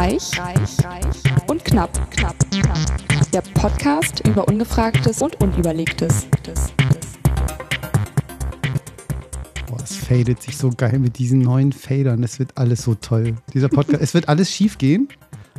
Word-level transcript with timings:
Reich, 0.00 0.40
reich, 0.40 0.82
reich 0.82 1.04
und 1.46 1.62
knapp, 1.62 2.10
knapp, 2.10 2.34
knapp. 2.50 2.78
Der 3.34 3.42
Podcast 3.42 4.26
über 4.26 4.48
Ungefragtes 4.48 5.20
und 5.20 5.38
Unüberlegtes. 5.42 6.26
Boah, 9.66 9.78
es 9.84 9.96
fadet 9.96 10.40
sich 10.40 10.56
so 10.56 10.70
geil 10.74 10.98
mit 10.98 11.18
diesen 11.18 11.40
neuen 11.40 11.72
Fadern. 11.72 12.22
Es 12.22 12.38
wird 12.38 12.56
alles 12.56 12.80
so 12.80 12.94
toll. 12.94 13.34
Dieser 13.52 13.68
Podcast, 13.68 14.02
es 14.02 14.14
wird 14.14 14.30
alles 14.30 14.50
schief 14.50 14.78
gehen. 14.78 15.08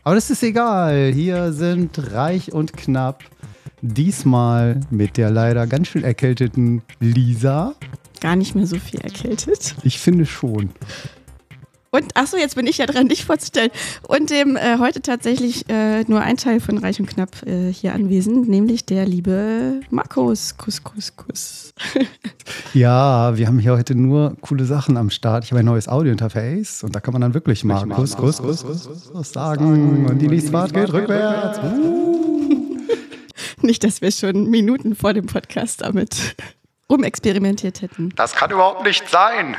Aber 0.04 0.16
das 0.16 0.32
ist 0.32 0.42
egal. 0.42 1.12
Hier 1.14 1.54
sind 1.54 2.12
Reich 2.12 2.52
und 2.52 2.74
Knapp. 2.74 3.24
Diesmal 3.84 4.80
mit 4.90 5.18
der 5.18 5.30
leider 5.30 5.68
ganz 5.68 5.90
schön 5.90 6.04
erkälteten 6.04 6.82
Lisa. 7.00 7.76
Gar 8.22 8.38
nicht 8.38 8.56
mehr 8.56 8.66
so 8.66 8.80
viel 8.80 9.02
erkältet. 9.02 9.76
Ich 9.84 10.00
finde 10.00 10.26
schon. 10.26 10.72
Und 11.94 12.16
achso, 12.16 12.38
jetzt 12.38 12.56
bin 12.56 12.68
ich 12.68 12.78
ja 12.78 12.86
dran, 12.86 13.10
dich 13.10 13.26
vorzustellen. 13.26 13.70
Und 14.08 14.30
dem 14.30 14.56
äh, 14.56 14.78
heute 14.80 15.02
tatsächlich 15.02 15.70
äh, 15.70 16.04
nur 16.04 16.22
ein 16.22 16.38
Teil 16.38 16.62
von 16.62 16.78
Reich 16.78 17.02
und 17.02 17.08
Knapp 17.08 17.46
äh, 17.46 17.70
hier 17.72 17.94
anwesend, 17.94 18.48
nämlich 18.48 18.86
der 18.86 19.06
liebe 19.06 19.82
Markus. 19.90 20.56
Kuss, 20.56 20.82
Kuss, 20.84 21.16
Kuss. 21.16 21.74
Ja, 22.74 23.36
wir 23.38 23.48
haben 23.48 23.60
hier 23.60 23.74
heute 23.74 23.96
nur 23.96 24.36
coole 24.40 24.66
Sachen 24.66 24.96
am 24.96 25.10
Start. 25.10 25.44
Ich 25.44 25.52
habe 25.52 25.60
ein 25.60 25.66
neues 25.66 25.90
Audio-Interface 25.90 26.84
und 26.84 26.96
da 26.96 27.02
kann 27.02 27.12
man 27.14 27.22
dann 27.22 27.34
wirklich 27.34 27.66
mal 27.66 27.86
Kuss, 27.88 28.16
Kuss, 28.16 28.38
Kuss, 28.38 28.64
Kuss, 28.64 29.12
Kuss 29.12 29.32
sagen. 29.34 30.06
Und 30.06 30.20
die 30.20 30.28
nächste 30.28 30.52
Fahrt 30.52 30.74
geht 30.74 30.92
rückwärts. 30.92 31.60
Uh. 31.60 32.78
Nicht, 33.62 33.84
dass 33.84 34.02
wir 34.02 34.12
schon 34.12 34.50
Minuten 34.50 34.96
vor 34.96 35.14
dem 35.14 35.26
Podcast 35.26 35.82
damit 35.82 36.36
rumexperimentiert 36.90 37.82
hätten. 37.82 38.14
Das 38.16 38.34
kann 38.34 38.52
überhaupt 38.52 38.86
nicht 38.86 39.10
sein. 39.10 39.56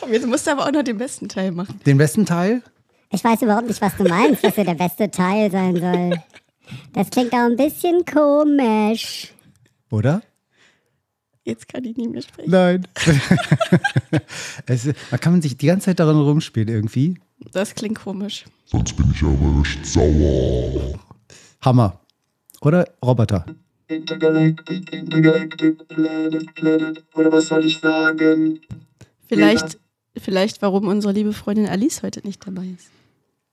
Komm, 0.00 0.12
jetzt 0.12 0.26
musst 0.26 0.46
du 0.46 0.52
aber 0.52 0.66
auch 0.66 0.72
noch 0.72 0.82
den 0.82 0.98
besten 0.98 1.28
Teil 1.28 1.52
machen. 1.52 1.80
Den 1.86 1.98
besten 1.98 2.26
Teil? 2.26 2.62
Ich 3.10 3.22
weiß 3.22 3.42
überhaupt 3.42 3.68
nicht, 3.68 3.80
was 3.80 3.96
du 3.96 4.04
meinst, 4.04 4.42
dass 4.42 4.58
er 4.58 4.64
der 4.64 4.74
beste 4.74 5.10
Teil 5.10 5.50
sein 5.50 5.76
soll. 5.76 6.22
Das 6.92 7.10
klingt 7.10 7.32
auch 7.32 7.46
ein 7.46 7.56
bisschen 7.56 8.04
komisch. 8.04 9.32
Oder? 9.90 10.22
Jetzt 11.44 11.68
kann 11.68 11.84
ich 11.84 11.96
nicht 11.96 12.10
mehr 12.10 12.22
sprechen. 12.22 12.50
Nein. 12.50 12.86
es, 14.66 14.88
da 15.10 15.16
kann 15.18 15.32
man 15.32 15.42
sich 15.42 15.56
die 15.56 15.66
ganze 15.66 15.86
Zeit 15.86 16.00
daran 16.00 16.16
rumspielen 16.16 16.68
irgendwie. 16.68 17.20
Das 17.52 17.74
klingt 17.74 18.00
komisch. 18.00 18.44
Sonst 18.64 18.96
bin 18.96 19.12
ich 19.14 19.22
aber 19.22 19.62
echt 19.62 19.86
sauer. 19.86 20.98
Hammer. 21.60 22.00
Oder 22.62 22.88
Roboter. 23.04 23.46
Intergalactic, 23.86 24.92
Intergalactic, 24.92 25.86
Planet, 25.86 26.54
Planet, 26.56 27.04
oder 27.14 27.30
was 27.30 27.46
soll 27.46 27.64
ich 27.64 27.78
sagen? 27.78 28.60
Vielleicht, 29.28 29.78
vielleicht, 30.16 30.62
warum 30.62 30.88
unsere 30.88 31.12
liebe 31.12 31.32
Freundin 31.32 31.68
Alice 31.68 32.02
heute 32.02 32.20
nicht 32.26 32.46
dabei 32.46 32.66
ist. 32.66 32.90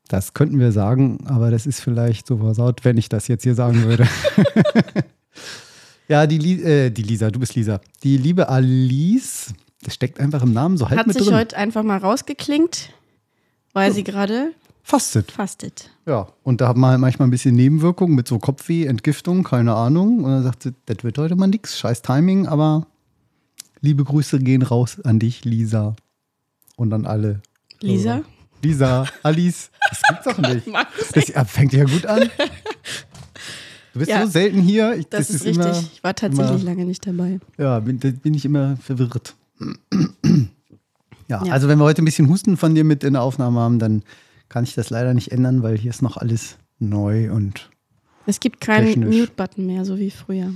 Das 0.07 0.33
könnten 0.33 0.59
wir 0.59 0.71
sagen, 0.71 1.19
aber 1.25 1.49
das 1.49 1.65
ist 1.65 1.79
vielleicht 1.79 2.27
so 2.27 2.37
versaut, 2.37 2.83
wenn 2.83 2.97
ich 2.97 3.09
das 3.09 3.27
jetzt 3.27 3.43
hier 3.43 3.55
sagen 3.55 3.83
würde. 3.83 4.07
ja, 6.07 6.27
die, 6.27 6.61
äh, 6.61 6.89
die 6.89 7.03
Lisa, 7.03 7.31
du 7.31 7.39
bist 7.39 7.55
Lisa. 7.55 7.79
Die 8.03 8.17
liebe 8.17 8.49
Alice, 8.49 9.53
das 9.81 9.93
steckt 9.93 10.19
einfach 10.19 10.43
im 10.43 10.53
Namen 10.53 10.77
so 10.77 10.89
halb 10.89 10.99
Hat 10.99 11.07
mit 11.07 11.17
sich 11.17 11.25
drin. 11.25 11.35
heute 11.35 11.57
einfach 11.57 11.83
mal 11.83 11.97
rausgeklingt, 11.97 12.89
weil 13.71 13.93
sie 13.93 14.03
gerade 14.03 14.51
Fastet. 14.83 15.31
fastet. 15.31 15.89
Ja, 16.05 16.27
und 16.43 16.59
da 16.59 16.67
hat 16.67 16.75
man 16.75 16.91
halt 16.91 16.99
manchmal 16.99 17.29
ein 17.29 17.31
bisschen 17.31 17.55
Nebenwirkungen 17.55 18.15
mit 18.15 18.27
so 18.27 18.37
Kopfweh, 18.37 18.85
Entgiftung, 18.85 19.43
keine 19.43 19.73
Ahnung. 19.73 20.25
Und 20.25 20.31
dann 20.31 20.43
sagt 20.43 20.63
sie, 20.63 20.73
das 20.85 20.97
wird 21.03 21.17
heute 21.17 21.35
mal 21.37 21.47
nix, 21.47 21.79
scheiß 21.79 22.01
Timing, 22.01 22.47
aber 22.47 22.85
liebe 23.83 24.03
Grüße 24.03 24.39
gehen 24.39 24.63
raus 24.63 24.99
an 25.03 25.19
dich, 25.19 25.45
Lisa. 25.45 25.95
Und 26.75 26.91
an 26.93 27.05
alle. 27.05 27.41
Lisa? 27.81 28.23
Lisa, 28.63 29.05
Alice, 29.23 29.69
das 29.89 30.01
gibt's 30.07 30.23
doch 30.25 30.37
nicht. 30.39 30.67
Das 31.35 31.51
fängt 31.51 31.73
ja 31.73 31.83
gut 31.83 32.05
an. 32.07 32.29
Du 33.93 33.99
bist 33.99 34.09
Ja, 34.09 34.25
so 34.25 34.31
selten 34.31 34.59
hier. 34.61 34.95
Ich, 34.95 35.07
Das, 35.09 35.29
ist 35.29 35.45
richtig. 35.45 35.63
Immer, 35.67 35.79
ich 35.79 36.03
war 36.03 36.15
tatsächlich 36.15 36.61
immer- 36.61 36.63
lange 36.71 36.85
nicht 36.85 37.05
dabei. 37.05 37.39
ja, 37.59 37.79
bin, 37.79 37.99
da 37.99 38.09
bin 38.09 38.33
ich 38.33 38.43
immer 38.43 38.75
verwirrt. 38.77 39.35
Ja, 41.29 41.43
Ja. 41.45 41.53
also 41.53 41.67
wenn 41.67 41.77
wir 41.77 41.85
heute 41.85 42.01
ein 42.01 42.05
bisschen 42.05 42.27
Husten 42.27 42.57
von 42.57 42.75
dir 42.75 42.83
mit 42.83 43.03
in 43.03 43.13
der 43.13 43.21
Aufnahme 43.21 43.59
haben, 43.59 43.79
dann 43.79 44.03
kann 44.49 44.63
ich 44.65 44.73
das 44.75 44.89
leider 44.89 45.13
nicht 45.13 45.31
ändern, 45.31 45.63
weil 45.63 45.77
hier 45.77 45.89
ist 45.91 46.01
noch 46.01 46.17
alles 46.17 46.57
neu 46.79 47.31
und 47.31 47.69
Es 48.25 48.39
gibt 48.39 48.59
keinen. 48.61 49.05
Mute-Button 49.09 49.65
mehr, 49.65 49.85
so 49.85 49.97
wie 49.97 50.11
früher. 50.11 50.51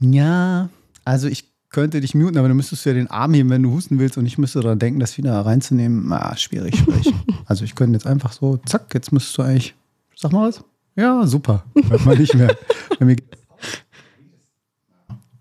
Ja, 0.00 0.68
also 1.04 1.28
ich 1.28 1.44
könnte 1.76 2.00
dich 2.00 2.14
muten, 2.14 2.38
aber 2.38 2.48
dann 2.48 2.56
müsstest 2.56 2.86
du 2.86 2.88
ja 2.88 2.94
den 2.94 3.10
Arm 3.10 3.34
heben, 3.34 3.50
wenn 3.50 3.62
du 3.62 3.70
husten 3.70 3.98
willst 3.98 4.16
und 4.16 4.24
ich 4.24 4.38
müsste 4.38 4.62
daran 4.62 4.78
denken, 4.78 4.98
das 4.98 5.18
wieder 5.18 5.38
reinzunehmen. 5.44 6.10
Ah, 6.10 6.34
schwierig, 6.34 6.74
schwierig. 6.78 7.12
also 7.44 7.66
ich 7.66 7.74
könnte 7.74 7.98
jetzt 7.98 8.06
einfach 8.06 8.32
so, 8.32 8.56
zack, 8.64 8.94
jetzt 8.94 9.12
müsstest 9.12 9.36
du 9.36 9.42
eigentlich, 9.42 9.74
sag 10.16 10.32
mal 10.32 10.48
was. 10.48 10.64
Ja, 10.94 11.26
super. 11.26 11.64
Hört 11.90 12.06
man 12.06 12.16
nicht 12.16 12.34
mehr. 12.34 12.56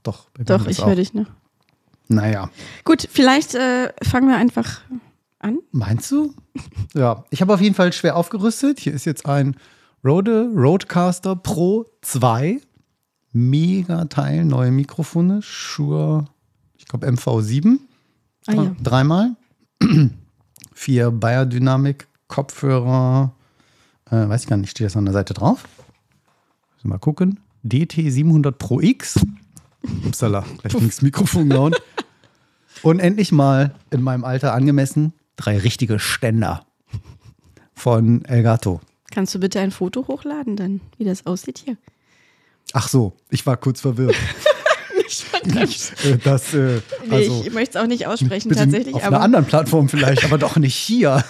Doch, 0.03 0.27
Doch, 0.43 0.67
ich 0.67 0.85
höre 0.85 0.95
dich 0.95 1.13
noch. 1.13 1.27
Naja, 2.09 2.49
Gut, 2.83 3.07
vielleicht 3.09 3.55
äh, 3.55 3.93
fangen 4.03 4.27
wir 4.27 4.35
einfach 4.35 4.81
an. 5.39 5.59
meinst 5.71 6.11
du? 6.11 6.33
Ja, 6.93 7.23
ich 7.29 7.39
habe 7.39 7.53
auf 7.53 7.61
jeden 7.61 7.75
Fall 7.75 7.93
schwer 7.93 8.17
aufgerüstet. 8.17 8.81
Hier 8.81 8.93
ist 8.93 9.05
jetzt 9.05 9.25
ein 9.25 9.55
Rode 10.03 10.49
Rodecaster 10.53 11.37
Pro 11.37 11.85
2. 12.01 12.59
Mega 13.35 14.05
Teil, 14.05 14.45
neue 14.45 14.71
Mikrofone, 14.71 15.41
Shure, 15.41 16.23
ich 16.77 16.85
glaube 16.85 17.05
MV7. 17.05 17.79
Ah, 18.47 18.53
ja. 18.53 18.75
Dreimal. 18.81 19.35
Vier 20.73 21.11
Biodynamic 21.11 22.07
Kopfhörer. 22.29 23.33
Äh, 24.09 24.29
weiß 24.29 24.43
ich 24.43 24.47
gar 24.47 24.55
nicht, 24.55 24.69
steht 24.69 24.85
das 24.85 24.95
an 24.95 25.03
der 25.03 25.13
Seite 25.13 25.33
drauf? 25.33 25.67
Müssen 26.75 26.87
Mal 26.87 26.97
gucken. 26.97 27.41
DT700 27.65 28.51
Pro 28.51 28.79
X. 28.79 29.19
Upsala, 30.05 30.45
gleich 30.59 30.71
ging 30.71 30.87
das 30.87 31.01
Mikrofon 31.01 31.49
gehauen. 31.49 31.75
Und 32.83 32.99
endlich 32.99 33.33
mal 33.33 33.75
in 33.91 34.01
meinem 34.01 34.23
Alter 34.23 34.53
angemessen 34.53 35.11
drei 35.35 35.57
richtige 35.57 35.99
Ständer 35.99 36.65
von 37.73 38.23
Elgato. 38.23 38.79
Kannst 39.11 39.35
du 39.35 39.39
bitte 39.39 39.59
ein 39.59 39.71
Foto 39.71 40.07
hochladen, 40.07 40.55
dann, 40.55 40.79
wie 40.97 41.03
das 41.03 41.25
aussieht 41.25 41.57
hier? 41.57 41.75
Ach 42.77 42.89
so, 42.89 43.13
ich 43.29 43.45
war 43.45 43.55
kurz 43.57 43.79
verwirrt. 43.81 44.15
Äh, 45.47 46.17
das, 46.23 46.53
äh, 46.53 46.81
Nee, 47.07 47.15
also, 47.15 47.43
ich 47.45 47.53
möchte 47.53 47.77
es 47.77 47.83
auch 47.83 47.87
nicht 47.87 48.07
aussprechen, 48.07 48.51
tatsächlich. 48.51 48.95
auf 48.95 49.03
Aber 49.03 49.17
einer 49.17 49.25
anderen 49.25 49.45
Plattform 49.45 49.87
vielleicht, 49.87 50.25
aber 50.25 50.37
doch 50.39 50.55
nicht 50.57 50.75
hier. 50.75 51.23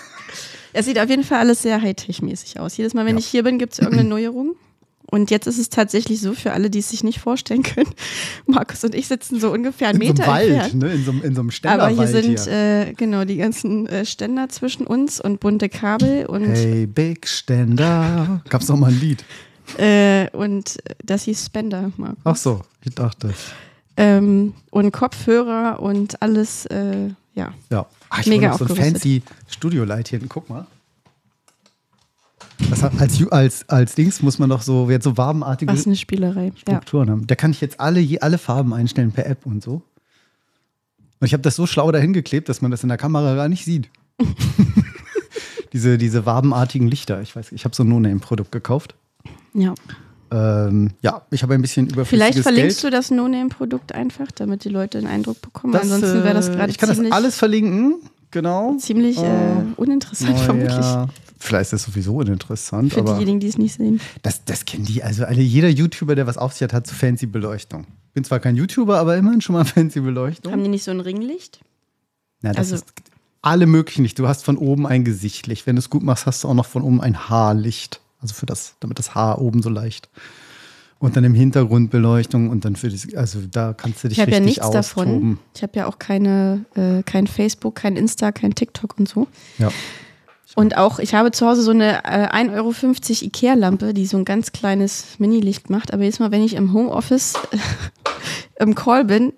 es 0.73 0.85
sieht 0.85 0.97
auf 0.99 1.09
jeden 1.09 1.23
Fall 1.25 1.39
alles 1.39 1.61
sehr 1.61 1.81
Hightech-mäßig 1.81 2.59
aus. 2.59 2.77
Jedes 2.77 2.93
Mal, 2.93 3.05
wenn 3.05 3.17
Ja. 3.17 3.19
ich 3.19 3.27
hier 3.27 3.43
bin, 3.43 3.59
gibt 3.59 3.73
es 3.73 3.79
irgendeine 3.79 4.07
Neuerung. 4.07 4.55
Und 5.11 5.29
jetzt 5.31 5.45
ist 5.45 5.59
es 5.59 5.69
tatsächlich 5.69 6.21
so, 6.21 6.33
für 6.33 6.53
alle, 6.53 6.69
die 6.69 6.79
es 6.79 6.89
sich 6.89 7.03
nicht 7.03 7.19
vorstellen 7.19 7.61
können, 7.63 7.89
Markus 8.47 8.83
und 8.85 8.95
ich 8.95 9.07
sitzen 9.07 9.39
so 9.39 9.51
ungefähr 9.51 9.89
einen 9.89 10.01
In 10.01 10.15
so 10.15 10.23
einem 10.23 10.31
Meter 10.31 10.31
Wald, 10.31 10.49
entfernt. 10.63 10.83
ne? 10.83 10.93
in, 10.93 11.03
so, 11.05 11.11
einem- 11.11 11.21
in 11.23 11.35
so 11.35 11.41
einem 11.41 11.49
Aber 11.49 11.51
Ständerwald 11.51 11.97
hier 11.97 12.07
sind 12.07 12.39
hier. 12.39 12.51
Äh, 12.87 12.93
genau 12.93 13.25
die 13.25 13.37
ganzen 13.37 13.87
äh, 13.87 14.05
Ständer 14.05 14.47
zwischen 14.49 14.87
uns 14.87 15.19
und 15.19 15.41
bunte 15.41 15.67
Kabel 15.69 16.25
und, 16.25 16.45
Hey, 16.45 16.87
Big 16.87 17.27
Ständer. 17.27 18.41
Gab's 18.49 18.67
noch 18.69 18.77
mal 18.77 18.91
ein 18.91 18.99
Lied? 18.99 19.23
Äh, 19.77 20.29
und 20.31 20.77
das 21.03 21.23
hieß 21.23 21.45
Spender, 21.45 21.91
Markus. 21.97 22.19
Ach 22.23 22.35
so, 22.35 22.61
ich 22.83 22.93
dachte. 22.95 23.33
Ähm, 23.97 24.53
und 24.71 24.91
Kopfhörer 24.91 25.79
und 25.79 26.21
alles, 26.21 26.65
äh, 26.67 27.09
ja. 27.33 27.53
Ja. 27.69 27.85
Ach, 28.09 28.19
ich 28.19 28.27
Mega 28.27 28.57
so 28.57 28.65
ein 28.65 28.75
fancy 28.75 29.23
Studio-Light 29.47 30.09
hier. 30.09 30.19
Guck 30.27 30.49
mal. 30.49 30.67
Hat, 32.81 32.99
als, 33.01 33.31
als, 33.31 33.69
als 33.69 33.95
Dings 33.95 34.21
muss 34.21 34.39
man 34.39 34.49
doch 34.49 34.61
so, 34.61 34.89
jetzt 34.89 35.03
so 35.03 35.17
wabenartige 35.17 35.71
Was 35.73 35.85
eine 35.85 35.95
Spielerei. 35.95 36.45
Ja. 36.47 36.75
Strukturen 36.75 37.09
haben. 37.09 37.27
Da 37.27 37.35
kann 37.35 37.51
ich 37.51 37.59
jetzt 37.61 37.79
alle, 37.79 37.99
je- 37.99 38.19
alle 38.19 38.37
Farben 38.37 38.73
einstellen 38.73 39.11
per 39.11 39.25
App 39.25 39.45
und 39.45 39.61
so. 39.63 39.81
Und 41.19 41.27
ich 41.27 41.33
habe 41.33 41.41
das 41.43 41.55
so 41.55 41.65
schlau 41.67 41.91
dahin 41.91 42.13
geklebt, 42.13 42.47
dass 42.49 42.61
man 42.61 42.71
das 42.71 42.83
in 42.83 42.89
der 42.89 42.97
Kamera 42.97 43.35
gar 43.35 43.49
nicht 43.49 43.65
sieht. 43.65 43.89
diese, 45.73 45.97
diese 45.97 46.25
wabenartigen 46.25 46.87
Lichter. 46.87 47.21
Ich 47.21 47.35
weiß, 47.35 47.51
ich 47.51 47.65
habe 47.65 47.75
so 47.75 47.83
ein 47.83 47.89
No-Name-Produkt 47.89 48.51
gekauft. 48.51 48.95
Ja. 49.53 49.73
Ähm, 50.31 50.91
ja, 51.01 51.21
ich 51.31 51.43
habe 51.43 51.53
ein 51.53 51.61
bisschen 51.61 51.85
überflüssiges 51.87 52.09
Vielleicht 52.09 52.39
verlinkst 52.39 52.81
Geld. 52.81 52.93
du 52.93 52.97
das 52.97 53.11
No-Name-Produkt 53.11 53.93
einfach, 53.93 54.31
damit 54.33 54.63
die 54.65 54.69
Leute 54.69 54.97
einen 54.97 55.07
Eindruck 55.07 55.41
bekommen. 55.41 55.71
Das, 55.73 55.83
Ansonsten 55.83 56.23
wäre 56.23 56.33
das 56.33 56.49
äh, 56.49 56.53
gerade 56.55 56.71
Ich 56.71 56.77
kann 56.79 56.89
das 56.89 56.99
alles 57.11 57.37
verlinken, 57.37 58.01
genau. 58.31 58.75
ziemlich 58.77 59.17
äh, 59.17 59.21
Oh. 59.21 59.63
uninteressant, 59.81 60.31
Oh, 60.35 60.37
vermutlich. 60.43 60.73
ja. 60.73 61.07
Vielleicht 61.37 61.65
ist 61.65 61.73
das 61.73 61.83
sowieso 61.83 62.15
uninteressant, 62.15 62.91
Für 62.93 63.03
diejenigen, 63.03 63.39
die 63.39 63.47
es 63.47 63.57
nicht 63.59 63.75
sehen. 63.75 64.01
das, 64.23 64.43
das 64.45 64.65
kennen 64.65 64.85
die. 64.85 65.03
Also 65.03 65.25
alle, 65.25 65.41
jeder 65.41 65.69
YouTuber, 65.69 66.15
der 66.15 66.25
was 66.25 66.37
auf 66.37 66.53
sich 66.53 66.63
hat, 66.63 66.73
hat 66.73 66.87
so 66.87 66.95
fancy 66.95 67.27
Beleuchtung. 67.27 67.85
Bin 68.13 68.23
zwar 68.23 68.39
kein 68.39 68.55
YouTuber, 68.55 68.97
aber 68.97 69.15
immerhin 69.15 69.41
schon 69.41 69.53
mal 69.53 69.63
fancy 69.65 69.99
Beleuchtung. 69.99 70.51
Haben 70.51 70.63
die 70.63 70.69
nicht 70.69 70.83
so 70.83 70.91
ein 70.91 71.01
Ringlicht? 71.01 71.59
Na, 72.41 72.49
das 72.49 72.71
also- 72.71 72.75
ist 72.75 72.85
alle 73.43 73.67
möglichen 73.67 74.01
Licht. 74.01 74.17
Du 74.17 74.27
hast 74.27 74.43
von 74.43 74.57
oben 74.57 74.87
ein 74.87 75.05
Gesichtlicht. 75.05 75.67
Wenn 75.67 75.75
du 75.75 75.79
es 75.81 75.91
gut 75.91 76.01
machst, 76.01 76.25
hast 76.25 76.43
du 76.43 76.47
auch 76.47 76.55
noch 76.55 76.65
von 76.65 76.81
oben 76.81 76.99
ein 76.99 77.29
Haarlicht. 77.29 78.01
Also 78.25 78.33
für 78.33 78.47
das, 78.47 78.75
damit 78.79 78.97
das 78.97 79.13
Haar 79.13 79.39
oben 79.39 79.61
so 79.61 79.69
leicht. 79.69 80.09
Und 80.97 81.15
dann 81.15 81.23
im 81.23 81.35
Hintergrund 81.35 81.91
Beleuchtung 81.91 82.49
und 82.49 82.65
dann 82.65 82.75
für 82.75 82.89
das, 82.89 83.13
also 83.13 83.39
da 83.51 83.73
kannst 83.73 84.03
du 84.03 84.07
dich 84.07 84.17
Ich 84.17 84.21
habe 84.21 84.31
ja 84.31 84.37
richtig 84.37 84.57
nichts 84.57 84.71
davon. 84.71 85.07
austoben. 85.07 85.39
Ich 85.53 85.61
habe 85.61 85.77
ja 85.77 85.85
auch 85.85 85.99
keine, 85.99 86.65
äh, 86.73 87.03
kein 87.03 87.27
Facebook, 87.27 87.75
kein 87.75 87.95
Insta, 87.95 88.31
kein 88.31 88.55
TikTok 88.55 88.97
und 88.97 89.07
so. 89.07 89.27
Ja. 89.59 89.69
Und 90.55 90.75
auch, 90.75 90.97
ich 90.97 91.13
habe 91.13 91.29
zu 91.29 91.45
Hause 91.45 91.61
so 91.61 91.69
eine 91.69 92.03
äh, 92.03 92.27
1,50 92.29 92.53
Euro 92.55 92.73
Ikea-Lampe, 93.25 93.93
die 93.93 94.07
so 94.07 94.17
ein 94.17 94.25
ganz 94.25 94.53
kleines 94.53 95.19
Mini-Licht 95.19 95.69
macht. 95.69 95.93
Aber 95.93 96.01
jedes 96.01 96.17
Mal, 96.17 96.31
wenn 96.31 96.41
ich 96.41 96.55
im 96.55 96.73
Homeoffice 96.73 97.33
im 98.59 98.73
Call 98.73 99.05
bin, 99.05 99.33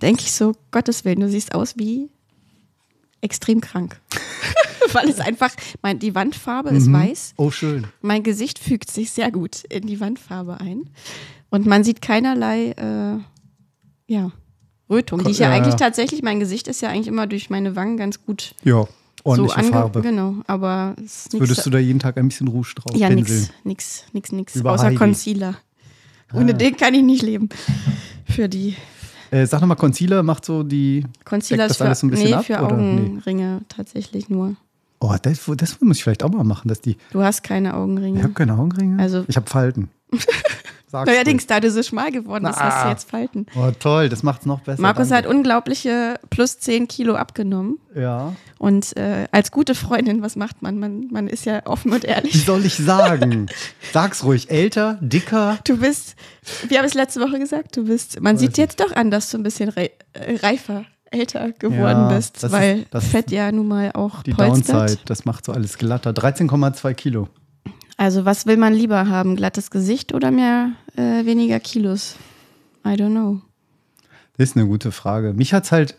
denke 0.00 0.22
ich 0.22 0.30
so, 0.30 0.52
Gottes 0.70 1.04
Willen, 1.04 1.18
du 1.18 1.28
siehst 1.28 1.52
aus 1.56 1.76
wie 1.76 2.10
extrem 3.20 3.60
krank. 3.60 4.00
Weil 4.92 5.08
es 5.08 5.20
einfach, 5.20 5.50
mein, 5.82 5.98
die 5.98 6.14
Wandfarbe 6.14 6.70
ist 6.70 6.90
weiß. 6.92 7.34
Oh, 7.36 7.50
schön. 7.50 7.86
Mein 8.00 8.22
Gesicht 8.22 8.58
fügt 8.58 8.90
sich 8.90 9.10
sehr 9.12 9.30
gut 9.30 9.62
in 9.68 9.86
die 9.86 10.00
Wandfarbe 10.00 10.60
ein. 10.60 10.90
Und 11.50 11.66
man 11.66 11.84
sieht 11.84 12.02
keinerlei, 12.02 12.70
äh, 12.72 13.18
ja, 14.12 14.32
Rötung. 14.88 15.22
Die 15.22 15.30
ich 15.30 15.38
ja, 15.38 15.48
Ja, 15.50 15.54
eigentlich 15.56 15.74
ja. 15.74 15.78
tatsächlich, 15.78 16.22
mein 16.22 16.40
Gesicht 16.40 16.66
ist 16.66 16.80
ja 16.80 16.88
eigentlich 16.88 17.06
immer 17.06 17.26
durch 17.28 17.50
meine 17.50 17.76
Wangen 17.76 17.96
ganz 17.96 18.24
gut 18.24 18.54
Ja, 18.64 18.88
ordentliche 19.22 19.54
so 19.54 19.60
ange 19.60 19.70
Farbe. 19.70 20.00
Genau, 20.02 20.34
aber 20.48 20.96
es 21.04 21.26
ist 21.26 21.32
Würdest 21.38 21.64
du 21.64 21.70
da 21.70 21.78
jeden 21.78 22.00
Tag 22.00 22.16
ein 22.16 22.26
bisschen 22.28 22.48
Rouge 22.48 22.72
drauf 22.74 22.96
Ja, 22.96 23.10
nix, 23.10 23.50
nix, 23.62 24.04
nix, 24.12 24.32
nix. 24.32 24.56
Über 24.56 24.72
Außer 24.72 24.86
Heidi. 24.86 24.96
Concealer. 24.96 25.56
Ohne 26.32 26.52
Ah. 26.52 26.56
den 26.56 26.76
kann 26.76 26.94
ich 26.94 27.02
nicht 27.02 27.22
leben. 27.22 27.48
Für 28.28 28.48
die 28.48 28.74
Äh, 29.30 29.46
sag 29.46 29.60
nochmal, 29.60 29.76
Concealer 29.76 30.22
macht 30.22 30.44
so 30.44 30.62
die. 30.62 31.04
Concealer 31.24 31.66
ist 31.66 31.76
für, 31.76 31.84
alles 31.84 32.00
so 32.00 32.06
ein 32.06 32.10
bisschen 32.10 32.30
nee, 32.30 32.34
ab, 32.34 32.44
für 32.44 32.60
oder? 32.62 32.76
Nee. 32.76 33.00
Augenringe 33.00 33.60
tatsächlich 33.68 34.28
nur. 34.28 34.56
Oh, 34.98 35.14
das, 35.22 35.48
das 35.56 35.80
muss 35.80 35.96
ich 35.96 36.02
vielleicht 36.02 36.22
auch 36.22 36.30
mal 36.30 36.44
machen, 36.44 36.68
dass 36.68 36.80
die. 36.80 36.96
Du 37.12 37.22
hast 37.22 37.42
keine 37.42 37.74
Augenringe. 37.74 38.18
Ich 38.18 38.24
habe 38.24 38.34
keine 38.34 38.54
Augenringe. 38.58 39.00
Also- 39.02 39.24
ich 39.28 39.36
habe 39.36 39.48
Falten. 39.48 39.88
Sag's 40.90 41.08
Neuerdings, 41.10 41.46
da 41.46 41.60
du 41.60 41.70
so 41.70 41.82
schmal 41.84 42.10
geworden 42.10 42.44
bist, 42.44 42.58
hast 42.58 42.80
du 42.80 42.84
Na. 42.86 42.90
jetzt 42.90 43.08
Falten. 43.08 43.46
Oh, 43.54 43.70
toll, 43.78 44.08
das 44.08 44.22
macht's 44.24 44.44
noch 44.44 44.60
besser. 44.60 44.82
Markus 44.82 45.10
hat 45.12 45.24
danke. 45.24 45.36
unglaubliche 45.36 46.18
plus 46.30 46.58
10 46.58 46.88
Kilo 46.88 47.14
abgenommen. 47.14 47.78
Ja. 47.94 48.34
Und 48.58 48.96
äh, 48.96 49.28
als 49.30 49.52
gute 49.52 49.74
Freundin, 49.74 50.22
was 50.22 50.34
macht 50.36 50.62
man? 50.62 50.78
man? 50.78 51.06
Man 51.10 51.28
ist 51.28 51.44
ja 51.46 51.64
offen 51.66 51.92
und 51.92 52.02
Wie 52.02 52.08
ehrlich. 52.08 52.44
soll 52.44 52.64
ich 52.66 52.74
sagen? 52.74 53.46
Sag's 53.92 54.24
ruhig. 54.24 54.50
Älter, 54.50 54.98
dicker. 55.00 55.58
Du 55.64 55.76
bist, 55.78 56.16
wie 56.68 56.76
habe 56.76 56.86
ich 56.86 56.92
es 56.92 56.94
letzte 56.94 57.20
Woche 57.20 57.38
gesagt, 57.38 57.76
du 57.76 57.84
bist, 57.84 58.20
man 58.20 58.36
sieht 58.36 58.50
ich. 58.52 58.56
jetzt 58.56 58.80
doch 58.80 58.94
an, 58.96 59.10
dass 59.12 59.30
du 59.30 59.38
ein 59.38 59.42
bisschen 59.44 59.72
äh, 59.76 59.90
reifer, 60.42 60.84
älter 61.12 61.52
geworden 61.52 62.08
Ja, 62.10 62.16
bist, 62.16 62.50
weil 62.50 62.86
das 62.90 63.04
ist 63.04 63.10
Fett 63.10 63.30
ja 63.30 63.50
nun 63.52 63.68
mal 63.68 63.92
auch 63.94 64.22
Die 64.24 64.32
polstert. 64.32 64.68
Downside, 64.80 65.00
das 65.04 65.24
macht 65.24 65.44
so 65.44 65.52
alles 65.52 65.78
glatter. 65.78 66.10
13,2 66.10 66.94
Kilo. 66.94 67.28
Also 68.00 68.24
was 68.24 68.46
will 68.46 68.56
man 68.56 68.72
lieber 68.72 69.08
haben, 69.08 69.36
glattes 69.36 69.70
Gesicht 69.70 70.14
oder 70.14 70.30
mehr, 70.30 70.70
äh, 70.96 71.26
weniger 71.26 71.60
Kilos? 71.60 72.16
I 72.82 72.92
don't 72.92 73.10
know. 73.10 73.42
Das 74.38 74.48
ist 74.48 74.56
eine 74.56 74.66
gute 74.66 74.90
Frage. 74.90 75.34
Mich 75.34 75.52
hat's 75.52 75.70
halt, 75.70 75.96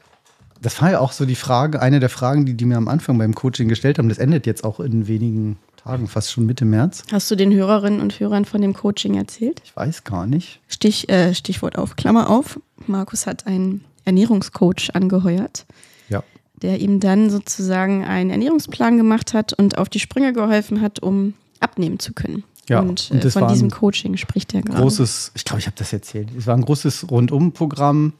das 0.63 0.81
war 0.81 0.89
ja 0.89 0.99
auch 0.99 1.11
so 1.11 1.27
die 1.27 1.35
Frage, 1.35 1.79
eine 1.79 1.99
der 1.99 2.09
Fragen, 2.09 2.47
die 2.47 2.55
die 2.55 2.65
mir 2.65 2.77
am 2.77 2.87
Anfang 2.87 3.19
beim 3.19 3.35
Coaching 3.35 3.67
gestellt 3.69 3.99
haben. 3.99 4.09
Das 4.09 4.17
endet 4.17 4.47
jetzt 4.47 4.63
auch 4.63 4.79
in 4.79 5.07
wenigen 5.07 5.59
Tagen, 5.77 6.07
fast 6.07 6.31
schon 6.31 6.47
Mitte 6.47 6.65
März. 6.65 7.03
Hast 7.11 7.29
du 7.29 7.35
den 7.35 7.53
Hörerinnen 7.53 8.01
und 8.01 8.19
Hörern 8.19 8.45
von 8.45 8.63
dem 8.63 8.73
Coaching 8.73 9.13
erzählt? 9.13 9.61
Ich 9.63 9.75
weiß 9.75 10.03
gar 10.03 10.25
nicht. 10.25 10.59
Stich, 10.67 11.07
äh, 11.07 11.35
Stichwort 11.35 11.77
auf, 11.77 11.97
Klammer 11.97 12.31
auf. 12.31 12.59
Markus 12.87 13.27
hat 13.27 13.45
einen 13.45 13.85
Ernährungscoach 14.05 14.89
angeheuert, 14.95 15.67
Ja. 16.09 16.23
der 16.63 16.79
ihm 16.79 16.99
dann 16.99 17.29
sozusagen 17.29 18.03
einen 18.05 18.31
Ernährungsplan 18.31 18.97
gemacht 18.97 19.35
hat 19.35 19.53
und 19.53 19.77
auf 19.77 19.87
die 19.87 19.99
Sprünge 19.99 20.33
geholfen 20.33 20.81
hat, 20.81 20.97
um 21.03 21.35
abnehmen 21.61 21.99
zu 21.99 22.13
können. 22.13 22.43
Ja, 22.69 22.79
und, 22.79 23.09
und 23.11 23.25
äh, 23.25 23.29
von 23.31 23.47
diesem 23.47 23.71
Coaching 23.71 24.17
spricht 24.17 24.53
er 24.53 24.61
gerade. 24.61 24.81
großes, 24.81 25.31
ich 25.35 25.45
glaube, 25.45 25.59
ich 25.59 25.65
habe 25.65 25.75
das 25.77 25.91
erzählt. 25.93 26.29
Es 26.37 26.47
war 26.47 26.55
ein 26.55 26.61
großes 26.61 27.09
Rundum-Programm, 27.09 28.13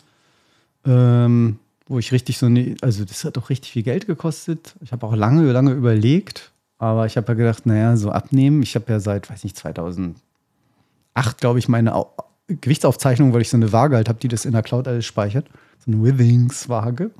ähm, 0.85 1.59
wo 1.87 1.99
ich 1.99 2.11
richtig 2.11 2.37
so, 2.37 2.49
ne, 2.49 2.75
also 2.81 3.05
das 3.05 3.23
hat 3.23 3.37
auch 3.37 3.49
richtig 3.49 3.71
viel 3.71 3.83
Geld 3.83 4.07
gekostet. 4.07 4.75
Ich 4.81 4.91
habe 4.91 5.05
auch 5.05 5.15
lange, 5.15 5.49
lange 5.51 5.71
überlegt, 5.71 6.51
aber 6.79 7.05
ich 7.05 7.17
habe 7.17 7.27
ja 7.29 7.33
gedacht, 7.35 7.65
naja, 7.65 7.95
so 7.97 8.11
abnehmen. 8.11 8.63
Ich 8.63 8.75
habe 8.75 8.91
ja 8.91 8.99
seit, 8.99 9.29
weiß 9.29 9.43
nicht, 9.43 9.55
2008, 9.57 10.15
glaube 11.39 11.59
ich, 11.59 11.67
meine 11.67 11.93
Au 11.95 12.07
Gewichtsaufzeichnung, 12.47 13.31
weil 13.33 13.41
ich 13.41 13.49
so 13.49 13.55
eine 13.55 13.71
Waage 13.71 13.95
halt 13.95 14.09
habe, 14.09 14.19
die 14.19 14.27
das 14.27 14.43
in 14.43 14.51
der 14.51 14.61
Cloud 14.61 14.85
alles 14.85 15.05
speichert. 15.05 15.45
So 15.85 15.91
eine 15.91 16.03
Withings-Waage. 16.03 17.11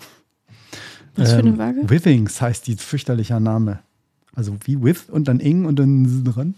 Was 1.16 1.32
für 1.32 1.38
eine 1.38 1.50
Ähm, 1.50 1.58
Waage? 1.58 1.90
Withings 1.90 2.42
heißt 2.42 2.68
die 2.68 2.76
fürchterlicher 2.76 3.40
Name. 3.40 3.80
Also 4.36 4.56
wie 4.66 4.82
with 4.82 5.10
und 5.10 5.28
dann 5.28 5.40
ing 5.40 5.66
und 5.66 5.78
dann 5.78 6.24
dran. 6.24 6.56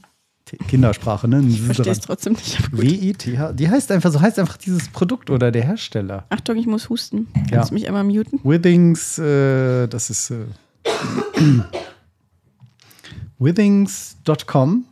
Kindersprache, 0.68 1.28
ne? 1.28 1.42
Ich 1.48 1.62
verstehe 1.62 1.92
es 1.92 2.02
trotzdem 2.02 2.34
nicht. 2.34 2.78
W-I-T-H. 2.78 3.54
Die 3.54 3.70
heißt 3.70 3.92
einfach, 3.92 4.12
so 4.12 4.22
heißt 4.22 4.38
einfach 4.38 4.58
dieses 4.58 4.88
Produkt 4.90 5.30
oder 5.32 5.52
der 5.52 5.64
Hersteller. 5.64 6.26
Achtung, 6.30 6.58
ich 6.58 6.68
muss 6.68 6.90
husten. 6.90 7.28
Kannst 7.34 7.52
Ja. 7.52 7.66
du 7.66 7.74
mich 7.74 7.88
einmal 7.88 8.04
muten? 8.04 8.40
Withings, 8.44 9.18
äh, 9.18 9.88
das 9.88 10.10
ist 10.12 10.30
äh, 10.32 10.46
withings.com 13.40 14.86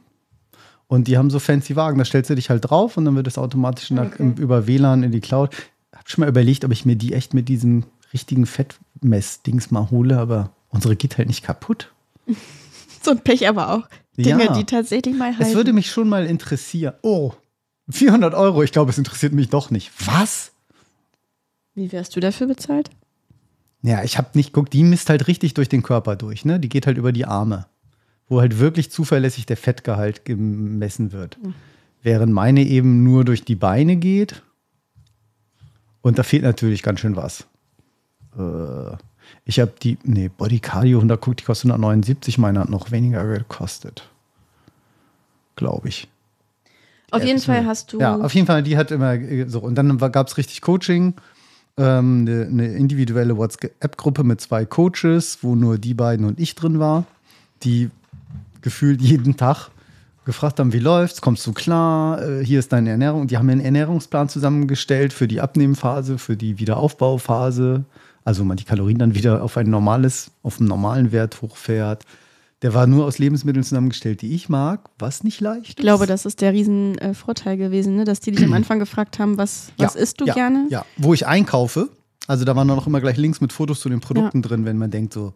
und 0.88 1.08
die 1.08 1.18
haben 1.18 1.30
so 1.30 1.40
fancy 1.40 1.76
Wagen. 1.76 1.98
Da 2.00 2.06
stellst 2.06 2.30
du 2.30 2.36
dich 2.36 2.50
halt 2.50 2.70
drauf 2.70 2.98
und 2.98 3.06
dann 3.06 3.16
wird 3.16 3.28
es 3.28 3.38
automatisch 3.38 3.90
der, 3.90 4.10
im, 4.20 4.34
über 4.36 4.68
WLAN 4.68 5.04
in 5.04 5.12
die 5.12 5.22
Cloud. 5.22 5.56
Hab 5.96 6.10
schon 6.10 6.22
mal 6.24 6.30
überlegt, 6.30 6.66
ob 6.66 6.72
ich 6.72 6.86
mir 6.86 6.96
die 6.96 7.14
echt 7.14 7.34
mit 7.34 7.50
diesem 7.50 7.84
richtigen 8.14 8.46
Fettmess-Dings 8.46 9.72
mal 9.72 9.92
hole, 9.92 10.18
aber 10.18 10.52
unsere 10.70 10.96
geht 10.96 11.18
halt 11.18 11.28
nicht 11.28 11.44
kaputt. 11.44 11.92
So 13.02 13.12
ein 13.12 13.20
Pech 13.20 13.48
aber 13.48 13.74
auch. 13.74 13.88
Dinge, 14.18 14.46
Ja. 14.46 14.54
die 14.54 14.64
tatsächlich 14.66 15.16
mal 15.16 15.32
halten. 15.32 15.42
Es 15.44 15.56
würde 15.56 15.74
mich 15.74 15.90
schon 15.90 16.08
mal 16.10 16.26
interessieren. 16.26 16.94
Oh, 17.02 17.34
400 17.90 18.34
Euro. 18.34 18.62
Ich 18.64 18.72
glaube, 18.72 18.92
es 18.92 18.98
interessiert 18.98 19.34
mich 19.34 19.50
doch 19.50 19.72
nicht. 19.72 19.92
Was? 20.06 20.52
Wie 21.74 21.92
wärst 21.92 22.16
du 22.16 22.20
dafür 22.20 22.48
bezahlt? 22.48 22.90
Ja, 23.82 24.04
ich 24.04 24.18
habe 24.18 24.30
nicht 24.36 24.54
guckt, 24.54 24.74
die 24.74 24.84
misst 24.84 25.10
halt 25.10 25.28
richtig 25.28 25.54
durch 25.56 25.70
den 25.70 25.82
Körper 25.82 26.16
durch, 26.16 26.46
ne? 26.46 26.60
Die 26.60 26.70
geht 26.70 26.86
halt 26.86 26.98
über 26.98 27.12
die 27.12 27.26
Arme, 27.26 27.66
wo 28.28 28.40
halt 28.42 28.60
wirklich 28.60 28.92
zuverlässig 28.92 29.46
der 29.48 29.58
Fettgehalt 29.58 30.24
gemessen 30.26 31.12
wird. 31.12 31.40
Während 32.04 32.32
meine 32.34 32.62
eben 32.64 33.04
nur 33.04 33.26
durch 33.26 33.44
die 33.44 33.56
Beine 33.56 33.96
geht. 33.96 34.44
Und 36.02 36.20
da 36.20 36.24
fehlt 36.24 36.44
natürlich 36.44 36.84
ganz 36.84 37.00
schön 37.00 37.16
was. 37.16 37.48
Äh, 38.38 38.98
ich 39.46 39.60
habe 39.60 39.74
die, 39.82 39.98
nee, 40.04 40.30
Body 40.30 40.60
Cardio 40.60 41.00
100, 41.00 41.20
guck, 41.20 41.38
die 41.38 41.44
kostet 41.44 41.72
179, 41.72 42.38
meine 42.38 42.60
hat 42.60 42.70
noch 42.70 42.92
weniger 42.92 43.26
gekostet. 43.26 44.10
Glaube 45.56 45.90
ich. 45.90 46.08
Auf 47.12 47.22
Ja, 47.22 47.28
jeden 47.28 47.42
Fall 47.42 47.66
hast 47.66 47.92
du. 47.92 48.00
Ja, 48.00 48.18
auf 48.18 48.34
jeden 48.34 48.48
Fall, 48.48 48.64
die 48.64 48.78
hat 48.78 48.92
immer 48.92 49.14
äh, 49.14 49.48
so. 49.48 49.60
Und 49.60 49.76
dann 49.76 49.98
gab 49.98 50.28
es 50.28 50.38
richtig 50.38 50.62
Coaching, 50.62 51.14
ähm, 51.78 52.26
eine, 52.28 52.46
eine 52.46 52.68
individuelle 52.74 53.38
WhatsApp-Gruppe 53.38 54.24
mit 54.24 54.42
zwei 54.42 54.66
Coaches, 54.66 55.40
wo 55.42 55.56
nur 55.56 55.78
die 55.78 55.94
beiden 55.94 56.26
und 56.26 56.40
ich 56.40 56.56
drin 56.56 56.80
war, 56.80 57.06
die 57.64 57.90
gefühlt 58.62 59.02
jeden 59.02 59.38
Tag 59.38 59.70
gefragt 60.26 60.60
haben, 60.60 60.72
wie 60.72 60.80
läuft's, 60.80 61.22
kommst 61.22 61.46
du 61.48 61.54
klar, 61.54 62.22
äh, 62.22 62.46
hier 62.46 62.60
ist 62.60 62.72
deine 62.72 62.92
Ernährung. 62.92 63.28
Die 63.28 63.38
haben 63.38 63.50
einen 63.50 63.62
Ernährungsplan 63.62 64.30
zusammengestellt 64.30 65.14
für 65.14 65.28
die 65.28 65.42
Abnehmphase, 65.42 66.18
für 66.18 66.38
die 66.38 66.60
Wiederaufbauphase, 66.60 67.84
also 68.24 68.44
man 68.44 68.58
die 68.58 68.64
Kalorien 68.64 69.00
dann 69.00 69.16
wieder 69.16 69.44
auf 69.44 69.58
ein 69.58 69.70
normales, 69.70 70.32
auf 70.44 70.60
einen 70.60 70.70
normalen 70.70 71.12
Wert 71.12 71.42
hochfährt. 71.42 72.06
Der 72.62 72.76
war 72.76 72.86
nur 72.86 73.06
aus 73.06 73.18
Lebensmitteln 73.18 73.64
zusammengestellt, 73.64 74.22
die 74.22 74.36
ich 74.36 74.48
mag, 74.48 74.90
was 75.00 75.24
nicht 75.24 75.42
leicht 75.42 75.70
Ich 75.70 75.76
glaube, 75.76 76.06
das 76.06 76.28
ist 76.28 76.42
der 76.42 76.54
riesen 76.54 76.98
äh, 77.00 77.14
gewesen, 77.58 77.96
ne? 77.96 78.06
dass 78.06 78.20
die 78.20 78.32
dich 78.32 78.46
am 78.46 78.54
Anfang 78.54 78.78
gefragt 78.78 79.18
haben, 79.18 79.38
was, 79.38 79.72
was 79.78 79.96
isst 79.96 80.22
du 80.22 80.26
ja, 80.26 80.34
gerne? 80.34 80.68
Ja, 80.70 80.86
wo 80.98 81.14
ich 81.14 81.26
einkaufe. 81.26 81.90
Also 82.28 82.46
da 82.46 82.56
waren 82.56 82.68
noch 82.68 82.86
immer 82.86 83.02
gleich 83.02 83.18
Links 83.18 83.42
mit 83.42 83.52
Fotos 83.52 83.80
zu 83.80 83.90
den 83.90 84.00
Produkten 84.00 84.44
drin, 84.44 84.64
wenn 84.66 84.78
man 84.78 84.92
denkt 84.92 85.14
so. 85.14 85.34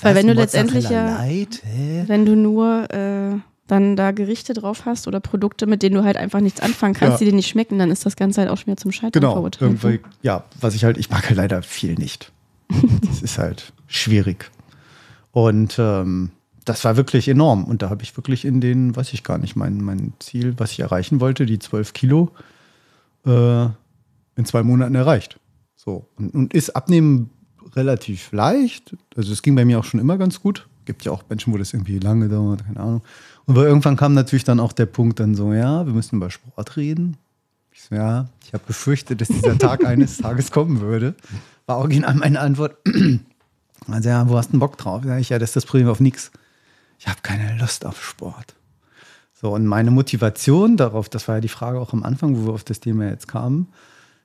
Weil 0.00 0.16
wenn 0.16 0.26
du 0.26 0.32
letztendlich 0.32 0.88
ja-? 0.90 1.18
Hä? 1.20 2.04
Wenn 2.06 2.26
du 2.26 2.34
nur 2.36 2.90
äh, 2.90 3.36
dann 3.72 3.96
da 3.96 4.10
Gerichte 4.12 4.52
drauf 4.54 4.84
hast 4.84 5.08
oder 5.08 5.18
Produkte, 5.20 5.66
mit 5.66 5.82
denen 5.82 5.94
du 5.96 6.04
halt 6.04 6.16
einfach 6.16 6.40
nichts 6.40 6.60
anfangen 6.60 6.94
kannst, 6.94 7.14
Ja. 7.14 7.24
die 7.24 7.30
dir 7.30 7.36
nicht 7.36 7.48
schmecken, 7.48 7.78
dann 7.78 7.90
ist 7.90 8.04
das 8.06 8.16
Ganze 8.16 8.42
halt 8.42 8.50
auch 8.50 8.56
schon 8.58 8.66
wieder 8.66 8.76
zum 8.76 8.92
Scheitern 8.92 9.20
Genau, 9.20 9.32
verurteilt. 9.32 9.62
irgendwie, 9.82 10.00
ja, 10.22 10.44
was 10.60 10.74
ich 10.74 10.84
halt, 10.84 10.98
ich 10.98 11.08
mag 11.10 11.26
halt 11.28 11.36
leider 11.36 11.62
viel 11.62 11.94
nicht. 11.94 12.30
das 13.08 13.22
ist 13.22 13.38
halt 13.38 13.72
schwierig. 13.86 14.50
Und 15.32 15.76
ähm, 15.78 16.30
das 16.64 16.84
war 16.84 16.96
wirklich 16.96 17.26
enorm. 17.28 17.64
Und 17.64 17.82
da 17.82 17.90
habe 17.90 18.02
ich 18.02 18.16
wirklich 18.16 18.44
in 18.44 18.60
den, 18.60 18.94
weiß 18.94 19.12
ich 19.14 19.24
gar 19.24 19.38
nicht, 19.38 19.56
mein, 19.56 19.78
mein 19.78 20.12
Ziel, 20.20 20.54
was 20.58 20.72
ich 20.72 20.80
erreichen 20.80 21.20
wollte, 21.20 21.46
die 21.46 21.58
12 21.58 21.92
Kilo, 21.94 22.30
äh, 23.26 23.64
in 24.36 24.44
zwei 24.44 24.62
Monaten 24.62 24.94
erreicht. 24.94 25.38
So. 25.76 26.06
Und, 26.16 26.34
und 26.34 26.54
ist 26.54 26.76
Abnehmen 26.76 27.30
relativ 27.74 28.32
leicht. 28.32 28.96
Also 29.16 29.32
es 29.32 29.42
ging 29.42 29.54
bei 29.54 29.64
mir 29.64 29.78
auch 29.78 29.84
schon 29.84 30.00
immer 30.00 30.18
ganz 30.18 30.40
gut. 30.40 30.68
Gibt 30.84 31.04
ja 31.04 31.12
auch 31.12 31.22
Menschen, 31.28 31.52
wo 31.52 31.58
das 31.58 31.72
irgendwie 31.72 31.98
lange 31.98 32.28
dauert, 32.28 32.64
keine 32.66 32.80
Ahnung. 32.80 33.02
Und 33.46 33.56
irgendwann 33.56 33.96
kam 33.96 34.14
natürlich 34.14 34.44
dann 34.44 34.60
auch 34.60 34.72
der 34.72 34.86
Punkt 34.86 35.20
dann 35.20 35.34
so, 35.34 35.52
ja, 35.52 35.84
wir 35.86 35.92
müssen 35.92 36.16
über 36.16 36.30
Sport 36.30 36.76
reden. 36.76 37.16
Ich 37.72 37.82
so, 37.82 37.94
ja, 37.94 38.28
ich 38.44 38.52
habe 38.52 38.62
befürchtet, 38.66 39.20
dass 39.20 39.28
dieser 39.28 39.58
Tag 39.58 39.84
eines 39.86 40.18
Tages 40.18 40.50
kommen 40.50 40.80
würde. 40.80 41.14
War 41.66 41.78
original 41.78 42.14
meine 42.14 42.40
Antwort. 42.40 42.76
Also 43.88 44.10
ja, 44.10 44.28
wo 44.28 44.36
hast 44.38 44.46
du 44.46 44.52
denn 44.52 44.60
Bock 44.60 44.78
drauf? 44.78 45.02
Sag 45.04 45.20
ich, 45.20 45.30
ja, 45.30 45.40
das 45.40 45.50
ist 45.50 45.56
das 45.56 45.66
Problem 45.66 45.88
auf 45.88 45.98
nichts. 45.98 46.30
Ich 47.00 47.08
habe 47.08 47.18
keine 47.20 47.58
Lust 47.58 47.84
auf 47.84 48.00
Sport. 48.00 48.54
So, 49.32 49.52
und 49.52 49.66
meine 49.66 49.90
Motivation 49.90 50.76
darauf, 50.76 51.08
das 51.08 51.26
war 51.26 51.36
ja 51.36 51.40
die 51.40 51.48
Frage 51.48 51.80
auch 51.80 51.92
am 51.92 52.04
Anfang, 52.04 52.36
wo 52.36 52.46
wir 52.46 52.52
auf 52.52 52.62
das 52.62 52.78
Thema 52.78 53.06
jetzt 53.08 53.26
kamen. 53.26 53.66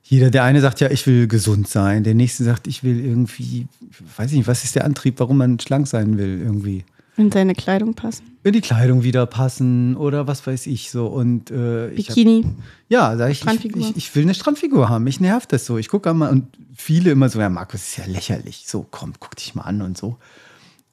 Jeder, 0.03 0.29
der 0.29 0.43
eine 0.43 0.61
sagt, 0.61 0.79
ja, 0.79 0.91
ich 0.91 1.07
will 1.07 1.27
gesund 1.27 1.67
sein. 1.67 2.03
Der 2.03 2.13
nächste 2.13 2.43
sagt, 2.43 2.67
ich 2.67 2.83
will 2.83 3.03
irgendwie, 3.03 3.67
weiß 4.15 4.31
ich 4.31 4.37
nicht, 4.37 4.47
was 4.47 4.63
ist 4.63 4.75
der 4.75 4.85
Antrieb, 4.85 5.19
warum 5.19 5.37
man 5.37 5.59
schlank 5.59 5.87
sein 5.87 6.19
will 6.19 6.39
irgendwie. 6.39 6.85
In 7.17 7.31
seine 7.31 7.55
Kleidung 7.55 7.95
passen. 7.95 8.37
in 8.43 8.53
die 8.53 8.61
Kleidung 8.61 9.03
wieder 9.03 9.25
passen 9.25 9.97
oder 9.97 10.27
was 10.27 10.45
weiß 10.45 10.67
ich 10.67 10.91
so. 10.91 11.07
Und 11.07 11.49
äh, 11.49 11.89
ich 11.89 12.09
hab, 12.09 12.15
Bikini. 12.15 12.45
ja, 12.89 13.17
sag 13.17 13.31
ich, 13.31 13.43
ich, 13.45 13.97
ich 13.97 14.15
will 14.15 14.23
eine 14.23 14.35
Strandfigur 14.35 14.87
haben. 14.87 15.03
Mich 15.03 15.19
nervt 15.19 15.51
das 15.51 15.65
so. 15.65 15.77
Ich 15.77 15.89
gucke 15.89 16.11
einmal 16.11 16.29
und 16.31 16.45
viele 16.75 17.09
immer 17.09 17.27
so, 17.29 17.39
ja, 17.39 17.49
Markus, 17.49 17.81
ist 17.81 17.97
ja 17.97 18.05
lächerlich. 18.05 18.65
So, 18.67 18.85
komm, 18.89 19.13
guck 19.19 19.35
dich 19.35 19.55
mal 19.55 19.63
an 19.63 19.81
und 19.81 19.97
so. 19.97 20.17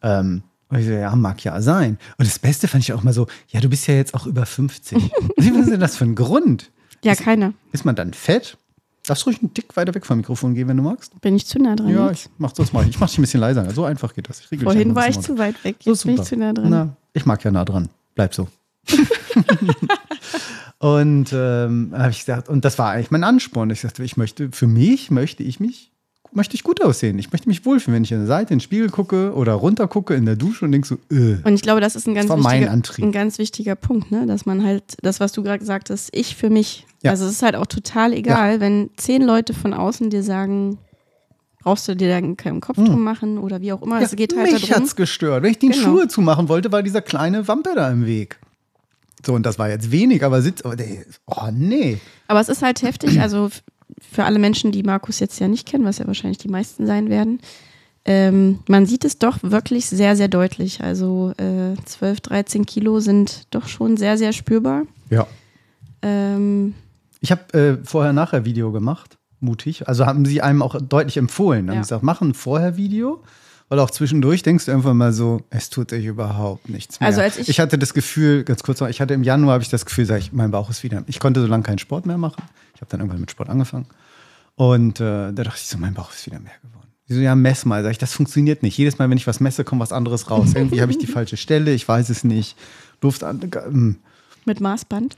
Ähm, 0.02 0.42
und 0.68 0.78
ich 0.78 0.86
so, 0.86 0.92
ja, 0.92 1.14
mag 1.14 1.44
ja 1.44 1.60
sein. 1.60 1.98
Und 2.16 2.26
das 2.26 2.38
Beste 2.38 2.68
fand 2.68 2.82
ich 2.82 2.94
auch 2.94 3.02
mal 3.02 3.12
so, 3.12 3.26
ja, 3.48 3.60
du 3.60 3.68
bist 3.68 3.86
ja 3.86 3.94
jetzt 3.94 4.14
auch 4.14 4.26
über 4.26 4.46
50. 4.46 4.98
Was 5.36 5.46
ist 5.46 5.70
denn 5.70 5.80
das 5.80 5.96
für 5.96 6.04
ein 6.04 6.14
Grund? 6.14 6.70
Ja, 7.04 7.14
keiner. 7.14 7.52
Ist 7.72 7.84
man 7.84 7.96
dann 7.96 8.14
fett? 8.14 8.56
Darfst 9.06 9.24
du 9.24 9.30
ruhig 9.30 9.40
einen 9.42 9.52
Tick 9.52 9.76
weiter 9.76 9.94
weg 9.94 10.06
vom 10.06 10.16
Mikrofon 10.16 10.54
gehen, 10.54 10.66
wenn 10.66 10.78
du 10.78 10.82
magst? 10.82 11.20
Bin 11.20 11.36
ich 11.36 11.46
zu 11.46 11.58
nah 11.58 11.76
dran? 11.76 11.90
Ja, 11.90 12.08
jetzt? 12.08 12.26
ich 12.26 12.30
mach 12.38 12.52
das 12.52 12.72
mal. 12.72 12.88
Ich 12.88 12.98
mach 12.98 13.08
dich 13.08 13.18
ein 13.18 13.22
bisschen 13.22 13.40
leiser. 13.40 13.70
So 13.70 13.84
einfach 13.84 14.14
geht 14.14 14.28
das. 14.28 14.40
Vorhin 14.40 14.94
war 14.94 15.08
ich 15.08 15.20
zu 15.20 15.36
weit 15.36 15.62
weg. 15.62 15.76
so 15.80 15.90
Jetzt 15.90 16.06
bin 16.06 16.14
ich 16.14 16.22
zu 16.22 16.36
nah 16.36 16.52
dran. 16.54 16.70
Na, 16.70 16.96
ich 17.12 17.26
mag 17.26 17.44
ja 17.44 17.50
nah 17.50 17.64
dran. 17.66 17.90
Bleib 18.14 18.34
so. 18.34 18.48
und 20.78 21.32
ähm, 21.34 21.92
habe 21.94 22.10
ich 22.10 22.20
gesagt, 22.20 22.48
und 22.48 22.64
das 22.64 22.78
war 22.78 22.92
eigentlich 22.92 23.10
mein 23.10 23.24
Ansporn. 23.24 23.68
Ich 23.70 23.82
sagte, 23.82 24.02
ich 24.04 24.16
möchte, 24.16 24.50
für 24.52 24.66
mich 24.66 25.10
möchte 25.10 25.42
ich 25.42 25.60
mich, 25.60 25.92
möchte 26.36 26.54
ich 26.54 26.62
gut 26.64 26.82
aussehen. 26.82 27.18
Ich 27.18 27.32
möchte 27.32 27.48
mich 27.48 27.64
wohlfühlen, 27.64 27.96
wenn 27.96 28.04
ich 28.04 28.12
an 28.12 28.20
der 28.20 28.26
Seite 28.26 28.52
in 28.52 28.58
den 28.58 28.62
Spiegel 28.62 28.88
gucke 28.90 29.32
oder 29.34 29.52
runter 29.54 29.88
gucke 29.88 30.14
in 30.14 30.26
der 30.26 30.36
Dusche 30.36 30.64
und 30.64 30.72
denke 30.72 30.86
so, 30.86 30.94
äh. 31.10 31.36
Und 31.44 31.54
ich 31.54 31.62
glaube, 31.62 31.80
das 31.80 31.96
ist 31.96 32.06
ein 32.06 32.14
ganz, 32.14 32.28
wichtiger, 32.30 32.70
ein 33.06 33.12
ganz 33.12 33.38
wichtiger 33.38 33.74
Punkt, 33.76 34.10
ne? 34.10 34.26
dass 34.26 34.46
man 34.46 34.64
halt, 34.64 34.82
das, 35.02 35.20
was 35.20 35.32
du 35.32 35.42
gerade 35.42 35.58
gesagt 35.58 35.90
hast, 35.90 36.10
ich 36.12 36.36
für 36.36 36.50
mich. 36.50 36.86
Ja. 37.02 37.10
Also 37.12 37.26
es 37.26 37.32
ist 37.32 37.42
halt 37.42 37.56
auch 37.56 37.66
total 37.66 38.12
egal, 38.12 38.60
wenn 38.60 38.90
zehn 38.96 39.22
Leute 39.22 39.54
von 39.54 39.74
außen 39.74 40.10
dir 40.10 40.22
sagen, 40.22 40.78
brauchst 41.62 41.88
du 41.88 41.96
dir 41.96 42.08
da 42.08 42.20
keinen 42.34 42.60
Kopf 42.60 42.76
drum 42.76 43.02
machen 43.02 43.38
oder 43.38 43.60
wie 43.60 43.72
auch 43.72 43.82
immer. 43.82 44.00
es 44.02 44.14
geht 44.14 44.36
halt 44.36 44.46
Hm. 44.48 44.54
mich 44.54 44.68
darum. 44.68 44.82
hat's 44.84 44.96
gestört. 44.96 45.42
Wenn 45.42 45.50
ich 45.50 45.58
die 45.58 45.68
Genau. 45.70 45.82
Schuhe 45.82 46.08
zumachen 46.08 46.48
wollte, 46.48 46.70
war 46.72 46.82
dieser 46.82 47.00
kleine 47.02 47.48
Wampe 47.48 47.70
da 47.74 47.90
im 47.90 48.06
Weg. 48.06 48.38
So, 49.24 49.32
und 49.32 49.46
das 49.46 49.58
war 49.58 49.70
jetzt 49.70 49.90
wenig, 49.90 50.22
aber 50.22 50.42
sitzt, 50.42 50.64
oh 50.66 50.74
nee. 51.52 51.98
Aber 52.28 52.40
es 52.40 52.50
ist 52.50 52.60
halt 52.60 52.82
heftig, 52.82 53.20
also 53.20 53.48
für 54.14 54.24
alle 54.24 54.38
Menschen, 54.38 54.72
die 54.72 54.82
Markus 54.82 55.18
jetzt 55.20 55.38
ja 55.40 55.48
nicht 55.48 55.66
kennen, 55.66 55.84
was 55.84 55.98
ja 55.98 56.06
wahrscheinlich 56.06 56.38
die 56.38 56.48
meisten 56.48 56.86
sein 56.86 57.10
werden, 57.10 57.40
ähm, 58.06 58.60
man 58.68 58.86
sieht 58.86 59.04
es 59.04 59.18
doch 59.18 59.38
wirklich 59.42 59.86
sehr, 59.86 60.14
sehr 60.14 60.28
deutlich. 60.28 60.82
Also 60.82 61.32
äh, 61.38 61.74
12, 61.84 62.20
13 62.20 62.66
Kilo 62.66 63.00
sind 63.00 63.46
doch 63.50 63.66
schon 63.66 63.96
sehr, 63.96 64.16
sehr 64.18 64.32
spürbar. 64.32 64.82
Ja. 65.10 65.26
Ähm, 66.02 66.74
Ich 67.20 67.30
habe 67.32 67.52
äh, 67.58 67.78
vorher-nachher-Video 67.84 68.72
gemacht, 68.72 69.16
mutig. 69.40 69.88
Also 69.88 70.04
haben 70.06 70.26
sie 70.26 70.42
einem 70.42 70.60
auch 70.62 70.76
deutlich 70.80 71.16
empfohlen. 71.16 71.68
Haben 71.68 71.76
Ja. 71.76 71.80
gesagt, 71.80 72.02
mach 72.02 72.20
ein 72.20 72.34
Vorher-Video. 72.34 73.22
Weil 73.70 73.78
auch 73.80 73.90
zwischendurch 73.90 74.42
denkst 74.42 74.66
du 74.66 74.72
einfach 74.72 74.92
mal 74.92 75.14
so, 75.14 75.40
es 75.48 75.70
tut 75.70 75.88
sich 75.88 76.04
überhaupt 76.04 76.68
nichts 76.68 77.00
mehr. 77.00 77.06
Also 77.08 77.22
als 77.22 77.38
ich- 77.38 77.48
ich 77.48 77.60
hatte 77.60 77.78
das 77.78 77.94
Gefühl, 77.94 78.44
ganz 78.44 78.62
kurz 78.62 78.78
noch, 78.80 78.88
ich 78.88 79.00
hatte 79.00 79.14
im 79.14 79.22
Januar 79.22 79.54
habe 79.54 79.62
ich 79.62 79.70
das 79.70 79.86
Gefühl, 79.86 80.04
sag 80.04 80.18
ich, 80.18 80.34
mein 80.34 80.50
Bauch 80.50 80.68
ist 80.68 80.82
wieder. 80.82 81.02
Ich 81.06 81.18
konnte 81.18 81.40
so 81.40 81.46
lange 81.46 81.62
keinen 81.62 81.78
Sport 81.78 82.04
mehr 82.04 82.18
machen. 82.18 82.42
Ich 82.74 82.82
habe 82.82 82.90
dann 82.90 83.00
irgendwann 83.00 83.20
mit 83.22 83.30
Sport 83.30 83.48
angefangen. 83.48 83.86
Und 84.56 85.00
äh, 85.00 85.32
da 85.32 85.44
dachte 85.44 85.58
ich 85.60 85.68
so, 85.68 85.78
mein 85.78 85.94
Bauch 85.94 86.12
ist 86.12 86.26
wieder 86.26 86.38
mehr 86.38 86.52
geworden. 86.62 86.88
Die 87.08 87.14
so, 87.14 87.20
ja, 87.20 87.34
mess 87.34 87.64
mal. 87.64 87.82
Sag 87.82 87.92
ich, 87.92 87.98
das 87.98 88.12
funktioniert 88.12 88.62
nicht. 88.62 88.78
Jedes 88.78 88.98
Mal, 88.98 89.10
wenn 89.10 89.18
ich 89.18 89.26
was 89.26 89.40
messe, 89.40 89.64
kommt 89.64 89.80
was 89.80 89.92
anderes 89.92 90.30
raus. 90.30 90.50
Irgendwie 90.54 90.80
habe 90.80 90.92
ich 90.92 90.98
die 90.98 91.06
falsche 91.06 91.36
Stelle, 91.36 91.72
ich 91.74 91.86
weiß 91.86 92.08
es 92.08 92.24
nicht. 92.24 92.56
Luft 93.02 93.24
an. 93.24 93.40
ähm, 93.66 93.96
mit 94.44 94.60
Maßband. 94.60 95.16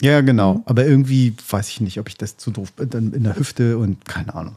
ja, 0.00 0.20
genau. 0.20 0.54
Mhm. 0.54 0.62
Aber 0.66 0.86
irgendwie 0.86 1.34
weiß 1.48 1.68
ich 1.68 1.80
nicht, 1.80 1.98
ob 2.00 2.08
ich 2.08 2.16
das 2.16 2.36
zu 2.36 2.50
doof 2.50 2.72
dann 2.76 3.12
in 3.12 3.24
der 3.24 3.36
Hüfte 3.36 3.78
und 3.78 4.04
keine 4.04 4.34
Ahnung. 4.34 4.56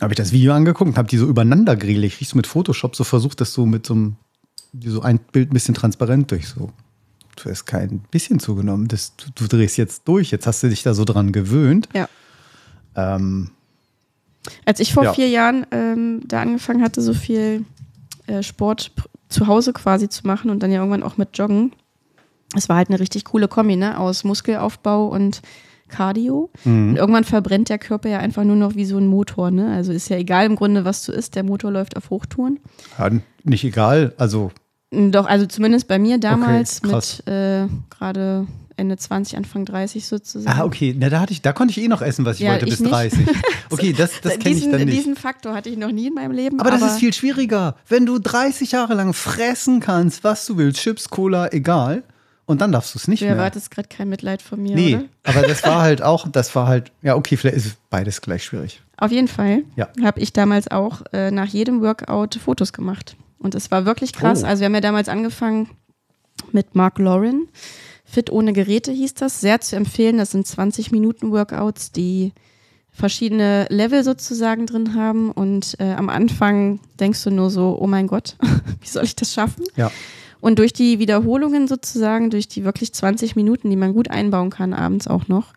Habe 0.00 0.14
ich 0.14 0.16
das 0.16 0.32
Video 0.32 0.54
angeguckt 0.54 0.90
und 0.90 0.96
habe 0.96 1.08
die 1.08 1.18
so 1.18 1.26
übereinander 1.26 1.76
geregelt. 1.76 2.14
Ich 2.20 2.28
so 2.28 2.36
mit 2.36 2.46
Photoshop 2.46 2.96
so 2.96 3.04
versucht, 3.04 3.40
das 3.40 3.52
so 3.52 3.66
mit 3.66 3.86
so 3.86 3.94
einem, 3.94 4.16
so 4.82 5.02
ein 5.02 5.18
Bild 5.18 5.50
ein 5.50 5.54
bisschen 5.54 5.74
transparent 5.74 6.30
durch 6.30 6.48
so. 6.48 6.72
Du 7.36 7.50
hast 7.50 7.66
kein 7.66 8.00
bisschen 8.10 8.40
zugenommen. 8.40 8.88
Das, 8.88 9.14
du, 9.16 9.26
du 9.34 9.46
drehst 9.46 9.76
jetzt 9.76 10.08
durch. 10.08 10.30
Jetzt 10.30 10.46
hast 10.46 10.62
du 10.62 10.68
dich 10.68 10.82
da 10.82 10.94
so 10.94 11.04
dran 11.04 11.32
gewöhnt. 11.32 11.88
Ja. 11.94 12.08
Ähm, 13.16 13.50
Als 14.64 14.80
ich 14.80 14.92
vor 14.94 15.04
Ja. 15.04 15.12
vier 15.12 15.28
Jahren 15.28 15.66
ähm, 15.70 16.20
da 16.26 16.40
angefangen 16.42 16.82
hatte, 16.82 17.00
so 17.02 17.12
viel 17.14 17.64
äh, 18.26 18.42
Sport 18.42 18.92
zu 19.28 19.46
Hause 19.46 19.72
quasi 19.72 20.08
zu 20.08 20.26
machen 20.26 20.50
und 20.50 20.62
dann 20.62 20.70
ja 20.72 20.78
irgendwann 20.78 21.02
auch 21.02 21.16
mit 21.16 21.36
Joggen, 21.38 21.72
es 22.56 22.68
war 22.68 22.76
halt 22.76 22.88
eine 22.88 22.98
richtig 22.98 23.24
coole 23.26 23.46
Kombi, 23.48 23.76
ne? 23.76 23.98
Aus 23.98 24.24
Muskelaufbau 24.24 25.06
und 25.08 25.40
Cardio. 25.88 26.50
Und 26.64 26.96
irgendwann 26.96 27.24
verbrennt 27.24 27.68
der 27.68 27.78
Körper 27.78 28.08
ja 28.08 28.18
einfach 28.18 28.44
nur 28.44 28.56
noch 28.56 28.74
wie 28.76 28.84
so 28.84 28.96
ein 28.98 29.06
Motor, 29.06 29.50
ne? 29.50 29.72
Also 29.72 29.92
ist 29.92 30.08
ja 30.08 30.16
egal 30.16 30.46
im 30.46 30.56
Grunde, 30.56 30.84
was 30.84 31.04
du 31.04 31.12
isst, 31.12 31.34
der 31.36 31.42
Motor 31.44 31.70
läuft 31.70 31.96
auf 31.96 32.10
Hochtouren. 32.10 32.58
ja, 32.98 33.10
nicht 33.44 33.64
egal. 33.64 34.14
Also, 34.16 34.50
Doch, 34.92 35.26
also 35.26 35.46
zumindest 35.46 35.86
bei 35.88 35.98
mir 35.98 36.18
damals 36.18 36.82
krass. 36.82 37.22
mit 37.24 37.32
äh, 37.32 37.66
gerade 37.90 38.46
Ende 38.80 38.96
20, 38.96 39.36
Anfang 39.36 39.64
30 39.64 40.06
sozusagen. 40.06 40.58
ah, 40.58 40.64
okay. 40.64 40.94
Na, 40.98 41.08
da 41.10 41.20
hatte 41.20 41.32
ich, 41.32 41.42
da 41.42 41.52
konnte 41.52 41.70
ich 41.78 41.84
eh 41.84 41.88
noch 41.88 42.02
essen, 42.02 42.24
was 42.24 42.36
ich 42.36 42.42
Ja, 42.46 42.52
wollte, 42.52 42.64
ich 42.64 42.70
bis 42.72 42.80
nicht. 42.80 42.92
30. 42.92 43.18
Okay, 43.72 43.92
das, 43.92 44.20
das 44.20 44.36
kenne 44.40 44.56
ich 44.56 44.68
dann 44.68 44.84
nicht. 44.84 44.92
diesen 44.98 45.14
Faktor 45.14 45.54
hatte 45.54 45.68
ich 45.68 45.76
noch 45.78 45.92
nie 45.92 46.08
in 46.08 46.14
meinem 46.14 46.32
Leben. 46.32 46.58
Aber 46.58 46.72
das 46.72 46.82
ist 46.82 46.98
viel 46.98 47.12
schwieriger. 47.12 47.76
Wenn 47.88 48.04
du 48.04 48.18
30 48.18 48.72
Jahre 48.72 48.94
lang 48.94 49.12
fressen 49.12 49.78
kannst, 49.78 50.24
was 50.24 50.44
du 50.46 50.56
willst, 50.56 50.80
Chips, 50.80 51.08
Cola, 51.08 51.52
egal, 51.52 52.02
und 52.46 52.60
dann 52.60 52.72
darfst 52.72 52.94
du 52.94 52.98
es 52.98 53.06
nicht 53.06 53.20
Du 53.20 53.26
mehr. 53.26 53.36
erwartest 53.36 53.70
gerade 53.70 53.86
kein 53.88 54.08
Mitleid 54.08 54.42
von 54.42 54.60
mir, 54.60 54.74
Nee, 54.74 54.96
oder? 54.96 55.04
aber 55.22 55.42
das 55.46 55.62
war 55.62 55.82
halt 55.82 56.02
auch, 56.02 56.26
das 56.26 56.52
war 56.56 56.66
halt, 56.66 56.90
ja, 57.02 57.14
okay, 57.14 57.36
vielleicht 57.36 57.58
ist 57.58 57.76
beides 57.90 58.20
gleich 58.22 58.42
schwierig. 58.42 58.82
Auf 58.96 59.12
jeden 59.12 59.28
Fall 59.28 59.62
Ja. 59.76 59.88
habe 60.02 60.18
ich 60.18 60.32
damals 60.32 60.68
auch 60.68 61.02
äh, 61.12 61.30
nach 61.30 61.46
jedem 61.46 61.80
Workout 61.80 62.34
Fotos 62.42 62.72
gemacht. 62.72 63.14
Und 63.38 63.54
es 63.54 63.70
war 63.70 63.86
wirklich 63.86 64.12
krass. 64.12 64.42
Oh. 64.42 64.46
Also 64.48 64.60
wir 64.62 64.66
haben 64.66 64.74
ja 64.74 64.80
damals 64.80 65.08
angefangen 65.08 65.70
mit 66.50 66.74
Mark 66.74 66.98
Lauren. 66.98 67.46
Fit 68.10 68.30
ohne 68.30 68.52
Geräte 68.52 68.90
hieß 68.90 69.14
das. 69.14 69.40
Sehr 69.40 69.60
zu 69.60 69.76
empfehlen. 69.76 70.18
Das 70.18 70.32
sind 70.32 70.46
20 70.46 70.90
Minuten 70.90 71.30
Workouts, 71.30 71.92
die 71.92 72.32
verschiedene 72.90 73.66
Level 73.70 74.02
sozusagen 74.02 74.66
drin 74.66 74.94
haben. 74.94 75.30
Und 75.30 75.76
äh, 75.78 75.92
am 75.92 76.08
Anfang 76.08 76.80
denkst 76.98 77.22
du 77.22 77.30
nur 77.30 77.50
so, 77.50 77.78
oh 77.80 77.86
mein 77.86 78.08
Gott, 78.08 78.36
wie 78.80 78.88
soll 78.88 79.04
ich 79.04 79.14
das 79.14 79.32
schaffen? 79.32 79.64
Ja. 79.76 79.92
Und 80.40 80.58
durch 80.58 80.72
die 80.72 80.98
Wiederholungen 80.98 81.68
sozusagen, 81.68 82.30
durch 82.30 82.48
die 82.48 82.64
wirklich 82.64 82.92
20 82.92 83.36
Minuten, 83.36 83.70
die 83.70 83.76
man 83.76 83.92
gut 83.92 84.10
einbauen 84.10 84.50
kann, 84.50 84.72
abends 84.72 85.06
auch 85.06 85.28
noch, 85.28 85.52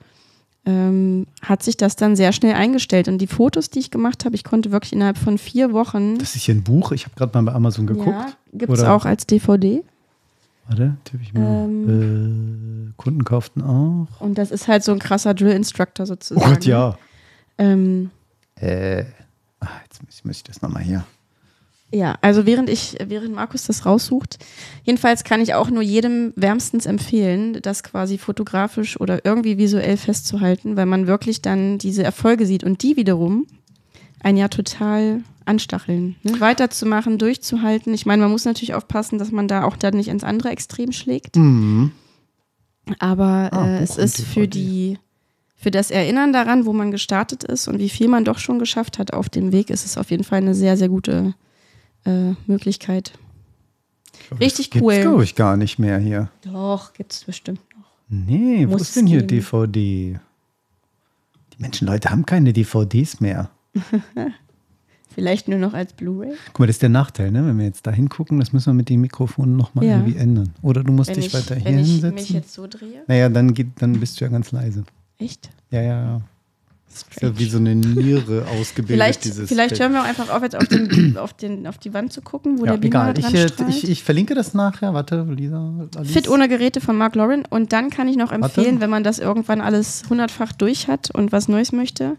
ähm, 0.65 1.25
hat 1.41 1.63
sich 1.63 1.75
das 1.75 1.95
dann 1.95 2.15
sehr 2.15 2.33
schnell 2.33 2.53
eingestellt. 2.53 3.07
Und 3.07 3.17
die 3.17 3.27
Fotos, 3.27 3.69
die 3.71 3.79
ich 3.79 3.91
gemacht 3.91 4.25
habe, 4.25 4.35
ich 4.35 4.43
konnte 4.43 4.71
wirklich 4.71 4.93
innerhalb 4.93 5.17
von 5.17 5.37
vier 5.37 5.73
Wochen. 5.73 6.19
Das 6.19 6.35
ist 6.35 6.43
hier 6.43 6.55
ein 6.55 6.63
Buch, 6.63 6.91
ich 6.91 7.05
habe 7.05 7.15
gerade 7.15 7.31
mal 7.35 7.51
bei 7.51 7.55
Amazon 7.55 7.87
geguckt. 7.87 8.07
Ja, 8.09 8.33
gibt 8.53 8.71
es 8.71 8.83
auch 8.83 9.05
als 9.05 9.25
DVD. 9.25 9.83
Warte, 10.67 10.95
tippe 11.03 11.23
ich 11.23 11.33
mal. 11.33 11.65
Ähm. 11.65 12.89
äh, 12.89 12.93
Kunden 12.97 13.23
kauften 13.25 13.61
auch. 13.61 14.07
Und 14.21 14.37
das 14.37 14.51
ist 14.51 14.67
halt 14.67 14.83
so 14.83 14.91
ein 14.91 14.99
krasser 14.99 15.33
Drill-Instructor 15.33 16.03
Oh 16.05 16.07
sozusagen. 16.07 16.53
Gott, 16.53 16.65
ja. 16.65 16.97
Ähm, 17.57 18.11
Äh, 18.55 19.03
ah, 19.59 19.67
jetzt 19.83 20.03
muss, 20.03 20.23
muss 20.23 20.37
ich 20.37 20.43
das 20.43 20.61
nochmal 20.61 20.83
hier. 20.83 21.03
ja, 21.91 22.17
also 22.21 22.45
während 22.45 22.69
ich, 22.69 22.97
während 23.05 23.35
Markus 23.35 23.65
das 23.67 23.85
raussucht, 23.85 24.37
jedenfalls 24.83 25.23
kann 25.23 25.41
ich 25.41 25.53
auch 25.53 25.69
nur 25.69 25.83
jedem 25.83 26.33
wärmstens 26.35 26.85
empfehlen, 26.85 27.59
das 27.61 27.83
quasi 27.83 28.17
fotografisch 28.17 28.99
oder 28.99 29.25
irgendwie 29.25 29.57
visuell 29.57 29.97
festzuhalten, 29.97 30.75
weil 30.77 30.85
man 30.85 31.07
wirklich 31.07 31.41
dann 31.41 31.77
diese 31.77 32.03
Erfolge 32.03 32.45
sieht 32.45 32.63
und 32.63 32.81
die 32.83 32.95
wiederum 32.95 33.45
ein 34.23 34.37
Jahr 34.37 34.49
total 34.49 35.21
anstacheln, 35.45 36.15
ne? 36.23 36.39
weiterzumachen, 36.39 37.17
durchzuhalten. 37.17 37.93
Ich 37.93 38.05
meine, 38.05 38.23
man 38.23 38.31
muss 38.31 38.45
natürlich 38.45 38.73
aufpassen, 38.73 39.19
dass 39.19 39.31
man 39.31 39.47
da 39.47 39.63
auch 39.65 39.75
dann 39.75 39.95
nicht 39.95 40.07
ins 40.07 40.23
andere 40.23 40.49
Extrem 40.49 40.91
schlägt. 40.91 41.35
Mhm. 41.35 41.91
Aber 42.99 43.49
Ah, 43.51 43.67
äh, 43.67 43.83
es 43.83 43.97
ist 43.97 44.21
für 44.21 44.47
die, 44.47 44.97
für 45.55 45.71
das 45.71 45.91
Erinnern 45.91 46.33
daran, 46.33 46.65
wo 46.65 46.73
man 46.73 46.91
gestartet 46.91 47.43
ist 47.43 47.67
und 47.67 47.79
wie 47.79 47.89
viel 47.89 48.07
man 48.07 48.25
doch 48.25 48.39
schon 48.39 48.59
geschafft 48.59 48.99
hat 48.99 49.13
auf 49.13 49.29
dem 49.29 49.51
Weg, 49.51 49.69
ist 49.69 49.85
es 49.85 49.97
auf 49.97 50.11
jeden 50.11 50.23
Fall 50.23 50.39
eine 50.39 50.55
sehr, 50.55 50.77
sehr 50.77 50.89
gute 50.89 51.33
äh, 52.05 52.31
Möglichkeit. 52.47 53.13
Richtig 54.39 54.69
das 54.69 54.81
cool. 54.81 54.93
Gibt's, 54.93 55.07
glaube 55.07 55.23
ich, 55.23 55.35
gar 55.35 55.57
nicht 55.57 55.79
mehr 55.79 55.99
hier. 55.99 56.29
Doch, 56.43 56.93
gibt 56.93 57.13
es 57.13 57.23
bestimmt 57.25 57.61
noch. 57.77 57.85
Nee, 58.09 58.65
wo 58.67 58.73
Muss 58.73 58.81
ist 58.83 58.95
denn 58.95 59.07
hier 59.07 59.23
geben. 59.23 59.41
DVD? 59.41 60.19
Die 61.53 61.61
Menschen, 61.61 61.87
Leute, 61.87 62.09
haben 62.09 62.25
keine 62.25 62.53
DVDs 62.53 63.19
mehr. 63.19 63.49
Vielleicht 65.13 65.47
nur 65.47 65.59
noch 65.59 65.73
als 65.73 65.93
Blu-ray. 65.93 66.33
Guck 66.47 66.59
mal, 66.59 66.65
das 66.65 66.77
ist 66.77 66.81
der 66.81 66.89
Nachteil, 66.89 67.29
ne? 67.31 67.45
Wenn 67.45 67.57
wir 67.59 67.65
jetzt 67.65 67.85
da 67.85 67.91
hingucken, 67.91 68.39
das 68.39 68.51
müssen 68.51 68.67
wir 68.67 68.73
mit 68.73 68.89
den 68.89 68.99
Mikrofonen 69.01 69.55
nochmal 69.55 69.85
Ja. 69.85 69.97
irgendwie 69.97 70.17
ändern. 70.17 70.53
Oder 70.63 70.83
du 70.83 70.91
musst 70.91 71.09
Wenn 71.09 71.17
dich 71.17 71.27
ich, 71.27 71.33
weiter 71.33 71.55
hier 71.55 71.65
wenn 71.65 71.79
ich 71.79 71.81
mich 71.87 72.01
hinsetzen. 72.01 72.35
jetzt 72.35 72.53
so 72.53 72.65
drehe. 72.65 73.03
Naja, 73.05 73.29
dann, 73.29 73.53
geht, 73.53 73.67
dann 73.79 73.99
bist 73.99 74.19
du 74.19 74.25
ja 74.25 74.31
ganz 74.31 74.51
leise. 74.51 74.83
Echt? 75.19 75.49
Ja, 75.69 75.81
ja, 75.81 76.01
ja. 76.01 76.21
Das 76.89 77.05
ist 77.09 77.21
ja 77.21 77.37
wie 77.39 77.45
so 77.45 77.57
eine 77.57 77.75
Niere 77.75 78.45
ausgebildet, 78.59 78.95
Vielleicht, 78.95 79.25
dieses 79.25 79.49
vielleicht 79.49 79.79
hören 79.79 79.93
wir 79.93 80.01
auch 80.01 80.05
einfach 80.07 80.29
auf, 80.29 80.41
jetzt 80.43 80.55
auf, 80.55 80.67
den, 80.67 81.17
auf, 81.17 81.33
den, 81.33 81.67
auf 81.67 81.77
die 81.77 81.93
Wand 81.93 82.11
zu 82.11 82.21
gucken, 82.21 82.59
wo 82.59 82.65
ja, 82.65 82.71
der 82.71 82.77
Beamer 82.79 83.13
egal. 83.13 83.17
Ich, 83.17 83.25
dran 83.25 83.35
äh, 83.35 83.47
strahlt. 83.49 83.69
ich, 83.69 83.89
ich 83.89 84.03
verlinke 84.03 84.33
das 84.35 84.53
nachher. 84.55 84.93
Warte, 84.95 85.23
Lisa. 85.29 85.73
Alice. 85.95 86.11
Fit 86.11 86.27
ohne 86.27 86.47
Geräte 86.47 86.81
von 86.81 86.95
Mark 86.97 87.13
Lauren. 87.15 87.43
Und 87.49 87.71
dann 87.71 87.89
kann 87.91 88.07
ich 88.07 88.15
noch 88.15 88.31
empfehlen, 88.31 88.65
Warte. 88.67 88.81
wenn 88.81 88.89
man 88.89 89.03
das 89.03 89.19
irgendwann 89.19 89.61
alles 89.61 90.03
hundertfach 90.09 90.53
durch 90.53 90.87
hat 90.87 91.11
und 91.11 91.31
was 91.31 91.47
Neues 91.47 91.71
möchte, 91.71 92.15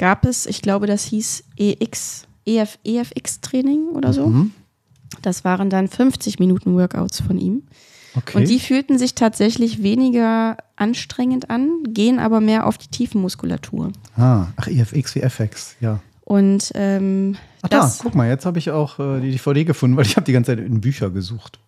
gab 0.00 0.24
es, 0.24 0.46
ich 0.46 0.62
glaube, 0.62 0.86
das 0.86 1.04
hieß 1.04 1.44
EX, 1.58 2.26
EF, 2.46 2.78
EFX-Training 2.84 3.90
oder 3.90 4.14
so. 4.14 4.28
Mhm. 4.28 4.52
Das 5.20 5.44
waren 5.44 5.68
dann 5.68 5.88
50 5.88 6.38
Minuten 6.38 6.74
Workouts 6.74 7.20
von 7.20 7.36
ihm. 7.36 7.64
Okay. 8.16 8.38
Und 8.38 8.48
die 8.48 8.58
fühlten 8.58 8.98
sich 8.98 9.14
tatsächlich 9.14 9.82
weniger 9.82 10.56
anstrengend 10.74 11.50
an, 11.50 11.84
gehen 11.86 12.18
aber 12.18 12.40
mehr 12.40 12.66
auf 12.66 12.78
die 12.78 12.88
Tiefenmuskulatur. 12.88 13.92
ah, 14.16 14.46
ach, 14.56 14.66
IFX 14.66 15.14
wie 15.14 15.20
FX, 15.20 15.76
ja. 15.80 16.00
Und 16.24 16.72
ähm, 16.74 17.36
Ach 17.60 17.68
da, 17.68 17.80
das 17.80 17.98
guck 17.98 18.14
mal, 18.14 18.28
jetzt 18.28 18.46
habe 18.46 18.58
ich 18.58 18.70
auch 18.70 18.98
äh, 18.98 19.20
die 19.20 19.32
DVD 19.32 19.64
gefunden, 19.64 19.96
weil 19.96 20.06
ich 20.06 20.16
habe 20.16 20.24
die 20.24 20.32
ganze 20.32 20.56
Zeit 20.56 20.64
in 20.64 20.80
Bücher 20.80 21.10
gesucht. 21.10 21.58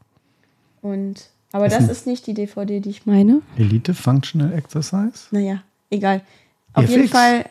und 0.80 1.28
aber 1.54 1.68
das 1.68 1.86
ist 1.86 2.06
nicht 2.06 2.26
die 2.26 2.32
DVD, 2.32 2.80
die 2.80 2.88
ich 2.88 3.04
meine. 3.04 3.42
Elite 3.58 3.92
Functional 3.92 4.54
Exercise? 4.54 5.26
Naja, 5.32 5.62
egal. 5.90 6.22
Auf 6.72 6.84
EFX. 6.84 6.96
jeden 6.96 7.08
Fall, 7.08 7.44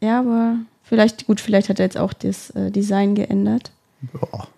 ja, 0.00 0.20
aber 0.20 0.58
vielleicht, 0.82 1.26
gut, 1.26 1.40
vielleicht 1.40 1.68
hat 1.68 1.80
er 1.80 1.86
jetzt 1.86 1.98
auch 1.98 2.12
das 2.12 2.50
äh, 2.50 2.70
Design 2.70 3.14
geändert. 3.14 3.72
Boah. 4.12 4.48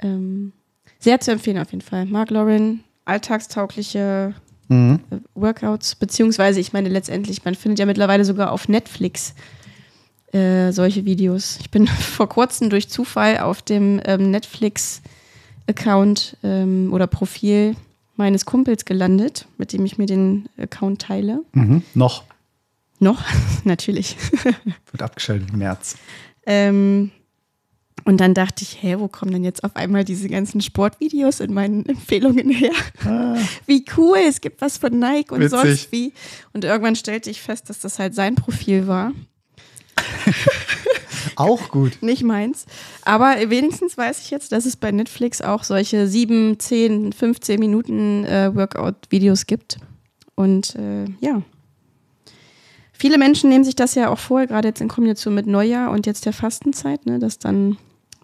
Ähm, 0.00 0.52
sehr 0.98 1.20
zu 1.20 1.30
empfehlen 1.32 1.58
auf 1.58 1.70
jeden 1.70 1.82
Fall. 1.82 2.06
Mark 2.06 2.30
Lauren, 2.30 2.80
alltagstaugliche 3.04 4.34
Mhm. 4.70 5.00
äh, 5.10 5.16
Workouts, 5.34 5.94
beziehungsweise 5.94 6.60
ich 6.60 6.74
meine 6.74 6.90
letztendlich, 6.90 7.42
man 7.44 7.54
findet 7.54 7.78
ja 7.78 7.86
mittlerweile 7.86 8.24
sogar 8.26 8.52
auf 8.52 8.68
Netflix 8.68 9.34
äh, 10.32 10.72
solche 10.72 11.06
Videos. 11.06 11.56
Ich 11.60 11.70
bin 11.70 11.86
vor 11.86 12.28
kurzem 12.28 12.68
durch 12.68 12.90
Zufall 12.90 13.38
auf 13.38 13.62
dem 13.62 13.98
ähm, 14.04 14.30
Netflix-Account 14.30 16.36
ähm, 16.42 16.90
oder 16.92 17.06
Profil 17.06 17.76
meines 18.16 18.44
Kumpels 18.44 18.84
gelandet, 18.84 19.46
mit 19.56 19.72
dem 19.72 19.86
ich 19.86 19.96
mir 19.96 20.04
den 20.06 20.48
Account 20.58 21.00
teile. 21.00 21.42
Mhm. 21.52 21.82
Noch. 21.94 22.24
Noch, 23.00 23.22
natürlich. 23.64 24.16
Wird 24.90 25.02
abgeschaltet 25.02 25.50
im 25.52 25.58
März. 25.58 25.96
Ähm, 26.46 27.10
und 28.04 28.18
dann 28.18 28.32
dachte 28.32 28.62
ich, 28.62 28.82
hä, 28.82 28.96
wo 28.98 29.08
kommen 29.08 29.32
denn 29.32 29.44
jetzt 29.44 29.64
auf 29.64 29.76
einmal 29.76 30.04
diese 30.04 30.28
ganzen 30.28 30.60
Sportvideos 30.60 31.40
in 31.40 31.52
meinen 31.52 31.84
Empfehlungen 31.86 32.48
her? 32.48 32.72
Wie 33.66 33.84
cool, 33.96 34.18
es 34.26 34.40
gibt 34.40 34.60
was 34.60 34.78
von 34.78 34.98
Nike 34.98 35.32
und 35.32 35.40
Witzig. 35.40 35.58
sonst 35.60 35.92
wie. 35.92 36.12
Und 36.52 36.64
irgendwann 36.64 36.96
stellte 36.96 37.28
ich 37.28 37.42
fest, 37.42 37.68
dass 37.68 37.80
das 37.80 37.98
halt 37.98 38.14
sein 38.14 38.34
Profil 38.34 38.86
war, 38.86 39.12
Auch 41.36 41.68
gut. 41.70 41.98
nicht 42.00 42.22
meins. 42.22 42.66
Aber 43.02 43.36
wenigstens 43.50 43.96
weiß 43.96 44.20
ich 44.20 44.30
jetzt, 44.30 44.52
dass 44.52 44.64
es 44.66 44.76
bei 44.76 44.90
Netflix 44.90 45.40
auch 45.40 45.64
solche 45.64 46.06
7, 46.06 46.58
10, 46.58 47.12
15 47.12 47.60
Minuten 47.60 48.24
äh, 48.24 48.54
Workout-Videos 48.54 49.46
gibt. 49.46 49.78
Und 50.34 50.74
äh, 50.76 51.04
ja. 51.20 51.42
Viele 53.00 53.16
Menschen 53.16 53.48
nehmen 53.48 53.62
sich 53.62 53.76
das 53.76 53.94
ja 53.94 54.10
auch 54.10 54.18
vor, 54.18 54.44
gerade 54.46 54.66
jetzt 54.66 54.80
in 54.80 54.88
Kombination 54.88 55.32
mit 55.32 55.46
Neujahr 55.46 55.92
und 55.92 56.04
jetzt 56.04 56.26
der 56.26 56.32
Fastenzeit, 56.32 57.06
ne, 57.06 57.20
das 57.20 57.38
dann 57.38 57.76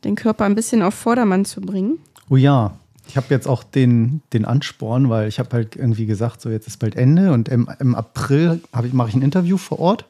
den 0.02 0.16
Körper 0.16 0.44
ein 0.46 0.56
bisschen 0.56 0.82
auf 0.82 0.94
Vordermann 0.94 1.44
zu 1.44 1.60
bringen. 1.60 1.98
Oh 2.28 2.34
ja, 2.34 2.76
ich 3.06 3.16
habe 3.16 3.26
jetzt 3.30 3.46
auch 3.46 3.62
den, 3.62 4.20
den 4.32 4.44
Ansporn, 4.44 5.08
weil 5.10 5.28
ich 5.28 5.38
habe 5.38 5.50
halt 5.52 5.76
irgendwie 5.76 6.06
gesagt, 6.06 6.40
so 6.40 6.50
jetzt 6.50 6.66
ist 6.66 6.80
bald 6.80 6.96
Ende 6.96 7.32
und 7.32 7.48
im, 7.48 7.70
im 7.78 7.94
April 7.94 8.60
ich, 8.84 8.92
mache 8.92 9.10
ich 9.10 9.14
ein 9.14 9.22
Interview 9.22 9.58
vor 9.58 9.78
Ort. 9.78 10.06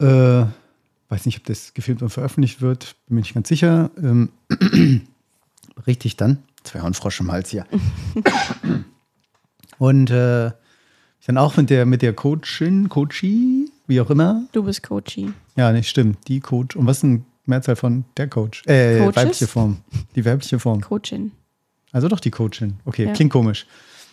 Äh, 0.00 0.46
weiß 1.10 1.26
nicht, 1.26 1.40
ob 1.40 1.44
das 1.44 1.74
gefilmt 1.74 2.00
und 2.00 2.08
veröffentlicht 2.08 2.62
wird, 2.62 2.96
bin 3.08 3.16
mir 3.16 3.20
nicht 3.20 3.34
ganz 3.34 3.48
sicher. 3.48 3.90
Ähm, 4.02 4.30
richtig 5.86 6.16
dann. 6.16 6.38
Zwei 6.62 6.78
Jahren 6.78 6.94
Frosch 6.94 7.20
im 7.20 7.30
Hals 7.30 7.50
hier. 7.50 7.66
und 9.78 10.10
äh, 10.10 10.52
ich 11.24 11.26
dann 11.26 11.38
auch 11.38 11.56
mit 11.56 11.70
der, 11.70 11.86
mit 11.86 12.02
der 12.02 12.12
Coachin, 12.12 12.90
Coachie, 12.90 13.70
wie 13.86 13.98
auch 13.98 14.10
immer. 14.10 14.44
Du 14.52 14.62
bist 14.62 14.82
Coachy. 14.82 15.32
Ja, 15.56 15.72
nicht 15.72 15.88
stimmt. 15.88 16.28
Die 16.28 16.38
Coach. 16.40 16.76
Und 16.76 16.84
was 16.86 16.98
ist 16.98 17.02
denn 17.04 17.24
Mehrzahl 17.46 17.76
von 17.76 18.04
der 18.18 18.28
Coach? 18.28 18.62
Äh, 18.66 18.98
Coaches? 18.98 19.16
weibliche 19.16 19.46
Form. 19.46 19.78
Die 20.16 20.22
weibliche 20.26 20.58
Form. 20.58 20.82
Coachin. 20.82 21.32
Also 21.92 22.08
doch 22.08 22.20
die 22.20 22.30
Coachin. 22.30 22.74
Okay, 22.84 23.06
Ja. 23.06 23.12
klingt 23.14 23.32
komisch. 23.32 23.64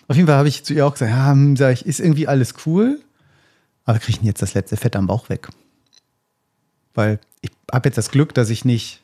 Auf 0.08 0.16
jeden 0.16 0.26
Fall 0.26 0.38
habe 0.38 0.48
ich 0.48 0.64
zu 0.64 0.74
ihr 0.74 0.86
auch 0.88 0.94
gesagt, 0.94 1.12
ja, 1.12 1.32
hm, 1.32 1.58
sag 1.58 1.74
ich, 1.74 1.86
ist 1.86 2.00
irgendwie 2.00 2.30
alles 2.30 2.54
cool, 2.66 3.02
aber 3.84 4.00
kriege 4.00 4.12
ich 4.12 4.18
denn 4.20 4.28
jetzt 4.28 4.42
das 4.42 4.54
letzte 4.54 4.78
Fett 4.78 4.96
am 4.96 5.08
Bauch 5.08 5.28
weg? 5.28 5.50
Weil 6.94 7.20
ich 7.42 7.52
habe 7.74 7.90
jetzt 7.90 7.98
das 7.98 8.10
Glück, 8.12 8.34
dass 8.34 8.50
ich 8.50 8.64
nicht, 8.64 9.02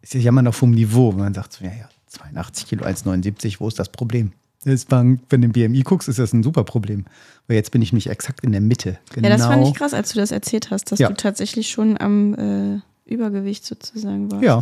ist 0.00 0.14
ja 0.14 0.26
immer 0.30 0.40
noch 0.40 0.54
vom 0.54 0.70
Niveau, 0.70 1.12
wenn 1.12 1.20
man 1.20 1.34
sagt 1.34 1.52
so, 1.52 1.66
ja, 1.66 1.70
ja, 1.72 1.88
82 2.06 2.66
Kilo, 2.66 2.86
1,79, 2.86 3.60
wo 3.60 3.68
ist 3.68 3.78
das 3.78 3.90
Problem? 3.92 4.32
Das 4.64 4.90
war, 4.90 5.02
wenn 5.02 5.18
du 5.28 5.48
den 5.48 5.52
BMI 5.52 5.82
guckst, 5.82 6.08
ist 6.08 6.18
das 6.18 6.32
ein 6.32 6.42
super 6.42 6.62
Problem. 6.64 7.04
Weil 7.48 7.56
jetzt 7.56 7.72
bin 7.72 7.82
ich 7.82 7.92
nicht 7.92 8.08
exakt 8.08 8.44
in 8.44 8.52
der 8.52 8.60
Mitte. 8.60 8.98
Genau. 9.14 9.28
Ja, 9.28 9.36
das 9.36 9.46
fand 9.46 9.66
ich 9.66 9.74
krass, 9.74 9.92
als 9.94 10.12
du 10.12 10.18
das 10.20 10.30
erzählt 10.30 10.70
hast, 10.70 10.92
dass 10.92 10.98
Ja. 11.00 11.08
du 11.08 11.14
tatsächlich 11.14 11.68
schon 11.70 12.00
am 12.00 12.34
äh, 12.34 12.80
Übergewicht 13.12 13.64
sozusagen 13.66 14.30
warst. 14.30 14.44
Ja. 14.44 14.60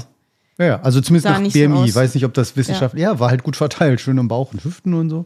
Ja, 0.59 0.67
ja, 0.67 0.81
also 0.83 1.01
zumindest 1.01 1.25
Sah 1.35 1.39
nach 1.39 1.51
so 1.51 1.59
BMI. 1.59 1.75
aus. 1.89 1.95
weiß 1.95 2.15
nicht, 2.15 2.25
ob 2.27 2.35
das 2.35 2.55
wissenschaftlich, 2.57 3.03
ja. 3.03 3.19
war 3.19 3.31
halt 3.31 3.43
gut 3.45 3.57
verteilt, 3.57 4.01
schön 4.01 4.19
im 4.19 4.29
Bauch 4.29 4.53
und 4.53 4.63
Hüften 4.63 4.93
und 4.95 5.09
so. 5.09 5.25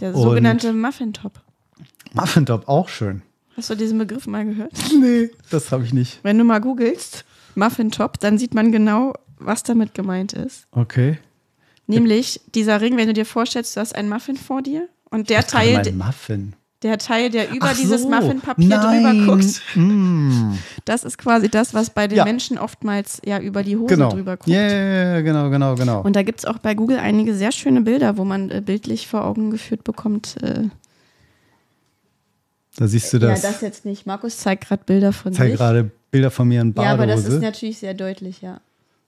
Der 0.00 0.14
Und- 0.14 0.22
sogenannte 0.22 0.72
Muffin-Top. 0.74 1.40
Muffin 2.12 2.44
Top 2.46 2.68
auch 2.68 2.88
schön. 2.88 3.22
Hast 3.56 3.70
du 3.70 3.74
diesen 3.74 3.98
Begriff 3.98 4.26
mal 4.26 4.44
gehört? 4.44 4.72
Nee, 5.00 5.30
das 5.50 5.72
habe 5.72 5.84
ich 5.84 5.92
nicht. 5.94 6.20
Wenn 6.22 6.36
du 6.38 6.44
mal 6.44 6.60
googelst, 6.60 7.24
Muffin-Top, 7.54 8.18
dann 8.20 8.36
sieht 8.38 8.54
man 8.54 8.70
genau, 8.72 9.12
was 9.38 9.62
damit 9.62 9.94
gemeint 9.94 10.32
ist. 10.34 10.66
Okay. 10.72 11.18
Nämlich 11.90 12.40
dieser 12.54 12.80
Ring, 12.80 12.96
wenn 12.96 13.06
du 13.08 13.12
dir 13.12 13.26
vorstellst, 13.26 13.76
du 13.76 13.80
hast 13.80 13.94
einen 13.94 14.08
Muffin 14.08 14.36
vor 14.36 14.62
dir 14.62 14.88
und 15.10 15.28
der 15.30 15.46
Teil, 15.46 15.76
ein 15.86 15.98
Muffin. 15.98 16.54
der 16.82 16.96
Teil, 16.98 17.28
der 17.30 17.50
über 17.50 17.68
Ach 17.72 17.76
dieses 17.76 18.02
so. 18.02 18.08
Muffinpapier 18.10 18.68
drüber 18.78 19.26
guckt, 19.26 19.60
Mm. 19.74 20.52
das 20.86 21.04
ist 21.04 21.18
quasi 21.18 21.48
das, 21.50 21.74
was 21.74 21.90
bei 21.90 22.08
den 22.08 22.18
Ja. 22.18 22.24
Menschen 22.24 22.56
oftmals 22.58 23.20
ja 23.24 23.38
über 23.38 23.62
die 23.62 23.76
Hose 23.76 23.94
Genau. 23.94 24.10
drüber 24.10 24.36
guckt. 24.38 24.48
Ja, 24.48 24.62
ja, 24.62 25.20
genau, 25.20 25.50
genau, 25.50 25.74
genau. 25.74 26.00
Und 26.02 26.16
da 26.16 26.22
gibt 26.22 26.38
es 26.38 26.44
auch 26.46 26.58
bei 26.58 26.74
Google 26.74 26.98
einige 26.98 27.34
sehr 27.34 27.52
schöne 27.52 27.82
Bilder, 27.82 28.16
wo 28.16 28.24
man 28.24 28.50
äh, 28.50 28.62
bildlich 28.64 29.08
vor 29.08 29.24
Augen 29.24 29.50
geführt 29.50 29.84
bekommt. 29.84 30.36
Äh, 30.42 30.68
da 32.76 32.86
siehst 32.86 33.12
du 33.12 33.18
das. 33.18 33.42
Ja, 33.42 33.50
das 33.50 33.60
jetzt 33.60 33.84
nicht. 33.84 34.06
Markus 34.06 34.38
zeigt 34.38 34.66
gerade 34.68 34.82
Bilder 34.86 35.12
von 35.12 35.32
ich 35.32 35.38
zeige 35.38 35.50
sich. 35.50 35.58
gerade 35.58 35.90
Bilder 36.10 36.30
von 36.30 36.48
mir 36.48 36.60
in 36.62 36.74
Ja, 36.76 36.92
aber 36.92 37.06
das 37.06 37.20
ist 37.20 37.24
Badehose. 37.26 37.44
natürlich 37.44 37.78
sehr 37.78 37.94
deutlich, 37.94 38.40
ja. 38.42 38.60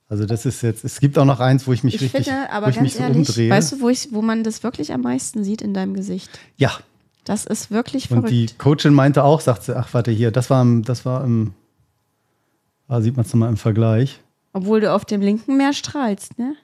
Also 0.09 0.25
das 0.25 0.45
ist 0.45 0.61
jetzt, 0.61 0.83
es 0.83 0.99
gibt 0.99 1.17
auch 1.17 1.25
noch 1.25 1.39
eins, 1.39 1.65
wo 1.67 1.73
ich 1.73 1.83
mich 1.83 1.95
Ich 1.95 2.01
richtig, 2.01 2.25
finde, 2.25 2.49
aber 2.51 2.67
wo 2.67 2.69
ich 2.71 2.79
mich 2.81 2.93
ganz 2.93 2.97
so 2.97 3.03
ehrlich, 3.03 3.17
umdrehe. 3.29 3.49
weißt 3.49 3.71
du, 3.73 3.81
wo, 3.81 3.89
ich, 3.89 4.09
wo 4.11 4.21
man 4.21 4.43
das 4.43 4.61
wirklich 4.63 4.93
am 4.93 5.01
meisten 5.01 5.43
sieht 5.43 5.61
in 5.61 5.73
deinem 5.73 5.93
Gesicht? 5.93 6.29
ja, 6.57 6.71
Das 7.25 7.45
ist 7.45 7.71
wirklich 7.71 8.11
und 8.11 8.17
verrückt. 8.17 8.31
die 8.31 8.47
Coachin 8.57 8.93
meinte 8.93 9.23
auch, 9.23 9.41
sagt 9.41 9.63
sie, 9.63 9.75
ach 9.75 9.93
warte 9.93 10.11
hier, 10.11 10.29
das 10.31 10.49
war 10.49 10.61
im, 10.61 10.83
das 10.83 11.05
war 11.05 11.23
im, 11.23 11.53
da 12.87 13.01
sieht 13.01 13.15
man 13.15 13.25
es 13.25 13.33
nochmal 13.33 13.49
im 13.49 13.57
Vergleich. 13.57 14.19
Obwohl 14.51 14.81
du 14.81 14.93
auf 14.93 15.03
dem 15.05 15.21
linken 15.21 15.57
mehr 15.57 15.73
strahlst, 15.73 16.37
ne? 16.37 16.55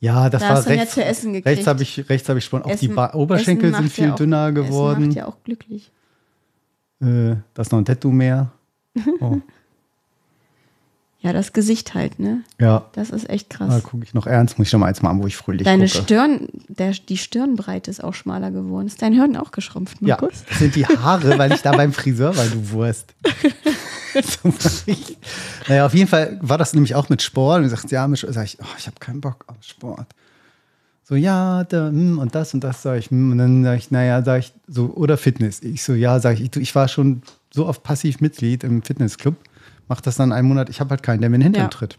Ja, 0.00 0.28
das 0.30 0.42
Da 0.42 0.48
war 0.50 0.56
hast 0.56 0.66
du 0.68 0.74
ja 0.74 0.80
rechts. 0.80 0.94
zu 0.94 1.04
essen 1.04 1.32
gekriegt. 1.32 1.46
rechts 1.46 1.66
habe 1.66 1.82
ich, 1.82 2.08
rechts 2.10 2.28
habe 2.28 2.38
ich 2.38 2.44
schon, 2.44 2.62
auch 2.62 2.66
die 2.66 2.86
Essen- 2.86 2.94
ba 2.94 3.14
Oberschenkel 3.14 3.70
Essen 3.70 3.82
sind 3.84 3.92
viel 3.92 4.04
ja 4.04 4.12
auch- 4.12 4.16
dünner 4.16 4.44
Essen 4.48 4.54
geworden. 4.54 5.06
macht 5.06 5.16
ja 5.16 5.26
auch 5.26 5.42
glücklich. 5.44 5.90
Äh, 7.00 7.36
da 7.54 7.62
ist 7.62 7.72
noch 7.72 7.78
ein 7.78 7.84
Tattoo 7.84 8.10
mehr. 8.10 8.50
Oh. 9.20 9.38
Ja, 11.20 11.32
das 11.32 11.52
Gesicht 11.52 11.94
halt, 11.94 12.20
ne? 12.20 12.42
ja, 12.60 12.86
Das 12.92 13.10
ist 13.10 13.28
echt 13.28 13.52
da 13.52 13.56
krass. 13.66 13.82
gucke 13.82 14.04
ich 14.04 14.14
noch 14.14 14.26
ernst. 14.28 14.56
Muss 14.56 14.68
ich 14.68 14.72
noch 14.72 14.78
mal 14.80 14.86
eins 14.86 15.02
machen, 15.02 15.20
wo 15.20 15.26
ich 15.26 15.36
fröhlich 15.36 15.64
Deine 15.64 15.86
gucke. 15.88 16.04
Stirn, 16.04 16.48
der, 16.68 16.92
die 16.92 17.16
Stirnbreite 17.16 17.90
ist 17.90 18.04
auch 18.04 18.14
schmaler 18.14 18.52
geworden. 18.52 18.86
Ist 18.86 19.02
dein 19.02 19.12
Hirn 19.12 19.36
auch 19.36 19.50
geschrumpft, 19.50 19.96
Ja, 20.00 20.16
Markus? 20.20 20.44
das 20.48 20.58
sind 20.60 20.76
die 20.76 20.86
Haare, 20.86 21.36
weil 21.36 21.52
ich 21.52 21.62
da 21.62 21.72
beim 21.72 21.92
Friseur 21.92 22.36
war, 22.36 22.44
du 22.46 22.70
Wurst. 22.70 23.14
so 24.14 24.48
war 24.48 24.82
ich. 24.86 25.16
Naja, 25.68 25.86
auf 25.86 25.94
jeden 25.94 26.08
Fall 26.08 26.38
war 26.40 26.56
das 26.56 26.72
nämlich 26.74 26.94
auch 26.94 27.08
mit 27.08 27.20
Sport. 27.20 27.58
Und 27.60 27.64
ich 27.64 27.70
sagte, 27.72 27.94
ja, 27.94 28.06
mit. 28.06 28.24
Sag 28.28 28.44
ich, 28.44 28.56
oh, 28.62 28.66
ich 28.78 28.86
habe 28.86 28.96
keinen 29.00 29.20
Bock 29.20 29.44
auf 29.48 29.56
Sport. 29.62 30.06
So, 31.02 31.16
ja, 31.16 31.64
da, 31.64 31.88
hm, 31.88 32.18
und 32.20 32.34
das 32.36 32.54
und 32.54 32.62
das 32.62 32.82
sage 32.82 33.00
ich. 33.00 33.10
hm. 33.10 33.32
Und 33.32 33.38
dann 33.38 33.64
sage 33.64 33.78
ich, 33.78 33.90
naja, 33.90 34.22
sage 34.22 34.40
ich, 34.40 34.52
so, 34.68 34.92
oder 34.94 35.16
Fitness. 35.16 35.62
Ich 35.64 35.82
so, 35.82 35.94
ja, 35.94 36.20
sage 36.20 36.42
ich, 36.44 36.54
ich 36.54 36.74
war 36.76 36.86
schon 36.86 37.22
so 37.52 37.66
oft 37.66 37.82
passiv 37.82 38.20
Mitglied 38.20 38.62
im 38.62 38.82
Fitnessclub. 38.82 39.34
Mach 39.88 40.00
das 40.00 40.16
dann 40.16 40.32
einen 40.32 40.48
Monat, 40.48 40.68
ich 40.68 40.80
habe 40.80 40.90
halt 40.90 41.02
keinen, 41.02 41.20
der 41.20 41.30
mir 41.30 41.36
in 41.36 41.40
den 41.40 41.54
Hintern 41.54 41.64
Ja. 41.64 41.68
tritt. 41.68 41.98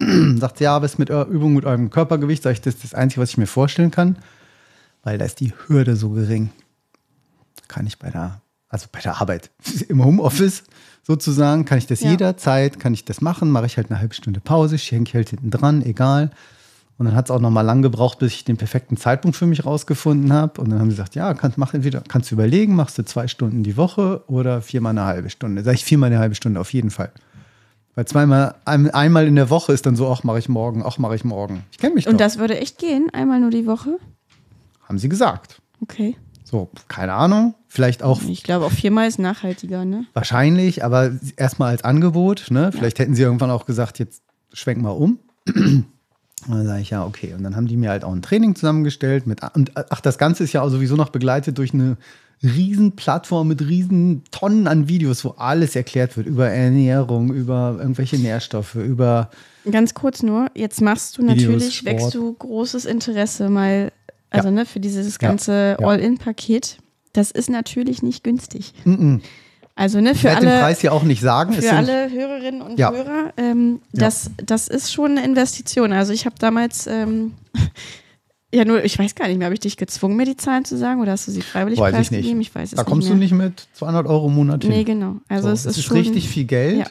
Sagt, 0.40 0.60
ja, 0.60 0.82
was 0.82 0.98
mit 0.98 1.10
eurer 1.10 1.26
Übung 1.26 1.54
mit 1.54 1.64
eurem 1.64 1.90
Körpergewicht? 1.90 2.42
Sag 2.42 2.52
ich, 2.52 2.60
das 2.60 2.74
ist 2.74 2.84
das 2.84 2.94
Einzige, 2.94 3.22
was 3.22 3.30
ich 3.30 3.38
mir 3.38 3.46
vorstellen 3.46 3.90
kann, 3.90 4.18
weil 5.02 5.18
da 5.18 5.24
ist 5.24 5.40
die 5.40 5.52
Hürde 5.66 5.96
so 5.96 6.10
gering 6.10 6.50
kann 7.68 7.86
ich 7.86 7.98
bei 7.98 8.10
der, 8.10 8.40
also 8.68 8.86
bei 8.90 9.00
der 9.00 9.20
Arbeit, 9.20 9.50
im 9.88 10.04
Homeoffice 10.04 10.64
sozusagen, 11.02 11.64
kann 11.64 11.78
ich 11.78 11.86
das 11.86 12.00
Ja. 12.00 12.10
jederzeit, 12.10 12.80
kann 12.80 12.94
ich 12.94 13.04
das 13.04 13.20
machen, 13.20 13.50
mache 13.50 13.66
ich 13.66 13.76
halt 13.76 13.90
eine 13.90 14.00
halbe 14.00 14.14
Stunde 14.14 14.40
Pause, 14.40 14.78
schenke 14.78 15.14
halt 15.14 15.30
hinten 15.30 15.50
dran, 15.50 15.82
egal. 15.82 16.30
Und 16.98 17.06
dann 17.06 17.14
hat 17.14 17.26
es 17.26 17.30
auch 17.30 17.40
noch 17.40 17.50
mal 17.50 17.62
lang 17.62 17.80
gebraucht, 17.82 18.18
bis 18.18 18.32
ich 18.32 18.44
den 18.44 18.56
perfekten 18.56 18.96
Zeitpunkt 18.96 19.36
für 19.36 19.46
mich 19.46 19.64
rausgefunden 19.64 20.32
habe. 20.32 20.60
Und 20.60 20.70
dann 20.70 20.80
haben 20.80 20.90
sie 20.90 20.96
gesagt, 20.96 21.14
ja, 21.14 21.32
kannst, 21.32 21.56
mach 21.56 21.72
entweder, 21.72 22.02
kannst 22.08 22.30
du 22.30 22.34
überlegen, 22.34 22.74
machst 22.74 22.98
du 22.98 23.04
zwei 23.04 23.28
Stunden 23.28 23.62
die 23.62 23.76
Woche 23.76 24.22
oder 24.26 24.60
viermal 24.62 24.90
eine 24.90 25.04
halbe 25.04 25.30
Stunde. 25.30 25.62
Sag 25.62 25.74
ich 25.74 25.84
viermal 25.84 26.08
eine 26.10 26.18
halbe 26.18 26.34
Stunde 26.34 26.58
auf 26.58 26.72
jeden 26.72 26.90
Fall. 26.90 27.12
Weil 27.94 28.06
zweimal, 28.06 28.56
ein, 28.64 28.90
einmal 28.90 29.26
in 29.28 29.36
der 29.36 29.48
Woche 29.48 29.72
ist 29.72 29.86
dann 29.86 29.94
so, 29.94 30.10
ach, 30.10 30.24
mache 30.24 30.40
ich 30.40 30.48
morgen, 30.48 30.82
ach, 30.84 30.98
mache 30.98 31.14
ich 31.14 31.24
morgen. 31.24 31.64
Ich 31.70 31.78
kenne 31.78 31.94
mich 31.94 32.04
doch. 32.04 32.12
Und 32.12 32.20
das 32.20 32.38
würde 32.38 32.58
echt 32.58 32.78
gehen? 32.78 33.08
Einmal 33.12 33.40
nur 33.40 33.50
die 33.50 33.66
Woche? 33.66 33.98
haben 34.88 34.98
sie 34.98 35.08
gesagt. 35.08 35.60
Okay. 35.80 36.16
So, 36.42 36.70
keine 36.88 37.12
Ahnung. 37.12 37.54
Vielleicht 37.66 38.02
auch 38.02 38.22
Ich 38.22 38.42
glaube, 38.42 38.64
auch 38.64 38.72
viermal 38.72 39.06
ist 39.06 39.18
nachhaltiger, 39.18 39.84
ne? 39.84 40.06
Wahrscheinlich, 40.14 40.82
aber 40.82 41.12
erstmal 41.36 41.70
als 41.70 41.84
Angebot. 41.84 42.46
Ne? 42.50 42.72
Vielleicht 42.72 42.98
hätten 42.98 43.14
sie 43.14 43.22
irgendwann 43.22 43.50
auch 43.50 43.66
gesagt, 43.66 43.98
jetzt 43.98 44.22
schwenk 44.52 44.80
mal 44.80 44.90
um. 44.90 45.18
Und 46.46 46.54
dann 46.56 46.66
sage 46.66 46.80
ich, 46.80 46.90
ja, 46.90 47.04
okay. 47.04 47.34
Und 47.36 47.42
dann 47.42 47.56
haben 47.56 47.66
die 47.66 47.76
mir 47.76 47.90
halt 47.90 48.04
auch 48.04 48.12
ein 48.12 48.22
Training 48.22 48.54
zusammengestellt. 48.54 49.26
Mit, 49.26 49.40
und 49.54 49.72
ach, 49.74 50.00
das 50.00 50.18
Ganze 50.18 50.44
ist 50.44 50.52
ja 50.52 50.62
auch 50.62 50.68
sowieso 50.70 50.96
noch 50.96 51.08
begleitet 51.10 51.58
durch 51.58 51.74
eine 51.74 51.96
riesen 52.42 52.94
Plattform 52.94 53.48
mit 53.48 53.62
riesen 53.62 54.22
Tonnen 54.30 54.68
an 54.68 54.88
Videos, 54.88 55.24
wo 55.24 55.30
alles 55.30 55.74
erklärt 55.74 56.16
wird 56.16 56.28
über 56.28 56.48
Ernährung, 56.48 57.32
über 57.32 57.76
irgendwelche 57.80 58.16
Nährstoffe, 58.16 58.76
über 58.76 59.30
Ganz 59.68 59.92
kurz 59.92 60.22
nur, 60.22 60.46
jetzt 60.54 60.80
machst 60.80 61.18
du 61.18 61.22
Videos, 61.22 61.42
natürlich, 61.42 61.74
Sport. 61.78 61.94
wächst 61.96 62.14
du 62.14 62.32
großes 62.32 62.84
Interesse 62.84 63.50
mal, 63.50 63.90
also 64.30 64.48
Ja. 64.48 64.54
ne, 64.54 64.66
für 64.66 64.78
dieses 64.80 65.18
ganze 65.18 65.76
ja. 65.80 65.86
All-In-Paket. 65.86 66.78
Das 67.12 67.32
ist 67.32 67.50
natürlich 67.50 68.02
nicht 68.02 68.22
günstig. 68.22 68.72
Mm-mm. 68.84 69.20
Also 69.78 70.00
ne, 70.00 70.10
Ich 70.10 70.22
für 70.22 70.26
den 70.28 70.36
alle, 70.38 70.58
Preis 70.58 70.80
hier 70.80 70.92
auch 70.92 71.04
nicht 71.04 71.20
sagen. 71.22 71.52
Für 71.52 71.72
alle 71.72 72.10
Hörerinnen 72.10 72.62
und 72.62 72.78
Ja. 72.80 72.90
Hörer, 72.90 73.32
ähm, 73.36 73.80
Ja. 73.92 74.00
das, 74.06 74.28
das 74.44 74.66
ist 74.66 74.92
schon 74.92 75.12
eine 75.12 75.24
Investition. 75.24 75.92
Also 75.92 76.12
ich 76.12 76.26
habe 76.26 76.34
damals, 76.40 76.88
ähm, 76.88 77.34
ja 78.52 78.64
nur, 78.64 78.82
ich 78.84 78.98
weiß 78.98 79.14
gar 79.14 79.28
nicht 79.28 79.38
mehr, 79.38 79.44
habe 79.46 79.54
ich 79.54 79.60
dich 79.60 79.76
gezwungen, 79.76 80.16
mir 80.16 80.24
die 80.24 80.36
Zahlen 80.36 80.64
zu 80.64 80.76
sagen 80.76 81.00
oder 81.00 81.12
hast 81.12 81.28
du 81.28 81.30
sie 81.30 81.42
freiwillig 81.42 81.78
Weiß 81.78 81.92
ich 81.92 81.98
nicht. 81.98 82.08
preisgegeben? 82.10 82.40
Ich 82.40 82.52
weiß 82.52 82.72
es 82.72 82.76
Da 82.76 82.82
kommst 82.82 83.08
nicht 83.08 83.30
du 83.30 83.36
mehr. 83.36 83.48
nicht 83.50 83.56
mit 83.56 83.68
200 83.74 84.08
Euro 84.08 84.26
im 84.26 84.34
Monat 84.34 84.62
hin. 84.64 84.72
Nee, 84.72 84.82
genau. 84.82 85.16
Also 85.28 85.46
So, 85.46 85.54
es, 85.54 85.64
ist, 85.66 85.84
schon, 85.84 85.96
richtig 85.98 86.28
viel 86.28 86.44
Geld. 86.44 86.78
Ja. 86.78 86.86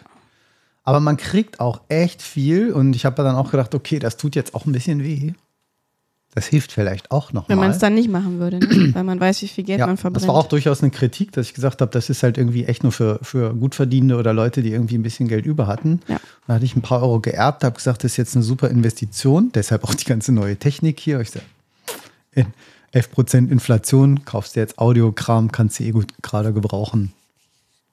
Aber 0.86 1.02
man 1.02 1.18
kriegt 1.18 1.60
auch 1.60 1.82
echt 1.90 2.22
viel. 2.22 2.72
Und 2.72 2.96
ich 2.96 3.06
habe 3.06 3.22
dann 3.22 3.36
auch 3.36 3.52
gedacht, 3.52 3.76
okay, 3.76 4.00
das 4.00 4.16
tut 4.16 4.34
jetzt 4.36 4.56
auch 4.56 4.66
ein 4.66 4.72
bisschen 4.72 5.04
weh. 5.04 5.34
Das 6.36 6.46
hilft 6.46 6.72
vielleicht 6.72 7.10
auch 7.10 7.34
noch 7.34 7.50
Wenn 7.50 7.58
man 7.58 7.72
es 7.72 7.80
dann 7.80 7.96
nicht 7.96 8.10
machen 8.10 8.40
würde, 8.40 8.60
ne? 8.60 8.68
weil 8.94 9.04
man 9.04 9.20
weiß, 9.20 9.42
wie 9.42 9.48
viel 9.48 9.64
Geld 9.64 9.80
ja, 9.80 9.88
man 9.88 9.98
verbrennt. 9.98 10.22
das 10.22 10.28
war 10.28 10.36
auch 10.36 10.48
durchaus 10.48 10.82
eine 10.82 10.92
Kritik, 10.92 11.32
dass 11.32 11.48
ich 11.48 11.54
gesagt 11.54 11.82
habe, 11.82 11.92
das 11.92 12.10
ist 12.10 12.22
halt 12.22 12.38
irgendwie 12.38 12.66
echt 12.66 12.84
nur 12.84 12.92
für, 12.92 13.20
für 13.24 13.56
Gutverdienende 13.56 14.18
oder 14.18 14.34
Leute, 14.34 14.62
die 14.62 14.72
irgendwie 14.72 14.98
ein 14.98 15.04
bisschen 15.04 15.28
Geld 15.28 15.46
über 15.46 15.66
hatten. 15.66 16.02
Ja. 16.08 16.20
Dann 16.46 16.56
hatte 16.58 16.66
ich 16.66 16.76
ein 16.76 16.82
paar 16.82 17.02
Euro 17.02 17.20
geerbt, 17.20 17.64
habe 17.64 17.76
gesagt, 17.76 18.04
das 18.04 18.12
ist 18.12 18.18
jetzt 18.18 18.36
eine 18.36 18.44
super 18.44 18.70
Investition. 18.70 19.52
Deshalb 19.54 19.84
auch 19.84 19.96
die 19.96 20.06
ganze 20.06 20.32
neue 20.32 20.58
Technik 20.58 21.00
hier. 21.00 21.20
Ich 21.22 21.32
sage, 21.32 21.46
11% 22.94 23.50
Inflation, 23.50 24.24
kaufst 24.26 24.56
du 24.56 24.60
jetzt 24.60 24.78
Audiokram, 24.80 25.52
kannst 25.52 25.80
du 25.80 25.84
eh 25.84 25.92
gut 25.92 26.14
gerade 26.22 26.54
gebrauchen. 26.54 27.14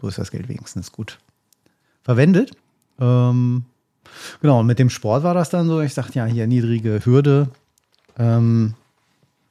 So 0.00 0.08
ist 0.08 0.18
das 0.18 0.30
Geld 0.30 0.48
wenigstens 0.48 0.92
gut 0.92 1.18
verwendet. 2.02 2.52
Ähm, 3.00 3.64
genau, 4.40 4.60
und 4.60 4.66
mit 4.66 4.78
dem 4.78 4.90
Sport 4.90 5.22
war 5.22 5.34
das 5.34 5.50
dann 5.50 5.66
so. 5.66 5.80
Ich 5.80 5.94
sagte, 5.94 6.18
ja, 6.18 6.26
hier 6.26 6.46
niedrige 6.46 7.00
Hürde. 7.04 7.48
Ähm, 8.18 8.74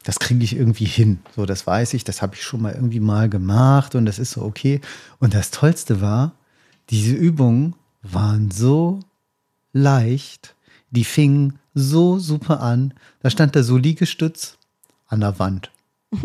das 0.03 0.19
kriege 0.19 0.43
ich 0.43 0.55
irgendwie 0.55 0.85
hin. 0.85 1.19
So, 1.35 1.45
das 1.45 1.65
weiß 1.65 1.93
ich, 1.93 2.03
das 2.03 2.21
habe 2.21 2.35
ich 2.35 2.43
schon 2.43 2.61
mal 2.61 2.73
irgendwie 2.73 2.99
mal 2.99 3.29
gemacht 3.29 3.95
und 3.95 4.05
das 4.05 4.19
ist 4.19 4.31
so 4.31 4.41
okay. 4.43 4.81
Und 5.19 5.33
das 5.33 5.51
Tollste 5.51 6.01
war, 6.01 6.33
diese 6.89 7.15
Übungen 7.15 7.75
waren 8.01 8.51
so 8.51 8.99
leicht, 9.71 10.55
die 10.91 11.05
fingen 11.05 11.59
so 11.73 12.19
super 12.19 12.59
an. 12.61 12.93
Da 13.21 13.29
stand 13.29 13.55
da 13.55 13.63
so 13.63 13.77
Liegestütz 13.77 14.57
an 15.07 15.21
der 15.21 15.39
Wand. 15.39 15.71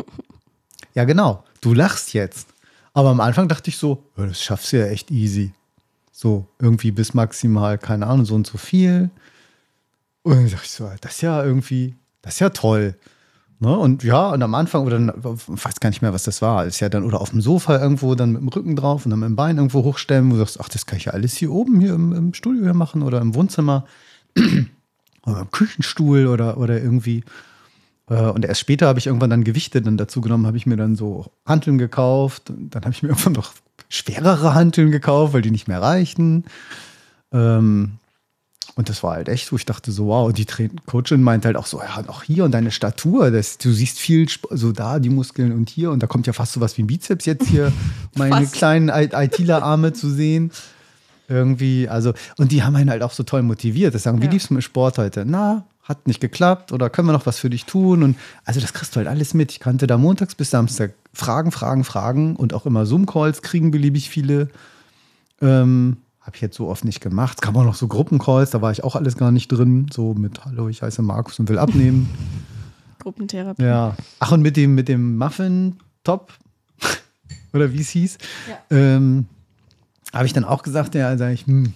ja, 0.95 1.05
genau. 1.05 1.45
Du 1.61 1.73
lachst 1.73 2.13
jetzt. 2.13 2.49
Aber 2.93 3.11
am 3.11 3.21
Anfang 3.21 3.49
dachte 3.49 3.71
ich 3.71 3.77
so, 3.77 4.03
das 4.17 4.43
schaffst 4.43 4.73
du 4.73 4.79
ja 4.79 4.87
echt 4.87 5.11
easy. 5.11 5.53
So, 6.11 6.49
irgendwie 6.59 6.91
bis 6.91 7.15
maximal, 7.15 7.79
keine 7.79 8.09
Ahnung, 8.09 8.27
so 8.27 8.35
und 8.35 8.47
so 8.47 8.59
viel. 8.59 9.11
Und 10.25 10.35
dann 10.35 10.51
dachte 10.51 10.65
ich 10.65 10.73
so, 10.73 10.91
das 11.01 11.13
ist 11.13 11.21
ja 11.21 11.45
irgendwie, 11.45 11.95
das 12.29 12.35
ist 12.35 12.41
ja 12.41 12.51
toll. 12.51 12.95
Ne? 13.59 13.75
Und 13.77 14.05
ja, 14.05 14.29
und 14.29 14.43
am 14.43 14.55
Anfang, 14.55 14.85
oder 14.85 14.99
ich 14.99 15.65
weiß 15.65 15.81
gar 15.81 15.89
nicht 15.89 16.03
mehr, 16.03 16.13
was 16.13 16.25
das 16.25 16.43
war, 16.43 16.67
ist 16.67 16.81
ja 16.81 16.91
dann, 16.91 17.05
oder 17.05 17.23
auf 17.23 17.31
dem 17.31 17.41
Sofa 17.41 17.81
irgendwo 17.81 18.15
dann 18.15 18.33
mit 18.33 18.43
dem 18.43 18.49
Rücken 18.49 18.77
drauf 18.77 19.07
und 19.07 19.11
dann 19.11 19.21
mit 19.21 19.29
dem 19.29 19.37
Bein 19.37 19.57
irgendwo 19.57 19.83
hochstellen, 19.83 20.29
wo 20.29 20.35
du 20.35 20.41
sagst, 20.41 20.61
ach, 20.61 20.69
das 20.69 20.85
kann 20.85 20.99
ich 20.99 21.07
ja 21.07 21.13
alles 21.13 21.37
hier 21.37 21.51
oben, 21.51 21.81
hier 21.81 21.95
im, 21.95 22.13
im 22.13 22.35
Studio 22.35 22.63
hier 22.63 22.75
machen 22.75 23.03
oder 23.03 23.21
im 23.23 23.35
Wohnzimmer 23.35 23.87
oder 25.27 25.41
im 25.41 25.51
Küchenstuhl 25.51 26.27
oder, 26.27 26.59
oder 26.59 26.81
irgendwie. 26.81 27.25
Äh, 28.11 28.27
Und 28.27 28.45
erst 28.45 28.61
später 28.61 28.87
habe 28.89 28.99
ich 28.99 29.07
irgendwann 29.07 29.31
dann 29.31 29.43
Gewichte 29.43 29.81
dann 29.81 29.97
dazu 29.97 30.21
genommen, 30.21 30.47
habe 30.47 30.59
ich 30.59 30.67
mir 30.67 30.77
dann 30.77 30.97
so 30.97 31.33
Hanteln 31.47 31.79
gekauft. 31.79 32.53
Dann 32.55 32.83
habe 32.83 32.93
ich 32.93 33.03
mir 33.03 33.09
irgendwann 33.13 33.33
noch 33.33 33.53
schwerere 33.89 34.55
Hanteln 34.55 34.91
gekauft, 34.91 35.33
weil 35.33 35.43
die 35.43 35.51
nicht 35.51 35.67
mehr 35.67 35.81
reichten. 35.81 36.45
Ähm, 37.33 37.93
und 38.79 38.89
das 38.89 39.03
war 39.03 39.15
halt 39.17 39.29
echt 39.29 39.49
so, 39.49 39.57
ich 39.57 39.67
dachte 39.67 39.91
so, 39.91 40.07
wow, 40.07 40.33
die 40.33 40.47
Coachin 40.87 41.21
meint 41.21 41.45
halt 41.45 41.57
auch 41.57 41.67
so, 41.67 41.81
ja, 41.83 42.03
auch 42.07 42.23
hier 42.23 42.45
und 42.45 42.53
deine 42.53 42.71
Statur, 42.71 43.33
das, 43.33 43.59
du 43.59 43.73
siehst 43.73 43.99
viel, 43.99 44.25
Sp- 44.31 44.49
so 44.53 44.71
da 44.71 45.01
die 45.01 45.11
Muskeln 45.11 45.53
und 45.53 45.69
hier 45.69 45.91
und 45.91 46.01
da 46.01 46.07
kommt 46.07 46.29
ja 46.29 46.33
fast 46.33 46.53
so 46.53 46.61
was 46.61 46.79
wie 46.79 46.83
ein 46.85 46.87
Bizeps 46.87 47.27
jetzt 47.27 47.49
hier, 47.49 47.73
meine 48.15 48.47
kleinen 48.47 48.89
ITler-Arme 48.89 49.93
zu 49.95 50.09
sehen. 50.09 50.53
Irgendwie, 51.29 51.89
also, 51.89 52.15
und 52.39 52.53
die 52.53 52.63
haben 52.63 52.75
einen 52.77 52.89
halt 52.89 53.03
auch 53.03 53.13
so 53.13 53.23
toll 53.25 53.43
motiviert. 53.43 53.95
Das 53.95 54.05
sagen, 54.05 54.23
wie 54.23 54.27
Ja. 54.27 54.31
lief's 54.31 54.49
mit 54.49 54.63
Sport 54.65 54.97
heute? 54.97 55.25
Na, 55.27 55.67
hat 55.83 56.07
nicht 56.07 56.21
geklappt 56.21 56.71
oder 56.73 56.89
können 56.89 57.09
wir 57.09 57.13
noch 57.13 57.27
was 57.27 57.39
für 57.39 57.51
dich 57.51 57.65
tun? 57.67 58.03
Und 58.05 58.17
also 58.45 58.61
das 58.61 58.73
kriegst 58.73 58.95
du 58.95 58.99
halt 58.99 59.09
alles 59.09 59.35
mit. 59.35 59.51
Ich 59.53 59.59
kannte 59.61 59.87
da 59.87 59.99
montags 59.99 60.35
bis 60.37 60.51
Samstag 60.51 60.93
Fragen, 61.13 61.51
Fragen, 61.51 61.83
Fragen 61.85 62.37
und 62.37 62.55
auch 62.55 62.65
immer 62.65 62.87
Zoom-Calls 62.87 63.43
kriegen 63.43 63.71
beliebig 63.73 64.09
viele. 64.09 64.49
Ähm, 65.43 65.97
habe 66.29 66.37
ich 66.37 66.43
jetzt 66.43 66.57
so 66.57 66.69
oft 66.69 66.85
nicht 66.85 67.01
gemacht. 67.01 67.39
Es 67.39 67.41
kam 67.41 67.57
auch 67.57 67.65
noch 67.65 67.75
so 67.75 67.89
Gruppencalls, 67.89 68.51
da 68.51 68.61
war 68.61 68.71
ich 68.71 68.85
auch 68.85 68.97
alles 68.97 69.17
gar 69.17 69.33
nicht 69.33 69.49
drin. 69.49 69.87
So 69.91 70.13
mit 70.13 70.45
Hallo, 70.45 70.69
ich 70.69 70.83
heiße 70.83 71.01
Markus 71.01 71.39
und 71.39 71.49
will 71.49 71.59
abnehmen. 71.59 72.07
Gruppentherapie. 72.99 73.63
ja. 73.63 73.97
Ach, 74.19 74.33
und 74.33 74.43
mit 74.43 74.59
dem, 74.59 74.75
mit 74.75 74.89
dem 74.89 75.17
Muffin-Top, 75.17 76.35
oder 77.55 77.73
wie 77.73 77.81
es 77.81 77.89
hieß, 77.89 78.19
ähm, 78.71 79.25
habe 80.13 80.27
ich 80.27 80.35
dann 80.35 80.45
auch 80.45 80.63
gesagt, 80.63 80.95
ja, 80.95 81.17
sag 81.17 81.33
ich, 81.33 81.47
hm, 81.47 81.73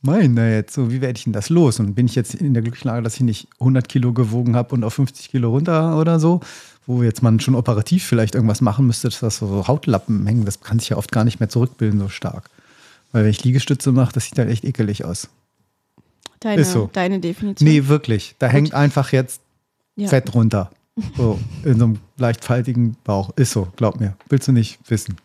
mein, 0.00 0.34
na 0.34 0.48
jetzt, 0.48 0.74
so, 0.74 0.92
wie 0.92 1.00
werde 1.00 1.18
ich 1.18 1.24
denn 1.24 1.32
das 1.32 1.48
los? 1.48 1.80
Und 1.80 1.94
bin 1.94 2.06
ich 2.06 2.14
jetzt 2.14 2.36
in 2.36 2.54
der 2.54 2.62
glücklichen 2.62 2.88
Lage, 2.88 3.02
dass 3.02 3.14
ich 3.14 3.22
nicht 3.22 3.48
100 3.58 3.88
Kilo 3.88 4.12
gewogen 4.12 4.54
habe 4.54 4.76
und 4.76 4.84
auf 4.84 4.94
50 4.94 5.28
Kilo 5.28 5.50
runter 5.50 5.98
oder 5.98 6.20
so, 6.20 6.38
wo 6.86 7.02
jetzt 7.02 7.24
man 7.24 7.40
schon 7.40 7.56
operativ 7.56 8.04
vielleicht 8.04 8.36
irgendwas 8.36 8.60
machen 8.60 8.86
müsste, 8.86 9.08
dass 9.08 9.18
das 9.18 9.38
so 9.38 9.66
Hautlappen 9.66 10.24
hängen, 10.24 10.44
das 10.44 10.60
kann 10.60 10.78
sich 10.78 10.90
ja 10.90 10.98
oft 10.98 11.10
gar 11.10 11.24
nicht 11.24 11.40
mehr 11.40 11.48
zurückbilden 11.48 11.98
so 11.98 12.08
stark. 12.08 12.48
Weil 13.12 13.24
wenn 13.24 13.30
ich 13.30 13.44
Liegestütze 13.44 13.92
mache, 13.92 14.12
das 14.12 14.24
sieht 14.24 14.38
halt 14.38 14.48
echt 14.50 14.64
ekelig 14.64 15.04
aus. 15.04 15.28
Deine, 16.40 16.62
Ist 16.62 16.72
so. 16.72 16.90
deine 16.92 17.20
Definition. 17.20 17.68
Nee, 17.68 17.86
wirklich. 17.88 18.34
Da 18.38 18.48
hängt 18.48 18.74
einfach 18.74 19.12
jetzt 19.12 19.40
Ja. 19.96 20.08
Fett 20.08 20.34
runter. 20.34 20.70
So, 21.16 21.38
in 21.64 21.78
so 21.78 21.84
einem 21.84 21.98
leicht 22.18 22.44
faltigen 22.44 22.96
Bauch. 23.04 23.30
Ist 23.36 23.52
so, 23.52 23.68
glaub 23.76 23.98
mir. 23.98 24.14
Willst 24.28 24.46
du 24.48 24.52
nicht 24.52 24.78
wissen. 24.90 25.16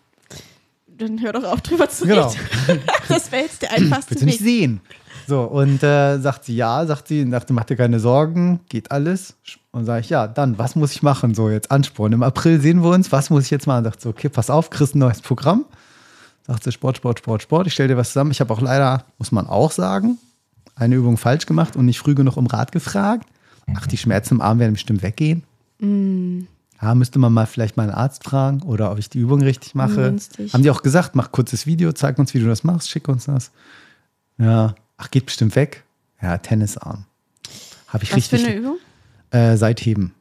Dann 0.88 1.22
hör 1.22 1.34
doch 1.34 1.44
auf, 1.44 1.60
drüber 1.62 1.90
zu 1.90 2.06
Genau. 2.08 2.30
reden. 2.68 2.82
Das 3.10 3.32
wäre 3.34 3.44
jetzt 3.44 3.62
der 3.62 3.72
einfachste 3.74 4.12
Willst 4.12 4.22
du 4.22 4.26
nicht 4.28 4.40
Weg. 4.40 4.48
sehen. 4.48 4.82
So, 5.28 5.42
und 5.44 5.84
äh, 5.84 6.20
sagt 6.20 6.46
sie 6.46 6.56
ja, 6.56 6.86
sagt 6.86 7.10
sie, 7.10 7.30
dachte, 7.30 7.52
mach 7.52 7.66
dir 7.66 7.76
keine 7.76 8.00
Sorgen, 8.00 8.62
geht 8.70 8.92
alles. 8.92 9.36
Und 9.72 9.84
sage 9.86 10.00
ich, 10.02 10.10
ja, 10.10 10.26
dann, 10.28 10.58
was 10.58 10.76
muss 10.78 10.94
ich 10.94 11.04
machen? 11.04 11.36
So, 11.36 11.50
jetzt 11.50 11.70
Ansporn. 11.70 12.14
Im 12.14 12.24
April 12.24 12.62
sehen 12.62 12.82
wir 12.82 12.92
uns, 12.92 13.12
was 13.12 13.30
muss 13.30 13.44
ich 13.44 13.52
jetzt 13.52 13.68
machen? 13.68 13.84
Sagt 13.84 14.00
sie, 14.02 14.08
okay, 14.08 14.30
pass 14.30 14.50
auf, 14.50 14.70
kriegst 14.70 14.96
ein 14.96 15.00
neues 15.00 15.20
Programm. 15.22 15.66
Sagt 16.48 16.64
sie, 16.64 16.72
Sport, 16.72 16.98
Sport, 16.98 17.20
Sport, 17.20 17.42
Sport. 17.44 17.68
Ich 17.68 17.74
stelle 17.74 17.90
dir 17.90 17.98
was 17.98 18.10
zusammen. 18.10 18.32
Ich 18.32 18.40
habe 18.40 18.54
auch 18.54 18.62
leider, 18.62 19.04
muss 19.18 19.32
man 19.32 19.48
auch 19.48 19.72
sagen, 19.72 20.18
eine 20.76 20.96
Übung 20.96 21.18
falsch 21.18 21.46
gemacht 21.46 21.76
und 21.76 21.86
nicht 21.86 22.00
früh 22.00 22.16
genug 22.16 22.38
um 22.38 22.48
Rat 22.48 22.72
gefragt. 22.72 23.28
Ach, 23.76 23.86
die 23.86 23.98
Schmerzen 23.98 24.36
im 24.36 24.42
Arm 24.42 24.60
werden 24.60 24.74
bestimmt 24.74 25.04
weggehen. 25.04 25.44
Ja, 26.82 26.96
müsste 26.96 27.20
man 27.20 27.34
mal 27.34 27.46
vielleicht 27.46 27.76
mal 27.76 27.84
einen 27.84 27.92
Arzt 27.92 28.24
fragen 28.24 28.62
oder 28.62 28.92
ob 28.92 28.98
ich 28.98 29.10
die 29.10 29.20
Übung 29.20 29.42
richtig 29.42 29.76
mache. 29.76 30.10
Günstig. 30.10 30.54
Haben 30.54 30.64
die 30.64 30.72
auch 30.72 30.84
gesagt, 30.84 31.16
mach 31.16 31.32
kurzes 31.32 31.66
Video, 31.66 31.92
zeig 31.92 32.18
uns, 32.18 32.34
wie 32.34 32.40
du 32.40 32.48
das 32.48 32.64
machst, 32.64 32.90
schick 32.90 33.08
uns 33.08 33.26
das. 33.26 33.52
Ja, 34.38 34.76
ach, 34.96 35.12
geht 35.12 35.26
bestimmt 35.26 35.56
weg. 35.56 35.84
Ja, 36.22 36.38
Tennisarm. 36.38 37.06
Habe 37.88 38.04
ich 38.04 38.12
Was 38.16 38.28
für 38.28 38.36
richtig. 38.36 38.46
eine 38.46 38.56
Übung? 38.56 38.78
Äh, 39.32 39.58
Seitheben. 39.58 40.14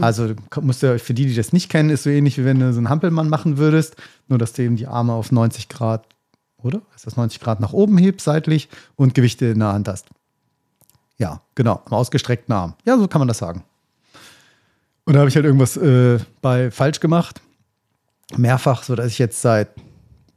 Also 0.00 0.34
musst 0.60 0.82
du, 0.82 0.98
für 0.98 1.12
die, 1.12 1.26
die 1.26 1.34
das 1.34 1.52
nicht 1.52 1.68
kennen, 1.68 1.90
ist 1.90 2.04
so 2.04 2.10
ähnlich 2.10 2.38
wie 2.38 2.44
wenn 2.44 2.60
du 2.60 2.72
so 2.72 2.78
einen 2.78 2.88
Hampelmann 2.88 3.28
machen 3.28 3.58
würdest, 3.58 3.96
nur 4.28 4.38
dass 4.38 4.52
du 4.52 4.62
eben 4.62 4.76
die 4.76 4.86
Arme 4.86 5.12
auf 5.12 5.32
90 5.32 5.68
Grad, 5.68 6.06
oder? 6.58 6.82
Ist 6.94 7.06
das 7.06 7.16
90 7.16 7.40
Grad 7.40 7.60
nach 7.60 7.72
oben 7.72 7.98
hebst, 7.98 8.24
seitlich 8.24 8.68
und 8.94 9.14
Gewichte 9.14 9.46
in 9.46 9.58
der 9.58 9.72
Hand 9.72 9.88
hast. 9.88 10.06
Ja, 11.18 11.42
genau, 11.54 11.82
am 11.86 11.92
ausgestreckten 11.94 12.54
Arm. 12.54 12.74
Ja, 12.84 12.96
so 12.96 13.08
kann 13.08 13.18
man 13.18 13.28
das 13.28 13.38
sagen. 13.38 13.64
Und 15.04 15.14
da 15.14 15.20
habe 15.20 15.28
ich 15.28 15.34
halt 15.34 15.44
irgendwas 15.44 15.76
äh, 15.76 16.18
bei 16.40 16.70
falsch 16.70 17.00
gemacht. 17.00 17.40
Mehrfach, 18.36 18.84
so 18.84 18.94
dass 18.94 19.08
ich 19.08 19.18
jetzt 19.18 19.42
seit, 19.42 19.68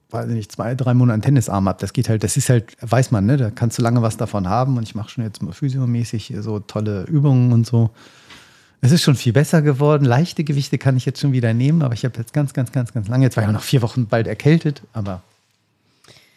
weiß 0.10 0.28
ich 0.28 0.34
nicht, 0.34 0.52
zwei, 0.52 0.74
drei 0.74 0.96
Monaten 0.96 1.22
Tennisarm 1.22 1.70
habe. 1.70 1.80
Das 1.80 1.94
geht 1.94 2.10
halt, 2.10 2.24
das 2.24 2.36
ist 2.36 2.50
halt, 2.50 2.76
weiß 2.82 3.12
man, 3.12 3.28
ne? 3.28 3.38
Da 3.38 3.52
kannst 3.52 3.78
du 3.78 3.84
lange 3.84 4.02
was 4.02 4.18
davon 4.18 4.50
haben. 4.50 4.78
Und 4.78 4.84
ich 4.84 4.96
mache 4.96 5.10
schon 5.10 5.24
jetzt 5.24 5.44
mal 5.44 5.54
physiomäßig 5.54 6.34
so 6.40 6.60
tolle 6.60 7.04
Übungen 7.04 7.54
und 7.54 7.68
so. 7.68 7.92
Es 8.86 8.92
ist 8.92 9.02
schon 9.02 9.16
viel 9.16 9.34
besser 9.34 9.64
geworden. 9.64 10.06
Leichte 10.06 10.44
Gewichte 10.44 10.78
kann 10.78 10.96
ich 10.96 11.06
jetzt 11.06 11.20
schon 11.20 11.32
wieder 11.32 11.54
nehmen, 11.56 11.82
aber 11.82 11.96
ich 11.96 12.06
habe 12.06 12.18
jetzt 12.20 12.34
ganz, 12.34 12.54
ganz, 12.54 12.72
ganz, 12.72 12.94
ganz 12.94 13.08
lange, 13.08 13.26
jetzt 13.26 13.36
war 13.36 13.44
ich 13.44 13.50
auch 13.50 13.54
noch 13.54 13.64
vier 13.64 13.82
Wochen 13.82 14.06
bald 14.06 14.28
erkältet, 14.28 14.84
aber 14.94 15.24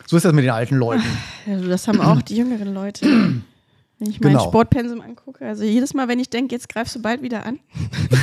so 0.06 0.16
ist 0.16 0.24
das 0.24 0.32
mit 0.32 0.44
den 0.44 0.50
alten 0.52 0.76
Leuten. 0.76 1.04
Ja, 1.46 1.58
du, 1.58 1.68
das 1.68 1.86
haben 1.86 2.00
auch 2.00 2.22
die 2.22 2.36
jüngeren 2.36 2.72
Leute. 2.72 3.04
Wenn 3.06 4.10
ich 4.10 4.20
mein 4.20 4.32
Genau. 4.32 4.44
Sportpensum 4.44 5.02
angucke, 5.02 5.46
also 5.46 5.62
jedes 5.64 5.92
Mal, 5.92 6.08
wenn 6.08 6.20
ich 6.20 6.30
denke, 6.30 6.54
jetzt 6.54 6.70
greifst 6.70 6.94
du 6.94 7.02
bald 7.02 7.20
wieder 7.20 7.44
an, 7.44 7.58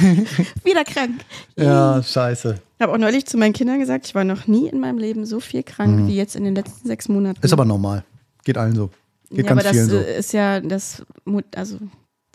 wieder 0.64 0.84
krank. 0.86 1.22
Ja, 1.56 2.02
scheiße. 2.02 2.60
Ich 2.78 2.82
habe 2.82 2.94
auch 2.94 2.98
neulich 2.98 3.28
zu 3.28 3.38
meinen 3.38 3.54
Kindern 3.54 3.78
gesagt, 3.80 4.08
ich 4.08 4.16
war 4.16 4.24
noch 4.24 4.48
nie 4.48 4.68
in 4.68 4.80
meinem 4.80 4.98
Leben 4.98 5.26
so 5.28 5.40
viel 5.40 5.62
krank 5.62 6.08
wie 6.08 6.16
jetzt 6.16 6.36
in 6.36 6.44
den 6.46 6.56
letzten 6.56 6.88
sechs 6.88 7.08
Monaten. 7.10 7.38
Mhm. 7.40 7.46
Ist 7.46 7.54
aber 7.54 7.66
normal. 7.66 8.04
Geht 8.44 8.58
allen 8.58 8.74
so. 8.76 8.90
Geht 9.30 9.46
ja, 9.46 9.52
aber 9.52 9.62
ganz 9.62 9.64
das 9.64 9.72
vielen 9.74 9.90
so. 9.90 9.98
äh, 9.98 10.18
ist 10.18 10.34
ja 10.34 10.60
das, 10.62 11.04
also 11.56 11.78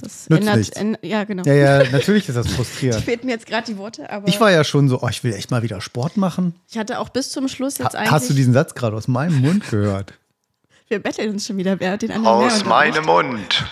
Das 0.02 0.28
Nützt 0.28 0.76
ändert, 0.76 1.04
ja, 1.04 1.24
genau. 1.24 1.42
Ja, 1.44 1.54
ja, 1.54 1.82
natürlich 1.92 2.28
ist 2.28 2.34
das 2.36 2.48
frustrierend. 2.48 3.04
Fehlten 3.04 3.26
mir 3.26 3.32
jetzt 3.32 3.46
gerade 3.46 3.66
die 3.66 3.76
Worte, 3.78 4.10
aber 4.10 4.28
Ich 4.28 4.40
war 4.40 4.50
ja 4.50 4.64
schon 4.64 4.88
so, 4.88 5.00
oh, 5.02 5.08
ich 5.08 5.22
will 5.24 5.32
echt 5.34 5.50
mal 5.50 5.62
wieder 5.62 5.80
Sport 5.80 6.16
machen. 6.16 6.54
ich 6.70 6.78
hatte 6.78 6.98
auch 6.98 7.08
bis 7.10 7.30
zum 7.30 7.48
Schluss 7.48 7.78
jetzt 7.78 7.94
Ha 7.94 7.98
eigentlich. 7.98 8.10
hast 8.10 8.30
du 8.30 8.34
diesen 8.34 8.52
Satz 8.52 8.74
gerade 8.74 8.96
aus 8.96 9.08
meinem 9.08 9.40
Mund 9.40 9.68
gehört? 9.70 10.14
Wir 10.88 10.98
betteln 10.98 11.30
uns 11.30 11.46
schon 11.46 11.56
wieder, 11.56 11.78
wer 11.78 11.96
den 11.96 12.10
anderen 12.10 12.26
Aus 12.46 12.64
meinem 12.64 13.04
Mund. 13.04 13.64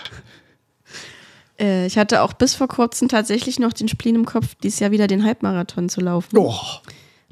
Äh, 1.59 1.85
ich 1.85 1.97
hatte 1.97 2.21
auch 2.21 2.33
bis 2.33 2.55
vor 2.55 2.67
kurzem 2.67 3.09
tatsächlich 3.09 3.59
noch 3.59 3.73
den 3.73 3.87
Spleen 3.89 4.15
im 4.15 4.25
Kopf, 4.25 4.55
dieses 4.63 4.79
Jahr 4.79 4.91
wieder 4.91 5.07
den 5.07 5.25
Halbmarathon 5.25 5.89
zu 5.89 6.01
laufen. 6.01 6.37
Oh, 6.37 6.53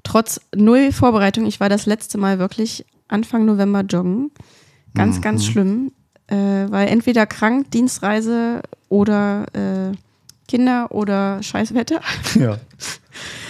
Trotz 0.04 0.40
null 0.56 0.92
Vorbereitung. 0.92 1.46
Ich 1.46 1.60
war 1.60 1.70
das 1.70 1.86
letzte 1.86 2.18
Mal 2.18 2.40
wirklich 2.40 2.86
Anfang 3.10 3.46
November 3.46 3.82
joggen. 3.82 4.32
Ganz, 4.94 5.22
ganz 5.22 5.44
Mhm. 5.48 5.52
schlimm. 5.52 5.92
Äh, 6.28 6.36
weil 6.70 6.88
entweder 6.90 7.26
krank, 7.26 7.72
Dienstreise 7.72 8.62
oder 8.90 9.46
äh, 9.54 9.96
Kinder 10.48 10.92
oder 10.92 11.42
Scheißwetter. 11.44 12.00
ja. 12.40 12.58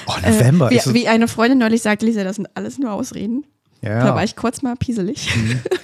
Oh, 0.08 0.14
November 0.26 0.72
Äh, 0.72 0.76
ist 0.78 0.86
wie, 0.88 0.90
es- 0.90 0.94
wie 0.96 1.08
eine 1.08 1.28
Freundin 1.28 1.60
neulich 1.60 1.82
sagte, 1.82 2.06
Lisa, 2.06 2.24
das 2.24 2.38
sind 2.38 2.48
alles 2.56 2.80
nur 2.80 2.92
Ausreden. 2.92 3.46
Da 3.82 4.08
ja. 4.08 4.16
war 4.16 4.24
ich 4.24 4.36
kurz 4.36 4.64
mal 4.64 4.76
pieselig. 4.76 5.30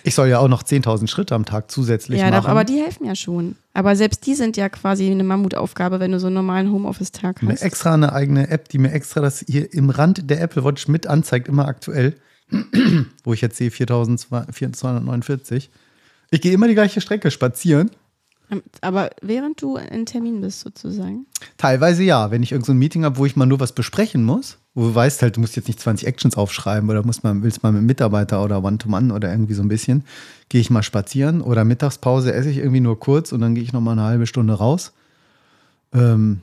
Ich 0.04 0.16
soll 0.16 0.28
ja 0.28 0.40
auch 0.40 0.48
noch 0.48 0.64
10.000 0.64 1.08
Schritte 1.08 1.36
am 1.36 1.46
Tag 1.46 1.70
zusätzlich 1.70 2.20
Ja, 2.20 2.32
doch, 2.32 2.38
machen. 2.38 2.48
aber 2.50 2.64
die 2.64 2.80
helfen 2.82 3.06
ja 3.06 3.14
schon. 3.14 3.56
Aber 3.76 3.96
selbst 3.96 4.26
die 4.26 4.34
sind 4.34 4.58
ja 4.58 4.68
quasi 4.68 5.12
eine 5.12 5.24
Mammutaufgabe, 5.24 6.00
wenn 6.00 6.12
du 6.12 6.20
so 6.20 6.26
einen 6.26 6.34
normalen 6.34 6.72
Homeoffice-Tag 6.72 7.44
Mir 7.44 7.52
hast. 7.54 7.62
extra 7.62 7.94
eine 7.94 8.12
eigene 8.12 8.50
App, 8.50 8.68
die 8.70 8.80
mir 8.80 8.92
extra 8.94 9.22
das 9.22 9.46
hier 9.48 9.72
im 9.74 9.92
Rand 9.92 10.28
der 10.30 10.42
Apple 10.42 10.64
Watch 10.64 10.88
mit 10.88 11.06
anzeigt, 11.06 11.48
immer 11.48 11.68
aktuell. 11.68 12.16
Wo 13.24 13.34
ich 13.34 13.42
jetzt 13.42 13.58
sehe 13.58 13.70
4249. 13.70 15.70
Ich 16.32 16.42
gehe 16.42 16.52
immer 16.54 16.68
die 16.68 16.74
gleiche 16.74 17.00
Strecke 17.00 17.30
spazieren. 17.32 17.92
Aber 18.82 19.10
während 19.22 19.62
du 19.62 19.78
in 19.78 20.06
Termin 20.06 20.42
bist, 20.42 20.62
sozusagen. 20.62 21.26
Teilweise 21.58 22.04
ja, 22.04 22.32
wenn 22.32 22.44
ich 22.44 22.52
irgendein 22.52 22.76
so 22.76 22.80
Meeting 22.80 23.06
habe, 23.06 23.18
wo 23.18 23.26
ich 23.26 23.36
mal 23.36 23.46
nur 23.46 23.60
was 23.60 23.74
besprechen 23.74 24.24
muss, 24.24 24.58
wo 24.76 24.88
du 24.88 24.96
weißt 24.96 25.22
halt, 25.22 25.36
du 25.36 25.42
musst 25.42 25.56
jetzt 25.56 25.68
nicht 25.68 25.80
20 25.80 26.08
Actions 26.08 26.36
aufschreiben 26.36 26.90
oder 26.90 27.06
musst 27.06 27.24
mal, 27.24 27.42
willst 27.44 27.64
mal 27.64 27.72
mit 27.72 27.80
einem 27.80 27.88
Mitarbeiter 27.88 28.44
oder 28.44 28.64
One-to-One 28.64 29.14
oder 29.14 29.32
irgendwie 29.32 29.54
so 29.54 29.62
ein 29.62 29.68
bisschen, 29.68 30.04
gehe 30.50 30.62
ich 30.62 30.70
mal 30.70 30.84
spazieren 30.84 31.42
oder 31.42 31.64
Mittagspause 31.64 32.34
esse 32.34 32.50
ich 32.50 32.58
irgendwie 32.58 32.80
nur 32.80 33.00
kurz 33.00 33.32
und 33.32 33.42
dann 33.42 33.56
gehe 33.56 33.64
ich 33.64 33.74
noch 33.74 33.82
mal 33.82 33.94
eine 33.94 34.04
halbe 34.04 34.28
Stunde 34.28 34.54
raus. 34.54 34.94
Ähm, 35.94 36.42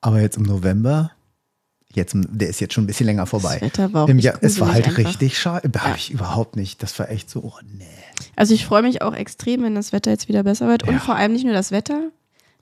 aber 0.00 0.20
jetzt 0.20 0.36
im 0.36 0.44
November, 0.44 1.10
jetzt, 1.96 2.14
der 2.16 2.48
ist 2.48 2.60
jetzt 2.60 2.74
schon 2.74 2.84
ein 2.84 2.86
bisschen 2.86 3.06
länger 3.06 3.26
vorbei. 3.26 3.54
Das 3.54 3.62
Wetter 3.62 3.92
war 3.92 4.04
auch 4.04 4.08
Im 4.08 4.18
Jahr, 4.18 4.38
es 4.40 4.60
war 4.60 4.72
halt 4.72 4.86
einfach. 4.86 4.98
richtig 4.98 5.38
schade. 5.38 5.68
Da 5.68 5.80
habe 5.80 5.96
ich 5.96 6.10
überhaupt 6.10 6.56
nicht. 6.56 6.82
Das 6.82 6.98
war 6.98 7.10
echt 7.10 7.28
so, 7.28 7.40
oh 7.40 7.52
nee. 7.76 7.84
Also 8.36 8.54
ich 8.54 8.64
freue 8.66 8.82
mich 8.82 9.02
auch 9.02 9.14
extrem, 9.14 9.62
wenn 9.62 9.74
das 9.74 9.92
Wetter 9.92 10.10
jetzt 10.10 10.28
wieder 10.28 10.42
besser 10.42 10.68
wird. 10.68 10.84
Und 10.84 10.94
Ja. 10.94 11.00
vor 11.00 11.16
allem 11.16 11.32
nicht 11.32 11.44
nur 11.44 11.54
das 11.54 11.70
Wetter. 11.72 11.98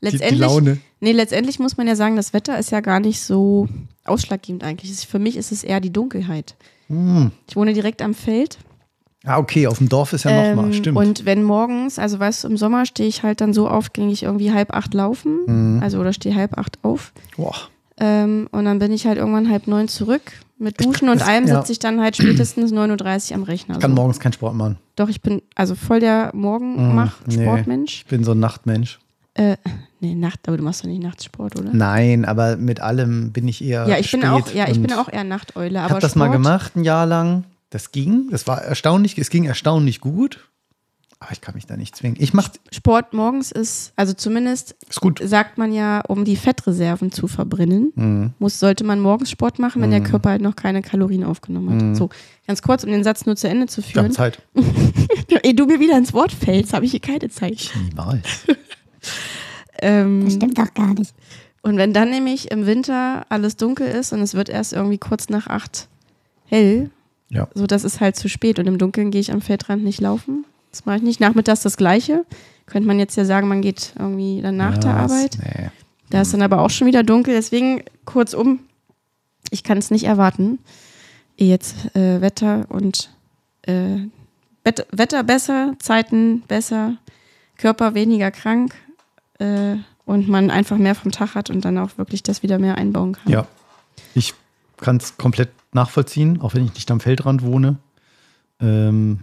Die, 0.03 0.11
die 0.11 0.16
Letztendlich, 0.16 0.40
Laune. 0.40 0.79
nee, 1.01 1.12
letztendlich 1.12 1.59
muss 1.59 1.77
man 1.77 1.87
ja 1.87 1.97
sagen, 1.97 2.16
das 2.16 2.33
Wetter 2.33 2.59
ist 2.59 2.70
ja 2.70 2.81
gar 2.81 3.01
nicht 3.01 3.20
so 3.23 3.68
ausschlaggebend 4.05 4.62
eigentlich. 4.64 4.94
Für 5.07 5.18
mich 5.18 5.37
ist 5.37 5.51
es 5.53 5.64
eher 5.64 5.81
die 5.81 5.92
Dunkelheit. 5.92 6.57
Hm. 6.88 7.31
Ich 7.49 7.57
wohne 7.57 7.73
direkt 7.73 8.03
am 8.03 8.12
Feld. 8.14 8.59
Ah, 9.27 9.38
okay, 9.38 9.66
auf 9.66 9.79
dem 9.79 9.88
Dorf 9.88 10.12
ist 10.12 10.25
ja 10.27 10.31
Ähm, 10.31 10.73
stimmt. 10.75 10.99
Und 10.99 11.25
wenn 11.25 11.42
morgens, 11.42 11.99
also 11.99 12.18
weißt 12.18 12.44
du, 12.44 12.49
im 12.49 12.59
Sommer 12.59 12.85
stehe 12.85 13.09
ich 13.09 13.23
halt 13.23 13.40
dann 13.40 13.55
so 13.55 13.66
auf, 13.68 13.94
ging 13.94 14.11
ich 14.11 14.25
irgendwie 14.25 14.53
halb 14.53 14.75
acht 14.75 14.92
laufen. 14.92 15.77
Mhm. 15.77 15.83
Also 15.83 15.99
oder 15.99 16.12
stehe 16.12 16.35
halb 16.35 16.59
acht 16.59 16.77
auf. 16.83 17.12
Boah. 17.38 17.55
Ähm, 17.98 18.48
und 18.50 18.64
dann 18.64 18.78
bin 18.78 18.92
ich 18.92 19.07
halt 19.07 19.18
irgendwann 19.18 19.50
halb 19.50 19.66
neun 19.66 19.88
zurück. 19.88 20.22
Mit 20.59 20.85
Duschen 20.85 21.09
und 21.09 21.20
allem 21.26 21.46
ja. 21.46 21.57
sitze 21.61 21.72
ich 21.72 21.78
dann 21.78 22.00
halt 22.00 22.16
spätestens 22.16 22.72
9.30 22.72 23.30
Uhr 23.30 23.37
am 23.37 23.42
Rechner. 23.42 23.74
Ich 23.74 23.80
kann 23.80 23.90
so. 23.90 23.94
morgens 23.94 24.20
keinen 24.20 24.33
Sport 24.33 24.54
machen. 24.54 24.78
Doch, 24.96 25.09
ich 25.09 25.20
bin 25.20 25.42
also 25.54 25.74
voll 25.74 26.00
der 26.00 26.30
Mm, 26.33 26.40
Morgenmach-Sportmensch. 26.40 28.02
Ich 28.02 28.07
bin 28.07 28.24
so 28.24 28.33
ein 28.33 28.40
Nachtmensch. 28.40 29.00
Äh, 29.35 29.57
nee, 29.98 30.14
Nacht, 30.14 30.46
aber 30.46 30.57
du 30.57 30.62
machst 30.62 30.85
doch 30.85 30.88
nicht 30.88 31.02
Nachtsport, 31.02 31.59
oder? 31.59 31.70
Nein, 31.72 32.24
aber 32.24 32.57
mit 32.57 32.80
allem 32.80 33.33
bin 33.33 33.48
ich 33.48 33.64
eher. 33.64 33.88
ja, 33.88 33.98
ich 33.98 34.12
bin 34.12 34.24
auch, 34.24 34.48
ja, 34.54 34.68
ich 34.68 34.80
bin 34.80 34.92
auch 34.92 35.09
eher 35.09 35.24
Nachteule. 35.24 35.78
Ich 35.78 35.90
habe 35.90 36.00
das 36.00 36.12
Sport, 36.12 36.16
mal 36.16 36.30
gemacht, 36.30 36.76
ein 36.76 36.85
Jahr 36.85 37.07
lang. 37.07 37.44
Das 37.70 37.90
ging. 37.90 38.28
Das 38.30 38.46
war 38.46 38.62
erstaunlich. 38.62 39.18
Es 39.18 39.30
ging 39.30 39.44
erstaunlich 39.44 40.00
gut. 40.00 40.48
Aber 41.20 41.33
ich 41.33 41.40
kann 41.40 41.55
mich 41.55 41.64
da 41.66 41.77
nicht 41.77 41.96
zwingen. 41.96 42.16
Ich 42.20 42.35
mach. 42.35 42.48
Sport 42.70 43.14
morgens 43.14 43.50
ist, 43.50 43.92
also 43.96 44.12
zumindest 44.12 44.77
Ist 44.90 45.00
gut. 45.00 45.20
sagt 45.24 45.57
man 45.57 45.72
ja, 45.72 46.03
um 46.07 46.24
die 46.27 46.37
Fettreserven 46.37 47.12
zu 47.12 47.29
verbrennen, 47.29 47.92
Mhm. 47.94 48.31
muss, 48.38 48.61
sollte 48.61 48.85
man 48.85 49.00
morgens 49.00 49.31
Sport 49.31 49.59
machen, 49.59 49.81
wenn 49.81 49.90
der 49.90 50.03
Körper 50.03 50.31
halt 50.31 50.42
noch 50.42 50.55
keine 50.57 50.83
Kalorien 50.83 51.24
aufgenommen 51.24 51.90
hat. 51.90 51.96
So, 51.96 52.11
ganz 52.46 52.61
kurz, 52.61 52.85
um 52.85 52.90
den 52.90 53.05
Satz 53.05 53.24
nur 53.24 53.37
zu 53.37 53.48
Ende 53.48 53.66
zu 53.66 53.81
Mhm. 53.81 53.85
Führen. 53.85 54.12
Zeit. 54.12 54.42
Ehe 55.42 55.55
du 55.55 55.64
mir 55.66 55.81
wieder 55.81 55.96
ins 55.96 56.12
Wort 56.12 56.33
fällst, 56.33 56.74
habe 56.74 56.85
ich 56.85 56.90
hier 56.90 57.00
keine 57.00 57.29
Zeit. 57.31 57.70
Niemals. 57.88 58.46
Ähm, 59.81 60.24
Das 60.24 60.35
stimmt 60.35 60.59
doch 60.59 60.72
gar 60.74 60.94
nicht. 60.94 61.14
Und 61.62 61.77
wenn 61.77 61.92
dann 61.92 62.11
nämlich 62.11 62.50
im 62.50 62.66
Winter 62.66 63.27
alles 63.29 63.57
dunkel 63.57 63.87
ist 63.88 64.12
und 64.12 64.20
es 64.20 64.35
wird 64.35 64.48
erst 64.48 64.72
irgendwie 64.72 64.98
kurz 64.98 65.29
nach 65.29 65.46
acht 65.46 65.88
hell, 66.46 66.90
Ja. 67.29 67.48
so 67.55 67.66
das 67.66 67.85
ist 67.85 68.00
halt 68.00 68.16
zu 68.16 68.29
spät 68.29 68.59
und 68.59 68.66
im 68.66 68.79
Dunkeln 68.79 69.11
gehe 69.11 69.20
ich 69.20 69.33
am 69.33 69.40
Feldrand 69.40 69.83
nicht 69.83 70.00
laufen. 70.00 70.44
Das 70.74 70.87
mache 70.87 70.96
ich 70.96 71.02
nicht. 71.02 71.20
Nachmittags 71.20 71.62
das 71.62 71.76
Gleiche. 71.76 72.26
Könnte 72.66 72.88
man 72.88 72.98
jetzt 72.98 73.14
ja 73.14 73.24
sagen, 73.24 73.46
man 73.46 73.62
geht 73.62 73.92
irgendwie 73.96 74.42
dann 74.42 74.56
nach 74.56 74.76
der 74.76 74.90
Ja, 74.90 74.96
Arbeit. 74.96 75.38
Nee. 75.40 75.70
Da 76.10 76.22
ist 76.22 76.34
dann 76.34 76.42
aber 76.42 76.62
auch 76.62 76.70
schon 76.70 76.88
wieder 76.88 77.04
dunkel. 77.04 77.32
Deswegen 77.32 77.84
kurzum, 78.04 78.58
ich 79.50 79.62
kann 79.62 79.78
es 79.78 79.92
nicht 79.92 80.02
erwarten. 80.02 80.58
ehe 81.37 81.50
Jetzt 81.50 81.94
äh, 81.94 82.20
Wetter 82.20 82.66
und 82.70 83.10
äh, 83.62 83.98
Wetter 84.64 85.22
besser, 85.22 85.74
Zeiten 85.78 86.40
besser, 86.48 86.96
Körper 87.56 87.94
weniger 87.94 88.32
krank 88.32 88.74
äh, 89.38 89.76
und 90.04 90.28
man 90.28 90.50
einfach 90.50 90.76
mehr 90.76 90.96
vom 90.96 91.12
Tag 91.12 91.37
hat 91.37 91.50
und 91.50 91.64
dann 91.64 91.78
auch 91.78 91.98
wirklich 91.98 92.24
das 92.24 92.42
wieder 92.42 92.58
mehr 92.58 92.78
einbauen 92.78 93.12
kann. 93.12 93.30
Ja. 93.30 93.46
Ich 94.16 94.34
kann 94.78 94.96
es 94.96 95.16
komplett 95.18 95.50
nachvollziehen, 95.72 96.40
auch 96.40 96.54
wenn 96.54 96.64
ich 96.64 96.74
nicht 96.74 96.90
am 96.90 96.98
Feldrand 96.98 97.42
wohne. 97.42 97.76
Ähm, 98.58 99.20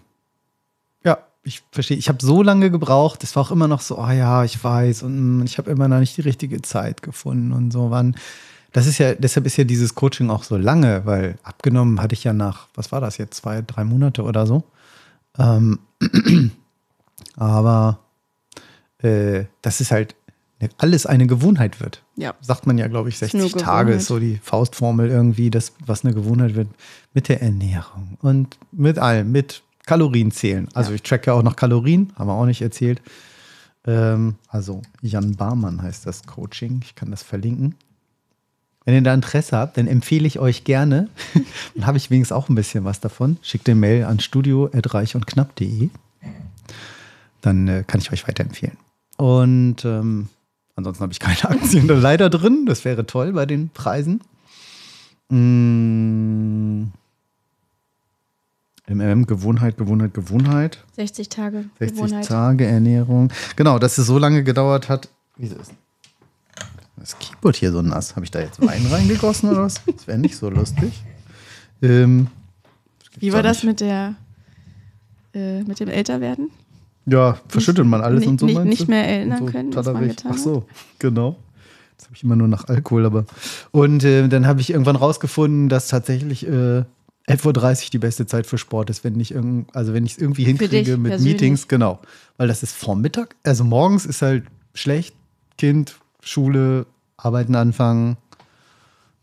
ich 1.44 1.64
verstehe. 1.72 1.98
Ich 1.98 2.08
habe 2.10 2.24
so 2.24 2.44
lange 2.44 2.70
gebraucht. 2.70 3.24
Es 3.24 3.36
war 3.36 3.44
auch 3.44 3.52
immer 3.52 3.68
noch 3.68 3.82
so, 3.82 3.98
oh 3.98 4.10
ja, 4.10 4.44
ich 4.44 4.64
weiß. 4.64 5.04
Und 5.04 5.40
mm, 5.40 5.46
ich 5.46 5.58
habe 5.58 5.72
immer 5.72 5.88
noch 5.88 6.00
nicht 6.00 6.16
die 6.18 6.22
richtige 6.22 6.62
Zeit 6.62 7.02
gefunden 7.02 7.52
und 7.52 7.72
so. 7.72 7.90
Wann. 7.90 8.16
Das 8.74 8.86
ist 8.88 9.00
ja, 9.00 9.16
deshalb 9.16 9.46
ist 9.46 9.58
ja 9.58 9.64
dieses 9.64 9.96
Coaching 9.96 10.30
auch 10.30 10.44
so 10.44 10.56
lange, 10.56 11.06
weil 11.06 11.38
abgenommen 11.44 12.02
hatte 12.02 12.14
ich 12.14 12.24
ja 12.24 12.32
nach, 12.32 12.68
was 12.74 12.92
war 12.92 13.02
das 13.02 13.18
jetzt, 13.18 13.36
zwei, 13.36 13.62
drei 13.62 13.84
Monate 13.84 14.24
oder 14.24 14.48
so. 14.48 14.64
Ähm, 15.38 15.80
aber 17.36 18.00
äh, 19.00 19.46
das 19.62 19.82
ist 19.82 19.92
halt 19.92 20.16
ne, 20.62 20.70
alles 20.78 21.06
eine 21.06 21.28
Gewohnheit 21.28 21.82
wird 21.82 22.04
Ja. 22.16 22.34
sagt 22.42 22.68
man 22.68 22.78
ja, 22.78 22.88
glaube 22.88 23.10
ich, 23.10 23.22
Ist 23.22 23.34
nur 23.34 23.44
60 23.44 23.62
Tage 23.62 23.94
ist 23.94 24.08
so 24.08 24.20
die 24.20 24.38
Faustformel 24.42 25.10
irgendwie, 25.10 25.50
das, 25.50 25.74
was 25.86 26.06
eine 26.06 26.14
Gewohnheit 26.14 26.56
wird 26.56 26.70
mit 27.14 27.28
der 27.28 27.42
Ernährung 27.42 28.18
und 28.22 28.58
mit 28.72 29.00
allem, 29.00 29.32
mit 29.32 29.64
Kalorien 29.92 30.32
zählen. 30.32 30.70
Also 30.74 30.94
ich 30.94 31.04
tracke 31.04 31.28
ja 31.28 31.34
auch 31.34 31.44
noch 31.44 31.58
Kalorien, 31.58 32.14
haben 32.18 32.28
wir 32.28 32.34
auch 32.34 32.46
nicht 32.46 32.62
erzählt. 32.62 33.02
Ähm, 33.86 34.36
also 34.48 34.82
Jan 35.02 35.36
Barmann 35.36 35.82
heißt 35.82 36.06
das 36.06 36.24
Coaching, 36.24 36.80
ich 36.86 36.96
kann 36.96 37.12
das 37.12 37.24
verlinken. 37.24 37.76
Wenn 38.86 38.94
ihr 38.94 39.02
da 39.02 39.14
Interesse 39.14 39.58
habt, 39.58 39.76
dann 39.76 39.88
empfehle 39.88 40.26
ich 40.26 40.40
euch 40.40 40.64
gerne, 40.64 41.10
dann 41.76 41.86
habe 41.86 41.98
ich 41.98 42.10
wenigstens 42.10 42.34
auch 42.34 42.48
ein 42.48 42.56
bisschen 42.56 42.86
was 42.86 43.02
davon. 43.02 43.36
Schickt 43.42 43.68
eine 43.68 43.78
Mail 43.78 44.06
an 44.06 44.22
studio.reichundknapp.de. 44.22 45.90
Dann 47.42 47.68
äh, 47.68 47.84
kann 47.86 48.00
ich 48.00 48.14
euch 48.14 48.26
weiterempfehlen. 48.26 48.78
Und 49.18 49.84
ähm, 49.84 50.30
ansonsten 50.78 51.02
habe 51.02 51.12
ich 51.12 51.20
keine 51.20 51.44
Aktien 51.50 51.86
leider 51.86 52.30
drin. 52.30 52.66
Das 52.66 52.86
wäre 52.86 53.06
toll 53.06 53.34
bei 53.34 53.46
den 53.46 53.68
Preisen. 53.72 54.22
Mm. 55.28 56.94
MM, 58.88 59.26
Gewohnheit, 59.28 59.78
Gewohnheit, 59.78 60.14
Gewohnheit. 60.14 60.84
60 60.96 61.30
Tage 61.30 61.66
60 61.80 61.98
Gewohnheit. 61.98 62.26
Tage 62.28 62.66
Ernährung. 62.66 63.32
Genau, 63.56 63.80
dass 63.80 63.98
es 63.98 64.08
so 64.08 64.18
lange 64.18 64.44
gedauert 64.44 64.90
hat. 64.90 65.08
Wieso 65.38 65.56
ist 65.56 65.72
das 66.98 67.18
Keyboard 67.20 67.56
hier 67.56 67.72
so 67.72 67.82
nass? 67.82 68.16
Habe 68.16 68.26
ich 68.26 68.32
da 68.32 68.40
jetzt 68.40 68.62
Wein 68.62 68.86
reingegossen 68.92 69.50
oder 69.50 69.64
was? 69.64 69.82
Das 69.86 70.08
wäre 70.08 70.18
nicht 70.18 70.36
so 70.36 70.50
lustig. 70.50 71.04
Ähm, 71.82 72.28
Wie 73.20 73.34
war 73.34 73.42
das 73.44 73.64
mit 73.64 73.80
der 73.80 74.16
äh, 75.34 75.64
mit 75.64 75.80
dem 75.80 75.88
Älterwerden? 75.90 76.52
Ja, 77.06 77.40
verschüttet 77.48 77.86
man 77.86 78.02
alles 78.02 78.20
nicht- 78.22 78.30
und 78.30 78.40
so. 78.40 78.46
nicht- 78.46 78.64
nicht 78.66 78.88
mehr 78.88 79.08
erinnern 79.08 79.40
so 79.40 79.46
können, 79.46 79.74
was 79.76 79.86
man 79.88 80.08
getan 80.08 80.32
Ach 80.36 80.38
so, 80.38 80.66
genau. 81.00 81.38
Jetzt 81.94 82.06
habe 82.06 82.16
ich 82.16 82.24
immer 82.24 82.36
nur 82.36 82.48
nach 82.48 82.68
Alkohol, 82.68 83.06
aber. 83.06 83.26
Und 83.72 84.04
äh, 84.04 84.28
dann 84.28 84.46
habe 84.46 84.62
ich 84.62 84.70
irgendwann 84.72 84.96
rausgefunden, 84.96 85.70
dass 85.70 85.88
tatsächlich 85.88 86.48
äh, 86.48 86.84
11.30 87.32 87.86
Uhr 87.86 87.90
die 87.92 88.00
beste 88.00 88.26
Zeit 88.26 88.46
für 88.46 88.58
Sport 88.58 88.90
ist, 88.90 89.04
wenn 89.04 89.20
ich 89.20 89.34
irgend, 89.34 89.74
also 89.76 89.94
wenn 89.94 90.06
ich 90.06 90.14
es 90.14 90.18
irgendwie 90.18 90.44
hinkriege 90.44 90.98
mit 90.98 91.12
persönlich. 91.12 91.34
Meetings, 91.34 91.68
genau. 91.68 92.00
Weil 92.38 92.48
das 92.48 92.64
ist 92.64 92.76
Vormittag. 92.76 93.36
Also 93.44 93.64
morgens 93.64 94.06
ist 94.06 94.22
halt 94.22 94.46
schlecht, 94.74 95.16
Kind, 95.58 95.96
Schule, 96.22 96.86
Arbeiten 97.18 97.56
anfangen. 97.56 98.18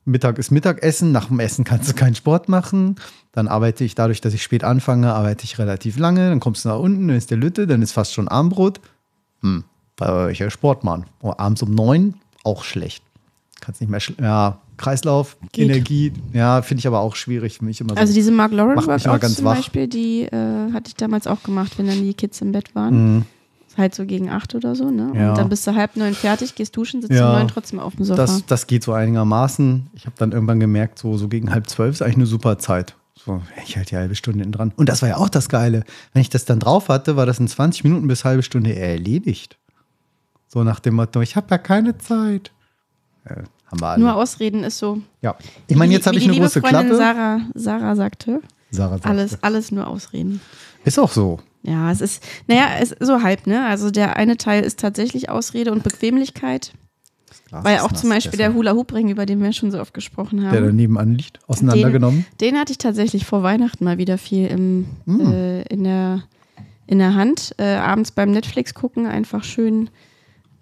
Mittag 0.04 0.38
ist 0.38 0.50
Mittagessen, 0.50 1.12
nach 1.12 1.26
dem 1.26 1.38
Essen 1.38 1.64
kannst 1.64 1.90
du 1.90 1.94
keinen 1.94 2.14
Sport 2.14 2.48
machen. 2.48 2.96
Dann 3.32 3.46
arbeite 3.46 3.84
ich, 3.84 3.94
dadurch, 3.94 4.20
dass 4.20 4.32
ich 4.32 4.42
spät 4.42 4.64
anfange, 4.64 5.12
arbeite 5.12 5.44
ich 5.44 5.58
relativ 5.58 5.98
lange. 5.98 6.30
Dann 6.30 6.40
kommst 6.40 6.64
du 6.64 6.70
nach 6.70 6.78
unten, 6.78 7.08
dann 7.08 7.16
ist 7.16 7.30
der 7.30 7.38
Lütte, 7.38 7.66
dann 7.66 7.82
ist 7.82 7.92
fast 7.92 8.14
schon 8.14 8.26
Armbrot. 8.28 8.80
Hm. 9.42 9.64
Weil 9.98 10.30
ich 10.30 10.38
ja 10.38 10.50
Sportmann. 10.50 11.06
Oh, 11.20 11.34
abends 11.36 11.62
um 11.62 11.74
neun 11.74 12.14
auch 12.44 12.64
schlecht. 12.64 13.02
Kannst 13.60 13.80
nicht 13.80 13.90
mehr, 13.90 14.00
ja, 14.20 14.58
Kreislauf, 14.76 15.36
Geht. 15.52 15.68
Energie, 15.70 16.12
ja, 16.32 16.62
finde 16.62 16.80
ich 16.80 16.86
aber 16.86 17.00
auch 17.00 17.16
schwierig 17.16 17.58
für 17.58 17.64
mich 17.64 17.80
immer 17.80 17.90
so. 17.94 17.96
Also 17.96 18.14
diese 18.14 18.30
Mark 18.30 18.52
Lauren 18.52 18.76
Workouts 18.76 19.20
ganz 19.20 19.36
zum 19.36 19.44
wach. 19.44 19.56
Beispiel, 19.56 19.88
die 19.88 20.22
äh, 20.22 20.72
hatte 20.72 20.88
ich 20.88 20.94
damals 20.94 21.26
auch 21.26 21.42
gemacht, 21.42 21.78
wenn 21.78 21.86
dann 21.86 22.00
die 22.00 22.14
Kids 22.14 22.40
im 22.40 22.52
Bett 22.52 22.74
waren. 22.74 23.16
Mhm. 23.16 23.24
Halt 23.76 23.94
so 23.94 24.06
gegen 24.06 24.28
acht 24.28 24.56
oder 24.56 24.74
so, 24.74 24.90
ne? 24.90 25.12
Ja. 25.14 25.30
Und 25.30 25.38
dann 25.38 25.48
bist 25.48 25.64
du 25.64 25.72
halb 25.72 25.94
neun 25.96 26.12
fertig, 26.12 26.56
gehst 26.56 26.76
duschen, 26.76 27.00
sitzt 27.00 27.14
Ja. 27.14 27.30
um 27.30 27.38
neun 27.38 27.46
trotzdem 27.48 27.78
auf 27.78 27.94
dem 27.94 28.04
Sofa. 28.04 28.22
Das, 28.22 28.44
das 28.44 28.66
geht 28.66 28.82
so 28.82 28.92
einigermaßen. 28.92 29.88
Ich 29.94 30.04
habe 30.06 30.16
dann 30.18 30.32
irgendwann 30.32 30.58
gemerkt, 30.58 30.98
so, 30.98 31.16
so 31.16 31.28
gegen 31.28 31.52
halb 31.52 31.68
zwölf 31.68 31.94
ist 31.94 32.02
eigentlich 32.02 32.16
eine 32.16 32.26
super 32.26 32.58
Zeit. 32.58 32.96
So, 33.14 33.40
ich 33.64 33.76
halte 33.76 33.90
die 33.90 33.96
halbe 33.96 34.14
Stunde 34.16 34.44
dran. 34.48 34.72
Und 34.74 34.88
das 34.88 35.02
war 35.02 35.08
ja 35.08 35.16
auch 35.16 35.28
das 35.28 35.48
Geile. 35.48 35.84
Wenn 36.12 36.22
ich 36.22 36.28
das 36.30 36.44
dann 36.44 36.58
drauf 36.58 36.88
hatte, 36.88 37.14
war 37.16 37.24
das 37.26 37.38
in 37.38 37.46
20 37.46 37.84
Minuten 37.84 38.08
bis 38.08 38.24
halbe 38.24 38.42
Stunde 38.42 38.74
erledigt. 38.74 39.58
So 40.48 40.64
nach 40.64 40.80
dem 40.80 40.94
Motto, 40.94 41.20
ich 41.20 41.36
habe 41.36 41.46
ja 41.50 41.58
keine 41.58 41.98
Zeit. 41.98 42.50
Äh, 43.28 43.42
haben 43.70 43.80
wir 43.80 43.86
alle. 43.88 44.00
Nur 44.02 44.14
Ausreden 44.16 44.64
ist 44.64 44.78
so. 44.78 44.98
ja. 45.22 45.36
Ich 45.66 45.76
meine, 45.76 45.92
jetzt 45.92 46.06
habe 46.06 46.16
ich 46.16 46.24
eine 46.24 46.32
liebe 46.32 46.44
große 46.46 46.60
Freundin 46.60 46.86
Klappe. 46.88 46.96
Sarah, 46.96 47.40
Sarah 47.54 47.96
sagte, 47.96 48.40
Sarah 48.70 48.92
sagte. 48.98 49.08
alles, 49.08 49.42
alles 49.42 49.70
nur 49.70 49.86
Ausreden. 49.86 50.40
Ist 50.84 50.98
auch 50.98 51.10
so. 51.12 51.38
Ja, 51.62 51.90
es 51.90 52.00
ist, 52.00 52.22
naja, 52.46 52.68
es 52.80 52.92
ist 52.92 53.06
so 53.06 53.22
halb, 53.22 53.46
ne? 53.46 53.66
Also 53.66 53.90
der 53.90 54.16
eine 54.16 54.36
Teil 54.36 54.62
ist 54.62 54.78
tatsächlich 54.78 55.28
Ausrede 55.28 55.72
und 55.72 55.82
Bequemlichkeit, 55.82 56.72
Glas 57.48 57.64
weil 57.64 57.78
auch 57.80 57.92
zum 57.92 58.08
Beispiel 58.10 58.38
der 58.38 58.48
deshalb. 58.48 58.56
Hula-Hoop-Ring, 58.56 59.08
über 59.10 59.26
den 59.26 59.42
wir 59.42 59.52
schon 59.52 59.70
so 59.70 59.80
oft 59.80 59.92
gesprochen 59.92 60.44
haben. 60.44 60.52
der 60.52 60.60
daneben 60.62 60.96
anliegt, 60.98 61.40
auseinandergenommen. 61.48 62.24
Den 62.40 62.56
hatte 62.56 62.72
ich 62.72 62.78
tatsächlich 62.78 63.26
vor 63.26 63.42
Weihnachten 63.42 63.84
mal 63.84 63.98
wieder 63.98 64.18
viel 64.18 64.46
im, 64.46 64.86
Hm. 65.06 65.32
äh, 65.32 65.62
in, 65.62 65.84
der, 65.84 66.22
in 66.86 66.98
der 67.00 67.14
Hand. 67.14 67.54
Äh, 67.58 67.74
abends 67.74 68.12
beim 68.12 68.30
Netflix 68.30 68.72
gucken 68.72 69.06
einfach 69.06 69.44
schön 69.44 69.90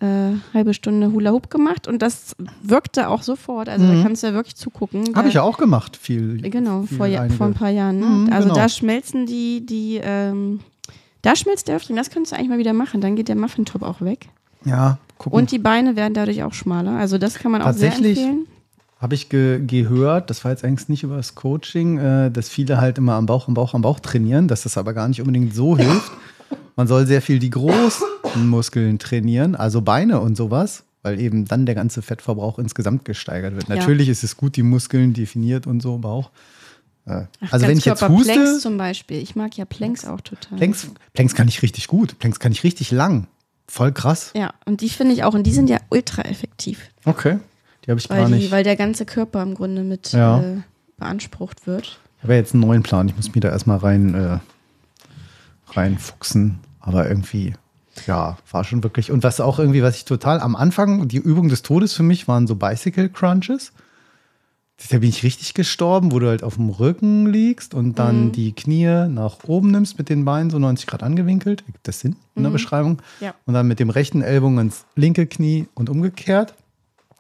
äh, 0.00 0.32
halbe 0.52 0.74
Stunde 0.74 1.12
Hula 1.12 1.30
Hoop 1.30 1.48
gemacht 1.50 1.88
und 1.88 2.02
das 2.02 2.36
wirkte 2.62 3.08
auch 3.08 3.22
sofort. 3.22 3.68
Also 3.68 3.86
da 3.86 4.02
kannst 4.02 4.22
du 4.22 4.28
ja 4.28 4.34
wirklich 4.34 4.56
zugucken. 4.56 5.14
Habe 5.14 5.28
ich 5.28 5.34
ja 5.34 5.42
auch 5.42 5.56
gemacht, 5.56 5.96
viel. 5.96 6.42
Genau, 6.42 6.82
viel 6.82 6.96
vor, 6.96 7.06
einige. 7.06 7.34
vor 7.34 7.46
ein 7.46 7.54
paar 7.54 7.70
Jahren. 7.70 7.98
Ne? 7.98 8.06
Mhm, 8.06 8.32
also 8.32 8.48
genau. 8.48 8.60
da 8.60 8.68
schmelzen 8.68 9.26
die, 9.26 9.64
die 9.64 10.00
ähm, 10.02 10.60
da 11.22 11.34
schmilzt 11.34 11.68
der 11.68 11.80
Ring, 11.88 11.96
das 11.96 12.10
könntest 12.10 12.32
du 12.32 12.36
eigentlich 12.36 12.50
mal 12.50 12.58
wieder 12.58 12.72
machen. 12.72 13.00
Dann 13.00 13.16
geht 13.16 13.28
der 13.28 13.36
Muffintop 13.36 13.82
auch 13.82 14.00
weg. 14.00 14.28
Ja, 14.64 14.98
gucken. 15.18 15.38
Und 15.38 15.50
die 15.50 15.58
Beine 15.58 15.96
werden 15.96 16.14
dadurch 16.14 16.42
auch 16.42 16.52
schmaler. 16.52 16.92
Also 16.92 17.18
das 17.18 17.34
kann 17.38 17.50
man 17.50 17.62
auch 17.62 17.72
sehr 17.72 17.90
Tatsächlich 17.90 18.18
empfehlen. 18.18 18.46
Habe 19.00 19.14
ich 19.14 19.28
ge 19.28 19.60
gehört, 19.66 20.30
das 20.30 20.44
war 20.44 20.52
jetzt 20.52 20.64
eigentlich 20.64 20.88
nicht 20.88 21.02
über 21.02 21.16
das 21.16 21.34
Coaching, 21.34 21.98
äh, 21.98 22.30
dass 22.30 22.48
viele 22.48 22.80
halt 22.80 22.98
immer 22.98 23.14
am 23.14 23.26
Bauch, 23.26 23.48
am 23.48 23.54
Bauch, 23.54 23.74
am 23.74 23.82
Bauch 23.82 24.00
trainieren, 24.00 24.48
dass 24.48 24.62
das 24.62 24.78
aber 24.78 24.94
gar 24.94 25.08
nicht 25.08 25.20
unbedingt 25.20 25.54
so 25.54 25.76
hilft. 25.78 26.12
Man 26.76 26.86
soll 26.86 27.06
sehr 27.06 27.22
viel 27.22 27.38
die 27.38 27.50
großen 27.50 28.06
Muskeln 28.44 28.98
trainieren, 28.98 29.54
also 29.54 29.80
Beine 29.82 30.20
und 30.20 30.36
sowas, 30.36 30.84
weil 31.02 31.20
eben 31.20 31.46
dann 31.46 31.66
der 31.66 31.74
ganze 31.74 32.02
Fettverbrauch 32.02 32.58
insgesamt 32.58 33.04
gesteigert 33.04 33.54
wird. 33.54 33.68
Ja. 33.68 33.76
Natürlich 33.76 34.08
ist 34.08 34.24
es 34.24 34.36
gut, 34.36 34.56
die 34.56 34.62
Muskeln 34.62 35.12
definiert 35.14 35.66
und 35.66 35.80
so, 35.80 35.98
Bauch. 35.98 36.30
Äh, 37.06 37.26
Ach, 37.40 37.52
also 37.52 37.68
wenn 37.68 37.78
ich 37.78 37.84
jetzt 37.84 38.02
Ganzkörper- 38.02 38.24
Planks 38.24 38.50
huste, 38.50 38.58
zum 38.60 38.76
Beispiel. 38.78 39.18
Ich 39.22 39.36
mag 39.36 39.56
ja 39.56 39.64
Planks 39.64 40.04
auch 40.04 40.20
total. 40.20 40.58
Planks, 40.58 40.88
Planks 41.14 41.34
kann 41.34 41.46
ich 41.48 41.62
richtig 41.62 41.86
gut, 41.86 42.18
Planks 42.18 42.40
kann 42.40 42.50
ich 42.52 42.64
richtig 42.64 42.90
lang. 42.90 43.28
Voll 43.68 43.92
krass. 43.92 44.32
Ja, 44.34 44.52
und 44.64 44.80
die 44.80 44.88
finde 44.88 45.12
ich 45.14 45.22
auch, 45.24 45.34
und 45.34 45.44
die 45.44 45.52
sind 45.52 45.68
ja 45.70 45.78
ultra 45.90 46.22
effektiv, 46.22 46.90
Okay, 47.04 47.38
die 47.84 47.90
habe 47.90 48.00
ich 48.00 48.10
weil, 48.10 48.18
gar 48.18 48.28
die, 48.28 48.34
nicht. 48.34 48.50
weil 48.50 48.64
der 48.64 48.76
ganze 48.76 49.04
Körper 49.06 49.42
im 49.42 49.54
Grunde 49.54 49.82
mit 49.84 50.12
Ja. 50.12 50.40
äh, 50.40 50.56
beansprucht 50.98 51.66
wird. 51.66 51.98
Ich 52.18 52.22
habe 52.24 52.32
ja 52.34 52.38
jetzt 52.40 52.54
einen 52.54 52.62
neuen 52.62 52.82
Plan. 52.82 53.08
Ich 53.08 53.14
muss 53.16 53.32
mich 53.32 53.40
da 53.40 53.50
erstmal 53.50 53.78
rein, 53.78 54.14
äh, 54.14 54.38
reinfuchsen. 55.74 56.58
Aber 56.80 57.08
irgendwie, 57.08 57.54
ja, 58.06 58.36
war 58.50 58.64
schon 58.64 58.82
wirklich. 58.82 59.10
Und 59.10 59.22
was 59.22 59.40
auch 59.40 59.58
irgendwie, 59.58 59.82
was 59.82 59.96
ich 59.96 60.04
total 60.04 60.40
am 60.40 60.56
Anfang, 60.56 61.08
die 61.08 61.16
Übung 61.18 61.48
des 61.48 61.62
Todes 61.62 61.92
für 61.94 62.02
mich 62.02 62.28
waren 62.28 62.46
so 62.46 62.56
Bicycle 62.56 63.08
Crunches. 63.08 63.72
Da 64.90 64.98
bin 64.98 65.08
ich 65.08 65.22
richtig 65.22 65.54
gestorben, 65.54 66.12
wo 66.12 66.18
du 66.18 66.28
halt 66.28 66.42
auf 66.42 66.56
dem 66.56 66.68
Rücken 66.68 67.26
liegst 67.26 67.72
und 67.72 67.98
dann 67.98 68.30
die 68.32 68.52
Knie 68.52 69.08
nach 69.08 69.38
oben 69.46 69.70
nimmst 69.70 69.96
mit 69.96 70.10
den 70.10 70.26
Beinen, 70.26 70.50
so 70.50 70.58
90 70.58 70.86
Grad 70.86 71.02
angewinkelt. 71.02 71.62
Ergibt 71.66 71.88
das 71.88 72.00
Sinn 72.00 72.16
in 72.34 72.42
der 72.42 72.50
Beschreibung? 72.50 73.00
Ja. 73.20 73.34
Und 73.46 73.54
dann 73.54 73.66
mit 73.68 73.80
dem 73.80 73.88
rechten 73.88 74.20
Ellbogen 74.20 74.58
ins 74.58 74.84
linke 74.94 75.26
Knie 75.26 75.66
und 75.74 75.88
umgekehrt. 75.88 76.54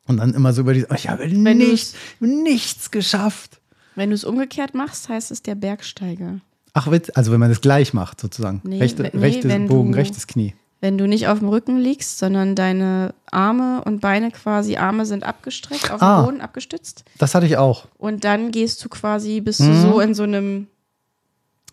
Und 0.06 0.18
dann 0.18 0.34
immer 0.34 0.52
so 0.52 0.60
über 0.60 0.74
die, 0.74 0.84
oh, 0.88 0.94
ich 0.94 1.08
habe 1.08 1.22
Wenn 1.30 1.56
nichts, 1.58 1.94
nichts 2.20 2.90
geschafft. 2.90 3.58
Wenn 3.94 4.10
du 4.10 4.14
es 4.14 4.24
umgekehrt 4.24 4.74
machst, 4.74 5.08
heißt 5.08 5.30
es 5.30 5.42
der 5.42 5.54
Bergsteiger. 5.54 6.40
Ach, 6.74 6.90
Witz, 6.90 7.10
also 7.14 7.32
wenn 7.32 7.40
man 7.40 7.48
das 7.48 7.62
gleich 7.62 7.94
macht, 7.94 8.20
sozusagen. 8.20 8.60
Nee, 8.64 8.78
Rechte, 8.80 9.02
nee, 9.04 9.18
rechtes 9.18 9.50
Bogen, 9.66 9.92
du- 9.92 9.96
rechtes 9.98 10.26
Knie. 10.26 10.54
Wenn 10.86 10.98
du 10.98 11.08
nicht 11.08 11.26
auf 11.26 11.40
dem 11.40 11.48
Rücken 11.48 11.78
liegst, 11.78 12.20
sondern 12.20 12.54
deine 12.54 13.12
Arme 13.32 13.82
und 13.84 14.00
Beine 14.00 14.30
quasi, 14.30 14.76
Arme 14.76 15.04
sind 15.04 15.24
abgestreckt, 15.24 15.90
auf 15.90 16.00
Ah. 16.00 16.20
dem 16.20 16.26
Boden 16.26 16.40
abgestützt. 16.40 17.04
Das 17.18 17.34
hatte 17.34 17.44
ich 17.46 17.56
auch. 17.56 17.88
Und 17.98 18.22
dann 18.22 18.52
gehst 18.52 18.84
du 18.84 18.88
quasi, 18.88 19.40
bist 19.40 19.58
Mhm. 19.62 19.66
du 19.66 19.74
so 19.80 19.98
in 20.00 20.14
so 20.14 20.22
einem, 20.22 20.68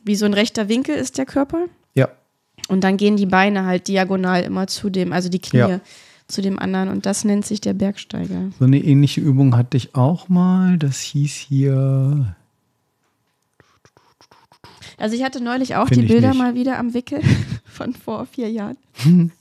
wie 0.04 0.15
so 0.15 0.26
ein 0.26 0.34
rechter 0.34 0.67
Winkel 0.67 0.95
ist 0.95 1.19
der 1.19 1.28
Körper. 1.28 1.65
Ja. 1.93 2.10
Und 2.69 2.84
dann 2.84 2.97
gehen 2.97 3.15
die 3.15 3.28
Beine 3.28 3.65
halt 3.65 3.88
diagonal 3.88 4.41
immer 4.41 4.65
zu 4.65 4.89
dem, 4.89 5.13
also 5.13 5.30
die 5.30 5.38
Knie 5.38 5.60
Ja. 5.60 5.80
zu 6.28 6.41
dem 6.41 6.58
anderen. 6.58 6.89
Und 6.89 7.06
das 7.06 7.23
nennt 7.23 7.45
sich 7.45 7.62
der 7.62 7.73
Bergsteiger. 7.73 8.49
So 8.58 8.65
eine 8.65 8.80
ähnliche 8.80 9.21
Übung 9.21 9.56
hatte 9.56 9.78
ich 9.78 9.93
auch 9.93 10.28
mal. 10.28 10.80
Das 10.80 10.97
hieß 11.02 11.32
hier. 11.36 12.36
Also 14.97 15.15
ich 15.15 15.23
hatte 15.23 15.41
neulich 15.43 15.75
auch 15.75 15.88
Find 15.88 16.01
die 16.01 16.06
Bilder 16.08 16.29
nicht. 16.29 16.38
mal 16.38 16.56
wieder 16.56 16.77
am 16.79 16.93
Wickel 16.93 17.21
von 17.65 17.93
vor 17.93 18.25
vier 18.25 18.49
Jahren. 18.51 18.77
Hm. 19.03 19.32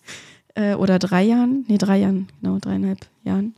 äh, 0.55 0.75
oder 0.75 0.99
drei 0.99 1.23
Jahren. 1.23 1.65
Nee, 1.69 1.79
drei 1.79 1.99
Jahren, 1.99 2.29
genau, 2.41 2.59
dreieinhalb 2.59 2.99
Jahren. 3.25 3.55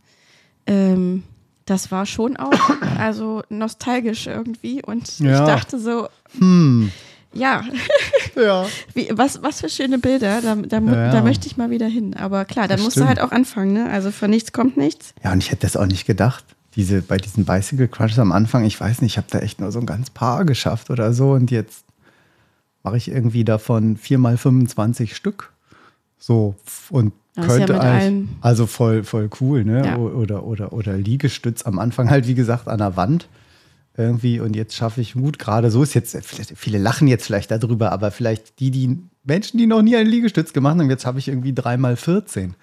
Ähm, 0.66 1.22
das 1.66 1.90
war 1.90 2.04
schon 2.06 2.36
auch, 2.36 2.52
also 2.98 3.42
nostalgisch 3.48 4.26
irgendwie. 4.26 4.82
Und 4.82 5.18
Ja. 5.18 5.40
ich 5.40 5.46
dachte 5.46 5.78
so, 5.78 6.08
Hm. 6.38 6.90
ja, 7.32 7.62
Ja. 8.36 8.66
wie, 8.94 9.08
was, 9.12 9.42
was 9.42 9.60
für 9.60 9.68
schöne 9.68 9.98
Bilder, 9.98 10.40
da, 10.42 10.56
da, 10.56 10.78
Ja, 10.80 11.10
da 11.12 11.22
möchte 11.22 11.46
ich 11.46 11.56
mal 11.56 11.70
wieder 11.70 11.86
hin. 11.86 12.14
Aber 12.16 12.44
klar, 12.44 12.68
dann 12.68 12.76
Das 12.78 12.84
musst 12.84 12.96
du 12.96 13.00
stimmt. 13.00 13.20
halt 13.20 13.20
auch 13.20 13.32
anfangen, 13.32 13.72
ne? 13.72 13.88
Also 13.90 14.10
von 14.10 14.28
nichts 14.30 14.52
kommt 14.52 14.76
nichts. 14.76 15.14
Ja, 15.22 15.32
und 15.32 15.38
ich 15.38 15.50
hätte 15.50 15.62
das 15.62 15.76
auch 15.76 15.86
nicht 15.86 16.06
gedacht. 16.06 16.44
Diese, 16.76 17.02
bei 17.02 17.18
diesen 17.18 17.44
Bicycle 17.44 17.88
Crunches 17.88 18.18
am 18.18 18.32
Anfang, 18.32 18.64
ich 18.64 18.80
weiß 18.80 19.00
nicht, 19.00 19.12
ich 19.12 19.16
habe 19.18 19.28
da 19.30 19.38
echt 19.38 19.60
nur 19.60 19.70
so 19.70 19.78
ein 19.78 19.86
ganz 19.86 20.10
paar 20.10 20.44
geschafft 20.44 20.90
oder 20.90 21.12
so. 21.12 21.32
Und 21.32 21.50
jetzt 21.50 21.84
mache 22.82 22.96
ich 22.96 23.08
irgendwie 23.08 23.44
davon 23.44 23.96
viermal 23.96 24.36
25 24.36 25.14
Stück. 25.14 25.52
So. 26.18 26.54
Und 26.90 27.12
Das 27.34 27.46
ja 27.46 27.52
könnte 27.58 27.72
mit 27.74 27.82
eigentlich. 27.82 28.28
Also 28.40 28.66
voll, 28.66 29.04
voll 29.04 29.30
cool, 29.40 29.64
ne? 29.64 29.86
Ja. 29.86 29.96
Oder, 29.96 30.44
oder, 30.44 30.72
oder 30.72 30.96
Liegestütz 30.96 31.62
am 31.64 31.78
Anfang 31.78 32.10
halt, 32.10 32.26
wie 32.26 32.34
gesagt, 32.34 32.66
an 32.68 32.78
der 32.78 32.96
Wand. 32.96 33.28
Irgendwie. 33.96 34.40
Und 34.40 34.56
jetzt 34.56 34.74
schaffe 34.74 35.00
ich 35.00 35.12
gut. 35.14 35.38
Gerade 35.38 35.70
so 35.70 35.82
ist 35.82 35.94
jetzt, 35.94 36.16
vielleicht- 36.26 36.54
viele 36.58 36.78
lachen 36.78 37.06
jetzt 37.06 37.26
vielleicht 37.26 37.50
darüber, 37.52 37.92
aber 37.92 38.10
vielleicht 38.10 38.58
die, 38.58 38.72
die 38.72 38.98
Menschen, 39.22 39.58
die 39.58 39.66
noch 39.68 39.82
nie 39.82 39.94
einen 39.96 40.10
Liegestütz 40.10 40.52
gemacht 40.52 40.76
haben, 40.78 40.90
jetzt 40.90 41.06
habe 41.06 41.20
ich 41.20 41.28
irgendwie 41.28 41.52
dreimal 41.54 41.94
14. 41.96 42.54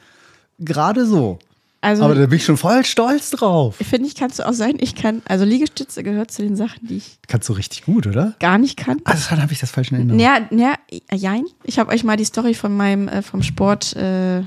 Gerade 0.59 1.05
so. 1.05 1.39
Also 1.83 2.03
Aber 2.03 2.13
da 2.13 2.27
bin 2.27 2.37
ich 2.37 2.45
schon 2.45 2.57
voll 2.57 2.85
stolz 2.85 3.31
drauf. 3.31 3.75
finde 3.77 4.07
ich, 4.07 4.13
kannst 4.15 4.37
du 4.37 4.47
auch 4.47 4.53
sein, 4.53 4.75
ich 4.79 4.93
kann, 4.93 5.23
also 5.27 5.45
Liegestütze 5.45 6.03
gehört 6.03 6.29
zu 6.29 6.43
den 6.43 6.55
Sachen, 6.55 6.85
die 6.87 6.97
ich 6.97 7.17
Kannst 7.27 7.49
du 7.49 7.53
richtig 7.53 7.83
gut, 7.85 8.05
oder? 8.05 8.35
gar 8.39 8.59
nicht 8.59 8.77
kann. 8.77 8.99
Also 9.03 9.31
dann 9.31 9.41
habe 9.41 9.51
ich 9.51 9.59
das 9.59 9.71
falsch 9.71 9.89
in 9.91 9.97
Erinnerung. 9.97 10.19
Ja, 10.19 10.39
ja, 10.51 10.75
jein. 11.11 11.43
Ich 11.63 11.79
habe 11.79 11.91
euch 11.91 12.03
mal 12.03 12.17
die 12.17 12.25
Story 12.25 12.53
von 12.53 12.75
meinem, 12.77 13.07
äh, 13.07 13.23
vom 13.23 13.41
Sport, 13.41 13.95
äh, 13.95 14.43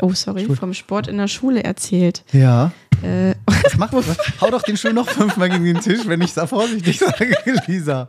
oh 0.00 0.12
sorry, 0.14 0.44
Schule. 0.46 0.56
vom 0.56 0.72
Sport 0.72 1.06
in 1.08 1.18
der 1.18 1.28
Schule 1.28 1.62
erzählt. 1.62 2.24
Ja. 2.32 2.72
Äh, 3.02 3.34
Was 3.46 3.76
macht 3.76 3.92
was? 3.92 4.06
Hau 4.40 4.50
doch 4.50 4.62
den 4.62 4.76
Stuhl 4.78 4.92
noch 4.94 5.08
fünfmal 5.08 5.50
gegen 5.50 5.64
den 5.64 5.80
Tisch, 5.80 6.00
wenn 6.06 6.22
ich 6.22 6.34
es 6.36 6.48
vorsichtig 6.48 6.98
sage, 6.98 7.34
Lisa. 7.66 8.08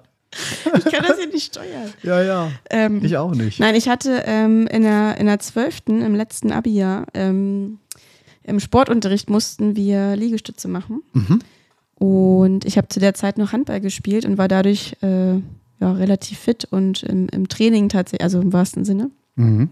ich 0.78 0.86
kann 0.86 1.04
das 1.06 1.18
hier 1.18 1.28
nicht 1.28 1.48
steuern. 1.54 1.94
Ja, 2.04 2.22
ja. 2.24 2.52
Ähm, 2.70 3.04
Ich 3.04 3.18
auch 3.18 3.32
nicht. 3.36 3.60
Nein, 3.60 3.76
ich 3.76 3.90
hatte 3.90 4.24
ähm, 4.26 4.66
in, 4.68 4.84
der, 4.84 5.18
in 5.18 5.26
der 5.26 5.40
12., 5.40 5.82
im 5.88 6.16
letzten 6.16 6.54
Abi-Jahr, 6.54 7.06
ähm, 7.14 7.80
im 8.44 8.60
Sportunterricht 8.60 9.30
mussten 9.30 9.76
wir 9.76 10.16
Liegestütze 10.16 10.68
machen. 10.68 11.02
Mhm. 11.14 11.40
Und 11.96 12.66
ich 12.66 12.78
habe 12.78 12.88
zu 12.88 13.00
der 13.00 13.14
Zeit 13.14 13.38
noch 13.38 13.54
Handball 13.54 13.80
gespielt 13.80 14.26
und 14.26 14.38
war 14.38 14.48
dadurch 14.48 14.98
äh, 15.02 15.34
ja, 15.80 15.92
relativ 15.92 16.40
fit 16.40 16.66
und 16.70 17.04
im, 17.04 17.28
im 17.30 17.48
Training 17.48 17.90
tatsächlich, 17.90 18.24
also 18.24 18.42
im 18.42 18.54
wahrsten 18.54 18.86
Sinne. 18.86 19.12
Mhm. 19.36 19.70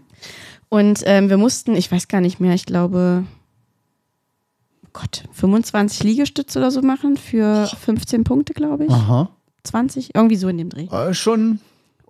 Und 0.68 1.02
ähm, 1.06 1.28
wir 1.28 1.36
mussten, 1.36 1.74
ich 1.74 1.90
weiß 1.90 2.08
gar 2.08 2.20
nicht 2.20 2.38
mehr, 2.38 2.54
ich 2.54 2.66
glaube, 2.66 3.24
oh 4.84 4.90
Gott, 4.92 5.24
25 5.32 6.04
Liegestütze 6.04 6.58
oder 6.58 6.70
so 6.70 6.82
machen 6.82 7.16
für 7.16 7.66
15 7.66 8.24
Punkte, 8.24 8.54
glaube 8.54 8.84
ich. 8.84 8.92
Aha. 8.92 9.30
20, 9.64 10.14
irgendwie 10.14 10.36
so 10.36 10.48
in 10.48 10.58
dem 10.58 10.68
Dreh. 10.68 10.86
Äh, 10.86 11.14
schon. 11.14 11.58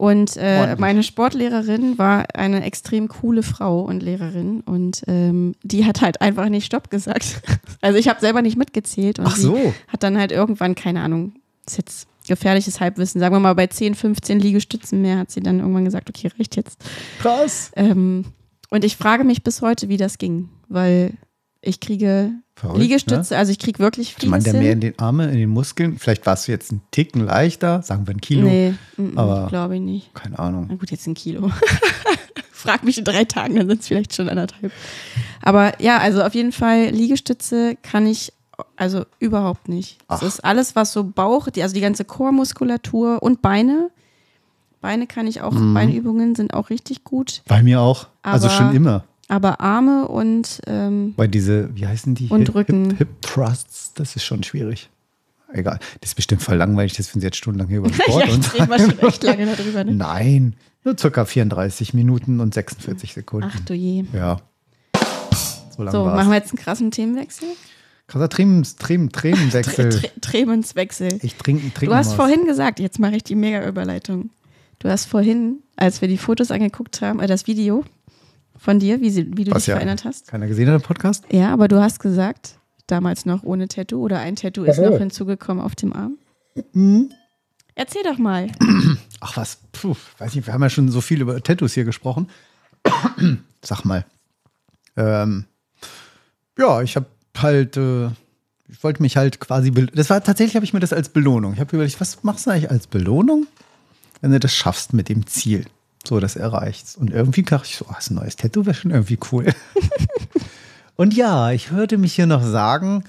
Und 0.00 0.38
äh, 0.38 0.76
meine 0.76 1.02
Sportlehrerin 1.02 1.98
war 1.98 2.24
eine 2.34 2.64
extrem 2.64 3.08
coole 3.08 3.42
Frau 3.42 3.82
und 3.82 4.02
Lehrerin 4.02 4.62
und 4.62 5.02
ähm, 5.08 5.54
die 5.62 5.84
hat 5.84 6.00
halt 6.00 6.22
einfach 6.22 6.48
nicht 6.48 6.64
Stopp 6.64 6.90
gesagt. 6.90 7.42
Also 7.82 7.98
ich 7.98 8.08
habe 8.08 8.20
selber 8.20 8.42
nicht 8.42 8.56
mitgezählt 8.58 9.18
und 9.18 9.26
Ach 9.26 9.36
so. 9.36 9.72
hat 9.88 10.02
dann 10.02 10.18
halt 10.18 10.32
irgendwann, 10.32 10.74
keine 10.74 11.00
Ahnung, 11.00 11.32
ist 11.66 11.78
jetzt 11.78 12.08
gefährliches 12.28 12.78
Halbwissen, 12.80 13.20
sagen 13.20 13.34
wir 13.34 13.40
mal 13.40 13.54
bei 13.54 13.66
10, 13.66 13.94
15 13.94 14.38
Liegestützen 14.38 15.00
mehr, 15.00 15.18
hat 15.18 15.30
sie 15.30 15.40
dann 15.40 15.60
irgendwann 15.60 15.86
gesagt, 15.86 16.10
okay, 16.10 16.30
reicht 16.38 16.56
jetzt. 16.56 16.82
Krass. 17.20 17.72
Ähm, 17.76 18.26
Und 18.70 18.84
ich 18.84 18.96
frage 18.98 19.24
mich 19.24 19.42
bis 19.42 19.62
heute, 19.62 19.88
wie 19.88 19.96
das 19.96 20.18
ging, 20.18 20.50
weil 20.68 21.14
ich 21.62 21.80
kriege 21.80 22.32
Verrückt, 22.60 22.78
Liegestütze, 22.80 23.36
also 23.38 23.50
ich 23.52 23.58
kriege 23.58 23.78
wirklich 23.78 24.14
Ich 24.20 24.26
meine, 24.28 24.42
der 24.44 24.52
mehr 24.54 24.72
in 24.72 24.80
den 24.80 24.98
Arme, 24.98 25.26
in 25.30 25.38
den 25.38 25.48
Muskeln. 25.48 25.98
Vielleicht 25.98 26.26
warst 26.26 26.46
du 26.46 26.52
jetzt 26.52 26.70
einen 26.70 26.82
Ticken 26.90 27.24
leichter, 27.24 27.82
sagen 27.82 28.06
wir 28.06 28.14
ein 28.14 28.20
Kilo. 28.20 28.46
Nee, 28.48 28.74
aber- 29.16 29.46
glaube 29.48 29.76
ich 29.76 29.80
nicht. 29.80 30.12
Keine 30.14 30.38
Ahnung. 30.38 30.66
Na 30.68 30.74
gut, 30.76 30.90
jetzt 30.90 31.06
ein 31.06 31.14
Kilo. 31.14 31.50
Frag 32.52 32.84
mich 32.84 32.98
in 32.98 33.04
drei 33.04 33.24
Tagen, 33.24 33.56
dann 33.56 33.68
sind 33.68 33.80
es 33.80 33.88
vielleicht 33.88 34.14
schon 34.14 34.28
anderthalb. 34.28 34.70
Aber 35.40 35.80
ja, 35.80 35.98
also 35.98 36.22
auf 36.22 36.34
jeden 36.34 36.52
Fall 36.52 36.90
Liegestütze 36.90 37.76
kann 37.82 38.06
ich 38.06 38.32
also 38.76 39.06
überhaupt 39.18 39.68
nicht. 39.70 39.96
Das 40.08 40.22
ist 40.22 40.44
alles, 40.44 40.76
was 40.76 40.92
so 40.92 41.04
Bauch, 41.04 41.48
die, 41.48 41.62
also 41.62 41.74
die 41.74 41.80
ganze 41.80 42.04
Chormuskulatur 42.04 43.22
und 43.22 43.40
Beine. 43.40 43.90
Beine 44.82 45.06
kann 45.06 45.26
ich 45.26 45.40
auch, 45.40 45.52
Mhm. 45.52 45.72
Beinübungen 45.72 46.34
sind 46.34 46.52
auch 46.52 46.68
richtig 46.68 47.04
gut. 47.04 47.40
Bei 47.48 47.62
mir 47.62 47.80
auch. 47.80 48.08
also 48.22 48.50
schon 48.50 48.74
immer. 48.74 49.04
Aber 49.30 49.60
Arme 49.60 50.08
und 50.08 50.60
ähm, 50.66 51.14
Weil 51.16 51.28
diese, 51.28 51.74
wie 51.76 51.86
heißen 51.86 52.16
die? 52.16 52.26
Und 52.28 52.46
Hip, 52.46 52.54
Rücken. 52.56 52.90
Hip, 52.90 52.98
Hip 52.98 53.22
Thrusts, 53.22 53.92
das 53.94 54.16
ist 54.16 54.24
schon 54.24 54.42
schwierig. 54.42 54.90
Egal. 55.52 55.78
Das 56.00 56.10
ist 56.10 56.14
bestimmt 56.16 56.42
voll 56.42 56.56
langweilig, 56.56 56.94
das 56.94 57.06
finden 57.06 57.20
sie 57.20 57.26
jetzt 57.28 57.36
stundenlang 57.36 57.68
hier 57.68 57.78
über 57.78 57.88
Sport. 57.92 58.26
ja, 58.26 58.34
und 58.34 58.54
reden 58.54 58.68
wir 58.68 58.78
schon 58.78 58.98
echt 58.98 59.22
lange 59.22 59.46
darüber. 59.46 59.84
Ne? 59.84 59.94
Nein, 59.94 60.56
nur 60.84 60.98
circa 60.98 61.24
34 61.24 61.94
Minuten 61.94 62.40
und 62.40 62.54
46 62.54 63.14
Sekunden. 63.14 63.50
Ach 63.54 63.60
du 63.60 63.74
je. 63.74 64.04
Ja. 64.12 64.38
So 65.76 65.88
So, 65.88 66.04
machen 66.04 66.28
wir 66.30 66.36
jetzt 66.36 66.50
einen 66.50 66.58
krassen 66.58 66.90
Themenwechsel? 66.90 67.48
Krasser 68.08 68.28
Tremens, 68.28 68.74
Trem, 68.76 69.12
Tremenswechsel. 69.12 71.20
Ich 71.22 71.36
trinke, 71.36 71.62
trinke 71.72 71.86
Du 71.86 71.94
hast 71.94 72.08
was. 72.08 72.14
vorhin 72.14 72.44
gesagt, 72.46 72.80
jetzt 72.80 72.98
mache 72.98 73.14
ich 73.16 73.22
die 73.22 73.36
mega 73.36 73.64
Überleitung. 73.66 74.30
Du 74.80 74.88
hast 74.88 75.04
vorhin, 75.04 75.58
als 75.76 76.00
wir 76.00 76.08
die 76.08 76.18
Fotos 76.18 76.50
angeguckt 76.50 77.00
haben, 77.02 77.20
äh, 77.20 77.28
das 77.28 77.46
Video 77.46 77.84
von 78.60 78.78
dir, 78.78 79.00
wie, 79.00 79.10
sie, 79.10 79.26
wie 79.36 79.44
du 79.44 79.52
Was 79.52 79.62
dich 79.62 79.68
ja 79.68 79.76
verändert 79.76 80.04
hast. 80.04 80.28
Keiner 80.28 80.46
gesehen 80.46 80.68
hat 80.68 80.74
im 80.76 80.82
Podcast? 80.82 81.24
Ja, 81.32 81.50
aber 81.50 81.66
du 81.66 81.80
hast 81.80 81.98
gesagt, 81.98 82.58
damals 82.86 83.24
noch 83.24 83.42
ohne 83.42 83.68
Tattoo 83.68 84.04
oder 84.04 84.18
ein 84.18 84.36
Tattoo 84.36 84.64
ist 84.64 84.78
noch 84.78 84.98
hinzugekommen 84.98 85.64
auf 85.64 85.74
dem 85.74 85.94
Arm. 85.94 86.18
Mhm. 86.74 87.10
Erzähl 87.74 88.02
doch 88.02 88.18
mal. 88.18 88.48
Ach 89.20 89.36
was, 89.38 89.60
puh, 89.72 89.96
weiß 90.18 90.34
nicht, 90.34 90.46
wir 90.46 90.52
haben 90.52 90.62
ja 90.62 90.68
schon 90.68 90.90
so 90.90 91.00
viel 91.00 91.22
über 91.22 91.42
Tattoos 91.42 91.72
hier 91.72 91.84
gesprochen. 91.84 92.28
Sag 93.64 93.84
mal. 93.84 94.04
Ähm, 94.96 95.46
ja, 96.58 96.82
ich 96.82 96.96
habe 96.96 97.06
halt, 97.38 97.78
äh, 97.78 98.08
ich 98.68 98.82
wollte 98.82 99.00
mich 99.00 99.16
halt 99.16 99.40
quasi, 99.40 99.70
das 99.70 100.10
war 100.10 100.22
tatsächlich, 100.22 100.56
habe 100.56 100.66
ich 100.66 100.74
mir 100.74 100.80
das 100.80 100.92
als 100.92 101.08
Belohnung. 101.08 101.54
Ich 101.54 101.60
habe 101.60 101.74
überlegt, 101.74 101.98
was 102.00 102.22
machst 102.24 102.46
du 102.46 102.50
eigentlich 102.50 102.70
als 102.70 102.86
Belohnung, 102.86 103.46
wenn 104.20 104.32
du 104.32 104.38
das 104.38 104.54
schaffst 104.54 104.92
mit 104.92 105.08
dem 105.08 105.26
Ziel? 105.26 105.64
So, 106.10 106.18
das 106.18 106.34
erreichst. 106.34 106.98
Und 106.98 107.10
irgendwie 107.12 107.44
dachte 107.44 107.68
ich 107.68 107.76
so, 107.76 107.86
so 108.00 108.12
ein 108.12 108.16
neues 108.16 108.34
Tattoo 108.34 108.66
wäre 108.66 108.74
schon 108.74 108.90
irgendwie 108.90 109.16
cool. 109.30 109.46
Und 110.96 111.14
ja, 111.14 111.52
ich 111.52 111.70
hörte 111.70 111.98
mich 111.98 112.14
hier 112.14 112.26
noch 112.26 112.42
sagen, 112.42 113.04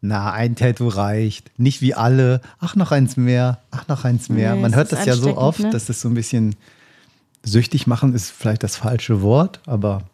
na, 0.00 0.32
ein 0.32 0.56
Tattoo 0.56 0.88
reicht. 0.88 1.50
Nicht 1.58 1.82
wie 1.82 1.92
alle. 1.92 2.40
Ach, 2.58 2.74
noch 2.74 2.90
eins 2.90 3.18
mehr. 3.18 3.58
Ach, 3.70 3.86
noch 3.86 4.06
eins 4.06 4.30
mehr. 4.30 4.54
Nee, 4.54 4.62
Man 4.62 4.74
hört 4.74 4.92
das 4.92 5.04
ja 5.04 5.14
so 5.14 5.36
oft, 5.36 5.60
ne? 5.60 5.68
dass 5.68 5.84
das 5.84 6.00
so 6.00 6.08
ein 6.08 6.14
bisschen 6.14 6.56
süchtig 7.44 7.86
machen 7.86 8.14
ist 8.14 8.30
vielleicht 8.30 8.62
das 8.62 8.76
falsche 8.76 9.20
Wort, 9.20 9.60
aber 9.66 10.04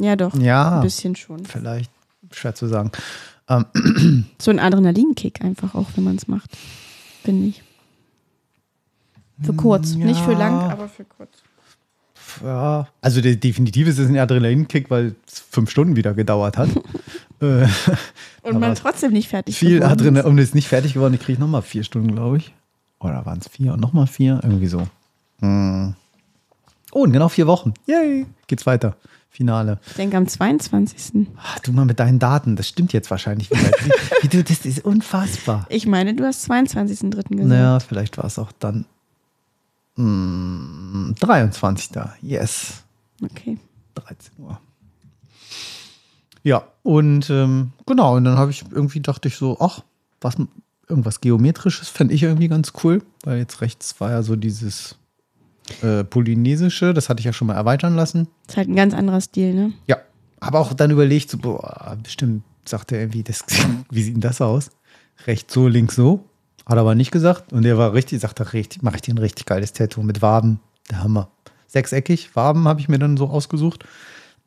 Ja, 0.00 0.16
doch. 0.16 0.34
ja, 0.38 0.76
Ein 0.76 0.80
bisschen 0.82 1.16
schon. 1.16 1.44
vielleicht 1.44 1.90
schwer 2.30 2.54
zu 2.54 2.66
sagen. 2.66 2.92
So 4.40 4.50
ein 4.50 4.58
Adrenalinkick 4.58 5.42
einfach 5.44 5.74
auch, 5.74 5.88
wenn 5.96 6.04
man 6.04 6.16
es 6.16 6.28
macht. 6.28 6.48
Finde 7.22 7.48
ich. 7.48 7.62
Für 9.44 9.54
kurz. 9.54 9.94
Nicht 9.94 10.20
für 10.20 10.32
lang, 10.32 10.60
ja. 10.60 10.70
aber 10.70 10.88
für 10.88 11.04
kurz. 11.04 11.30
Ja, 12.42 12.88
also 13.00 13.20
der, 13.20 13.36
definitiv 13.36 13.88
ist 13.88 13.98
es 13.98 14.08
ein 14.08 14.16
Adrenalinkick, 14.16 14.90
weil 14.90 15.14
es 15.26 15.40
fünf 15.50 15.70
Stunden 15.70 15.96
wieder 15.96 16.14
gedauert 16.14 16.56
hat. 16.56 16.70
äh, 17.40 17.66
Und 18.42 18.58
man 18.58 18.74
trotzdem 18.74 19.12
nicht 19.12 19.28
fertig 19.28 19.58
viel. 19.58 19.82
Adrenalin 19.82 20.30
und 20.30 20.38
ist 20.38 20.54
nicht 20.54 20.68
fertig 20.68 20.94
geworden. 20.94 21.14
Ich 21.14 21.20
kriege 21.20 21.40
nochmal 21.40 21.62
vier 21.62 21.84
Stunden, 21.84 22.14
glaube 22.14 22.38
ich. 22.38 22.54
Oder 23.00 23.26
waren 23.26 23.38
es 23.38 23.48
vier 23.48 23.72
und 23.72 23.80
nochmal 23.80 24.06
vier? 24.06 24.40
Irgendwie 24.42 24.68
so. 24.68 24.86
Hm. 25.40 25.94
Oh, 26.92 27.04
in 27.04 27.12
genau 27.12 27.28
vier 27.28 27.46
Wochen. 27.46 27.74
Yay. 27.86 28.26
Geht's 28.46 28.66
weiter. 28.66 28.96
Finale. 29.30 29.78
Ich 29.86 29.94
denke 29.94 30.18
am 30.18 30.28
22. 30.28 31.26
Ach, 31.38 31.58
du 31.60 31.72
mal 31.72 31.86
mit 31.86 31.98
deinen 31.98 32.18
Daten, 32.18 32.54
das 32.54 32.68
stimmt 32.68 32.92
jetzt 32.92 33.10
wahrscheinlich. 33.10 33.50
Wie, 33.50 33.56
wie 34.22 34.28
du, 34.28 34.44
das 34.44 34.66
ist 34.66 34.84
unfassbar. 34.84 35.66
Ich 35.70 35.86
meine, 35.86 36.12
du 36.14 36.24
hast 36.24 36.50
22.3. 36.50 37.10
gesagt. 37.10 37.30
Naja, 37.30 37.80
vielleicht 37.80 38.18
war 38.18 38.26
es 38.26 38.38
auch 38.38 38.52
dann 38.58 38.84
mm, 39.96 41.14
23. 41.18 41.90
Yes. 42.20 42.82
Okay. 43.22 43.58
13 43.94 44.32
Uhr. 44.38 44.60
Ja, 46.42 46.64
und 46.82 47.30
ähm, 47.30 47.72
genau, 47.86 48.16
und 48.16 48.24
dann 48.24 48.36
habe 48.36 48.50
ich 48.50 48.64
irgendwie 48.70 49.00
dachte 49.00 49.28
ich 49.28 49.36
so, 49.36 49.58
ach, 49.60 49.84
was 50.20 50.36
irgendwas 50.88 51.20
Geometrisches 51.20 51.88
fände 51.88 52.14
ich 52.14 52.22
irgendwie 52.22 52.48
ganz 52.48 52.72
cool, 52.82 53.02
weil 53.24 53.38
jetzt 53.38 53.60
rechts 53.60 54.00
war 54.00 54.10
ja 54.10 54.22
so 54.22 54.34
dieses 54.34 54.96
äh, 55.82 56.04
Polynesische, 56.04 56.92
das 56.94 57.08
hatte 57.08 57.20
ich 57.20 57.26
ja 57.26 57.32
schon 57.32 57.46
mal 57.46 57.54
erweitern 57.54 57.94
lassen. 57.94 58.28
Ist 58.48 58.56
halt 58.56 58.68
ein 58.68 58.76
ganz 58.76 58.94
anderer 58.94 59.20
Stil, 59.20 59.54
ne? 59.54 59.72
Ja, 59.86 59.98
aber 60.40 60.60
auch 60.60 60.72
dann 60.72 60.90
überlegt, 60.90 61.30
so, 61.30 61.38
boah, 61.38 61.96
bestimmt 62.02 62.42
sagt 62.64 62.92
er 62.92 63.00
irgendwie, 63.00 63.22
das, 63.22 63.44
wie 63.90 64.02
sieht 64.02 64.14
denn 64.14 64.20
das 64.20 64.40
aus? 64.40 64.70
Rechts 65.26 65.54
so, 65.54 65.68
links 65.68 65.94
so. 65.94 66.28
Hat 66.66 66.78
aber 66.78 66.94
nicht 66.94 67.10
gesagt. 67.10 67.52
Und 67.52 67.62
der 67.62 67.76
war 67.78 67.92
richtig, 67.92 68.20
sagt 68.20 68.40
er, 68.40 68.52
richtig, 68.52 68.82
mache 68.82 68.96
ich 68.96 69.02
dir 69.02 69.14
ein 69.14 69.18
richtig 69.18 69.46
geiles 69.46 69.72
Tattoo 69.72 70.02
mit 70.02 70.22
Waben. 70.22 70.60
Der 70.90 71.02
Hammer. 71.02 71.28
Sechseckig, 71.66 72.34
Waben 72.36 72.68
habe 72.68 72.80
ich 72.80 72.88
mir 72.88 72.98
dann 72.98 73.16
so 73.16 73.28
ausgesucht. 73.28 73.84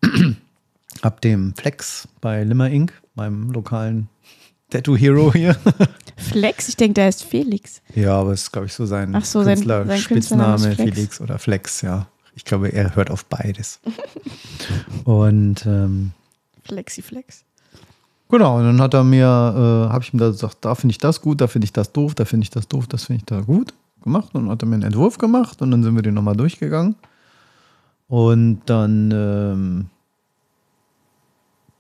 Hab 1.02 1.22
dem 1.22 1.54
Flex 1.56 2.08
bei 2.22 2.44
Limmer 2.44 2.70
Inc., 2.70 2.94
meinem 3.16 3.52
lokalen 3.52 4.08
Tattoo-Hero 4.70 5.34
hier. 5.34 5.56
Flex, 6.18 6.70
ich 6.70 6.78
denke, 6.78 6.94
der 6.96 7.10
ist 7.10 7.24
Felix. 7.24 7.82
ja, 7.94 8.14
aber 8.20 8.32
es 8.32 8.44
ist, 8.44 8.52
glaube 8.52 8.68
ich, 8.68 8.74
so 8.74 8.86
sein, 8.86 9.14
Ach 9.16 9.26
so, 9.26 9.44
sein- 9.44 9.56
Künstler, 9.56 9.86
sein 9.86 9.98
ist 9.98 10.04
Spitzname, 10.04 10.72
Flex. 10.72 10.78
Felix 10.96 11.22
oder 11.22 11.38
Flex, 11.40 11.82
ja. 11.82 12.08
Ich 12.36 12.46
glaube, 12.46 12.70
er 12.70 12.96
hört 12.96 13.12
auf 13.12 13.26
beides. 13.26 13.80
Und 15.06 15.66
ähm, 15.66 16.12
Flexiflex. 16.64 17.44
Genau, 18.30 18.58
und 18.58 18.64
dann 18.64 18.82
hat 18.82 18.94
er 18.94 19.04
mir, 19.04 19.26
äh, 19.26 19.94
habe 19.94 20.04
ich 20.04 20.14
ihm 20.14 20.20
da 20.20 20.28
gesagt, 20.30 20.58
da 20.62 20.74
finde 20.76 20.92
ich 20.92 20.98
das 20.98 21.22
gut, 21.22 21.42
da 21.42 21.48
finde 21.48 21.66
ich 21.66 21.74
das 21.74 21.92
doof, 21.92 22.16
da 22.16 22.26
finde 22.26 22.44
ich 22.44 22.50
das 22.50 22.68
doof, 22.68 22.88
das 22.88 23.06
finde 23.06 23.20
ich 23.20 23.26
da 23.26 23.42
gut 23.42 23.74
gemacht. 24.04 24.30
Und 24.34 24.44
dann 24.46 24.52
hat 24.52 24.64
er 24.64 24.68
mir 24.68 24.76
einen 24.76 24.84
Entwurf 24.84 25.18
gemacht 25.18 25.62
und 25.62 25.72
dann 25.72 25.84
sind 25.84 25.96
wir 25.96 26.02
den 26.02 26.16
nochmal 26.16 26.36
durchgegangen. 26.36 26.96
Und 28.08 28.62
dann, 28.66 29.12
ähm, 29.12 29.86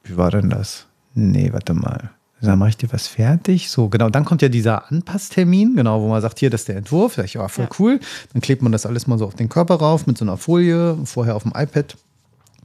wie 0.03 0.17
war 0.17 0.31
denn 0.31 0.49
das? 0.49 0.85
Nee, 1.13 1.51
warte 1.53 1.73
mal. 1.73 2.11
Dann 2.41 2.59
mache 2.59 2.69
ich 2.69 2.77
dir 2.77 2.91
was 2.91 3.07
fertig. 3.07 3.71
So, 3.71 3.89
genau, 3.89 4.09
dann 4.09 4.25
kommt 4.25 4.41
ja 4.43 4.49
dieser 4.49 4.91
Anpasstermin, 4.91 5.75
genau, 5.75 6.01
wo 6.01 6.09
man 6.09 6.21
sagt, 6.21 6.37
hier, 6.37 6.49
das 6.51 6.61
ist 6.61 6.67
der 6.67 6.77
Entwurf. 6.77 7.15
Sag 7.15 7.25
ich, 7.25 7.35
ja, 7.35 7.47
voll 7.47 7.65
Ja. 7.65 7.69
cool. 7.79 7.99
Dann 8.33 8.41
klebt 8.41 8.61
man 8.61 8.71
das 8.71 8.85
alles 8.85 9.07
mal 9.07 9.17
so 9.17 9.25
auf 9.25 9.33
den 9.35 9.49
Körper 9.49 9.75
rauf 9.75 10.05
mit 10.05 10.17
so 10.17 10.25
einer 10.25 10.37
Folie, 10.37 10.95
vorher 11.05 11.35
auf 11.35 11.43
dem 11.43 11.53
iPad 11.55 11.95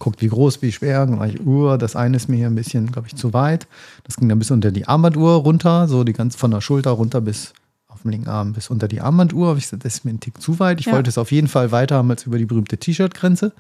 guckt, 0.01 0.20
wie 0.20 0.26
groß, 0.28 0.61
wie 0.62 0.72
schwer. 0.72 1.07
Dann 1.07 1.18
mache 1.18 1.28
ich, 1.28 1.46
uh, 1.46 1.76
das 1.76 1.94
eine 1.94 2.16
ist 2.16 2.28
mir 2.28 2.36
hier 2.38 2.48
ein 2.48 2.57
bisschen, 2.57 2.90
glaube 2.90 3.07
ich, 3.07 3.14
zu 3.14 3.32
weit. 3.32 3.68
Das 4.03 4.16
ging 4.16 4.28
dann 4.28 4.40
bis 4.40 4.51
unter 4.51 4.72
die 4.72 4.88
Armbanduhr 4.88 5.34
runter, 5.34 5.86
so 5.86 6.03
die 6.03 6.12
ganz 6.12 6.34
von 6.34 6.51
der 6.51 6.61
Schulter 6.61 6.90
runter 6.90 7.20
bis 7.20 7.53
auf 7.86 8.03
dem 8.03 8.11
linken 8.11 8.28
Arm 8.28 8.53
bis 8.53 8.68
unter 8.70 8.88
die 8.88 9.01
Armbanduhr. 9.01 9.48
Habe 9.48 9.59
ich 9.59 9.66
gesagt, 9.66 9.84
das 9.84 9.94
ist 9.94 10.05
mir 10.05 10.11
ein 10.12 10.18
Tick 10.20 10.40
zu 10.42 10.59
weit. 10.59 10.80
Ich 10.80 10.86
Ja. 10.86 10.92
wollte 10.94 11.09
es 11.11 11.18
auf 11.18 11.30
jeden 11.30 11.46
Fall 11.48 11.70
weiter 11.70 11.96
haben 11.96 12.11
als 12.11 12.24
über 12.26 12.38
die 12.38 12.46
berühmte 12.46 12.76
T-Shirt-Grenze. 12.78 13.53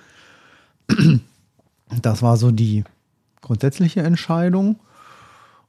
Das 2.02 2.22
war 2.22 2.36
so 2.36 2.52
die 2.52 2.84
grundsätzliche 3.42 4.02
Entscheidung. 4.02 4.76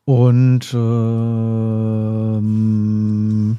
Und 0.05 0.71
ähm, 2.31 3.57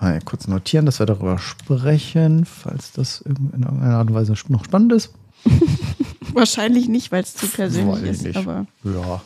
mal 0.00 0.18
kurz 0.24 0.48
notieren, 0.48 0.86
dass 0.86 0.98
wir 0.98 1.04
darüber 1.06 1.38
sprechen, 1.38 2.44
falls 2.46 2.92
das 2.92 3.20
in 3.20 3.50
irgendeiner 3.52 3.96
Art 3.96 4.08
und 4.08 4.14
Weise 4.14 4.34
noch 4.48 4.64
spannend 4.64 4.92
ist. 4.94 5.12
Wahrscheinlich 6.34 6.88
nicht, 6.88 7.12
weil 7.12 7.22
es 7.22 7.34
zu 7.34 7.46
persönlich 7.46 8.02
Weiß 8.02 8.02
ich 8.02 8.10
ist. 8.10 8.22
nicht. 8.24 8.36
Aber 8.36 8.66
Ja. 8.82 9.22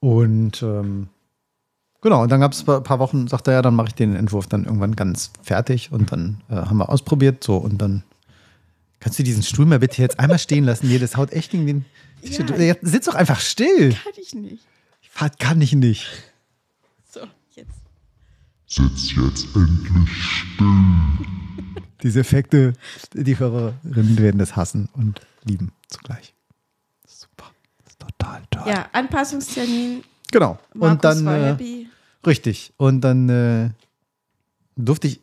Und 0.00 0.62
ähm, 0.62 1.08
genau, 2.02 2.22
und 2.22 2.30
dann 2.30 2.40
gab 2.40 2.52
es 2.52 2.68
ein 2.68 2.82
paar 2.82 2.98
Wochen, 2.98 3.26
sagte 3.28 3.50
er, 3.52 3.56
ja, 3.58 3.62
dann 3.62 3.74
mache 3.74 3.88
ich 3.88 3.94
den 3.94 4.14
Entwurf 4.16 4.46
dann 4.46 4.64
irgendwann 4.64 4.96
ganz 4.96 5.30
fertig 5.42 5.92
und 5.92 6.12
dann 6.12 6.42
äh, 6.50 6.54
haben 6.56 6.76
wir 6.76 6.88
ausprobiert, 6.90 7.42
so 7.42 7.56
und 7.56 7.78
dann 7.78 8.02
kannst 9.00 9.18
du 9.18 9.22
diesen 9.22 9.42
Stuhl 9.42 9.66
mal 9.66 9.78
bitte 9.78 10.02
jetzt 10.02 10.18
einmal 10.18 10.38
stehen 10.38 10.64
lassen. 10.64 10.88
Nee, 10.88 10.98
das 10.98 11.16
haut 11.16 11.32
echt 11.32 11.50
gegen 11.52 11.66
den. 11.66 11.84
Ja. 12.22 12.74
Sitz 12.82 13.06
doch 13.06 13.14
einfach 13.14 13.40
still. 13.40 13.90
kann 13.92 14.12
ich 14.20 14.34
nicht. 14.34 14.64
Fahrt 15.10 15.38
kann 15.38 15.60
ich 15.60 15.72
nicht. 15.74 16.06
So, 17.10 17.20
jetzt. 17.54 17.70
Sitz 18.66 19.14
jetzt 19.16 19.46
endlich 19.54 20.10
still. 20.22 20.66
Diese 22.02 22.20
Effekte, 22.20 22.72
die 23.14 23.38
Hörerinnen 23.38 24.18
werden 24.18 24.38
das 24.38 24.56
hassen 24.56 24.88
und 24.92 25.20
lieben 25.44 25.72
zugleich. 25.88 26.34
Super. 27.06 27.46
Das 27.84 27.92
ist 27.92 28.00
total 28.00 28.42
toll. 28.50 28.62
Ja, 28.66 28.86
Anpassungstermin. 28.92 30.02
Genau. 30.32 30.58
Markus 30.74 31.16
und 31.18 31.26
dann. 31.26 31.58
Äh. 31.58 31.86
Richtig. 32.26 32.72
Und 32.76 33.02
dann 33.02 33.28
äh, 33.28 33.70
durfte 34.76 35.08
ich, 35.08 35.20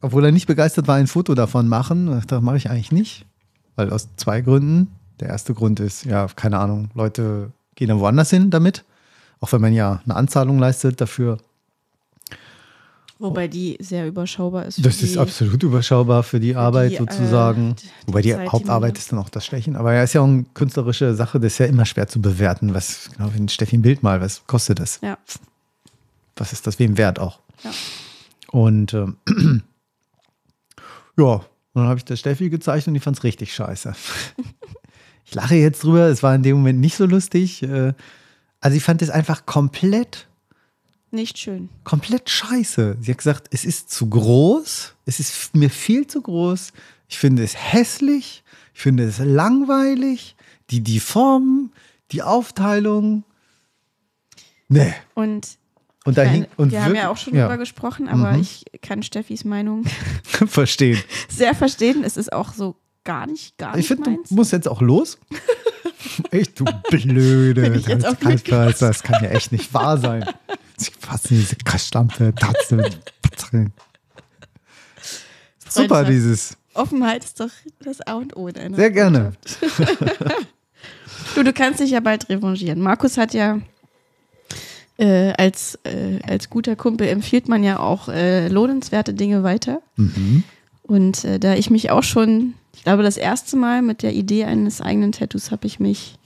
obwohl 0.00 0.24
er 0.24 0.32
nicht 0.32 0.46
begeistert 0.46 0.86
war, 0.86 0.96
ein 0.96 1.06
Foto 1.06 1.34
davon 1.34 1.68
machen. 1.68 2.22
Da 2.26 2.40
mache 2.40 2.56
ich 2.58 2.70
eigentlich 2.70 2.92
nicht. 2.92 3.26
weil 3.76 3.90
aus 3.90 4.08
zwei 4.16 4.40
Gründen. 4.40 4.90
Der 5.20 5.28
erste 5.28 5.54
Grund 5.54 5.80
ist, 5.80 6.04
ja, 6.04 6.26
keine 6.26 6.58
Ahnung, 6.58 6.90
Leute 6.94 7.52
gehen 7.74 7.88
dann 7.88 8.00
woanders 8.00 8.28
hin 8.28 8.50
damit, 8.50 8.84
auch 9.40 9.50
wenn 9.52 9.62
man 9.62 9.72
ja 9.72 10.02
eine 10.04 10.14
Anzahlung 10.14 10.58
leistet 10.58 11.00
dafür. 11.00 11.38
Wobei 13.18 13.48
die 13.48 13.78
sehr 13.80 14.06
überschaubar 14.06 14.66
ist. 14.66 14.84
Das 14.84 15.02
ist 15.02 15.16
absolut 15.16 15.62
überschaubar 15.62 16.22
für 16.22 16.38
die 16.38 16.54
Arbeit 16.54 16.92
die, 16.92 16.96
sozusagen. 16.96 17.70
äh, 17.70 17.74
die 17.74 18.08
Wobei 18.08 18.20
die 18.22 18.32
Zeit, 18.32 18.52
Hauptarbeit 18.52 18.98
ist 18.98 19.10
dann 19.10 19.18
auch 19.18 19.30
das 19.30 19.46
Stechen. 19.46 19.74
Aber 19.74 19.94
ja, 19.94 20.02
ist 20.02 20.12
ja 20.12 20.20
auch 20.20 20.26
eine 20.26 20.44
künstlerische 20.52 21.14
Sache, 21.14 21.40
das 21.40 21.52
ist 21.54 21.58
ja 21.58 21.66
immer 21.66 21.86
schwer 21.86 22.08
zu 22.08 22.20
bewerten. 22.20 22.74
Was, 22.74 23.10
genau 23.16 23.32
wie 23.34 23.38
ein 23.40 23.48
Steffi 23.48 23.78
ein 23.78 23.82
Bild 23.82 24.02
mal, 24.02 24.20
was 24.20 24.46
kostet 24.46 24.80
das? 24.80 25.00
Ja. 25.02 25.16
Was 26.36 26.52
ist 26.52 26.66
das 26.66 26.78
wem 26.78 26.98
wert 26.98 27.18
auch? 27.18 27.40
Ja. 27.64 27.70
Und 28.50 28.92
ähm, 28.92 29.16
ja, 31.16 31.24
und 31.24 31.42
dann 31.82 31.86
habe 31.88 31.98
ich 31.98 32.04
das 32.04 32.20
Steffi 32.20 32.50
gezeigt 32.50 32.86
und 32.86 32.94
die 32.94 33.00
fand 33.00 33.16
es 33.16 33.24
richtig 33.24 33.54
scheiße. 33.54 33.94
ich 35.24 35.34
lache 35.34 35.54
jetzt 35.54 35.82
drüber, 35.84 36.08
es 36.08 36.22
war 36.22 36.34
in 36.34 36.42
dem 36.42 36.58
Moment 36.58 36.80
nicht 36.80 36.96
so 36.96 37.06
lustig. 37.06 37.62
äh, 37.62 37.94
Also 38.60 38.76
ich 38.76 38.82
fand 38.84 39.00
es 39.02 39.08
einfach 39.10 39.46
komplett 39.46 40.26
Nicht 41.10 41.38
schön. 41.38 41.68
komplett 41.84 42.28
scheiße. 42.28 42.96
Sie 43.00 43.10
hat 43.10 43.18
gesagt, 43.18 43.48
es 43.52 43.64
ist 43.64 43.90
zu 43.90 44.08
groß, 44.08 44.94
es 45.06 45.20
ist 45.20 45.54
mir 45.54 45.70
viel 45.70 46.06
zu 46.06 46.20
groß. 46.20 46.72
Ich 47.08 47.18
finde 47.18 47.44
es 47.44 47.54
hässlich, 47.56 48.42
ich 48.74 48.80
finde 48.80 49.04
es 49.04 49.18
langweilig, 49.18 50.34
die, 50.70 50.80
die 50.80 51.00
Form, 51.00 51.70
die 52.12 52.22
Aufteilung. 52.22 53.24
Nee. 54.68 54.92
Und 55.14 55.58
Und 56.04 56.18
da 56.18 56.24
ich 56.24 56.30
hing, 56.30 56.46
und 56.56 56.72
wir 56.72 56.84
haben 56.84 56.94
ja 56.96 57.08
auch 57.08 57.16
schon 57.16 57.34
drüber 57.34 57.56
gesprochen, 57.56 58.08
aber 58.08 58.32
Mhm. 58.32 58.40
ich 58.40 58.64
kann 58.82 59.02
Steffis 59.02 59.44
Meinung 59.44 59.84
verstehen. 60.46 61.00
sehr 61.28 61.54
verstehen. 61.54 62.02
Es 62.04 62.16
ist 62.16 62.32
auch 62.32 62.52
so 62.52 62.74
gar 63.04 63.26
nicht, 63.28 63.56
gar 63.58 63.70
Ich 63.72 63.76
nicht 63.76 63.86
finde, 63.88 64.10
meins. 64.10 64.28
du 64.30 64.34
musst 64.34 64.52
jetzt 64.52 64.68
auch 64.68 64.80
los. 64.82 65.18
Echt, 66.32 66.58
du 66.58 66.64
Blöde. 66.90 67.74
Ich 67.76 67.86
jetzt 67.86 68.20
kann, 68.20 68.74
das 68.78 69.02
kann 69.02 69.22
ja 69.22 69.30
echt 69.30 69.52
nicht 69.52 69.72
wahr 69.74 69.98
sein. 69.98 70.24
Sie 70.78 70.90
fassen 70.98 71.36
diese 71.36 71.56
Kaschlampe, 71.56 72.34
Tatze. 72.34 72.90
Super, 75.68 76.04
dieses. 76.04 76.56
Offenheit 76.74 77.24
ist 77.24 77.40
doch 77.40 77.50
das 77.80 78.00
A 78.02 78.14
und 78.14 78.36
O 78.36 78.48
in 78.48 78.56
einer 78.56 78.76
Sehr 78.76 78.90
gerne. 78.90 79.32
Du, 81.34 81.42
du 81.42 81.52
kannst 81.52 81.80
dich 81.80 81.90
ja 81.90 82.00
bald 82.00 82.30
revanchieren. 82.30 82.80
Markus 82.80 83.18
hat 83.18 83.34
ja 83.34 83.60
äh, 84.96 85.32
als, 85.36 85.78
äh, 85.84 86.18
als 86.22 86.48
guter 86.48 86.76
Kumpel 86.76 87.08
empfiehlt 87.08 87.46
man 87.46 87.62
ja 87.62 87.78
auch 87.78 88.08
äh, 88.08 88.48
lohnenswerte 88.48 89.12
Dinge 89.12 89.42
weiter. 89.42 89.82
Mhm. 89.96 90.44
Und 90.82 91.24
äh, 91.24 91.38
da 91.38 91.54
ich 91.54 91.68
mich 91.68 91.90
auch 91.90 92.02
schon, 92.02 92.54
ich 92.74 92.84
glaube, 92.84 93.02
das 93.02 93.18
erste 93.18 93.56
Mal 93.56 93.82
mit 93.82 94.02
der 94.02 94.14
Idee 94.14 94.44
eines 94.44 94.80
eigenen 94.80 95.12
Tattoos 95.12 95.50
habe 95.50 95.66
ich 95.66 95.78
mich, 95.78 96.16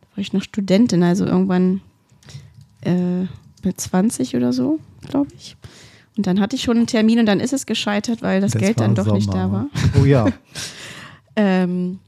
da 0.00 0.16
war 0.16 0.22
ich 0.22 0.32
noch 0.32 0.42
Studentin, 0.42 1.02
also 1.02 1.26
irgendwann 1.26 1.82
äh, 2.80 3.26
mit 3.66 3.80
20 3.80 4.36
oder 4.36 4.52
so, 4.52 4.78
glaube 5.06 5.30
ich. 5.36 5.56
Und 6.16 6.26
dann 6.26 6.40
hatte 6.40 6.56
ich 6.56 6.62
schon 6.62 6.78
einen 6.78 6.86
Termin 6.86 7.18
und 7.18 7.26
dann 7.26 7.40
ist 7.40 7.52
es 7.52 7.66
gescheitert, 7.66 8.22
weil 8.22 8.40
das, 8.40 8.52
Geld 8.52 8.78
war 8.78 8.86
dann 8.86 8.94
doch 8.94 9.12
nicht 9.12 9.30
Sommer. 9.30 9.38
da 9.38 9.52
war. 9.52 9.66
Oh 10.00 10.04
ja. 10.04 10.26
Ähm, 11.38 11.98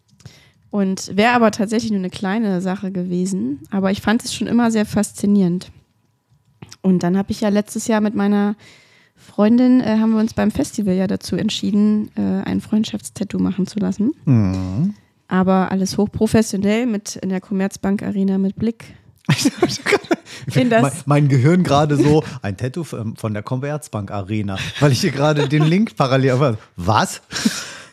und 0.70 1.14
wäre 1.14 1.32
aber 1.32 1.50
tatsächlich 1.50 1.90
nur 1.90 2.00
eine 2.00 2.08
kleine 2.08 2.62
Sache 2.62 2.90
gewesen. 2.90 3.60
Aber 3.70 3.90
ich 3.90 4.00
fand 4.00 4.24
es 4.24 4.34
schon 4.34 4.46
immer 4.46 4.70
sehr 4.70 4.86
faszinierend. 4.86 5.70
Und 6.80 7.02
dann 7.02 7.18
habe 7.18 7.30
ich 7.30 7.42
ja 7.42 7.50
letztes 7.50 7.88
Jahr 7.88 8.00
mit 8.00 8.14
meiner 8.14 8.56
Freundin, 9.16 9.80
äh, 9.80 9.98
haben 9.98 10.12
wir 10.12 10.20
uns 10.20 10.32
beim 10.32 10.50
Festival 10.50 10.94
ja 10.94 11.06
dazu 11.06 11.36
entschieden, 11.36 12.10
äh, 12.16 12.48
ein 12.48 12.62
Freundschaftstattoo 12.62 13.38
machen 13.38 13.66
zu 13.66 13.78
lassen. 13.78 14.12
Mhm. 14.24 14.94
Aber 15.26 15.70
alles 15.70 15.98
hochprofessionell 15.98 16.86
mit 16.86 17.16
in 17.16 17.28
der 17.28 17.42
Commerzbank 17.42 18.02
Arena 18.02 18.38
mit 18.38 18.56
Blick. 18.56 18.94
Mein, 20.82 20.92
mein 21.04 21.28
Gehirn 21.28 21.62
gerade 21.62 21.96
so, 21.96 22.24
ein 22.42 22.56
Tattoo 22.56 22.84
von 22.84 23.16
von 23.16 23.34
der 23.34 23.42
Commerzbank 23.42 24.10
Arena, 24.10 24.56
weil 24.80 24.92
ich 24.92 25.00
hier 25.00 25.10
gerade 25.10 25.48
den 25.48 25.64
Link 25.64 25.96
parallel. 25.96 26.30
aber 26.30 26.58
Was? 26.76 27.20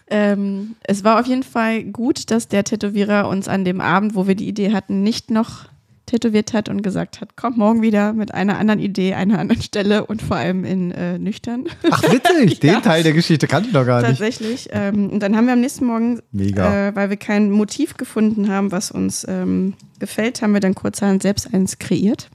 Ähm, 0.07 0.75
es 0.83 1.03
war 1.03 1.19
auf 1.19 1.25
jeden 1.25 1.43
Fall 1.43 1.83
gut, 1.83 2.29
dass 2.31 2.47
der 2.47 2.63
Tätowierer 2.63 3.27
uns 3.27 3.47
an 3.47 3.65
dem 3.65 3.81
Abend, 3.81 4.15
wo 4.15 4.27
wir 4.27 4.35
die 4.35 4.47
Idee 4.47 4.71
hatten, 4.71 5.01
nicht 5.01 5.31
noch 5.31 5.65
tätowiert 6.05 6.53
hat 6.53 6.69
und 6.69 6.81
gesagt 6.83 7.19
hat, 7.21 7.35
komm 7.35 7.57
morgen 7.57 7.81
wieder 7.81 8.13
mit 8.13 8.33
einer 8.33 8.57
anderen 8.57 8.79
Idee, 8.79 9.13
einer 9.15 9.39
anderen 9.39 9.61
Stelle 9.61 10.05
und 10.05 10.21
vor 10.21 10.37
allem 10.37 10.63
in 10.65 10.91
äh, 10.91 11.17
nüchtern. 11.17 11.65
Ach, 11.89 12.03
witzig. 12.03 12.59
Ja. 12.63 12.75
Den 12.75 12.83
Teil 12.83 13.03
der 13.03 13.13
Geschichte 13.13 13.47
kannte 13.47 13.69
ich 13.69 13.73
noch 13.73 13.85
gar 13.85 13.99
nicht. 14.01 14.09
Tatsächlich. 14.19 14.69
Ähm, 14.71 15.09
und 15.09 15.19
dann 15.21 15.35
haben 15.35 15.45
wir 15.45 15.53
am 15.53 15.61
nächsten 15.61 15.85
Morgen, 15.85 16.19
Mega. 16.31 16.89
Äh, 16.89 16.95
weil 16.95 17.09
wir 17.09 17.17
kein 17.17 17.49
Motiv 17.51 17.97
gefunden 17.97 18.49
haben, 18.49 18.71
was 18.71 18.91
uns 18.91 19.25
ähm, 19.27 19.73
gefällt, 19.99 20.41
haben 20.41 20.53
wir 20.53 20.59
dann 20.59 20.75
kurzerhand 20.75 21.21
selbst 21.23 21.53
eins 21.53 21.79
kreiert. 21.79 22.29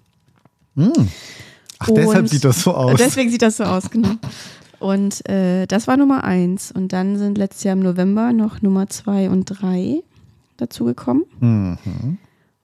Ach, 1.79 1.89
deshalb 1.89 2.19
Und- 2.25 2.29
sieht 2.29 2.45
das 2.45 2.63
so 2.63 2.75
aus. 2.75 2.99
Deswegen 2.99 3.31
sieht 3.31 3.43
das 3.43 3.57
so 3.57 3.65
aus, 3.65 3.91
genau. 3.91 4.15
Und 4.79 5.29
äh, 5.29 5.67
das 5.67 5.87
war 5.87 5.97
Nummer 5.97 6.25
eins. 6.25 6.73
Und 6.73 6.93
dann 6.93 7.19
sind 7.19 7.37
letztes 7.39 7.65
Jahr 7.65 7.75
im 7.75 7.81
November 7.81 8.33
noch 8.33 8.63
Nummer 8.63 8.89
zwei 8.89 9.29
und 9.29 9.45
drei 9.45 10.03
dazugekommen. 10.57 11.25
Mhm. 11.41 11.79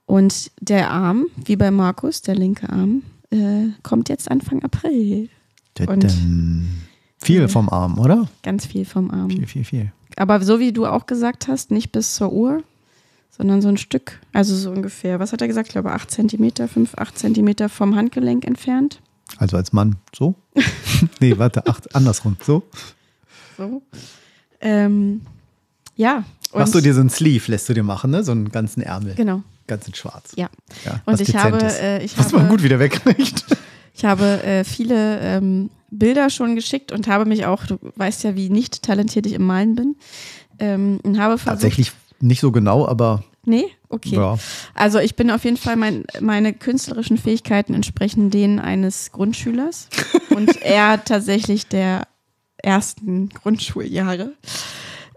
Und 0.07 0.53
der 0.61 0.91
Arm, 0.91 1.27
wie 1.37 1.57
bei 1.57 1.71
Markus, 1.71 2.23
der 2.23 2.37
linke 2.37 2.71
Arm, 2.71 3.03
äh, 3.31 3.69
kommt 3.83 4.09
jetzt 4.09 4.31
Anfang 4.31 4.63
April. 4.63 5.29
Und-. 5.87 6.17
Viel 7.19 7.49
vom 7.49 7.69
Arm, 7.69 7.99
oder? 7.99 8.29
Ganz 8.43 8.67
viel 8.67 8.85
vom 8.85 9.11
Arm. 9.11 9.31
Viel, 9.31 9.47
viel, 9.47 9.65
viel. 9.65 9.93
Aber 10.17 10.41
so 10.43 10.61
wie 10.61 10.73
du 10.73 10.87
auch 10.87 11.07
gesagt 11.07 11.49
hast, 11.49 11.71
nicht 11.71 11.91
bis 11.93 12.15
zur 12.15 12.33
Uhr, 12.33 12.63
sondern 13.31 13.61
so 13.61 13.69
ein 13.69 13.77
Stück, 13.77 14.21
also 14.33 14.55
so 14.55 14.71
ungefähr, 14.71 15.19
was 15.19 15.33
hat 15.33 15.41
er 15.41 15.49
gesagt? 15.49 15.69
Ich 15.69 15.73
glaube 15.73 15.93
8 15.93 16.11
Zentimeter, 16.11 16.69
5, 16.69 16.95
8 16.97 17.19
Zentimeter 17.19 17.69
vom 17.69 17.97
Handgelenk 17.97 18.47
entfernt. 18.47 19.01
Also 19.39 19.57
als 19.57 19.73
Mann. 19.73 19.97
So? 20.15 20.37
nee, 21.21 21.37
warte, 21.37 21.67
ach, 21.67 21.81
andersrum. 21.93 22.37
So? 22.43 22.63
So. 23.59 23.83
Ähm, 24.61 25.23
ja. 25.97 26.25
Machst 26.55 26.75
du 26.75 26.81
dir 26.81 26.95
so 26.95 27.01
einen 27.01 27.11
Sleeve, 27.11 27.51
lässt 27.51 27.69
du 27.69 27.75
dir 27.75 27.83
machen, 27.83 28.11
ne? 28.11 28.23
So 28.23 28.33
einen 28.33 28.51
ganzen 28.51 28.83
Ärmel. 28.83 29.15
Genau, 29.17 29.43
Ganz 29.67 29.87
in 29.89 29.95
schwarz. 29.95 30.33
ja. 30.37 30.49
Ja, 30.85 31.01
Und 31.05 31.21
ich 31.21 31.35
habe, 31.37 31.59
äh, 31.59 32.05
ich 32.05 32.17
was 32.19 32.33
man 32.33 32.49
gut 32.49 32.63
wieder 32.63 32.79
wegkriegt. 32.79 33.45
Ich 33.99 34.05
habe 34.05 34.43
äh, 34.43 34.63
viele 34.63 35.21
ähm, 35.21 35.71
Bilder 35.91 36.29
schon 36.29 36.55
geschickt 36.55 36.93
und 36.93 37.09
habe 37.09 37.25
mich 37.25 37.47
auch, 37.47 37.65
du 37.65 37.79
weißt 37.95 38.25
ja, 38.25 38.37
wie 38.37 38.51
nicht 38.51 38.83
talentiert 38.83 39.25
ich 39.25 39.33
im 39.33 39.45
Malen 39.47 39.75
bin, 39.75 39.97
ähm, 40.59 41.01
und 41.03 41.19
habe 41.19 41.39
versucht. 41.39 41.63
Tatsächlich 41.63 41.93
nicht 42.21 42.41
so 42.41 42.53
genau, 42.53 42.87
aber 42.87 43.25
Nee? 43.47 43.67
Okay. 43.89 44.17
ja. 44.17 44.37
Also 44.75 44.99
ich 44.99 45.15
bin 45.15 45.31
auf 45.31 45.45
jeden 45.45 45.57
Fall, 45.57 45.77
mein, 45.77 46.05
meine 46.21 46.53
künstlerischen 46.53 47.17
Fähigkeiten 47.17 47.75
entsprechen 47.75 48.31
denen 48.31 48.59
eines 48.59 49.13
Grundschülers 49.13 49.89
und 50.31 50.61
er 50.63 51.05
tatsächlich 51.05 51.69
der 51.69 52.09
ersten 52.57 53.29
Grundschuljahre. 53.29 54.33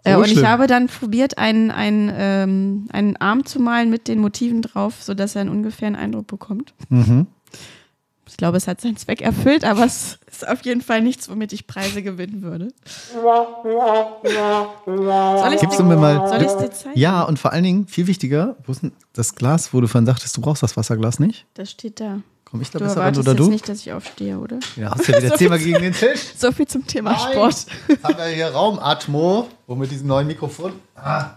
Äh, 0.04 0.14
So 0.14 0.20
und 0.20 0.32
ich 0.32 0.44
habe 0.46 0.68
dann 0.68 0.88
probiert, 0.88 1.38
einen, 1.38 1.72
einen, 1.72 2.12
ähm, 2.14 2.88
einen 2.92 3.18
Arm 3.18 3.46
zu 3.46 3.60
malen 3.60 3.90
mit 3.90 4.08
den 4.08 4.20
Motiven 4.20 4.62
drauf, 4.62 5.02
sodass 5.02 5.36
er 5.36 5.42
einen 5.42 5.50
ungefähren 5.50 5.96
Eindruck 5.96 6.28
bekommt. 6.28 6.74
Mhm. 6.90 7.28
Ich 8.28 8.38
glaube, 8.38 8.58
es 8.58 8.68
hat 8.68 8.80
seinen 8.80 8.96
Zweck 8.96 9.22
erfüllt, 9.22 9.66
aber 9.66 9.84
es 9.86 10.20
ist 10.32 10.48
auf 10.48 10.62
jeden 10.62 10.82
Fall 10.82 11.02
nichts, 11.02 11.30
womit 11.30 11.52
ich 11.52 11.66
Preise 11.66 12.04
gewinnen 12.04 12.44
würde. 12.44 12.70
Soll 14.86 15.54
ich 15.54 15.62
Gibst 15.62 15.80
du 15.80 15.84
mir 15.84 15.98
mal. 15.98 16.28
Soll 16.28 16.42
ich's 16.44 16.58
dir 16.58 16.72
zeigen? 16.72 16.98
Ja, 16.98 17.24
und 17.24 17.40
vor 17.40 17.52
allen 17.52 17.64
Dingen, 17.64 17.88
viel 17.88 18.08
wichtiger, 18.08 18.56
wo 18.66 18.72
ist 18.72 18.84
denn 18.84 18.92
das 19.14 19.36
Glas, 19.36 19.74
wo 19.74 19.82
du 19.82 19.88
vorhin 19.88 20.06
sagtest, 20.06 20.38
du 20.38 20.42
brauchst 20.42 20.62
das 20.64 20.78
Wasserglas 20.78 21.20
nicht? 21.20 21.48
Das 21.56 21.72
steht 21.72 22.00
da. 22.00 22.22
Komm 22.50 22.62
ich 22.62 22.72
da 22.72 22.80
Du 22.80 22.86
besser 22.86 23.02
ran 23.02 23.16
oder 23.18 23.32
jetzt 23.32 23.40
du? 23.40 23.50
nicht, 23.50 23.70
dass 23.70 23.80
ich 23.82 23.92
aufstehe, 23.94 24.40
oder? 24.40 24.60
Ja, 24.76 24.92
hast 24.92 25.08
du 25.08 25.14
wieder 25.16 25.36
zehnmal 25.38 25.60
gegen 25.60 25.82
den 25.82 25.94
Tisch. 25.94 26.20
So 26.38 26.52
viel 26.52 26.68
zum 26.68 26.86
Thema 26.88 27.12
Nein. 27.12 27.32
Sport. 27.32 27.66
Jetzt 27.88 28.04
haben 28.04 28.18
wir 28.18 28.26
hier 28.26 28.48
Raumatmo, 28.48 29.50
wo 29.68 29.76
mit 29.76 29.92
diesem 29.92 30.08
neuen 30.08 30.26
Mikrofon. 30.28 30.74
Ah, 30.96 31.32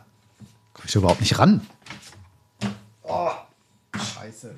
komm 0.72 0.84
ich 0.86 0.94
überhaupt 0.94 1.20
nicht 1.20 1.38
ran. 1.38 1.60
Oh, 3.02 3.30
scheiße. 3.94 4.54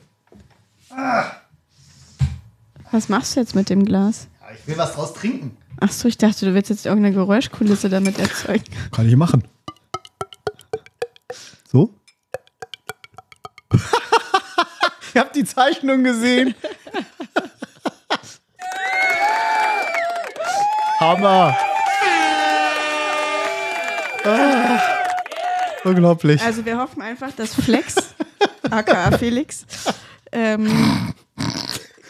Was 2.93 3.09
machst 3.09 3.35
du 3.35 3.41
jetzt 3.41 3.55
mit 3.57 3.69
dem 3.69 3.85
Glas? 3.85 4.29
Ja, 4.41 4.47
ich 4.55 4.67
will 4.69 4.79
was 4.79 4.95
draus 4.95 5.13
trinken. 5.15 5.57
Ach 5.81 5.91
so, 5.91 6.07
ich 6.07 6.19
dachte, 6.19 6.47
du 6.47 6.55
willst 6.55 6.71
jetzt 6.71 6.87
irgendeine 6.87 7.15
Geräuschkulisse 7.17 7.89
damit 7.89 8.19
erzeugen. 8.21 8.63
Kann 8.93 9.09
ich 9.09 9.17
machen. 9.17 9.43
So? 11.71 11.93
Ihr 15.15 15.21
habt 15.21 15.37
die 15.37 15.45
Zeichnung 15.45 16.03
gesehen. 16.03 16.55
Hammer. 20.99 21.57
Ah, 24.25 24.81
unglaublich. 25.85 26.41
Also 26.43 26.65
wir 26.65 26.79
hoffen 26.79 27.03
einfach, 27.03 27.31
dass 27.33 27.55
Flex, 27.55 27.95
aka 28.71 29.17
Felix, 29.19 29.67
ähm, 30.33 31.13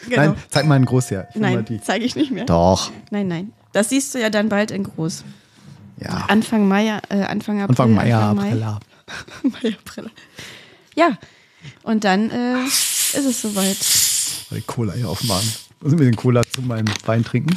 genau. 0.07 0.21
Nein, 0.21 0.35
zeig 0.49 0.65
mal 0.65 0.75
einen 0.75 0.85
Groß 0.85 1.11
her. 1.11 1.27
Ich 1.33 1.35
Nein, 1.35 1.81
zeige 1.83 2.05
ich 2.05 2.15
nicht 2.15 2.31
mehr. 2.31 2.45
Doch. 2.45 2.91
Nein, 3.11 3.27
nein. 3.27 3.53
Das 3.73 3.89
siehst 3.89 4.15
du 4.15 4.19
ja 4.19 4.29
dann 4.29 4.47
bald 4.49 4.71
in 4.71 4.83
groß. 4.83 5.25
Ja. 5.97 6.25
Anfang 6.29 6.67
Mai, 6.67 6.99
äh, 7.09 7.23
Anfang 7.23 7.61
April. 7.61 7.71
Anfang 7.71 7.93
Mai, 7.93 8.07
ja, 8.07 8.33
Mai. 8.33 8.47
April. 8.47 8.77
Mai, 9.43 9.75
April. 9.77 10.11
Ja, 10.95 11.17
und 11.83 12.03
dann 12.03 12.31
äh, 12.31 12.55
ist 13.13 13.25
es 13.25 13.41
soweit. 13.41 13.77
Die 14.51 14.61
Cola 14.61 14.93
hier 14.93 15.09
aufmachen. 15.09 15.51
Muss 15.81 15.93
ich 15.93 15.99
mir 15.99 16.05
den 16.05 16.15
Cola 16.15 16.41
zu 16.43 16.61
meinem 16.61 16.87
Wein 17.05 17.23
trinken? 17.23 17.55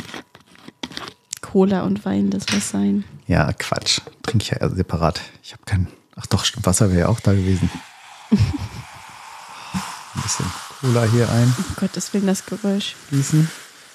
Cola 1.40 1.82
und 1.82 2.04
Wein, 2.04 2.30
das 2.30 2.44
muss 2.52 2.70
sein. 2.70 3.04
Ja, 3.26 3.52
Quatsch. 3.52 4.00
Trinke 4.22 4.42
ich 4.44 4.50
ja 4.50 4.58
eher 4.58 4.70
separat. 4.70 5.20
Ich 5.42 5.52
habe 5.52 5.62
kein. 5.64 5.88
Ach 6.16 6.26
doch, 6.26 6.44
Wasser 6.62 6.90
wäre 6.90 7.00
ja 7.00 7.08
auch 7.08 7.20
da 7.20 7.32
gewesen. 7.32 7.70
Ein 8.30 10.22
bisschen 10.22 10.46
Cola 10.80 11.04
hier 11.04 11.28
Um 11.30 11.54
Gottes 11.76 12.12
Willen, 12.12 12.26
das 12.26 12.44
Geräusch. 12.44 12.94
eingießen. 13.10 13.48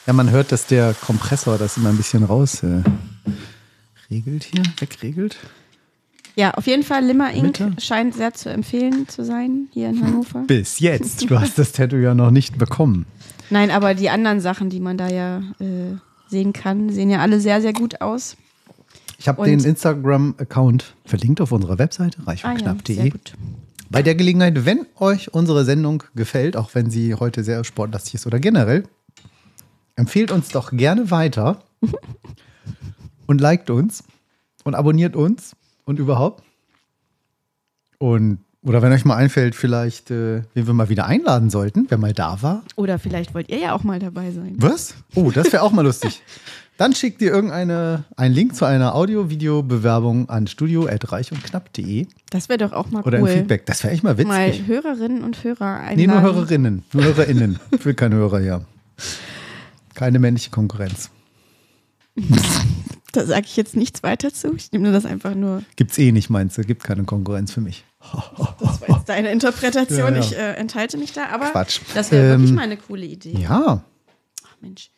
Ja, 0.06 0.14
man 0.14 0.32
hört, 0.32 0.52
dass 0.52 0.66
der 0.66 0.94
Kompressor 0.94 1.58
das 1.58 1.78
immer 1.78 1.90
ein 1.90 1.98
bisschen 1.98 2.24
raus 2.24 2.64
äh, 2.64 2.82
regelt 4.10 4.44
hier, 4.44 4.64
wegregelt. 4.80 5.38
Ja, 6.36 6.52
auf 6.56 6.66
jeden 6.66 6.84
Fall 6.84 7.06
Limmer 7.06 7.32
Inc. 7.32 7.60
Mitte. 7.60 7.74
scheint 7.80 8.16
sehr 8.16 8.34
zu 8.34 8.50
empfehlen 8.50 9.08
zu 9.08 9.24
sein 9.24 9.68
hier 9.72 9.90
in 9.90 10.04
Hannover. 10.04 10.40
Bis 10.48 10.80
jetzt. 10.80 11.30
Du 11.30 11.40
hast 11.40 11.60
das 11.60 11.72
Tattoo 11.72 11.98
ja 11.98 12.16
noch 12.16 12.32
nicht 12.32 12.58
bekommen. 12.58 13.06
Nein, 13.50 13.70
aber 13.70 13.94
die 13.94 14.10
anderen 14.10 14.40
Sachen, 14.40 14.70
die 14.70 14.80
man 14.80 14.98
da 14.98 15.10
ja 15.10 15.40
äh, 15.60 15.96
sehen 16.28 16.54
kann, 16.54 16.90
sehen 16.90 17.10
ja 17.10 17.20
alle 17.20 17.40
sehr, 17.40 17.62
sehr 17.62 17.74
gut 17.74 18.02
aus. 18.02 18.36
Ich 19.20 19.28
habe 19.28 19.46
den 19.46 19.64
Instagram-Account 19.64 20.96
verlinkt 21.06 21.40
auf 21.40 21.52
unserer 21.52 21.78
Webseite, 21.78 22.18
Ah 22.26 22.34
ja. 22.34 22.76
Bei 23.90 24.02
der 24.02 24.16
Gelegenheit, 24.16 24.66
wenn 24.66 24.86
euch 25.00 25.34
unsere 25.34 25.66
Sendung 25.66 26.04
gefällt, 26.16 26.58
auch 26.58 26.74
wenn 26.74 26.90
sie 26.90 27.14
heute 27.14 27.44
sehr 27.44 27.64
sportlastig 27.64 28.16
ist 28.16 28.28
oder 28.28 28.40
generell, 28.40 28.84
empfehlt 29.96 30.32
uns 30.32 30.50
doch 30.50 30.72
gerne 30.72 31.12
weiter 31.12 31.60
und 33.28 33.40
liked 33.40 33.70
uns 33.70 34.04
und 34.64 34.74
abonniert 34.74 35.16
uns 35.16 35.56
und 35.86 36.00
überhaupt. 36.00 36.44
Und 37.98 38.40
oder 38.66 38.82
wenn 38.82 38.94
euch 38.94 39.04
mal 39.04 39.18
einfällt, 39.18 39.56
vielleicht, 39.56 40.10
äh, 40.10 40.44
wen 40.54 40.68
wir 40.68 40.74
mal 40.74 40.88
wieder 40.88 41.06
einladen 41.06 41.50
sollten, 41.50 41.86
wer 41.90 41.98
mal 41.98 42.14
da 42.14 42.42
war. 42.42 42.64
Oder 42.78 42.98
vielleicht 42.98 43.34
wollt 43.34 43.50
ihr 43.50 43.60
ja 43.60 43.74
auch 43.74 43.84
mal 43.84 44.00
dabei 44.00 44.32
sein. 44.32 44.56
Was? 44.58 44.96
Oh, 45.16 45.32
das 45.32 45.52
wäre 45.52 45.64
auch 45.64 45.74
mal 45.74 45.82
lustig. 45.82 46.22
Dann 46.78 46.96
schickt 46.96 47.22
ihr 47.22 47.32
irgendeine, 47.32 48.06
einen 48.16 48.34
Link 48.34 48.56
zu 48.56 48.66
einer 48.66 48.96
Audio-Video-Bewerbung 48.96 50.30
an 50.30 50.48
studio.reichundknapp.de 50.48 52.08
Das 52.32 52.50
wäre 52.50 52.58
doch 52.58 52.72
auch 52.72 52.90
mal 52.90 53.04
oder 53.04 53.20
cool. 53.20 53.30
ein 53.30 53.38
Feedback. 53.40 53.66
Das 53.68 53.84
wäre 53.84 53.94
echt 53.94 54.04
mal 54.04 54.18
witzig. 54.18 54.30
Mal 54.30 54.54
Hörerinnen 54.66 55.24
und 55.24 55.44
Hörer 55.44 55.82
einladen. 55.82 55.98
Nee, 55.98 56.08
nur 56.08 56.22
Hörerinnen. 56.22 56.84
Nur 56.94 57.04
HörerInnen. 57.04 57.60
Ich 57.72 57.86
will 57.86 57.94
keine 57.94 58.16
Hörer 58.16 58.40
hier. 58.40 58.66
Keine 59.94 60.20
männliche 60.20 60.50
Konkurrenz. 60.50 61.12
Da 63.14 63.26
sage 63.26 63.46
ich 63.46 63.56
jetzt 63.56 63.76
nichts 63.76 64.04
weiter 64.04 64.34
zu. 64.34 64.54
Ich 64.56 64.72
nehme 64.72 64.92
das 64.92 65.06
einfach 65.06 65.34
nur. 65.36 65.64
Gibt's 65.78 65.98
eh 65.98 66.12
nicht, 66.12 66.30
meinst 66.30 66.58
du? 66.58 66.62
Gibt 66.64 66.84
keine 66.84 67.04
Konkurrenz 67.06 67.52
für 67.54 67.62
mich. 67.62 67.86
Das 68.60 68.82
war 68.82 68.90
jetzt 68.98 69.08
deine 69.08 69.32
Interpretation. 69.32 69.98
Ja, 70.00 70.10
ja. 70.10 70.20
Ich 70.20 70.36
äh, 70.36 70.54
enthalte 70.56 70.98
mich 70.98 71.14
da. 71.14 71.28
Aber 71.28 71.52
Quatsch. 71.52 71.80
das 71.94 72.12
wäre 72.12 72.30
wirklich 72.30 72.50
Ähm, 72.50 72.56
mal 72.56 72.64
eine 72.64 72.78
coole 72.78 73.06
Idee. 73.06 73.38
Ja, 73.38 73.84
Ach, 74.44 74.56
Mensch. 74.62 74.90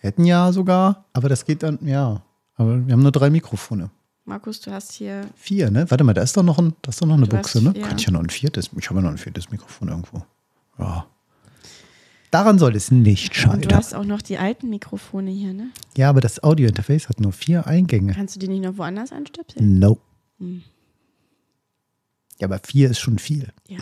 wir 0.00 0.08
hätten 0.08 0.24
ja 0.24 0.50
sogar, 0.52 1.04
aber 1.12 1.28
das 1.28 1.44
geht 1.44 1.62
dann, 1.62 1.78
ja. 1.86 2.22
Aber 2.56 2.84
wir 2.86 2.92
haben 2.92 3.02
nur 3.02 3.12
drei 3.12 3.30
Mikrofone. 3.30 3.90
Markus, 4.24 4.60
du 4.60 4.72
hast 4.72 4.92
hier. 4.92 5.22
Vier, 5.36 5.70
ne? 5.70 5.90
Warte 5.90 6.04
mal, 6.04 6.12
da 6.14 6.22
ist 6.22 6.36
doch 6.36 6.42
noch, 6.42 6.58
ein, 6.58 6.74
da 6.82 6.88
ist 6.90 7.00
doch 7.00 7.06
noch 7.06 7.14
eine 7.16 7.28
Du 7.28 7.36
Buchse, 7.36 7.58
hast- 7.58 7.64
ne? 7.64 7.80
ja. 7.80 7.86
Kann 7.86 7.98
ich 7.98 8.04
ja 8.06 8.10
noch 8.12 8.20
ein 8.20 8.28
viertes. 8.30 8.70
Ich 8.76 8.88
habe 8.90 8.98
ja 9.00 9.04
noch 9.04 9.10
ein 9.12 9.18
viertes 9.18 9.50
Mikrofon 9.50 9.88
irgendwo. 9.88 10.22
Ja. 10.78 11.06
Daran 12.30 12.58
soll 12.58 12.76
es 12.76 12.90
nicht 12.90 13.28
Und 13.46 13.54
du 13.56 13.62
scheitern. 13.68 13.74
hast 13.78 13.94
auch 13.94 14.04
noch 14.04 14.20
die 14.20 14.36
alten 14.38 14.68
Mikrofone 14.68 15.30
hier, 15.30 15.54
ne? 15.54 15.70
Ja, 15.96 16.10
aber 16.10 16.20
das 16.20 16.42
Audio-Interface 16.42 17.08
hat 17.08 17.20
nur 17.20 17.32
vier 17.32 17.66
Eingänge. 17.66 18.12
Kannst 18.12 18.36
du 18.36 18.38
die 18.40 18.48
nicht 18.48 18.62
noch 18.62 18.76
woanders 18.76 19.12
anstöpseln? 19.12 19.78
No. 19.78 19.98
Hm. 20.38 20.62
Ja, 22.40 22.46
aber 22.46 22.60
vier 22.64 22.90
ist 22.90 23.00
schon 23.00 23.18
viel. 23.18 23.48
Ja. 23.66 23.78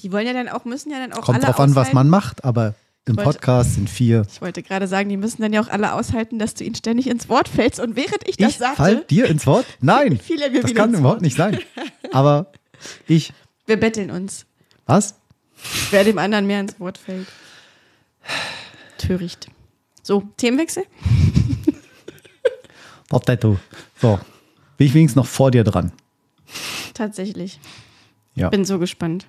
Die 0.00 0.12
wollen 0.12 0.26
ja 0.26 0.32
dann 0.32 0.48
auch, 0.48 0.64
müssen 0.64 0.90
ja 0.90 0.98
dann 0.98 1.12
auch 1.12 1.22
Kommt 1.22 1.38
alle 1.38 1.46
drauf 1.46 1.60
an, 1.60 1.74
was 1.74 1.92
man 1.92 2.08
macht, 2.08 2.44
aber 2.44 2.74
im 3.06 3.16
wollte- 3.16 3.30
Podcast 3.38 3.74
sind 3.76 3.88
vier. 3.88 4.26
Ich 4.30 4.42
wollte 4.42 4.62
gerade 4.62 4.86
sagen, 4.86 5.08
die 5.08 5.16
müssen 5.16 5.40
dann 5.40 5.52
ja 5.52 5.62
auch 5.62 5.68
alle 5.68 5.94
aushalten, 5.94 6.38
dass 6.38 6.54
du 6.54 6.64
ihnen 6.64 6.74
ständig 6.74 7.06
ins 7.08 7.28
Wort 7.30 7.48
fällst. 7.48 7.80
Und 7.80 7.96
während 7.96 8.28
ich 8.28 8.36
das 8.36 8.50
Ich 8.52 8.58
sagte, 8.58 8.76
fall 8.76 9.04
dir 9.08 9.26
ins 9.28 9.46
Wort? 9.46 9.64
Nein, 9.80 10.18
fiel 10.18 10.42
er 10.42 10.50
mir 10.50 10.60
das 10.60 10.74
kann 10.74 10.90
überhaupt 10.90 11.04
Wort. 11.04 11.22
nicht 11.22 11.36
sein. 11.36 11.58
Aber 12.12 12.52
ich, 13.06 13.32
Wir 13.66 13.78
betteln 13.80 14.10
uns, 14.10 14.44
was? 14.84 15.14
Wer 15.90 16.04
dem 16.04 16.18
anderen 16.18 16.46
mehr 16.46 16.60
ins 16.60 16.78
Wort 16.80 16.98
fällt. 16.98 17.28
Töricht. 18.98 19.48
So, 20.02 20.22
Themenwechsel? 20.36 20.84
Top 23.08 23.24
Tattoo. 23.24 23.56
So, 24.00 24.18
bin 24.76 24.86
ich 24.86 24.94
wenigstens 24.94 25.16
noch 25.16 25.26
vor 25.26 25.50
dir 25.50 25.64
dran. 25.64 25.92
Tatsächlich. 26.94 27.58
Ja. 28.34 28.48
Bin 28.50 28.64
so 28.64 28.78
gespannt. 28.78 29.26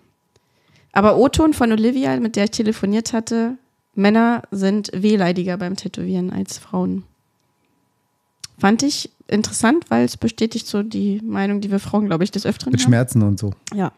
Aber 0.92 1.18
O-Ton 1.18 1.54
von 1.54 1.72
Olivia, 1.72 2.20
mit 2.20 2.36
der 2.36 2.46
ich 2.46 2.52
telefoniert 2.52 3.14
hatte, 3.14 3.58
Männer 3.96 4.44
sind 4.52 4.90
wehleidiger 4.94 5.58
beim 5.58 5.76
Tätowieren 5.76 6.32
als 6.32 6.58
Frauen. 6.58 7.04
Fand 8.58 8.84
ich 8.84 9.10
interessant, 9.28 9.86
weil 9.90 10.06
es 10.06 10.18
bestätigt 10.18 10.68
so 10.68 10.84
die 10.84 11.22
Meinung, 11.24 11.62
die 11.62 11.72
wir 11.72 11.80
Frauen, 11.80 12.08
glaube 12.08 12.24
ich, 12.24 12.32
des 12.32 12.46
Öfteren 12.46 12.72
Mit 12.72 12.82
haben. 12.82 12.88
Schmerzen 12.88 13.22
und 13.22 13.40
so. 13.40 13.54
Ja. 13.74 13.92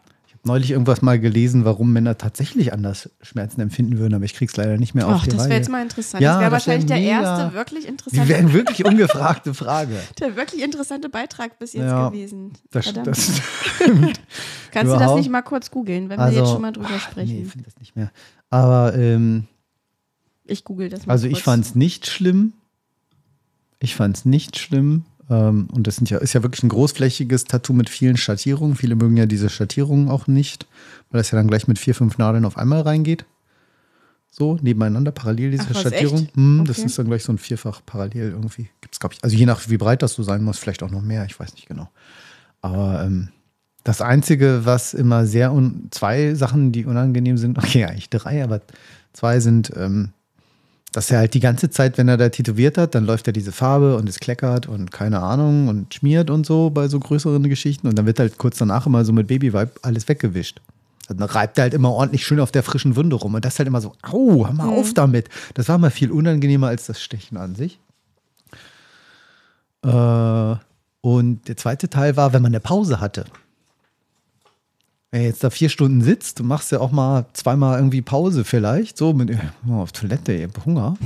Neulich 0.44 0.72
irgendwas 0.72 1.02
mal 1.02 1.20
gelesen, 1.20 1.64
warum 1.64 1.92
Männer 1.92 2.18
tatsächlich 2.18 2.72
anders 2.72 3.10
Schmerzen 3.20 3.60
empfinden 3.60 3.98
würden, 3.98 4.14
aber 4.14 4.24
ich 4.24 4.34
krieg's 4.34 4.56
leider 4.56 4.76
nicht 4.76 4.92
mehr 4.92 5.06
auf 5.06 5.18
Ach, 5.20 5.22
die 5.24 5.30
das 5.30 5.44
wäre 5.44 5.54
jetzt 5.54 5.68
mal 5.68 5.82
interessant. 5.82 6.20
Ja, 6.20 6.32
das 6.32 6.40
wäre 6.40 6.50
das 6.50 6.66
wär 6.66 6.72
wahrscheinlich 6.74 6.86
der 6.86 7.00
erste 7.00 7.54
wirklich 7.54 7.82
Die 7.84 7.88
interessante, 7.90 8.28
wären 8.28 8.52
wirklich 8.52 8.84
ungefragte 8.84 9.54
Frage. 9.54 9.94
der 10.18 10.34
wirklich 10.34 10.60
interessante 10.62 11.08
Beitrag 11.08 11.60
bis 11.60 11.74
jetzt 11.74 11.84
Ja, 11.84 12.08
gewesen. 12.08 12.52
Das, 12.72 12.92
das 12.92 13.40
Kannst 13.84 14.14
du 14.72 14.72
das 14.72 14.84
überhaupt- 14.96 15.18
nicht 15.18 15.30
mal 15.30 15.42
kurz 15.42 15.70
googeln, 15.70 16.08
wenn 16.08 16.18
wir 16.18 16.24
also, 16.24 16.38
jetzt 16.40 16.50
schon 16.50 16.62
mal 16.62 16.72
drüber 16.72 16.88
ach, 16.90 16.94
Nee, 16.94 16.98
sprechen? 17.26 17.42
ich 17.42 17.48
finde 17.48 17.64
das 17.66 17.78
nicht 17.78 17.94
mehr. 17.94 18.10
Aber 18.50 18.94
ähm, 18.96 19.46
Ich 20.44 20.64
google 20.64 20.88
das 20.88 21.06
mal 21.06 21.12
Also 21.12 21.28
kurz. 21.28 21.38
ich 21.38 21.44
fand 21.44 21.64
es 21.64 21.74
nicht 21.76 22.06
schlimm. 22.08 22.52
Ich 23.78 23.94
fand 23.94 24.16
es 24.16 24.24
nicht 24.24 24.58
schlimm. 24.58 25.04
Ähm, 25.30 25.68
und 25.72 25.86
das 25.86 25.96
sind 25.96 26.10
ja, 26.10 26.18
ist 26.18 26.32
ja 26.32 26.42
wirklich 26.42 26.62
ein 26.62 26.68
großflächiges 26.68 27.44
Tattoo 27.44 27.72
mit 27.72 27.88
vielen 27.88 28.16
Schattierungen. 28.16 28.76
Viele 28.76 28.94
mögen 28.96 29.16
ja 29.16 29.26
diese 29.26 29.48
Schattierungen 29.48 30.08
auch 30.08 30.26
nicht, 30.26 30.66
weil 31.10 31.20
das 31.20 31.30
ja 31.30 31.38
dann 31.38 31.48
gleich 31.48 31.68
mit 31.68 31.78
vier, 31.78 31.94
fünf 31.94 32.18
Nadeln 32.18 32.44
auf 32.44 32.56
einmal 32.58 32.80
reingeht. 32.82 33.24
So, 34.30 34.58
nebeneinander, 34.62 35.12
parallel 35.12 35.50
diese 35.50 35.68
Ach, 35.74 35.80
Schattierung. 35.82 36.28
Hm, 36.34 36.64
Das 36.66 36.78
Okay. 36.78 36.86
ist 36.86 36.98
dann 36.98 37.06
gleich 37.06 37.22
so 37.22 37.32
ein 37.32 37.38
Vierfach 37.38 37.82
parallel 37.84 38.30
irgendwie. 38.30 38.70
Gibt's, 38.80 38.98
glaube 38.98 39.14
ich. 39.14 39.22
Also 39.22 39.36
je 39.36 39.44
nach 39.44 39.68
wie 39.68 39.76
breit 39.76 40.02
das 40.02 40.14
so 40.14 40.22
sein 40.22 40.42
muss, 40.42 40.58
vielleicht 40.58 40.82
auch 40.82 40.90
noch 40.90 41.02
mehr, 41.02 41.26
ich 41.26 41.38
weiß 41.38 41.54
nicht 41.54 41.68
genau. 41.68 41.90
Aber 42.62 43.02
ähm, 43.04 43.28
das 43.84 44.00
Einzige, 44.00 44.62
was 44.64 44.94
immer 44.94 45.26
sehr 45.26 45.52
un 45.52 45.88
zwei 45.90 46.34
Sachen, 46.34 46.72
die 46.72 46.86
unangenehm 46.86 47.36
sind, 47.36 47.58
okay, 47.62 47.84
eigentlich 47.84 48.08
drei, 48.08 48.42
aber 48.42 48.62
zwei 49.12 49.38
sind, 49.40 49.70
ähm, 49.76 50.12
dass 50.92 51.10
er 51.10 51.18
halt 51.18 51.34
die 51.34 51.40
ganze 51.40 51.70
Zeit, 51.70 51.96
wenn 51.98 52.08
er 52.08 52.18
da 52.18 52.28
tätowiert 52.28 52.76
hat, 52.76 52.94
dann 52.94 53.06
läuft 53.06 53.26
er 53.26 53.32
diese 53.32 53.50
Farbe 53.50 53.96
und 53.96 54.08
es 54.08 54.20
kleckert 54.20 54.68
und 54.68 54.92
keine 54.92 55.20
Ahnung 55.20 55.68
und 55.68 55.94
schmiert 55.94 56.30
und 56.30 56.46
so 56.46 56.70
bei 56.70 56.88
so 56.88 57.00
größeren 57.00 57.42
Geschichten 57.48 57.88
und 57.88 57.98
dann 57.98 58.06
wird 58.06 58.20
halt 58.20 58.38
kurz 58.38 58.58
danach 58.58 58.86
immer 58.86 59.04
so 59.04 59.12
mit 59.12 59.26
Babyvibe 59.26 59.72
alles 59.80 60.08
weggewischt. 60.08 60.60
Dann 61.08 61.20
reibt 61.22 61.58
er 61.58 61.62
halt 61.62 61.74
immer 61.74 61.90
ordentlich 61.90 62.24
schön 62.24 62.40
auf 62.40 62.52
der 62.52 62.62
frischen 62.62 62.94
Wunde 62.96 63.16
rum 63.16 63.34
und 63.34 63.44
das 63.44 63.58
halt 63.58 63.66
immer 63.66 63.80
so, 63.80 63.94
au, 64.02 64.46
hör 64.46 64.52
mal 64.52 64.68
auf 64.68 64.94
damit. 64.94 65.28
Das 65.54 65.68
war 65.68 65.78
mal 65.78 65.90
viel 65.90 66.10
unangenehmer 66.10 66.68
als 66.68 66.86
das 66.86 67.02
Stechen 67.02 67.36
an 67.36 67.54
sich. 67.54 67.80
Äh, 69.82 70.56
und 71.00 71.48
der 71.48 71.56
zweite 71.56 71.90
Teil 71.90 72.16
war, 72.16 72.32
wenn 72.32 72.42
man 72.42 72.52
eine 72.52 72.60
Pause 72.60 73.00
hatte. 73.00 73.24
Wenn 75.12 75.20
du 75.20 75.26
jetzt 75.26 75.44
da 75.44 75.50
vier 75.50 75.68
Stunden 75.68 76.00
sitzt, 76.00 76.40
du 76.40 76.44
machst 76.44 76.72
ja 76.72 76.80
auch 76.80 76.90
mal 76.90 77.26
zweimal 77.34 77.78
irgendwie 77.78 78.00
Pause 78.00 78.44
vielleicht, 78.44 78.96
so 78.96 79.12
mit 79.12 79.30
oh, 79.68 79.74
auf 79.74 79.92
Toilette, 79.92 80.32
ich 80.32 80.44
hab 80.44 80.64
Hunger. 80.64 80.96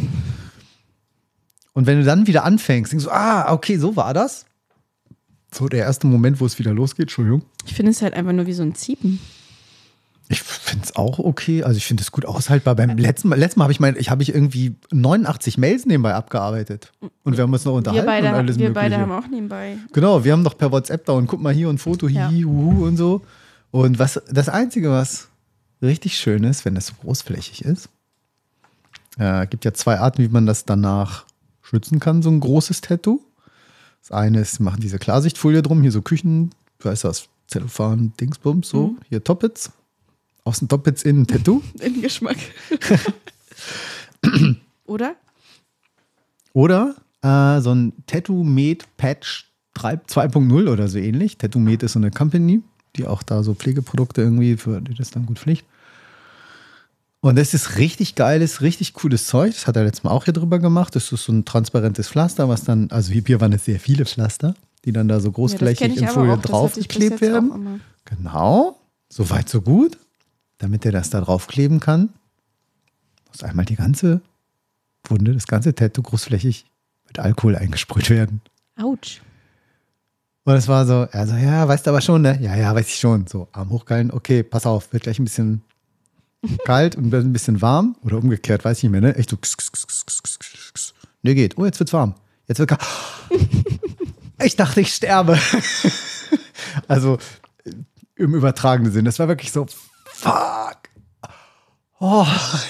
Und 1.73 1.87
wenn 1.87 1.99
du 1.99 2.05
dann 2.05 2.27
wieder 2.29 2.45
anfängst, 2.45 2.93
denkst 2.93 3.05
du, 3.07 3.11
ah, 3.11 3.53
okay, 3.53 3.77
so 3.79 3.97
war 3.97 4.15
das. 4.15 4.47
So 5.53 5.69
der 5.69 5.81
erste 5.81 6.07
Moment, 6.07 6.41
wo 6.41 6.47
es 6.47 6.59
wieder 6.59 6.73
losgeht, 6.73 7.05
Entschuldigung. 7.05 7.43
Ich 7.67 7.75
finde 7.75 7.91
es 7.91 8.01
halt 8.01 8.15
einfach 8.15 8.33
nur 8.33 8.47
wie 8.47 8.53
so 8.53 8.63
ein 8.63 8.75
Ziepen. 8.77 9.19
Ich 10.29 10.43
finde 10.43 10.85
es 10.85 10.97
auch 10.97 11.19
okay. 11.19 11.65
Also 11.65 11.77
ich 11.77 11.87
finde 11.87 12.03
es 12.03 12.13
gut 12.13 12.27
aushaltbar. 12.27 12.75
Beim 12.77 12.97
letzten 12.97 13.29
Mal, 13.29 13.39
letzten 13.39 13.59
Mal 13.59 13.65
habe 13.65 13.73
ich 13.73 13.81
mein, 13.81 13.97
ich 13.97 14.11
habe 14.11 14.23
ich 14.23 14.35
irgendwie 14.35 14.77
89 14.93 15.59
Mails 15.59 15.85
nebenbei 15.85 16.15
abgearbeitet. 16.15 16.93
Und 17.25 17.37
wir 17.37 17.43
haben 17.43 17.53
uns 17.53 17.65
noch 17.65 17.73
Wir 17.73 17.77
unterhalten 17.79 18.07
beide, 18.07 18.29
und 18.29 18.35
alles 18.35 18.59
wir 18.59 18.69
Mögliche. 18.69 18.91
beide 18.91 18.99
haben 18.99 19.13
auch 19.13 19.29
nebenbei. 19.29 19.79
Genau, 19.93 20.25
wir 20.25 20.33
haben 20.33 20.45
doch 20.45 20.57
per 20.57 20.71
WhatsApp 20.73 21.05
da 21.07 21.13
und 21.13 21.27
guck 21.27 21.41
mal 21.41 21.53
hier 21.53 21.69
und 21.69 21.79
Foto, 21.79 22.09
Ja. 22.09 22.29
hihi, 22.29 22.43
huhu 22.43 22.87
und 22.87 22.97
so. 22.97 23.23
Und 23.77 23.99
was, 23.99 24.19
das 24.31 24.49
Einzige, 24.49 24.91
was 24.91 25.29
richtig 25.83 26.17
schön 26.17 26.45
ist, 26.45 26.65
wenn 26.65 26.75
das 26.75 26.87
so 26.87 26.95
großflächig 27.03 27.63
ist, 27.63 27.91
äh, 29.19 29.47
gibt 29.47 29.67
ja 29.67 29.75
zwei 29.75 30.01
Arten, 30.01 30.23
wie 30.23 30.29
man 30.29 30.47
das 30.47 30.65
danach 30.65 31.27
schützen 31.61 32.01
kann, 32.01 32.23
so 32.23 32.31
ein 32.31 32.41
großes 32.41 32.81
Tattoo. 32.81 33.21
Das 34.01 34.13
eine 34.13 34.41
ist, 34.41 34.61
machen 34.61 34.81
diese 34.81 34.99
Klarsichtfolie 34.99 35.61
drum, 35.61 35.83
hier 35.83 35.93
so 35.93 36.01
Küchen, 36.01 36.55
wie 36.81 36.89
heißt 36.89 37.05
das, 37.05 37.29
Zellophan, 37.49 38.15
Dingsbums, 38.19 38.71
so, 38.71 38.89
Mhm. 38.89 38.99
hier 39.11 39.23
Toppets. 39.23 39.71
Außen 40.45 40.69
Toppets, 40.69 41.03
innen 41.03 41.27
Tattoo. 41.27 41.61
In 41.81 42.01
Geschmack. 42.01 42.39
Oder? 44.87 45.17
Oder 46.55 46.95
äh, 47.21 47.61
so 47.61 47.75
ein 47.75 47.93
Tattoo-Med-Patch 48.07 49.51
3 49.75 49.97
2.0 49.97 50.73
oder 50.73 50.89
so 50.89 50.97
ähnlich. 50.97 51.37
Tattoomed 51.37 51.83
ist 51.83 51.93
so 51.93 51.99
eine 51.99 52.11
Company, 52.11 52.63
die 52.97 53.07
auch 53.07 53.23
da 53.23 53.43
so 53.43 53.55
Pflegeprodukte 53.55 54.23
irgendwie, 54.23 54.57
für 54.57 54.81
die 54.81 54.95
das 54.95 55.11
dann 55.11 55.27
gut 55.27 55.39
pflegt. 55.39 55.65
Und 57.21 57.37
das 57.37 57.55
ist 57.55 57.79
richtig 57.79 58.15
geiles, 58.15 58.61
richtig 58.61 58.95
cooles 58.95 59.27
Zeug. 59.27 59.53
Das 59.55 59.67
hat 59.67 59.77
er 59.77 59.85
letztes 59.85 60.05
Mal 60.05 60.11
auch 60.11 60.25
hier 60.25 60.35
drüber 60.35 60.59
gemacht. 60.59 60.95
Das 60.95 61.11
ist 61.11 61.25
so 61.25 61.33
ein 61.33 61.45
transparentes 61.45 62.09
Pflaster, 62.09 62.49
was 62.49 62.63
dann, 62.65 62.91
also 62.91 63.13
hier- 63.13 63.41
waren 63.41 63.53
es 63.53 63.65
sehr 63.65 63.81
viele 63.81 64.05
Pflaster, 64.07 64.55
die 64.85 64.93
dann 64.93 65.09
da 65.09 65.19
so 65.19 65.29
Ja, 65.29 65.35
großflächig 65.35 65.97
ich 65.97 66.03
in 66.03 66.09
Folie 66.09 66.37
draufgeklebt 66.39 67.21
werden. 67.21 67.81
Genau, 68.05 68.79
so 69.09 69.29
weit, 69.31 69.49
so 69.49 69.61
gut. 69.61 69.99
Damit 70.59 70.87
er 70.87 70.93
das 70.93 71.11
da 71.11 71.21
draufkleben 71.21 71.81
kann, 71.81 72.11
muss 73.29 73.43
einmal 73.43 73.65
die 73.67 73.77
ganze 73.77 74.21
Wunde, 75.09 75.35
das 75.35 75.47
ganze 75.47 75.75
Tattoo 75.75 76.03
großflächig 76.03 76.65
mit 77.09 77.19
Alkohol 77.19 77.57
eingesprüht 77.57 78.09
werden. 78.09 78.41
Autsch. 78.81 79.21
Und 80.47 80.55
es 80.55 80.69
war 80.69 80.87
so, 80.87 81.09
er 81.11 81.27
so, 81.27 81.35
ja, 81.35 81.67
weißt 81.67 81.87
du 81.87 81.91
aber 81.91 82.01
schon, 82.01 82.23
ne? 82.23 82.39
Ja, 82.41 82.55
ja, 82.55 82.73
weiß 82.73 82.87
ich 82.87 83.01
schon. 83.01 83.27
So, 83.27 83.49
Arm 83.51 83.71
hochgehalten, 83.71 84.13
okay, 84.13 84.45
pass 84.45 84.65
auf, 84.65 84.93
wird 84.93 85.03
gleich 85.03 85.19
ein 85.19 85.25
bisschen 85.25 85.63
kalt 86.65 86.95
und 86.95 87.11
wird 87.11 87.25
ein 87.25 87.33
bisschen 87.33 87.61
warm. 87.61 87.97
Oder 88.05 88.19
umgekehrt, 88.19 88.65
weiß 88.65 88.79
ich 88.79 88.85
nicht 88.85 88.93
mehr, 88.93 89.01
ne? 89.01 89.17
Echt 89.17 89.31
so, 89.31 89.37
kss, 89.37 89.57
kss, 89.57 90.07
kss. 90.07 90.95
Ne, 91.23 91.35
geht. 91.35 91.59
Oh, 91.59 91.65
jetzt 91.65 91.81
wird's 91.81 91.93
warm. 91.93 92.15
Jetzt 92.47 92.61
wird 92.61 92.69
kalt. 92.69 92.81
Ich 94.41 94.55
dachte, 94.55 94.81
ich 94.83 94.95
sterbe. 94.95 95.37
also 96.89 97.19
im 98.15 98.33
übertragenen 98.33 98.93
Sinn. 98.93 99.05
Das 99.05 99.19
war 99.19 99.27
wirklich 99.27 99.51
so, 99.51 99.67
fuck. 100.05 100.79
Oh. 101.99 102.25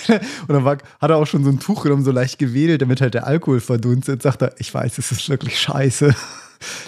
Und 0.09 0.49
dann 0.49 0.65
war, 0.65 0.79
hat 0.99 1.11
er 1.11 1.17
auch 1.17 1.27
schon 1.27 1.45
so 1.45 1.51
ein 1.51 1.61
Tuch 1.61 1.83
genommen, 1.83 2.05
so 2.05 2.11
leicht 2.11 2.39
gewedelt, 2.39 2.81
damit 2.81 3.03
halt 3.03 3.13
der 3.13 3.27
Alkohol 3.27 3.61
verdunstet. 3.61 4.23
Sagt 4.23 4.41
er, 4.41 4.59
ich 4.59 4.73
weiß, 4.73 4.97
es 4.97 5.13
ist 5.13 5.29
wirklich 5.29 5.61
scheiße. 5.61 6.15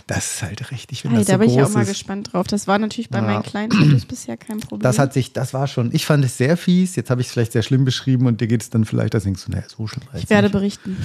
Das 0.06 0.34
ist 0.34 0.42
halt 0.42 0.70
richtig, 0.70 1.04
wenn 1.04 1.10
Hey, 1.12 1.20
das 1.20 1.26
da 1.28 1.32
so 1.34 1.38
bin 1.40 1.50
ich 1.50 1.62
auch 1.62 1.70
mal 1.70 1.82
ist. 1.82 1.88
gespannt 1.88 2.32
drauf. 2.32 2.46
Das 2.46 2.66
war 2.66 2.78
natürlich 2.78 3.10
bei 3.10 3.18
Ja. 3.18 3.24
meinen 3.24 3.42
kleinen 3.42 3.72
Fotos 3.72 4.04
bisher 4.06 4.36
kein 4.36 4.60
Problem. 4.60 4.80
Das 4.82 4.98
hat 4.98 5.12
sich, 5.12 5.32
das 5.32 5.52
war 5.54 5.66
schon, 5.66 5.90
ich 5.94 6.06
fand 6.06 6.24
es 6.24 6.36
sehr 6.38 6.56
fies. 6.56 6.96
Jetzt 6.96 7.10
habe 7.10 7.20
ich 7.20 7.26
es 7.28 7.32
vielleicht 7.32 7.52
sehr 7.52 7.62
schlimm 7.62 7.84
beschrieben 7.84 8.26
und 8.26 8.40
dir 8.40 8.46
geht 8.46 8.62
es 8.62 8.70
dann 8.70 8.84
vielleicht, 8.84 9.14
da 9.14 9.18
denkst 9.18 9.44
du, 9.44 9.50
naja, 9.52 9.64
so 9.68 9.86
schlimm. 9.86 10.02
ich 10.14 10.28
werde 10.30 10.46
nicht. 10.48 10.52
berichten. 10.52 10.96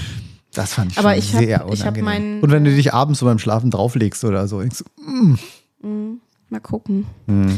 Das 0.53 0.74
fand 0.74 0.91
ich 0.91 0.97
Aber 0.99 1.09
schon 1.11 1.20
ich 1.20 1.34
hab- 1.34 1.39
sehr 1.43 1.66
ich 1.72 1.82
unangenehm. 1.82 2.05
meinen- 2.05 2.41
und 2.41 2.51
wenn 2.51 2.64
du 2.64 2.76
dich 2.76 2.93
abends 2.93 3.20
so 3.20 3.26
beim 3.26 3.39
Schlafen 3.39 3.72
drauflegst 3.72 4.24
oder 4.24 4.47
so, 4.47 4.59
denkst 4.61 4.84
du, 4.99 5.09
mm, 5.09 6.20
Mal 6.49 6.59
gucken. 6.59 7.07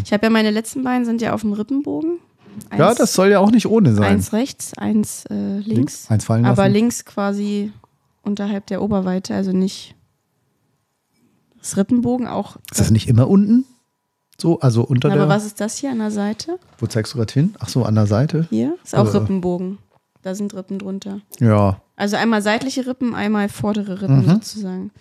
Ich 0.05 0.13
habe 0.13 0.25
ja 0.27 0.29
meine 0.29 0.51
letzten 0.51 0.83
beiden 0.83 1.03
sind 1.03 1.21
ja 1.21 1.33
auf 1.33 1.41
dem 1.41 1.51
Rippenbogen. 1.51 2.19
Eins, 2.69 2.79
ja, 2.79 2.93
das 2.93 3.11
soll 3.13 3.29
ja 3.29 3.39
auch 3.39 3.51
nicht 3.51 3.65
ohne 3.67 3.93
sein. 3.93 4.05
Eins 4.13 4.31
rechts, 4.31 4.71
eins 4.77 5.25
äh, 5.29 5.59
links. 5.59 6.09
Eins 6.09 6.23
fallen 6.23 6.45
Aber 6.45 6.63
lassen. 6.63 6.73
links 6.73 7.03
quasi 7.03 7.73
unterhalb 8.23 8.67
der 8.67 8.81
Oberweite, 8.81 9.35
also 9.35 9.51
nicht 9.51 9.94
das 11.65 11.77
Rippenbogen 11.77 12.27
auch. 12.27 12.57
Ist 12.71 12.79
das 12.79 12.91
nicht 12.91 13.07
immer 13.07 13.27
unten? 13.29 13.65
So, 14.37 14.59
also 14.59 14.83
unter 14.83 15.09
Aber 15.09 15.17
der. 15.21 15.29
was 15.29 15.45
ist 15.45 15.61
das 15.61 15.77
hier 15.77 15.91
an 15.91 15.99
der 15.99 16.11
Seite? 16.11 16.59
Wo 16.77 16.87
zeigst 16.87 17.13
du 17.13 17.17
gerade 17.17 17.31
hin? 17.33 17.55
Ach 17.59 17.69
so, 17.69 17.83
an 17.83 17.95
der 17.95 18.05
Seite. 18.07 18.47
Hier 18.49 18.75
ist 18.83 18.93
auch 18.95 19.05
Äh. 19.13 19.17
Rippenbogen. 19.17 19.77
Da 20.21 20.35
sind 20.35 20.53
Rippen 20.55 20.79
drunter. 20.79 21.21
Ja. 21.39 21.79
Also 21.95 22.15
einmal 22.17 22.41
seitliche 22.41 22.85
Rippen, 22.87 23.15
einmal 23.15 23.47
vordere 23.47 24.01
Rippen 24.01 24.25
Mhm. 24.25 24.29
sozusagen. 24.29 24.91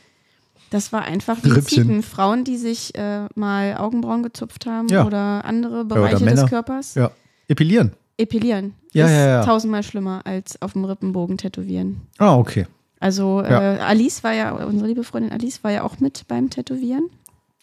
Das 0.70 0.92
war 0.92 1.02
einfach 1.02 1.38
wie 1.42 1.50
Rippchen. 1.50 2.02
Frauen, 2.02 2.44
die 2.44 2.56
sich 2.56 2.94
äh, 2.96 3.26
mal 3.34 3.76
Augenbrauen 3.76 4.22
gezupft 4.22 4.66
haben 4.66 4.88
Ja. 4.88 5.04
oder 5.06 5.44
andere 5.44 5.84
Bereiche 5.84 6.24
Männer. 6.24 6.42
des 6.42 6.50
Körpers. 6.50 6.94
Ja. 6.94 7.10
Epilieren. 7.48 7.92
Epilieren 8.16 8.74
Ja, 8.92 9.06
ist 9.06 9.12
ja, 9.12 9.26
ja. 9.26 9.44
tausendmal 9.44 9.82
schlimmer 9.82 10.20
als 10.24 10.60
auf 10.62 10.72
dem 10.74 10.84
Rippenbogen 10.84 11.38
tätowieren. 11.38 12.02
Ah, 12.18 12.36
okay. 12.36 12.66
Also 13.04 13.42
Ja. 13.42 13.74
äh, 13.76 13.78
Alice 13.80 14.24
war 14.24 14.32
ja, 14.32 14.52
unsere 14.52 14.88
liebe 14.88 15.04
Freundin 15.04 15.30
Alice 15.30 15.62
war 15.62 15.70
ja 15.70 15.82
auch 15.82 16.00
mit 16.00 16.26
beim 16.26 16.48
Tätowieren. 16.48 17.10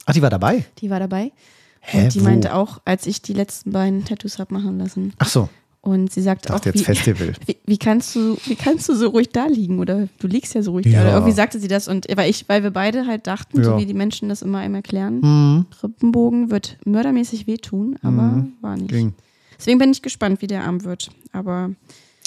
Ach, 0.05 0.13
die 0.13 0.21
war 0.21 0.29
dabei? 0.29 0.65
Die 0.79 0.89
war 0.91 0.99
dabei. 0.99 1.31
Hä, 1.79 2.03
und 2.03 2.13
die 2.13 2.19
wo? 2.21 2.25
meinte 2.25 2.53
auch, 2.53 2.79
als 2.85 3.07
ich 3.07 3.23
die 3.23 3.33
letzten 3.33 3.71
beiden 3.71 4.05
Tattoos 4.05 4.37
habe 4.37 4.53
machen 4.53 4.77
lassen. 4.77 5.13
Ach 5.17 5.27
so, 5.27 5.49
Und 5.81 6.11
sie 6.13 6.21
sagt 6.21 6.51
auch, 6.51 6.63
wie, 6.63 6.73
wie, 7.47 7.57
wie, 7.65 7.77
kannst 7.79 8.15
du, 8.15 8.37
wie 8.45 8.53
kannst 8.55 8.87
du 8.87 8.93
so 8.95 9.09
ruhig 9.09 9.29
da 9.29 9.47
liegen? 9.47 9.79
Oder 9.79 10.07
du 10.19 10.27
liegst 10.27 10.53
ja 10.53 10.61
so 10.61 10.71
ruhig 10.73 10.85
Ja. 10.85 10.99
da. 10.99 11.01
Oder 11.07 11.13
irgendwie 11.15 11.33
sagte 11.33 11.59
sie 11.59 11.67
das. 11.67 11.87
Und 11.87 12.05
weil, 12.15 12.29
ich, 12.29 12.47
weil 12.47 12.61
wir 12.61 12.69
beide 12.69 13.07
halt 13.07 13.25
dachten, 13.25 13.63
so 13.63 13.71
Ja. 13.71 13.77
wie 13.79 13.87
die 13.87 13.95
Menschen 13.95 14.29
das 14.29 14.43
immer 14.43 14.59
einem 14.59 14.75
erklären, 14.75 15.21
Mhm. 15.21 15.65
Rippenbogen 15.81 16.51
wird 16.51 16.77
mördermäßig 16.85 17.47
wehtun, 17.47 17.97
aber 18.03 18.21
Mhm. 18.21 18.53
war 18.61 18.77
nicht. 18.77 18.89
Ging. 18.89 19.15
Deswegen 19.57 19.79
bin 19.79 19.91
ich 19.91 20.03
gespannt, 20.03 20.43
wie 20.43 20.47
der 20.47 20.65
Arm 20.65 20.83
wird. 20.83 21.09
Aber 21.31 21.71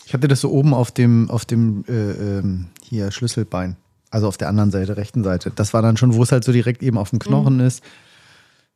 Ich 0.07 0.13
hatte 0.15 0.27
das 0.29 0.41
so 0.41 0.51
oben 0.51 0.75
auf 0.75 0.91
dem, 0.91 1.31
auf 1.31 1.45
dem 1.45 1.85
äh, 1.89 1.93
ähm, 1.93 2.67
hier 2.95 3.11
Schlüsselbein. 3.11 3.77
Also 4.11 4.29
auf 4.29 4.37
der 4.37 4.49
anderen 4.49 4.71
Seite, 4.71 4.97
rechten 4.97 5.25
Seite. 5.25 5.51
Das 5.55 5.75
war 5.75 5.83
dann 5.83 5.97
schon, 5.97 6.15
wo 6.15 6.23
es 6.23 6.31
halt 6.33 6.45
so 6.45 6.53
direkt 6.53 6.83
eben 6.83 6.97
auf 6.99 7.11
dem 7.11 7.19
Knochen 7.19 7.61
ist. 7.61 7.83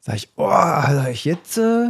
Sag 0.01 0.16
ich, 0.16 0.29
oh, 0.37 0.49
sag 0.49 1.09
ich 1.11 1.25
jetzt 1.25 1.59
äh, 1.59 1.89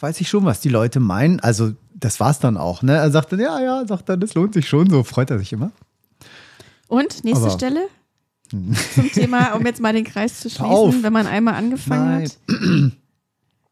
weiß 0.00 0.20
ich 0.20 0.28
schon, 0.28 0.44
was 0.44 0.60
die 0.60 0.68
Leute 0.68 1.00
meinen. 1.00 1.40
Also, 1.40 1.72
das 1.94 2.20
war's 2.20 2.38
dann 2.38 2.56
auch, 2.56 2.82
ne? 2.82 2.94
Er 2.96 3.10
sagte, 3.10 3.36
ja, 3.36 3.60
ja, 3.60 3.86
sagt 3.86 4.08
dann, 4.08 4.20
das 4.20 4.34
lohnt 4.34 4.54
sich 4.54 4.68
schon, 4.68 4.90
so 4.90 5.02
freut 5.02 5.30
er 5.30 5.38
sich 5.38 5.52
immer. 5.52 5.72
Und 6.88 7.24
nächste 7.24 7.46
Aber- 7.46 7.54
Stelle 7.54 7.86
zum 8.50 9.10
Thema, 9.12 9.54
um 9.54 9.64
jetzt 9.66 9.80
mal 9.80 9.92
den 9.92 10.04
Kreis 10.04 10.40
zu 10.40 10.50
schließen, 10.50 11.02
wenn 11.02 11.12
man 11.12 11.26
einmal 11.26 11.54
angefangen 11.54 12.06
Nein. 12.06 12.24
hat. 12.24 12.92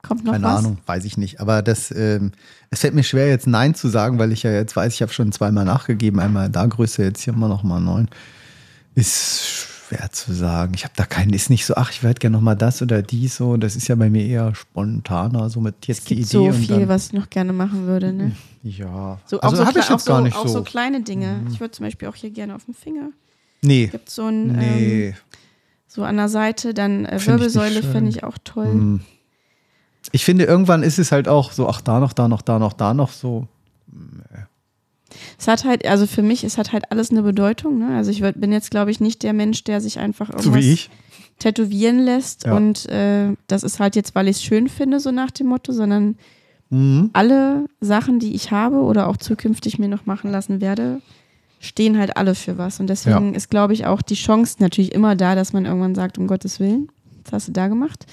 Kommt 0.03 0.25
noch 0.25 0.33
Keine 0.33 0.45
was? 0.45 0.59
Ahnung, 0.59 0.79
weiß 0.87 1.05
ich 1.05 1.17
nicht. 1.17 1.41
Aber 1.41 1.63
das, 1.63 1.93
ähm, 1.93 2.33
es 2.71 2.81
fällt 2.81 2.95
mir 2.95 3.05
schwer, 3.05 3.29
jetzt 3.29 3.47
Nein 3.47 3.75
zu 3.75 3.89
sagen, 3.89 4.19
weil 4.19 4.33
ich 4.33 4.43
ja 4.43 4.51
jetzt 4.53 4.75
weiß, 4.75 4.93
ich 4.95 5.03
habe 5.03 5.13
schon 5.13 5.31
zweimal 5.31 5.65
nachgegeben. 5.65 6.19
Einmal 6.19 6.51
da 6.51 6.67
Größe, 6.67 7.05
jetzt 7.05 7.23
hier 7.23 7.33
immer 7.35 7.49
noch 7.49 7.63
mal 7.63 7.81
neun. 7.81 8.09
Ist 8.97 9.43
schwer 9.93 10.11
zu 10.11 10.33
sagen. 10.33 10.73
Ich 10.75 10.85
habe 10.85 10.95
da 10.97 11.05
keinen, 11.05 11.33
ist 11.33 11.51
nicht 11.51 11.65
so, 11.65 11.75
ach, 11.77 11.91
ich 11.93 12.03
werde 12.03 12.19
gerne 12.19 12.37
noch 12.37 12.43
mal 12.43 12.57
das 12.57 12.83
oder 12.83 13.01
dies 13.03 13.37
so. 13.37 13.57
Das 13.57 13.77
ist 13.77 13.89
ja 13.89 13.95
bei 13.95 14.11
mir 14.11 14.27
eher 14.27 14.55
spontaner, 14.55 15.51
so 15.51 15.61
mit 15.61 15.87
jetzt 15.87 16.01
Es 16.01 16.05
die 16.05 16.17
gibt 16.17 16.27
Idee 16.29 16.37
so 16.39 16.45
und 16.47 16.55
viel, 16.55 16.81
dann, 16.81 16.89
was 16.89 17.07
ich 17.07 17.13
noch 17.13 17.31
gerne 17.31 17.53
machen 17.53 17.87
würde. 17.87 18.13
Ne? 18.13 18.33
Ja. 18.65 19.19
So, 19.27 19.41
auch 19.41 19.43
also 19.43 19.57
so, 19.57 19.67
habe 19.67 19.81
ich 19.81 19.87
auch 19.87 19.91
jetzt 19.91 20.07
gar 20.07 20.19
so, 20.19 20.23
nicht 20.23 20.37
auch 20.37 20.47
so. 20.47 20.59
so 20.59 20.63
kleine 20.63 21.03
Dinge. 21.03 21.43
Ich 21.51 21.59
würde 21.59 21.73
zum 21.73 21.85
Beispiel 21.85 22.07
auch 22.07 22.15
hier 22.15 22.31
gerne 22.31 22.55
auf 22.55 22.65
dem 22.65 22.75
Finger. 22.75 23.09
nee. 23.61 23.89
Gibt 23.89 24.09
so 24.09 24.27
ein 24.27 24.51
ähm, 24.51 24.57
Nee. 24.57 25.15
so 25.89 26.05
an 26.05 26.17
der 26.17 26.29
Seite, 26.29 26.73
dann 26.73 27.05
äh, 27.05 27.17
ich 27.17 27.27
Wirbelsäule 27.27 27.83
fände 27.83 28.09
ich 28.11 28.23
auch 28.23 28.39
toll. 28.45 28.67
Hm. 28.67 29.01
Ich 30.11 30.25
finde, 30.25 30.45
irgendwann 30.45 30.83
ist 30.83 30.99
es 30.99 31.13
halt 31.13 31.29
auch 31.29 31.53
so, 31.53 31.69
ach, 31.69 31.81
da 31.81 32.01
noch, 32.01 32.13
da 32.13 32.27
noch, 32.29 32.43
da 32.43 32.59
noch, 32.59 32.73
da 32.73 32.93
noch 32.95 33.11
so. 33.13 33.47
Es 35.39 35.47
hat 35.47 35.65
halt, 35.65 35.87
also 35.87 36.07
für 36.07 36.23
mich, 36.23 36.43
es 36.45 36.59
hat 36.59 36.73
halt 36.73 36.91
alles 36.91 37.11
eine 37.11 37.23
Bedeutung. 37.23 37.79
Ne? 37.79 37.97
Also 37.97 38.11
ich 38.11 38.23
würd- 38.23 38.39
bin 38.39 38.53
jetzt, 38.53 38.71
glaube 38.71 38.91
ich, 38.91 39.01
nicht 39.01 39.23
der 39.23 39.33
Mensch, 39.33 39.63
der 39.65 39.81
sich 39.81 39.99
einfach 39.99 40.29
So 40.29 40.37
irgendwas 40.51 40.63
wie 40.65 40.73
ich. 40.73 40.91
tätowieren 41.39 41.99
lässt 42.01 42.45
Ja. 42.47 42.55
und 42.57 42.89
äh, 42.89 43.35
das 43.47 43.63
ist 43.63 43.79
halt 43.79 43.95
jetzt, 43.97 44.15
weil 44.15 44.29
ich 44.29 44.37
es 44.37 44.43
schön 44.43 44.69
finde, 44.69 45.01
so 45.01 45.11
nach 45.11 45.31
dem 45.31 45.49
Motto, 45.49 45.73
sondern 45.73 46.17
Mhm. 46.71 47.11
alle 47.13 47.67
Sachen, 47.81 48.19
die 48.19 48.35
ich 48.35 48.51
habe 48.51 48.77
oder 48.79 49.07
auch 49.09 49.19
zukünftig 49.19 49.79
mir 49.79 49.89
noch 49.89 50.07
machen 50.07 50.31
lassen 50.31 50.63
werde, 50.63 51.03
stehen 51.61 51.99
halt 51.99 52.17
alle 52.17 52.35
für 52.35 52.57
was. 52.57 52.81
Und 52.81 52.87
deswegen 52.89 53.35
ist, 53.35 53.51
glaube 53.51 53.75
ich, 53.75 53.85
auch 53.85 54.01
die 54.01 54.15
Chance 54.15 54.57
natürlich 54.61 54.93
immer 54.93 55.15
da, 55.15 55.35
dass 55.35 55.53
man 55.53 55.67
irgendwann 55.67 55.95
sagt, 55.95 56.17
um 56.17 56.27
Gottes 56.27 56.59
Willen, 56.61 56.89
was 57.25 57.33
hast 57.35 57.49
du 57.49 57.53
da 57.53 57.69
gemacht? 57.69 58.07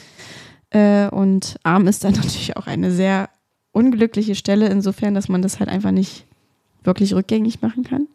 Äh, 0.71 1.07
und 1.09 1.57
Arm 1.63 1.87
ist 1.87 2.03
dann 2.03 2.13
natürlich 2.15 2.55
auch 2.57 2.67
eine 2.67 2.91
sehr 2.91 3.29
unglückliche 3.71 4.35
Stelle, 4.35 4.67
insofern, 4.69 5.13
dass 5.13 5.29
man 5.29 5.41
das 5.41 5.59
halt 5.59 5.69
einfach 5.69 5.91
nicht 5.91 6.25
wirklich 6.83 7.13
rückgängig 7.13 7.61
machen 7.61 7.83
kann. 7.83 8.07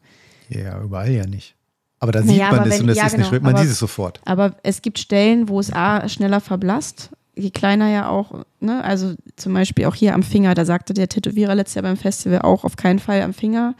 Ja, 0.48 0.80
überall 0.82 1.10
ja 1.10 1.26
nicht. 1.26 1.54
Aber 2.00 2.12
da 2.12 2.20
Naja, 2.20 2.32
sieht 2.50 2.56
man 2.58 2.68
das 2.68 2.74
wenn- 2.74 2.80
und 2.82 2.86
das 2.88 2.96
ja, 2.98 3.06
ist 3.06 3.12
nicht 3.12 3.16
genau, 3.18 3.28
schlimm. 3.28 3.42
Man 3.44 3.54
aber- 3.54 3.62
sieht 3.62 3.72
es 3.72 3.78
sofort. 3.78 4.20
Aber 4.24 4.56
es 4.62 4.82
gibt 4.82 4.98
Stellen, 4.98 5.48
wo 5.48 5.58
es 5.60 5.72
A 5.72 6.08
schneller 6.08 6.40
verblasst, 6.40 7.10
je 7.36 7.50
kleiner 7.50 7.88
ja 7.88 8.08
auch, 8.08 8.44
ne, 8.60 8.82
also 8.84 9.14
zum 9.36 9.54
Beispiel 9.54 9.86
auch 9.86 9.94
hier 9.94 10.14
am 10.14 10.22
Finger, 10.22 10.54
da 10.54 10.64
sagte 10.64 10.92
der 10.94 11.08
Tätowierer 11.08 11.54
letztes 11.54 11.74
Jahr 11.76 11.82
beim 11.82 11.96
Festival 11.96 12.42
auch 12.42 12.64
auf 12.64 12.76
keinen 12.76 12.98
Fall 12.98 13.22
am 13.22 13.32
Finger, 13.32 13.74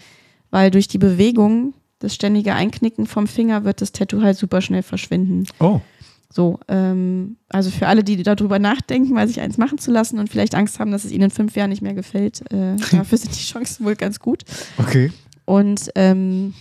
weil 0.51 0.71
durch 0.71 0.89
die 0.89 0.99
Bewegung, 0.99 1.75
das 1.99 2.15
ständige 2.15 2.55
Einknicken 2.55 3.07
vom 3.07 3.27
Finger 3.27 3.65
wird 3.65 3.81
das 3.81 3.93
Tattoo 3.93 4.23
halt 4.23 4.37
super 4.37 4.61
schnell 4.61 4.83
verschwinden. 4.83 5.47
Oh. 5.61 5.81
So, 6.35 6.59
ähm, 6.67 7.37
also 7.49 7.71
für 7.71 7.87
alle, 7.87 8.03
die 8.03 8.21
darüber 8.25 8.59
nachdenken, 8.59 9.15
mal 9.15 9.29
sich 9.29 9.41
eins 9.41 9.57
machen 9.57 9.79
zu 9.79 9.93
lassen 9.93 10.19
und 10.19 10.29
vielleicht 10.29 10.57
Angst 10.57 10.81
haben, 10.81 10.91
dass 10.91 11.05
es 11.05 11.13
ihnen 11.13 11.27
in 11.27 11.31
fünf 11.31 11.55
Jahren 11.55 11.71
nicht 11.71 11.81
mehr 11.81 11.95
gefällt, 11.95 12.41
äh, 12.53 12.75
dafür 12.91 13.19
sind 13.19 13.37
die 13.37 13.45
Chancen 13.45 13.85
wohl 13.87 13.95
ganz 13.95 14.19
gut. 14.19 14.43
Okay. 14.79 15.13
Und 15.45 15.91
ähm, 15.95 16.53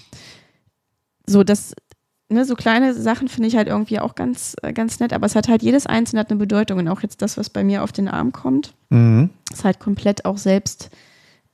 so 1.26 1.44
das, 1.44 1.74
ne, 2.30 2.46
so 2.46 2.54
kleine 2.54 2.94
Sachen 2.94 3.28
finde 3.30 3.48
ich 3.48 3.56
halt 3.56 3.68
irgendwie 3.68 4.00
auch 4.00 4.14
ganz, 4.14 4.56
äh, 4.62 4.74
ganz 4.74 5.00
nett, 5.00 5.12
aber 5.12 5.26
es 5.26 5.34
hat 5.36 5.48
halt 5.48 5.64
jedes 5.64 5.88
einzelne 5.88 6.20
hat 6.20 6.30
eine 6.30 6.38
Bedeutung 6.38 6.78
und 6.78 6.88
auch 6.88 7.02
jetzt 7.02 7.24
das, 7.24 7.38
was 7.38 7.50
bei 7.50 7.64
mir 7.64 7.84
auf 7.84 7.92
den 7.92 8.08
Arm 8.08 8.32
kommt, 8.32 8.76
Mhm. 8.92 9.32
ist 9.52 9.64
halt 9.64 9.80
komplett 9.80 10.26
auch 10.26 10.38
selbst 10.38 10.92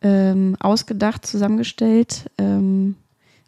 ähm, 0.01 0.57
ausgedacht, 0.59 1.25
zusammengestellt. 1.25 2.29
Ähm, 2.37 2.95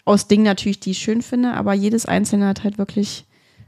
aus 0.05 0.29
Dingen 0.29 0.45
natürlich, 0.45 0.79
die 0.79 0.91
ich 0.91 0.99
schön 0.99 1.21
finde, 1.21 1.55
aber 1.55 1.73
jedes 1.73 2.05
einzelne 2.05 2.47
hat 2.47 2.63
halt 2.63 2.77
wirklich 2.77 3.25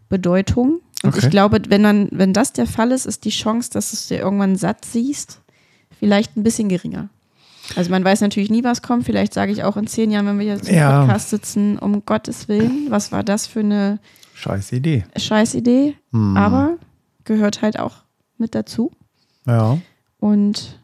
Bedeutung. 0.07 0.79
Und 1.03 1.09
Okay. 1.09 1.19
ich 1.25 1.29
glaube, 1.29 1.61
wenn 1.67 1.83
dann, 1.83 2.07
wenn 2.11 2.33
das 2.33 2.53
der 2.53 2.65
Fall 2.65 2.91
ist, 2.91 3.05
ist 3.05 3.25
die 3.25 3.29
Chance, 3.29 3.69
dass 3.71 3.91
du 3.91 3.95
es 3.97 4.07
dir 4.07 4.19
irgendwann 4.19 4.55
satt 4.55 4.85
siehst, 4.85 5.41
vielleicht 5.99 6.35
ein 6.37 6.43
bisschen 6.43 6.69
geringer. 6.69 7.09
Also 7.75 7.91
man 7.91 8.03
weiß 8.03 8.21
natürlich 8.21 8.49
nie, 8.49 8.63
was 8.63 8.81
kommt. 8.81 9.05
Vielleicht 9.05 9.33
sage 9.33 9.51
ich 9.51 9.63
auch 9.63 9.77
in 9.77 9.87
zehn 9.87 10.11
Jahren, 10.11 10.25
wenn 10.25 10.39
wir 10.39 10.45
hier 10.45 10.61
zum 10.61 10.75
Ja. 10.75 11.01
Podcast 11.05 11.29
sitzen, 11.29 11.77
um 11.77 12.05
Gottes 12.05 12.47
Willen, 12.47 12.87
was 12.89 13.11
war 13.11 13.23
das 13.23 13.47
für 13.47 13.59
eine 13.61 13.99
Scheiß 14.33 14.71
Idee. 14.73 15.05
Scheiß 15.17 15.53
Idee, 15.55 15.95
Hm. 16.11 16.35
aber 16.35 16.77
gehört 17.23 17.61
halt 17.61 17.79
auch 17.79 17.97
mit 18.37 18.55
dazu. 18.55 18.91
Ja. 19.45 19.77
Und 20.19 20.79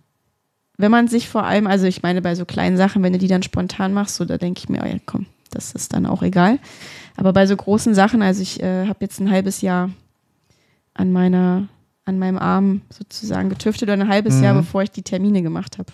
wenn 0.77 0.91
man 0.91 1.07
sich 1.09 1.27
vor 1.27 1.43
allem, 1.45 1.67
also 1.67 1.85
ich 1.85 2.01
meine, 2.03 2.21
bei 2.21 2.35
so 2.35 2.45
kleinen 2.45 2.77
Sachen, 2.77 3.03
wenn 3.03 3.11
du 3.13 3.19
die 3.19 3.27
dann 3.27 3.43
spontan 3.43 3.93
machst, 3.93 4.15
so, 4.15 4.23
da 4.25 4.37
denke 4.37 4.59
ich 4.59 4.69
mir, 4.69 4.81
oh 4.83 4.87
ja, 4.87 4.95
komm, 5.05 5.25
das 5.51 5.73
ist 5.73 5.93
dann 5.93 6.05
auch 6.05 6.23
egal. 6.23 6.59
Aber 7.17 7.33
bei 7.33 7.45
so 7.47 7.55
großen 7.57 7.93
Sachen, 7.93 8.21
also 8.21 8.41
ich 8.41 8.61
äh, 8.63 8.87
habe 8.87 8.99
jetzt 9.01 9.19
ein 9.19 9.29
halbes 9.31 9.59
Jahr 9.61 9.89
an 10.99 11.11
meiner, 11.11 11.67
an 12.05 12.19
meinem 12.19 12.37
Arm 12.37 12.81
sozusagen 12.89 13.49
getüftet 13.49 13.83
oder 13.83 13.93
ein 13.93 14.07
halbes 14.09 14.41
Jahr, 14.41 14.53
bevor 14.53 14.83
ich 14.83 14.91
die 14.91 15.01
Termine 15.03 15.41
gemacht 15.41 15.77
habe. 15.77 15.91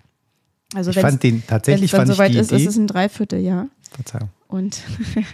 Also 0.74 0.90
Ich 0.92 1.00
fand 1.00 1.22
den, 1.22 1.44
tatsächlich 1.46 1.92
fand 1.92 2.10
ich 2.10 2.16
soweit 2.16 2.34
die 2.34 2.40
ist, 2.40 2.52
Idee. 2.52 2.64
ist 2.64 2.70
es 2.70 2.78
ein 2.78 2.88
Dreivierteljahr. 2.88 3.68
Verzeihung. 3.92 4.30
Und 4.48 4.82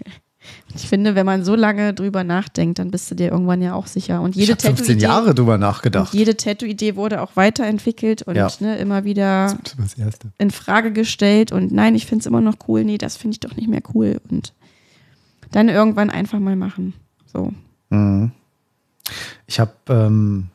ich 0.75 0.87
finde, 0.89 1.15
wenn 1.15 1.25
man 1.25 1.45
so 1.45 1.55
lange 1.55 1.93
drüber 1.93 2.23
nachdenkt, 2.25 2.79
dann 2.79 2.91
bist 2.91 3.09
du 3.09 3.15
dir 3.15 3.31
irgendwann 3.31 3.61
ja 3.61 3.73
auch 3.73 3.87
sicher. 3.87 4.21
Und 4.21 4.31
Ich 4.35 4.41
jede 4.41 4.51
habe 4.53 4.61
15 4.61 4.75
Tattoo-Idee 4.85 5.03
Jahre 5.03 5.33
drüber 5.35 5.57
nachgedacht. 5.57 6.13
jede 6.13 6.35
Tattoo-Idee 6.35 6.95
wurde 6.97 7.21
auch 7.21 7.35
weiterentwickelt 7.37 8.23
und 8.23 8.35
Ja. 8.35 8.49
ne, 8.59 8.77
immer 8.77 9.05
wieder 9.05 9.57
in 10.37 10.51
Frage 10.51 10.91
gestellt 10.91 11.51
und 11.53 11.71
nein, 11.71 11.95
ich 11.95 12.05
finde 12.05 12.21
es 12.23 12.25
immer 12.25 12.41
noch 12.41 12.55
cool, 12.67 12.83
nee, 12.83 12.97
das 12.97 13.15
finde 13.17 13.35
ich 13.35 13.39
doch 13.39 13.55
nicht 13.55 13.69
mehr 13.69 13.81
cool 13.93 14.19
und 14.29 14.53
dann 15.51 15.69
irgendwann 15.69 16.09
einfach 16.09 16.39
mal 16.39 16.55
machen. 16.57 16.93
So. 17.31 17.53
Mhm. 17.89 18.31
Ich 19.47 19.59
habe, 19.59 19.71
ähm, 19.89 20.47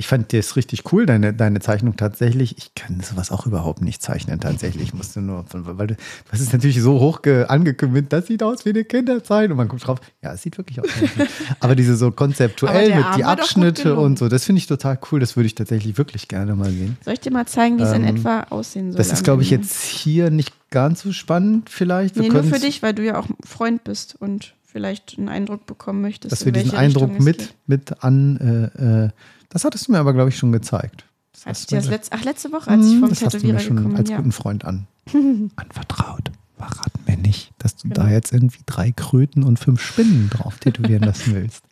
ich 0.00 0.06
fand 0.06 0.32
das 0.32 0.54
richtig 0.54 0.92
cool, 0.92 1.06
deine, 1.06 1.34
deine 1.34 1.58
Zeichnung 1.58 1.96
tatsächlich. 1.96 2.56
Ich 2.56 2.72
kann 2.76 3.00
sowas 3.00 3.32
auch 3.32 3.46
überhaupt 3.46 3.82
nicht 3.82 4.00
zeichnen, 4.00 4.38
tatsächlich. 4.38 4.84
Ich 4.84 4.94
musste 4.94 5.20
nur, 5.20 5.44
weil 5.52 5.88
du, 5.88 5.96
das 6.30 6.40
ist 6.40 6.52
natürlich 6.52 6.80
so 6.80 7.00
hoch 7.00 7.20
ge- 7.20 7.46
angekündigt, 7.46 8.06
das 8.12 8.28
sieht 8.28 8.44
aus 8.44 8.64
wie 8.64 8.68
eine 8.70 8.84
Kinderzeit 8.84 9.50
und 9.50 9.56
man 9.56 9.66
guckt 9.66 9.84
drauf, 9.84 9.98
ja, 10.22 10.32
es 10.34 10.42
sieht 10.42 10.56
wirklich 10.56 10.80
aus. 10.80 10.86
wie 10.94 11.20
eine 11.20 11.28
Aber 11.60 11.74
diese 11.74 11.96
so 11.96 12.12
konzeptuell 12.12 12.94
mit 12.94 13.06
die 13.16 13.24
Abschnitte 13.24 13.96
und 13.96 14.20
so, 14.20 14.28
das 14.28 14.44
finde 14.44 14.60
ich 14.60 14.68
total 14.68 15.00
cool. 15.10 15.18
Das 15.18 15.34
würde 15.34 15.48
ich 15.48 15.56
tatsächlich 15.56 15.98
wirklich 15.98 16.28
gerne 16.28 16.54
mal 16.54 16.70
sehen. 16.70 16.96
Soll 17.04 17.14
ich 17.14 17.20
dir 17.20 17.32
mal 17.32 17.46
zeigen, 17.46 17.78
wie 17.78 17.82
es 17.82 17.92
in 17.92 18.04
Ähm, 18.04 18.16
etwa 18.18 18.42
aussehen 18.50 18.92
soll? 18.92 18.98
Das 18.98 19.12
ist, 19.12 19.24
glaube 19.24 19.42
ich, 19.42 19.50
jetzt 19.50 19.82
hier 19.82 20.30
nicht 20.30 20.52
ganz 20.70 21.00
so 21.00 21.10
spannend 21.12 21.70
vielleicht. 21.70 22.14
Wir 22.14 22.22
Nee, 22.22 22.28
nur 22.28 22.44
für 22.44 22.60
dich, 22.60 22.84
weil 22.84 22.94
du 22.94 23.04
ja 23.04 23.18
auch 23.18 23.26
Freund 23.44 23.82
bist 23.82 24.14
und 24.20 24.54
vielleicht 24.78 25.18
einen 25.18 25.28
Eindruck 25.28 25.66
bekommen 25.66 26.00
möchtest. 26.02 26.30
dass 26.30 26.44
wir 26.44 26.52
diesen 26.52 26.70
Richtung 26.70 26.78
Eindruck 26.80 27.18
mit, 27.20 27.54
mit 27.66 28.04
an. 28.04 28.70
Äh, 28.78 29.04
äh, 29.06 29.10
das 29.48 29.64
hattest 29.64 29.88
du 29.88 29.92
mir 29.92 29.98
aber, 29.98 30.12
glaube 30.12 30.28
ich, 30.28 30.36
schon 30.38 30.52
gezeigt. 30.52 31.04
Das 31.32 31.46
hast 31.46 31.70
du 31.72 31.76
das 31.76 31.88
letzte, 31.88 32.16
ach, 32.16 32.24
letzte 32.24 32.52
Woche, 32.52 32.70
als 32.70 32.86
ich 32.86 32.92
Hm, 32.92 33.00
vom 33.00 33.08
das 33.08 33.22
hast 33.24 33.32
du 33.34 33.38
mir 33.46 33.56
Tätowierer 33.56 33.82
schon 33.84 33.96
als. 33.96 34.10
Ja. 34.10 34.16
guten 34.18 34.32
Freund 34.32 34.64
an. 34.64 34.86
Anvertraut. 35.56 36.30
Verraten 36.56 37.00
wir 37.06 37.16
nicht, 37.16 37.52
dass 37.58 37.76
du 37.76 37.88
da 37.88 38.02
Genau. 38.02 38.14
jetzt 38.14 38.32
irgendwie 38.32 38.60
drei 38.66 38.90
Kröten 38.92 39.42
und 39.44 39.58
fünf 39.58 39.80
Spinnen 39.82 40.28
drauf 40.30 40.58
tätowieren 40.58 41.02
lassen 41.04 41.34
willst. 41.34 41.62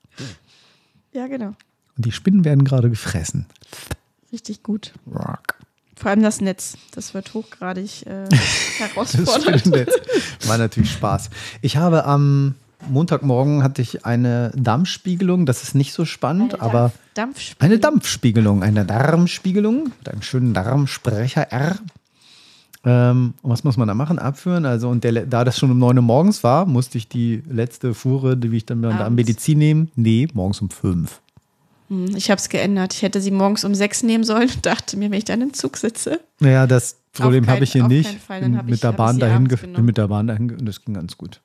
ja, 1.12 1.26
genau. 1.26 1.54
Und 1.96 2.04
die 2.06 2.12
Spinnen 2.12 2.44
werden 2.44 2.64
gerade 2.64 2.90
gefressen. 2.90 3.46
Richtig 4.32 4.62
gut. 4.62 4.92
Rock. 5.12 5.54
Vor 5.96 6.10
allem 6.10 6.22
das 6.22 6.40
Netz. 6.42 6.76
Das 6.94 7.14
wird 7.14 7.32
hochgradig 7.34 8.04
äh, 8.06 8.24
Das 8.28 8.78
herausfordernd. 8.78 9.60
Spinnennetz. 9.60 9.94
War 10.46 10.58
natürlich 10.58 10.92
Spaß. 10.92 11.30
Ich 11.62 11.76
habe 11.78 12.04
am 12.04 12.54
Montagmorgen 12.88 13.62
hatte 13.62 13.82
ich 13.82 14.04
eine 14.06 14.52
Darmspiegelung. 14.54 15.46
Das 15.46 15.62
ist 15.62 15.74
nicht 15.74 15.92
so 15.92 16.04
spannend, 16.04 16.60
aber 16.60 16.92
Dampfspiel. 17.14 17.56
Eine 17.64 17.78
Dampfspiegelung, 17.78 18.62
eine 18.62 18.84
Darmspiegelung 18.84 19.84
mit 19.98 20.08
einem 20.08 20.22
schönen 20.22 20.54
Darmsprecher 20.54 21.42
R. 21.52 21.76
Ähm, 22.84 23.34
und 23.42 23.50
was 23.50 23.64
muss 23.64 23.76
man 23.76 23.88
da 23.88 23.94
machen? 23.94 24.18
Abführen. 24.18 24.64
Also, 24.64 24.88
und 24.88 25.02
der, 25.02 25.26
da 25.26 25.44
das 25.44 25.58
schon 25.58 25.70
um 25.70 25.78
9 25.78 25.96
Uhr 25.96 26.02
morgens 26.02 26.44
war, 26.44 26.66
musste 26.66 26.98
ich 26.98 27.08
die 27.08 27.42
letzte 27.48 27.94
Fuhre, 27.94 28.36
die 28.36 28.54
ich 28.56 28.66
dann 28.66 28.84
an 28.84 28.92
Abends. 28.98 29.16
Medizin 29.16 29.58
nehmen. 29.58 29.90
Nee, 29.96 30.28
morgens 30.34 30.60
um 30.60 30.70
5. 30.70 31.20
Hm, 31.88 32.14
Ich 32.14 32.30
habe 32.30 32.38
es 32.38 32.48
geändert. 32.48 32.94
Ich 32.94 33.02
hätte 33.02 33.20
sie 33.20 33.30
morgens 33.32 33.64
um 33.64 33.74
sechs 33.74 34.02
nehmen 34.02 34.22
sollen 34.24 34.48
und 34.54 34.64
dachte 34.66 34.96
mir, 34.96 35.10
wenn 35.10 35.18
ich 35.18 35.24
dann 35.24 35.40
im 35.40 35.52
Zug 35.52 35.76
sitze. 35.78 36.20
Naja, 36.38 36.66
das 36.68 36.96
Problem 37.12 37.46
habe 37.48 37.64
ich 37.64 37.72
hier 37.72 37.88
nicht. 37.88 38.20
Fall. 38.20 38.40
Dann 38.40 38.50
Bin 38.52 38.58
hab 38.58 38.66
mit 38.66 38.74
ich- 38.76 38.80
der 38.82 38.90
ich 38.90 38.96
Bahn 38.96 39.18
dahin, 39.18 39.48
mit 39.84 39.96
der 39.96 40.06
Bahn 40.08 40.26
dahin 40.28 40.56
das 40.64 40.84
ging 40.84 40.94
ganz 40.94 41.16
gut. 41.16 41.40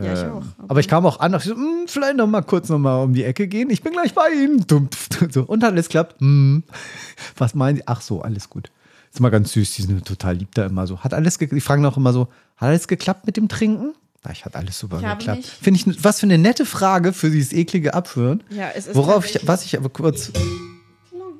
Ja, 0.00 0.12
ich 0.12 0.20
Ähm, 0.20 0.32
auch. 0.32 0.42
Aber 0.68 0.80
ich 0.80 0.88
kam 0.88 1.06
auch 1.06 1.20
an, 1.20 1.32
dachte 1.32 1.48
so, 1.48 1.54
"Hm, 1.54 1.84
vielleicht 1.86 2.16
noch 2.16 2.26
mal 2.26 2.42
kurz 2.42 2.68
noch 2.68 2.78
mal 2.78 3.02
um 3.02 3.14
die 3.14 3.22
Ecke 3.24 3.46
gehen. 3.46 3.70
Ich 3.70 3.82
bin 3.82 3.92
gleich 3.92 4.12
bei 4.14 4.28
Ihnen. 4.30 4.64
Und 5.46 5.62
hat 5.62 5.72
alles 5.72 5.88
klappt. 5.88 6.20
Hm. 6.20 6.64
Was 7.36 7.54
meinen 7.54 7.76
Sie? 7.76 7.82
Ach 7.86 8.00
so, 8.00 8.22
alles 8.22 8.50
gut. 8.50 8.70
Ist 9.12 9.20
immer 9.20 9.30
ganz 9.30 9.52
süß. 9.52 9.74
Die 9.74 9.82
sind 9.82 10.04
total 10.04 10.34
lieb 10.34 10.52
da 10.54 10.66
immer 10.66 10.86
so. 10.88 10.98
Hat 11.00 11.14
alles 11.14 11.38
Die 11.38 11.60
fragen 11.60 11.86
auch 11.86 11.96
immer 11.96 12.12
so, 12.12 12.22
hat 12.56 12.68
alles 12.68 12.88
geklappt 12.88 13.26
mit 13.26 13.36
dem 13.36 13.48
Trinken? 13.48 13.94
Na, 14.24 14.32
ich 14.32 14.44
hat 14.44 14.56
alles 14.56 14.78
super 14.78 15.00
Ich 15.00 15.06
geklappt. 15.18 15.44
Finde 15.44 15.78
ich, 15.80 16.02
was 16.04 16.18
für 16.20 16.26
eine 16.26 16.38
nette 16.38 16.66
Frage 16.66 17.12
für 17.12 17.30
dieses 17.30 17.52
eklige 17.52 17.94
Abführen. 17.94 18.42
Ja, 18.50 18.70
es 18.74 18.86
ist 18.88 18.96
Worauf 18.96 19.26
ich, 19.26 19.46
was 19.46 19.64
ich 19.64 19.76
aber 19.78 19.90
kurz 19.90 20.32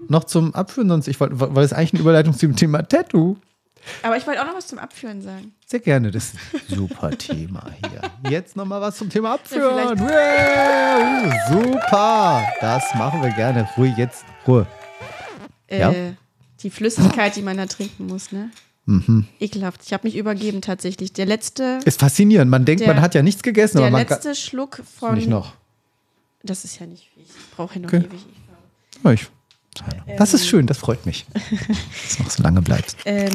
noch 0.08 0.24
zum 0.24 0.54
Abführen, 0.54 0.88
sonst 0.88 1.08
ich 1.08 1.18
wollte, 1.18 1.34
weil 1.40 1.64
es 1.64 1.72
eigentlich 1.72 1.94
eine 1.94 2.00
Überleitung 2.02 2.36
zum 2.36 2.54
Thema 2.54 2.82
Tattoo. 2.82 3.36
Aber 4.02 4.16
ich 4.16 4.26
wollte 4.26 4.40
auch 4.42 4.46
noch 4.46 4.54
was 4.54 4.66
zum 4.66 4.78
Abführen 4.78 5.20
sagen. 5.22 5.54
Sehr 5.66 5.80
gerne, 5.80 6.10
das 6.10 6.32
ist 6.32 6.36
ein 6.70 6.76
super 6.76 7.10
Thema 7.18 7.64
hier. 7.90 8.30
Jetzt 8.30 8.56
nochmal 8.56 8.80
was 8.80 8.96
zum 8.96 9.10
Thema 9.10 9.34
Abführen. 9.34 9.98
Ja, 9.98 10.04
Yeah, 10.04 11.32
super, 11.52 12.42
das 12.60 12.94
machen 12.94 13.22
wir 13.22 13.30
gerne. 13.30 13.68
Ruhe, 13.76 13.92
jetzt 13.96 14.24
Ruhe. 14.46 14.66
Äh, 15.68 15.78
Ja? 15.80 15.94
Die 16.62 16.70
Flüssigkeit, 16.70 17.36
die 17.36 17.42
man 17.42 17.56
da 17.58 17.66
trinken 17.66 18.06
muss, 18.06 18.32
ne? 18.32 18.50
Mhm. 18.86 19.26
Ekelhaft. 19.40 19.82
Ich 19.84 19.92
habe 19.92 20.06
mich 20.06 20.16
übergeben 20.16 20.60
tatsächlich. 20.62 21.12
Der 21.12 21.26
letzte, 21.26 21.80
Ist 21.84 22.00
faszinierend. 22.00 22.50
Man 22.50 22.64
denkt, 22.64 22.80
Der- 22.82 22.88
man 22.88 23.00
hat 23.02 23.14
ja 23.14 23.22
nichts 23.22 23.42
gegessen, 23.42 23.78
der 23.78 23.90
letzte 23.90 24.34
Schluck 24.34 24.82
von. 24.98 25.14
Nicht 25.14 25.28
noch. 25.28 25.54
Das 26.42 26.64
ist 26.64 26.78
ja 26.80 26.86
nicht. 26.86 27.10
Ich 27.16 27.24
brauche 27.56 27.74
ja 27.76 27.80
noch 27.80 27.88
Okay. 27.88 28.04
ewig. 28.04 28.20
Ich- 29.14 29.28
Das 30.18 30.34
ist 30.34 30.46
schön, 30.46 30.66
das 30.66 30.78
freut 30.78 31.04
mich. 31.06 31.26
Dass 31.34 32.16
du 32.16 32.22
noch 32.22 32.30
so 32.30 32.42
lange 32.42 32.62
bleibst. 32.62 32.96
Ähm, 33.04 33.30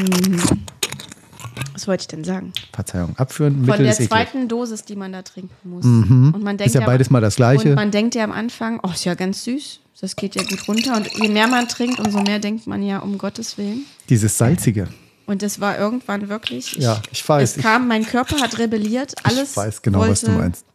was 1.74 1.88
wollte 1.88 2.02
ich 2.02 2.08
denn 2.08 2.24
sagen? 2.24 2.54
Verzeihung. 2.74 3.16
Abführen, 3.18 3.56
Von 3.56 3.66
Mittel 3.66 3.86
der 3.86 3.96
zweiten 3.96 4.48
Dosis, 4.48 4.84
die 4.84 4.96
man 4.96 5.12
da 5.14 5.22
trinken 5.22 5.70
muss. 5.70 5.84
Mhm. 5.86 6.34
Und 6.34 6.44
man 6.44 6.58
denkt 6.58 6.68
Ist 6.68 6.76
ja 6.76 6.82
am- 6.82 6.88
beides 6.88 7.10
mal 7.10 7.22
das 7.22 7.36
Gleiche. 7.36 7.70
Und 7.70 7.76
man 7.76 7.92
denkt 7.92 8.16
ja 8.16 8.24
am 8.24 8.32
Anfang, 8.32 8.80
oh, 8.84 8.90
ist 8.92 9.06
ja 9.06 9.16
ganz 9.16 9.44
süß. 9.44 9.80
Das 10.02 10.16
geht 10.16 10.36
ja 10.36 10.44
gut 10.44 10.66
runter. 10.68 10.96
Und 10.96 11.10
je 11.22 11.28
mehr 11.28 11.48
man 11.48 11.68
trinkt, 11.68 12.00
umso 12.00 12.22
mehr 12.22 12.40
denkt 12.40 12.68
man 12.68 12.82
ja, 12.84 13.00
um 13.00 13.18
Gottes 13.18 13.58
Willen. 13.58 13.84
Dieses 14.10 14.38
Salzige. 14.38 14.88
Und 15.26 15.42
das 15.42 15.60
war 15.60 15.78
irgendwann 15.78 16.28
wirklich. 16.30 16.78
Ich, 16.78 16.84
Ja, 16.84 17.02
ich 17.12 17.28
weiß. 17.28 17.58
Es 17.58 17.62
kam, 17.62 17.88
mein 17.88 18.06
Körper 18.06 18.38
hat 18.42 18.58
rebelliert. 18.58 19.14
Alles 19.24 19.52
ich 19.52 19.58
weiß 19.58 19.82
genau, 19.82 20.00
was 20.00 20.22
du 20.22 20.32
meinst. 20.32 20.66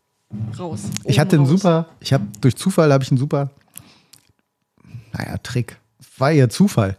Raus. 0.59 0.81
Ich 1.05 1.19
hatte 1.19 1.37
einen 1.37 1.45
raus. 1.47 1.51
super, 1.61 1.87
ich 2.01 2.13
habe 2.13 2.25
durch 2.41 2.57
Zufall 2.57 2.93
habe 2.93 3.03
ich 3.05 3.11
einen 3.11 3.19
super, 3.19 3.51
naja, 5.17 5.39
Trick. 5.39 5.79
War 6.19 6.33
eher 6.33 6.51
Zufall. 6.51 6.97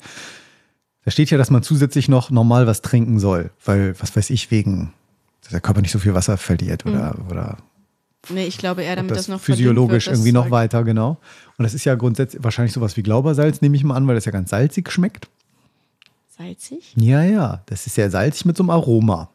Da 1.03 1.11
steht 1.11 1.30
ja, 1.30 1.38
dass 1.38 1.51
man 1.51 1.61
zusätzlich 1.61 2.09
noch 2.09 2.32
normal 2.32 2.66
was 2.66 2.82
trinken 2.82 3.20
soll, 3.20 3.51
weil, 3.63 3.99
was 3.99 4.16
weiß 4.16 4.32
ich, 4.32 4.49
wegen, 4.49 4.91
dass 5.41 5.51
der 5.51 5.61
Körper 5.61 5.82
nicht 5.82 5.91
so 5.91 5.99
viel 5.99 6.16
Wasser 6.16 6.38
verliert 6.38 6.86
oder, 6.86 7.16
oder 7.30 7.57
Nee, 8.30 8.45
ich 8.45 8.57
glaube 8.57 8.84
eher, 8.84 8.95
damit 8.95 9.11
das, 9.11 9.20
das 9.20 9.28
noch 9.28 9.39
physiologisch 9.39 10.07
wird, 10.07 10.13
das 10.13 10.20
irgendwie 10.20 10.32
noch 10.32 10.49
weiter, 10.49 10.84
genau. 10.84 11.18
Und 11.57 11.63
das 11.63 11.74
ist 11.74 11.86
ja 11.86 11.95
grundsätzlich 11.95 12.43
wahrscheinlich 12.43 12.74
sowas 12.74 12.97
wie 12.97 13.03
Glaubersalz, 13.03 13.61
nehme 13.61 13.76
ich 13.76 13.84
mal 13.84 13.95
an, 13.95 14.07
weil 14.07 14.16
das 14.16 14.26
ja 14.26 14.32
ganz 14.32 14.49
salzig 14.49 14.91
schmeckt. 14.91 15.30
Salzig? 16.38 16.93
Ja, 16.95 17.24
ja, 17.24 17.61
das 17.68 17.88
ist 17.88 17.97
ja 17.97 18.09
salzig 18.09 18.45
mit 18.45 18.57
so 18.57 18.63
einem 18.63 18.72
Aroma. 18.72 19.30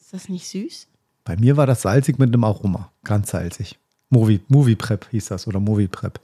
Ist 0.00 0.12
das 0.12 0.28
nicht 0.28 0.48
süß? 0.48 0.86
Bei 1.24 1.36
mir 1.36 1.56
war 1.56 1.66
das 1.66 1.82
salzig 1.82 2.18
mit 2.18 2.28
einem 2.28 2.44
Aroma, 2.44 2.90
ganz 3.04 3.30
salzig. 3.30 3.78
Movie, 4.10 4.40
Movie 4.48 4.76
Prep 4.76 5.06
hieß 5.10 5.26
das 5.26 5.46
oder 5.46 5.60
Movie 5.60 5.88
Prep. 5.88 6.20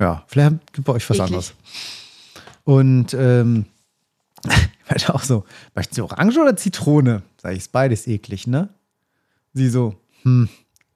Ja, 0.00 0.24
vielleicht 0.26 0.52
habt 0.52 0.84
bei 0.84 0.92
euch 0.94 1.08
was. 1.08 1.16
Eklig. 1.16 1.26
anderes. 1.26 1.54
Und 2.64 3.14
ähm, 3.14 3.66
halt 4.88 5.10
auch 5.10 5.22
so, 5.22 5.44
möchten 5.74 5.94
Sie 5.94 6.00
Orange 6.00 6.38
oder 6.40 6.56
Zitrone? 6.56 7.22
Sag 7.36 7.52
ich, 7.52 7.58
ist 7.58 7.72
beides 7.72 8.06
eklig, 8.06 8.46
ne? 8.46 8.70
Sie 9.52 9.68
so, 9.68 9.96
hm, 10.22 10.48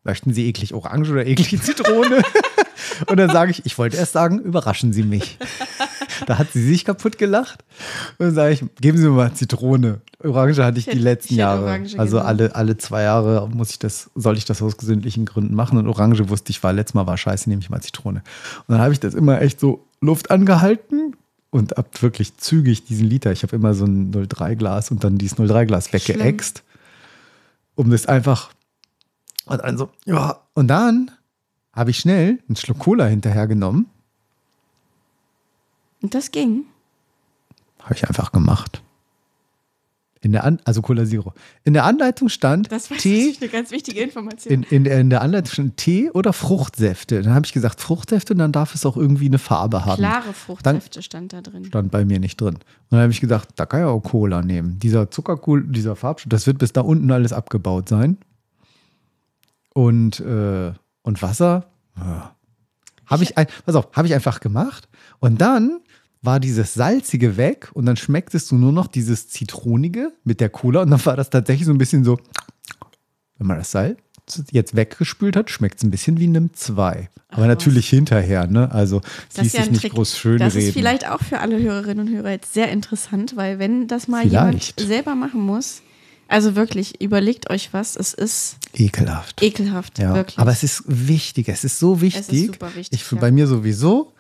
möchten 0.02 0.32
Sie 0.32 0.46
eklig 0.48 0.74
Orange 0.74 1.10
oder 1.12 1.26
eklig 1.26 1.60
Zitrone? 1.62 2.22
Und 3.06 3.16
dann 3.16 3.30
sage 3.30 3.50
ich, 3.50 3.64
ich 3.66 3.78
wollte 3.78 3.96
erst 3.96 4.12
sagen, 4.12 4.38
überraschen 4.40 4.92
Sie 4.92 5.02
mich. 5.02 5.38
Da 6.26 6.38
hat 6.38 6.52
sie 6.52 6.62
sich 6.62 6.84
kaputt 6.84 7.18
gelacht. 7.18 7.64
Und 8.18 8.26
dann 8.26 8.34
sage 8.34 8.54
ich, 8.54 8.64
geben 8.80 8.98
Sie 8.98 9.08
mir 9.08 9.14
mal 9.14 9.32
Zitrone. 9.34 10.00
Orange 10.22 10.62
hatte 10.62 10.78
ich, 10.78 10.88
Ich 10.88 10.94
die 10.94 11.00
letzten 11.00 11.34
ich 11.34 11.38
Jahre. 11.38 11.64
Orange 11.64 11.98
also 11.98 12.16
genommen. 12.16 12.28
alle, 12.28 12.54
alle 12.54 12.76
zwei 12.78 13.02
Jahre 13.02 13.48
muss 13.48 13.70
ich 13.70 13.78
das, 13.78 14.10
soll 14.14 14.36
ich 14.36 14.44
das 14.44 14.62
aus 14.62 14.76
gesundlichen 14.76 15.24
Gründen 15.24 15.54
machen. 15.54 15.78
Und 15.78 15.88
Orange 15.88 16.28
wusste 16.28 16.50
ich, 16.50 16.62
war 16.62 16.72
letztes 16.72 16.94
Mal 16.94 17.06
war 17.06 17.18
scheiße, 17.18 17.48
nehme 17.48 17.62
ich 17.62 17.70
mal 17.70 17.80
Zitrone. 17.80 18.22
Und 18.66 18.72
dann 18.72 18.80
habe 18.80 18.92
ich 18.92 19.00
das 19.00 19.14
immer 19.14 19.42
echt 19.42 19.60
so 19.60 19.84
Luft 20.00 20.30
angehalten 20.30 21.16
und 21.50 21.78
ab 21.78 22.02
wirklich 22.02 22.36
zügig 22.36 22.84
diesen 22.84 23.06
Liter. 23.06 23.32
Ich 23.32 23.42
habe 23.42 23.54
immer 23.56 23.74
so 23.74 23.84
ein 23.84 24.12
03-Glas 24.12 24.90
und 24.90 25.04
dann 25.04 25.18
dieses 25.18 25.38
03-Glas 25.38 25.92
weggeäxt, 25.92 26.62
um 27.74 27.90
das 27.90 28.06
einfach. 28.06 28.50
Und 29.46 29.62
dann 29.62 29.78
so, 29.78 29.90
ja. 30.04 30.40
Und 30.54 30.68
dann 30.68 31.10
habe 31.74 31.90
ich 31.90 31.98
schnell 31.98 32.38
einen 32.48 32.56
Schluck 32.56 32.78
Cola 32.78 33.06
hinterher 33.06 33.46
genommen. 33.46 33.86
Und 36.02 36.14
das 36.14 36.30
ging. 36.30 36.64
Habe 37.82 37.94
ich 37.94 38.06
einfach 38.08 38.32
gemacht. 38.32 38.82
In 40.20 40.32
der 40.32 40.44
An 40.44 40.58
also 40.64 40.80
Cola 40.80 41.04
Zero. 41.04 41.34
In 41.64 41.74
der 41.74 41.84
Anleitung 41.84 42.30
stand 42.30 42.72
Das 42.72 42.90
war 42.90 42.96
Tee, 42.96 43.36
eine 43.38 43.50
ganz 43.50 43.70
wichtige 43.70 44.00
Information. 44.00 44.54
in, 44.54 44.62
in, 44.62 44.84
der- 44.84 44.98
in 45.00 45.10
der 45.10 45.20
Anleitung 45.20 45.52
stand 45.52 45.76
Tee 45.76 46.10
oder 46.10 46.32
Fruchtsäfte. 46.32 47.20
Dann 47.20 47.34
habe 47.34 47.44
ich 47.44 47.52
gesagt 47.52 47.78
Fruchtsäfte 47.82 48.32
und 48.32 48.38
dann 48.38 48.50
darf 48.50 48.74
es 48.74 48.86
auch 48.86 48.96
irgendwie 48.96 49.26
eine 49.26 49.38
Farbe 49.38 49.84
haben. 49.84 49.98
Klare 49.98 50.32
Fruchtsäfte 50.32 51.02
stand 51.02 51.34
da 51.34 51.42
drin. 51.42 51.66
Stand 51.66 51.90
bei 51.90 52.06
mir 52.06 52.20
nicht 52.20 52.40
drin. 52.40 52.54
Und 52.54 52.62
dann 52.88 53.00
habe 53.02 53.12
ich 53.12 53.20
gesagt, 53.20 53.50
da 53.56 53.66
kann 53.66 53.80
ich 53.80 53.86
auch 53.86 54.00
Cola 54.00 54.40
nehmen. 54.40 54.78
Dieser 54.78 55.10
Zuckerkohl, 55.10 55.62
dieser 55.66 55.94
Farbstoff, 55.94 56.30
das 56.30 56.46
wird 56.46 56.56
bis 56.56 56.72
da 56.72 56.80
unten 56.80 57.10
alles 57.10 57.34
abgebaut 57.34 57.90
sein. 57.90 58.16
Und, 59.74 60.20
äh, 60.20 60.72
und 61.04 61.22
Wasser, 61.22 61.66
ja. 61.96 62.34
habe 63.06 63.22
ich, 63.22 63.38
ein, 63.38 63.46
pass 63.64 63.76
auf, 63.76 63.88
habe 63.92 64.08
ich 64.08 64.14
einfach 64.14 64.40
gemacht. 64.40 64.88
Und 65.20 65.40
dann 65.40 65.80
war 66.22 66.40
dieses 66.40 66.74
Salzige 66.74 67.36
weg 67.36 67.70
und 67.74 67.86
dann 67.86 67.96
schmecktest 67.96 68.50
du 68.50 68.56
nur 68.56 68.72
noch 68.72 68.88
dieses 68.88 69.28
Zitronige 69.28 70.12
mit 70.24 70.40
der 70.40 70.48
Cola 70.48 70.80
und 70.82 70.90
dann 70.90 71.04
war 71.06 71.14
das 71.16 71.30
tatsächlich 71.30 71.66
so 71.66 71.72
ein 71.72 71.78
bisschen 71.78 72.02
so, 72.02 72.18
wenn 73.38 73.46
man 73.46 73.58
das 73.58 73.70
Salz 73.70 73.98
jetzt 74.50 74.74
weggespült 74.74 75.36
hat, 75.36 75.50
schmeckt 75.50 75.76
es 75.78 75.84
ein 75.84 75.90
bisschen 75.90 76.18
wie 76.18 76.24
einem 76.24 76.54
2. 76.54 77.10
Aber 77.28 77.42
was. 77.42 77.48
natürlich 77.48 77.90
hinterher, 77.90 78.46
ne? 78.46 78.72
Also 78.72 79.00
Das 79.34 79.42
ließ 79.44 79.46
ist 79.48 79.52
ja 79.52 79.60
sich 79.64 79.70
nicht 79.72 79.80
Trick. 79.82 79.92
groß 79.92 80.16
schön 80.16 80.38
Das 80.38 80.54
reden. 80.54 80.68
ist 80.68 80.72
vielleicht 80.72 81.06
auch 81.06 81.20
für 81.20 81.40
alle 81.40 81.60
Hörerinnen 81.60 82.08
und 82.08 82.14
Hörer 82.14 82.30
jetzt 82.30 82.54
sehr 82.54 82.70
interessant, 82.72 83.36
weil 83.36 83.58
wenn 83.58 83.86
das 83.86 84.08
mal 84.08 84.26
Vielleicht. 84.26 84.80
jemand 84.80 84.88
selber 84.90 85.14
machen 85.14 85.42
muss, 85.42 85.82
also 86.28 86.56
wirklich, 86.56 87.00
überlegt 87.00 87.50
euch 87.50 87.72
was, 87.72 87.96
es 87.96 88.14
ist 88.14 88.56
Ekelhaft. 88.74 89.42
ekelhaft, 89.42 89.98
Ja, 89.98 90.14
wirklich. 90.14 90.38
aber 90.38 90.50
es 90.50 90.62
ist 90.62 90.84
wichtig, 90.86 91.48
es 91.48 91.64
ist 91.64 91.78
so 91.78 92.00
wichtig. 92.00 92.46
super 92.46 92.74
wichtig, 92.74 93.00
Ich, 93.00 93.10
ja. 93.10 93.18
Bei 93.18 93.30
mir 93.30 93.46
sowieso, 93.46 94.12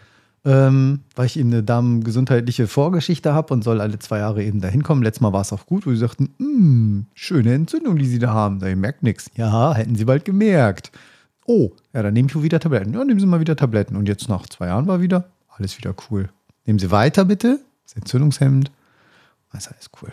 ähm, 0.44 1.00
weil 1.16 1.26
ich 1.26 1.38
eben 1.38 1.50
eine 1.52 1.62
darmgesundheitliche 1.62 2.66
Vorgeschichte 2.66 3.32
habe 3.32 3.52
und 3.54 3.64
soll 3.64 3.80
alle 3.80 3.98
zwei 3.98 4.18
Jahre 4.18 4.44
eben 4.44 4.60
dahin 4.60 4.82
kommen. 4.82 5.02
Letztes 5.02 5.22
Mal 5.22 5.32
war 5.32 5.40
es 5.40 5.52
auch 5.52 5.64
gut, 5.66 5.86
wo 5.86 5.90
sie 5.90 5.96
sagten, 5.96 6.34
"Mm, 6.38 7.06
schöne 7.14 7.54
Entzündung, 7.54 7.96
die 7.96 8.06
sie 8.06 8.18
da 8.18 8.30
haben. 8.34 8.60
Da 8.60 8.68
ihr 8.68 8.76
merkt 8.76 9.02
nichts. 9.02 9.30
Ja, 9.36 9.74
hätten 9.74 9.94
sie 9.96 10.04
bald 10.04 10.24
gemerkt. 10.26 10.92
Oh, 11.46 11.72
ja, 11.94 12.02
dann 12.02 12.12
nehme 12.14 12.28
ich 12.28 12.34
wohl 12.34 12.42
wieder 12.42 12.60
Tabletten. 12.60 12.92
Ja, 12.94 13.04
nehmen 13.04 13.20
Sie 13.20 13.26
mal 13.26 13.40
wieder 13.40 13.56
Tabletten. 13.56 13.96
Und 13.96 14.06
jetzt 14.08 14.28
nach 14.28 14.46
zwei 14.48 14.66
Jahren 14.68 14.86
war 14.86 15.00
wieder 15.00 15.28
alles 15.56 15.76
wieder 15.78 15.94
cool. 16.10 16.28
Nehmen 16.66 16.78
Sie 16.78 16.90
weiter 16.90 17.24
bitte, 17.26 17.60
das 17.84 17.94
Entzündungshemd. 17.96 18.70
Das 19.52 19.66
ist 19.66 19.72
alles 19.72 19.90
cool. 20.02 20.10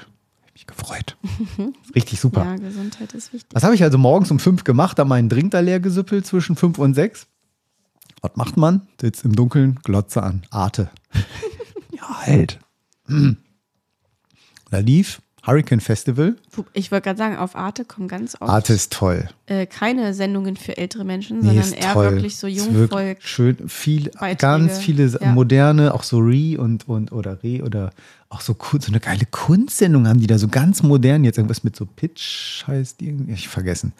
Ich 0.53 0.67
mich 0.67 0.67
gefreut. 0.67 1.17
Richtig 1.95 2.19
super. 2.19 2.43
ja, 2.43 2.55
Gesundheit 2.55 3.13
ist 3.13 3.33
wichtig. 3.33 3.49
Was 3.53 3.63
habe 3.63 3.73
ich 3.75 3.83
also 3.83 3.97
morgens 3.97 4.31
um 4.31 4.39
fünf 4.39 4.63
gemacht? 4.63 4.99
Da 4.99 5.05
meinen 5.05 5.29
Drink 5.29 5.51
da 5.51 5.59
leer 5.61 5.79
gesüppelt 5.79 6.25
zwischen 6.25 6.55
fünf 6.55 6.77
und 6.77 6.93
sechs. 6.93 7.27
Was 8.21 8.35
macht 8.35 8.57
man? 8.57 8.87
Sitzt 8.99 9.23
im 9.25 9.35
Dunkeln, 9.35 9.79
Glotze 9.83 10.21
an. 10.21 10.43
Arte. 10.51 10.89
ja, 11.91 12.21
halt. 12.25 12.59
Hm. 13.07 13.37
Da 14.69 14.77
lief 14.79 15.21
Hurricane 15.45 15.79
Festival. 15.81 16.35
Ich 16.73 16.91
wollte 16.91 17.05
gerade 17.05 17.17
sagen, 17.17 17.37
auf 17.37 17.55
Arte 17.55 17.83
kommen 17.83 18.07
ganz 18.07 18.35
oft 18.39 18.49
Arte 18.51 18.73
ist 18.73 18.93
toll. 18.93 19.27
äh, 19.47 19.65
keine 19.65 20.13
Sendungen 20.13 20.55
für 20.55 20.77
ältere 20.77 21.03
Menschen, 21.03 21.39
Nee, 21.39 21.45
sondern 21.47 21.63
ist 21.65 21.73
eher 21.73 21.93
toll. 21.93 22.11
wirklich 22.11 22.37
so 22.37 22.45
Jungvolk. 22.45 23.23
Schön, 23.23 23.67
viel, 23.67 24.11
Beiträge. 24.11 24.35
ganz 24.37 24.77
viele 24.77 25.07
Ja. 25.07 25.31
moderne, 25.31 25.95
auch 25.95 26.03
so 26.03 26.19
Re 26.19 26.57
und, 26.59 26.87
und 26.87 27.11
oder 27.11 27.41
Re 27.41 27.63
oder 27.63 27.89
auch 28.31 28.41
so, 28.41 28.55
so 28.79 28.87
eine 28.87 28.99
geile 28.99 29.25
Kunstsendung 29.29 30.07
haben 30.07 30.19
die 30.19 30.27
da 30.27 30.37
so 30.37 30.47
ganz 30.47 30.81
modern. 30.83 31.23
Jetzt 31.23 31.37
irgendwas 31.37 31.63
mit 31.63 31.75
so 31.75 31.85
Pitch 31.85 32.65
heißt 32.65 33.01
irgendwie. 33.01 33.33
Ich 33.33 33.47
vergessen. 33.47 33.93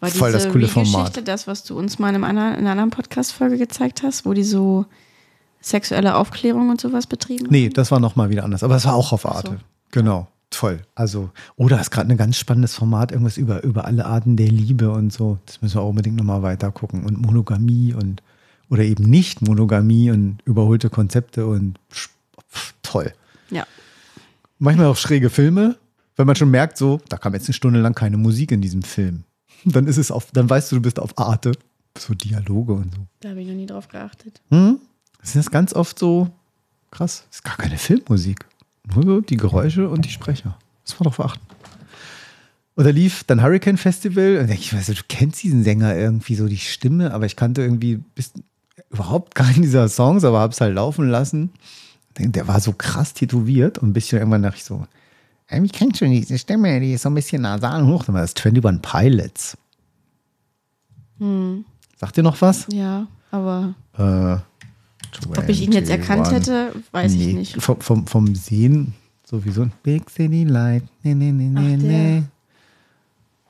War 0.00 0.10
Voll 0.10 0.32
das 0.32 0.48
coole 0.48 0.66
Format. 0.68 1.26
das, 1.28 1.46
was 1.46 1.62
du 1.64 1.78
uns 1.78 1.98
mal 1.98 2.14
in, 2.14 2.24
anderen, 2.24 2.54
in 2.54 2.60
einer 2.60 2.70
anderen 2.72 2.90
Podcast-Folge 2.90 3.56
gezeigt 3.56 4.02
hast, 4.02 4.26
wo 4.26 4.32
die 4.34 4.42
so 4.42 4.84
sexuelle 5.60 6.16
Aufklärung 6.16 6.70
und 6.70 6.80
sowas 6.80 7.06
betrieben 7.06 7.46
Nee, 7.50 7.66
haben? 7.66 7.74
das 7.74 7.90
war 7.92 8.00
nochmal 8.00 8.30
wieder 8.30 8.42
anders. 8.44 8.64
Aber 8.64 8.74
es 8.76 8.84
war 8.84 8.94
auch 8.94 9.12
auf 9.12 9.24
Ach 9.26 9.30
so. 9.32 9.36
Arte. 9.50 9.60
Genau. 9.92 10.26
Toll. 10.50 10.80
Also, 10.94 11.30
oder 11.56 11.80
ist 11.80 11.90
gerade 11.90 12.10
ein 12.10 12.16
ganz 12.18 12.36
spannendes 12.36 12.74
Format, 12.74 13.10
irgendwas 13.12 13.38
über, 13.38 13.62
über 13.62 13.86
alle 13.86 14.04
Arten 14.04 14.36
der 14.36 14.48
Liebe 14.48 14.90
und 14.90 15.10
so. 15.12 15.38
Das 15.46 15.62
müssen 15.62 15.76
wir 15.76 15.82
auch 15.82 15.88
unbedingt 15.90 16.16
nochmal 16.16 16.42
weiter 16.42 16.70
gucken. 16.72 17.04
Und 17.04 17.18
Monogamie 17.22 17.94
und 17.94 18.22
oder 18.68 18.82
eben 18.82 19.04
nicht 19.04 19.40
Monogamie 19.40 20.10
und 20.10 20.38
überholte 20.44 20.90
Konzepte 20.90 21.46
und 21.46 21.78
sch- 21.94 22.08
pf, 22.50 22.74
toll. 22.82 23.12
Ja. 23.52 23.66
Manchmal 24.58 24.86
auch 24.86 24.96
schräge 24.96 25.30
Filme, 25.30 25.76
wenn 26.16 26.26
man 26.26 26.36
schon 26.36 26.50
merkt, 26.50 26.76
so, 26.78 27.00
da 27.08 27.16
kam 27.16 27.34
jetzt 27.34 27.46
eine 27.46 27.54
Stunde 27.54 27.80
lang 27.80 27.94
keine 27.94 28.16
Musik 28.16 28.52
in 28.52 28.60
diesem 28.60 28.82
Film. 28.82 29.24
Dann 29.64 29.86
ist 29.86 29.96
es 29.96 30.10
auf, 30.10 30.30
dann 30.32 30.50
weißt 30.50 30.72
du, 30.72 30.76
du 30.76 30.82
bist 30.82 30.98
auf 30.98 31.16
Arte. 31.18 31.52
So 31.98 32.14
Dialoge 32.14 32.72
und 32.72 32.94
so. 32.94 33.06
Da 33.20 33.30
habe 33.30 33.42
ich 33.42 33.48
noch 33.48 33.54
nie 33.54 33.66
drauf 33.66 33.88
geachtet. 33.88 34.40
Hm? 34.50 34.78
Das 35.20 35.36
ist 35.36 35.50
ganz 35.50 35.74
oft 35.74 35.98
so 35.98 36.30
krass. 36.90 37.24
Das 37.28 37.38
ist 37.38 37.44
gar 37.44 37.56
keine 37.56 37.76
Filmmusik. 37.76 38.46
Nur 38.94 39.04
so 39.04 39.20
die 39.20 39.36
Geräusche 39.36 39.88
und 39.88 40.04
die 40.04 40.10
Sprecher. 40.10 40.58
Das 40.84 40.98
war 40.98 41.04
doch 41.04 41.14
verachten. 41.14 41.46
Und 42.74 42.84
da 42.84 42.90
lief 42.90 43.24
dann 43.24 43.42
Hurricane 43.42 43.76
Festival. 43.76 44.38
Und 44.38 44.50
ich 44.50 44.74
weiß, 44.74 44.86
du 44.86 44.94
kennst 45.08 45.42
diesen 45.42 45.62
Sänger 45.62 45.94
irgendwie 45.94 46.34
so 46.34 46.48
die 46.48 46.58
Stimme, 46.58 47.12
aber 47.12 47.26
ich 47.26 47.36
kannte 47.36 47.62
irgendwie 47.62 47.96
bis, 48.14 48.32
überhaupt 48.90 49.34
keinen 49.34 49.62
dieser 49.62 49.88
Songs, 49.88 50.24
aber 50.24 50.40
hab's 50.40 50.60
halt 50.60 50.74
laufen 50.74 51.08
lassen. 51.08 51.50
Der 52.18 52.46
war 52.46 52.60
so 52.60 52.72
krass 52.72 53.14
tätowiert 53.14 53.78
und 53.78 53.90
ein 53.90 53.92
bisschen 53.92 54.18
irgendwann 54.18 54.42
dachte 54.42 54.56
ich 54.58 54.64
so, 54.64 54.86
irgendwie 55.50 55.72
kennst 55.72 56.00
du 56.00 56.06
diese 56.06 56.38
Stimme, 56.38 56.80
die 56.80 56.92
ist 56.94 57.02
so 57.02 57.10
ein 57.10 57.14
bisschen 57.14 57.42
nasal 57.42 57.86
hoch. 57.86 58.04
Das 58.04 58.34
21 58.36 58.80
Pilots. 58.82 59.56
Sagt 61.96 62.16
ihr 62.16 62.22
noch 62.22 62.40
was? 62.40 62.66
Ja, 62.70 63.06
aber 63.30 63.74
Äh, 63.96 64.36
ob 65.38 65.48
ich 65.48 65.62
ihn 65.62 65.72
jetzt 65.72 65.90
erkannt 65.90 66.26
21. 66.26 66.34
hätte, 66.34 66.72
weiß 66.90 67.12
nee, 67.12 67.28
ich 67.28 67.34
nicht. 67.34 67.62
Vom, 67.62 67.80
vom, 67.80 68.06
vom 68.06 68.34
Sehen 68.34 68.94
sowieso 69.24 69.62
ein 69.62 69.72
Big 69.82 70.10
City 70.10 70.44
Light. 70.44 70.82
Nee, 71.02 71.14
nee, 71.14 71.30
nee, 71.32 71.48
nee, 71.48 71.76
der. 71.76 71.88
nee. 71.88 72.22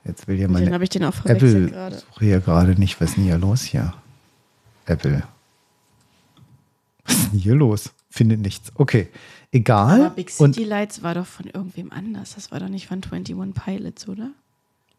Jetzt 0.05 0.27
will 0.27 0.39
ja 0.39 0.49
meine 0.49 0.73
habe 0.73 0.83
ich 0.85 0.91
den 0.91 1.05
auch 1.05 1.25
Apple 1.25 1.69
gerade. 1.69 1.97
suche 1.97 2.25
hier 2.25 2.41
gerade 2.41 2.73
nicht. 2.79 3.01
Was 3.01 3.11
ist 3.11 3.17
denn 3.17 3.25
hier 3.25 3.39
los 3.39 3.63
hier? 3.63 3.95
Apple. 4.87 5.23
Was 7.05 7.17
ist 7.17 7.33
denn 7.33 7.39
hier 7.39 7.55
los? 7.55 7.91
Findet 8.13 8.41
nichts. 8.41 8.71
Okay. 8.75 9.09
Egal. 9.53 10.03
Aber 10.03 10.11
Big 10.15 10.31
Und 10.39 10.55
City 10.55 10.67
Lights 10.69 11.03
war 11.03 11.15
doch 11.15 11.25
von 11.25 11.47
irgendwem 11.47 11.91
anders. 11.91 12.35
Das 12.35 12.53
war 12.53 12.61
doch 12.61 12.69
nicht 12.69 12.87
von 12.87 13.03
21 13.03 13.35
Pilots, 13.55 14.07
oder? 14.07 14.31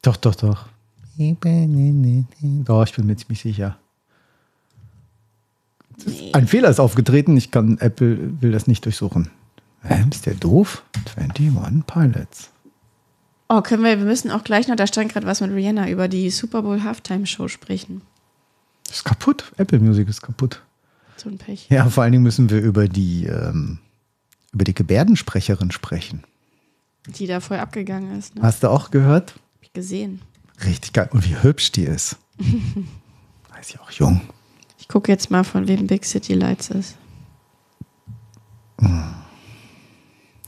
doch, 0.02 0.18
doch, 0.18 0.34
doch. 0.34 0.66
Doch, 1.18 2.84
ich 2.86 2.96
bin 2.96 3.06
mir 3.06 3.16
ziemlich 3.16 3.42
sicher. 3.42 3.78
Nee. 6.06 6.32
Ein 6.34 6.48
Fehler 6.48 6.70
ist 6.70 6.80
aufgetreten. 6.80 7.38
Ich 7.38 7.52
kann 7.52 7.78
Apple 7.78 8.42
will 8.42 8.52
das 8.52 8.66
nicht 8.66 8.84
durchsuchen. 8.84 9.30
Hä, 9.84 10.04
ist 10.10 10.26
der 10.26 10.34
doof? 10.34 10.84
21 11.16 11.86
Pilots. 11.86 12.50
Oh, 13.48 13.62
können 13.62 13.84
wir, 13.84 14.00
wir 14.00 14.06
müssen 14.06 14.32
auch 14.32 14.44
gleich 14.44 14.68
noch, 14.68 14.76
da 14.76 14.88
stand 14.88 15.14
gerade 15.14 15.28
was 15.28 15.40
mit 15.40 15.52
Rihanna, 15.52 15.88
über 15.88 16.08
die 16.08 16.32
Super 16.32 16.64
Bowl 16.64 16.82
Halftime 16.82 17.28
Show 17.28 17.48
sprechen. 17.48 18.02
Ist 18.90 19.06
kaputt. 19.06 19.52
Apple 19.58 19.80
Music 19.80 20.10
ist 20.10 20.24
kaputt. 20.24 20.64
So 21.18 21.30
ein 21.30 21.38
Pech. 21.38 21.68
Ja, 21.70 21.90
vor 21.90 22.04
allen 22.04 22.12
Dingen 22.12 22.24
müssen 22.24 22.50
wir 22.50 22.62
über 22.62 22.88
die, 22.88 23.26
ähm, 23.26 23.80
über 24.52 24.64
die 24.64 24.74
Gebärdensprecherin 24.74 25.72
sprechen. 25.72 26.24
Die 27.08 27.28
da 27.28 27.40
voll 27.40 27.58
abgegangen 27.58 28.18
ist. 28.18 28.36
Ne? 28.36 28.42
Hast 28.42 28.64
du 28.64 28.70
auch 28.70 28.92
gehört? 28.92 29.32
Hab 29.34 29.42
ich 29.62 29.74
gesehen. 29.74 30.22
Richtig 30.66 30.94
geil. 30.94 31.10
Und 31.12 31.26
wie 31.28 31.42
hübsch 31.42 31.72
die 31.72 31.84
ist. 31.84 32.18
ist 33.64 33.74
ja 33.74 33.82
auch 33.82 33.92
jung. 33.92 34.22
Ich 34.78 34.88
gucke 34.88 35.12
jetzt 35.12 35.32
mal, 35.32 35.44
von 35.44 35.68
wem 35.68 35.88
Big 35.88 36.06
City 36.06 36.34
Lights 36.34 36.70
ist. 36.70 36.98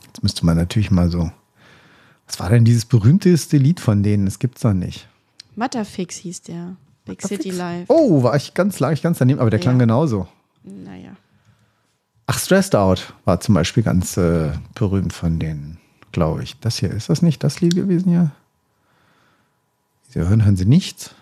Jetzt 0.05 0.21
müsste 0.21 0.45
man 0.45 0.57
natürlich 0.57 0.91
mal 0.91 1.09
so. 1.09 1.31
Was 2.27 2.39
war 2.39 2.49
denn 2.49 2.65
dieses 2.65 2.85
berühmteste 2.85 3.57
Lied 3.57 3.79
von 3.79 4.03
denen? 4.03 4.25
Das 4.25 4.39
gibt's 4.39 4.61
doch 4.61 4.73
nicht. 4.73 5.07
Matterfix 5.55 6.17
hieß 6.17 6.41
der. 6.41 6.75
Big 7.05 7.21
City 7.21 7.51
Live. 7.51 7.85
Oh, 7.87 8.23
war 8.23 8.35
ich 8.35 8.53
ganz, 8.53 8.79
lag 8.79 8.91
ich 8.91 9.01
ganz 9.03 9.19
daneben, 9.19 9.39
aber 9.39 9.51
der 9.51 9.59
klang 9.59 9.75
Ja. 9.75 9.81
genauso. 9.85 10.27
Naja. 10.65 11.15
Ach, 12.27 12.39
Stressed 12.39 12.75
Out 12.75 13.13
war 13.25 13.39
zum 13.39 13.53
Beispiel 13.53 13.83
ganz 13.83 14.17
äh, 14.17 14.51
berühmt 14.73 15.13
von 15.13 15.37
denen, 15.37 15.77
glaube 16.11 16.43
ich. 16.43 16.59
Das 16.59 16.77
hier, 16.77 16.89
ist 16.89 17.09
das 17.09 17.21
nicht 17.21 17.43
das 17.43 17.61
Lied 17.61 17.75
gewesen 17.75 18.09
hier? 18.09 18.31
Sie 20.09 20.19
hören, 20.19 20.43
hören 20.43 20.55
Sie 20.55 20.65
nichts? 20.65 21.13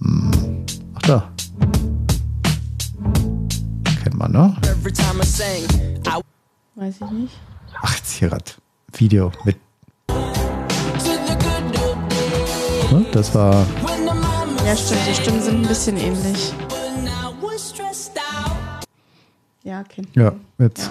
Hm. 0.00 0.64
Ach 0.94 1.02
da. 1.02 1.32
Kennt 4.02 4.16
man, 4.16 4.32
ne? 4.32 4.56
Weiß 6.76 6.94
ich 7.00 7.10
nicht. 7.10 7.34
Ach, 7.82 7.94
jetzt 7.96 8.12
hier 8.12 8.28
gerade 8.28 8.44
Video 8.94 9.32
mit. 9.44 9.56
Ne, 12.90 13.04
Das 13.12 13.34
war. 13.34 13.66
Ja, 14.64 14.76
stimmt, 14.76 15.00
die 15.08 15.14
Stimmen 15.14 15.42
sind 15.42 15.62
ein 15.62 15.68
bisschen 15.68 15.96
ähnlich. 15.96 16.52
Ja, 19.66 19.82
kennt 19.82 20.14
Ja, 20.14 20.32
jetzt. 20.58 20.88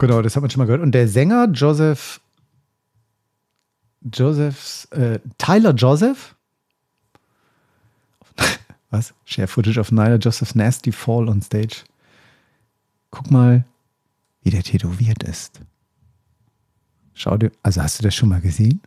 Genau, 0.00 0.20
das 0.20 0.34
hat 0.34 0.40
man 0.42 0.50
schon 0.50 0.58
mal 0.58 0.64
gehört. 0.64 0.82
Und 0.82 0.90
der 0.90 1.06
Sänger 1.06 1.46
Joseph. 1.52 2.20
Josephs. 4.12 4.86
Äh, 4.86 5.20
Tyler 5.38 5.72
Joseph? 5.74 6.34
Was? 8.90 9.14
Share 9.24 9.46
Footage 9.46 9.78
of 9.78 9.92
Nyla 9.92 10.16
Joseph's 10.16 10.56
Nasty 10.56 10.90
Fall 10.90 11.28
on 11.28 11.40
Stage. 11.40 11.84
Guck 13.12 13.30
mal, 13.30 13.64
wie 14.42 14.50
der 14.50 14.64
tätowiert 14.64 15.22
ist. 15.22 15.60
Schau 17.12 17.36
dir, 17.36 17.52
also 17.62 17.80
hast 17.80 18.00
du 18.00 18.02
das 18.02 18.14
schon 18.16 18.28
mal 18.28 18.40
gesehen? 18.40 18.80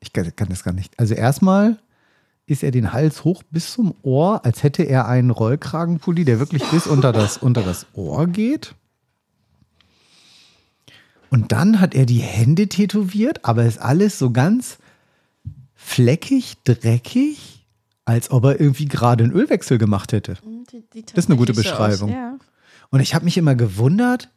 Ich 0.00 0.14
kann, 0.14 0.34
kann 0.34 0.48
das 0.48 0.64
gar 0.64 0.72
nicht. 0.72 0.98
Also 0.98 1.12
erstmal 1.12 1.78
ist 2.46 2.62
er 2.62 2.70
den 2.70 2.92
Hals 2.92 3.24
hoch 3.24 3.42
bis 3.50 3.72
zum 3.72 3.94
Ohr, 4.02 4.44
als 4.44 4.62
hätte 4.62 4.82
er 4.82 5.06
einen 5.06 5.30
Rollkragenpulli, 5.30 6.24
der 6.24 6.38
wirklich 6.38 6.64
bis 6.70 6.86
unter 6.86 7.12
das, 7.12 7.38
unter 7.38 7.62
das 7.62 7.86
Ohr 7.94 8.26
geht. 8.26 8.74
Und 11.30 11.52
dann 11.52 11.80
hat 11.80 11.94
er 11.94 12.04
die 12.04 12.18
Hände 12.18 12.68
tätowiert, 12.68 13.44
aber 13.44 13.64
ist 13.64 13.78
alles 13.78 14.18
so 14.18 14.30
ganz 14.30 14.78
fleckig, 15.74 16.58
dreckig, 16.64 17.66
als 18.04 18.30
ob 18.30 18.44
er 18.44 18.60
irgendwie 18.60 18.86
gerade 18.86 19.24
einen 19.24 19.32
ölwechsel 19.32 19.78
gemacht 19.78 20.12
hätte. 20.12 20.36
Das 21.14 21.24
ist 21.24 21.30
eine 21.30 21.38
gute 21.38 21.54
Beschreibung. 21.54 22.10
ja. 22.10 22.36
Und 22.90 23.00
ich 23.00 23.14
habe 23.14 23.24
mich 23.24 23.38
immer 23.38 23.54
gewundert, 23.54 24.28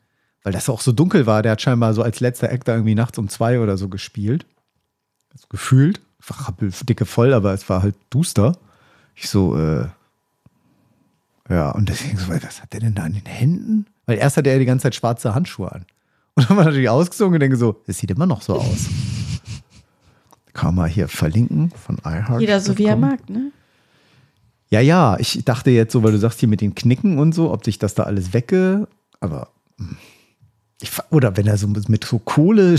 weil 0.43 0.53
das 0.53 0.69
auch 0.69 0.79
so 0.79 0.93
dunkel 0.93 1.25
war. 1.25 1.41
Der 1.41 1.53
hat 1.53 1.61
scheinbar 1.61 1.93
so 1.93 2.01
als 2.01 2.21
letzter 2.21 2.49
Act 2.49 2.67
da 2.69 2.73
irgendwie 2.73 2.95
nachts 2.95 3.17
um 3.17 3.27
zwei 3.27 3.59
oder 3.59 3.77
so 3.77 3.89
gespielt. 3.89 4.45
Also 5.33 5.47
gefühlt. 5.49 5.99
War 6.27 6.53
dicke 6.59 7.05
voll, 7.05 7.33
aber 7.33 7.53
es 7.53 7.69
war 7.69 7.83
halt 7.83 7.95
duster. 8.09 8.57
Ich 9.15 9.29
so, 9.29 9.57
äh, 9.57 9.87
ja, 11.49 11.71
und 11.71 11.89
deswegen 11.89 12.17
so, 12.17 12.29
was 12.29 12.61
hat 12.61 12.73
der 12.73 12.79
denn 12.79 12.95
da 12.95 13.03
an 13.03 13.13
den 13.13 13.25
Händen? 13.25 13.85
Weil 14.05 14.17
erst 14.17 14.37
hatte 14.37 14.49
er 14.49 14.59
die 14.59 14.65
ganze 14.65 14.83
Zeit 14.83 14.95
schwarze 14.95 15.35
Handschuhe 15.35 15.71
an. 15.71 15.85
Und 16.35 16.49
dann 16.49 16.57
war 16.57 16.65
natürlich 16.65 16.89
ausgezogen 16.89 17.33
und 17.33 17.39
denke 17.39 17.57
so, 17.57 17.81
es 17.87 17.99
sieht 17.99 18.11
immer 18.11 18.25
noch 18.25 18.41
so 18.41 18.55
aus. 18.55 18.87
Kann 20.53 20.67
man 20.67 20.75
mal 20.75 20.89
hier 20.89 21.07
verlinken 21.07 21.71
von 21.71 21.97
iHeart. 21.99 22.41
Jeder 22.41 22.59
so 22.59 22.77
wie 22.77 22.85
er 22.85 22.95
mag, 22.95 23.29
ne? 23.29 23.51
Ja, 24.69 24.79
ja, 24.79 25.17
ich 25.19 25.45
dachte 25.45 25.69
jetzt 25.69 25.93
so, 25.93 26.03
weil 26.03 26.11
du 26.11 26.17
sagst 26.17 26.39
hier 26.39 26.49
mit 26.49 26.61
den 26.61 26.75
Knicken 26.75 27.19
und 27.19 27.33
so, 27.33 27.51
ob 27.51 27.63
sich 27.63 27.77
das 27.77 27.93
da 27.93 28.03
alles 28.03 28.33
wegge. 28.33 28.87
Aber. 29.19 29.49
hm. 29.77 29.97
Ich, 30.81 30.91
oder 31.09 31.37
wenn 31.37 31.47
er 31.47 31.57
so 31.57 31.67
mit 31.69 32.03
so 32.03 32.19
Kohle 32.19 32.75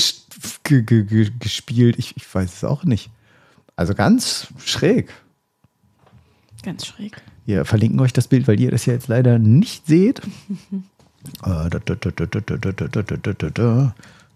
gespielt, 0.63 1.99
ich, 1.99 2.15
ich 2.15 2.35
weiß 2.35 2.57
es 2.57 2.63
auch 2.63 2.85
nicht. 2.85 3.11
Also 3.77 3.95
ganz 3.95 4.49
schräg. 4.59 5.13
Ganz 6.63 6.87
schräg. 6.87 7.23
Wir 7.45 7.65
verlinken 7.65 8.01
euch 8.01 8.13
das 8.13 8.27
Bild, 8.27 8.49
weil 8.49 8.59
ihr 8.59 8.71
das 8.71 8.87
ja 8.87 8.95
jetzt 8.95 9.09
leider 9.09 9.39
nicht 9.39 9.87
seht. 9.87 10.23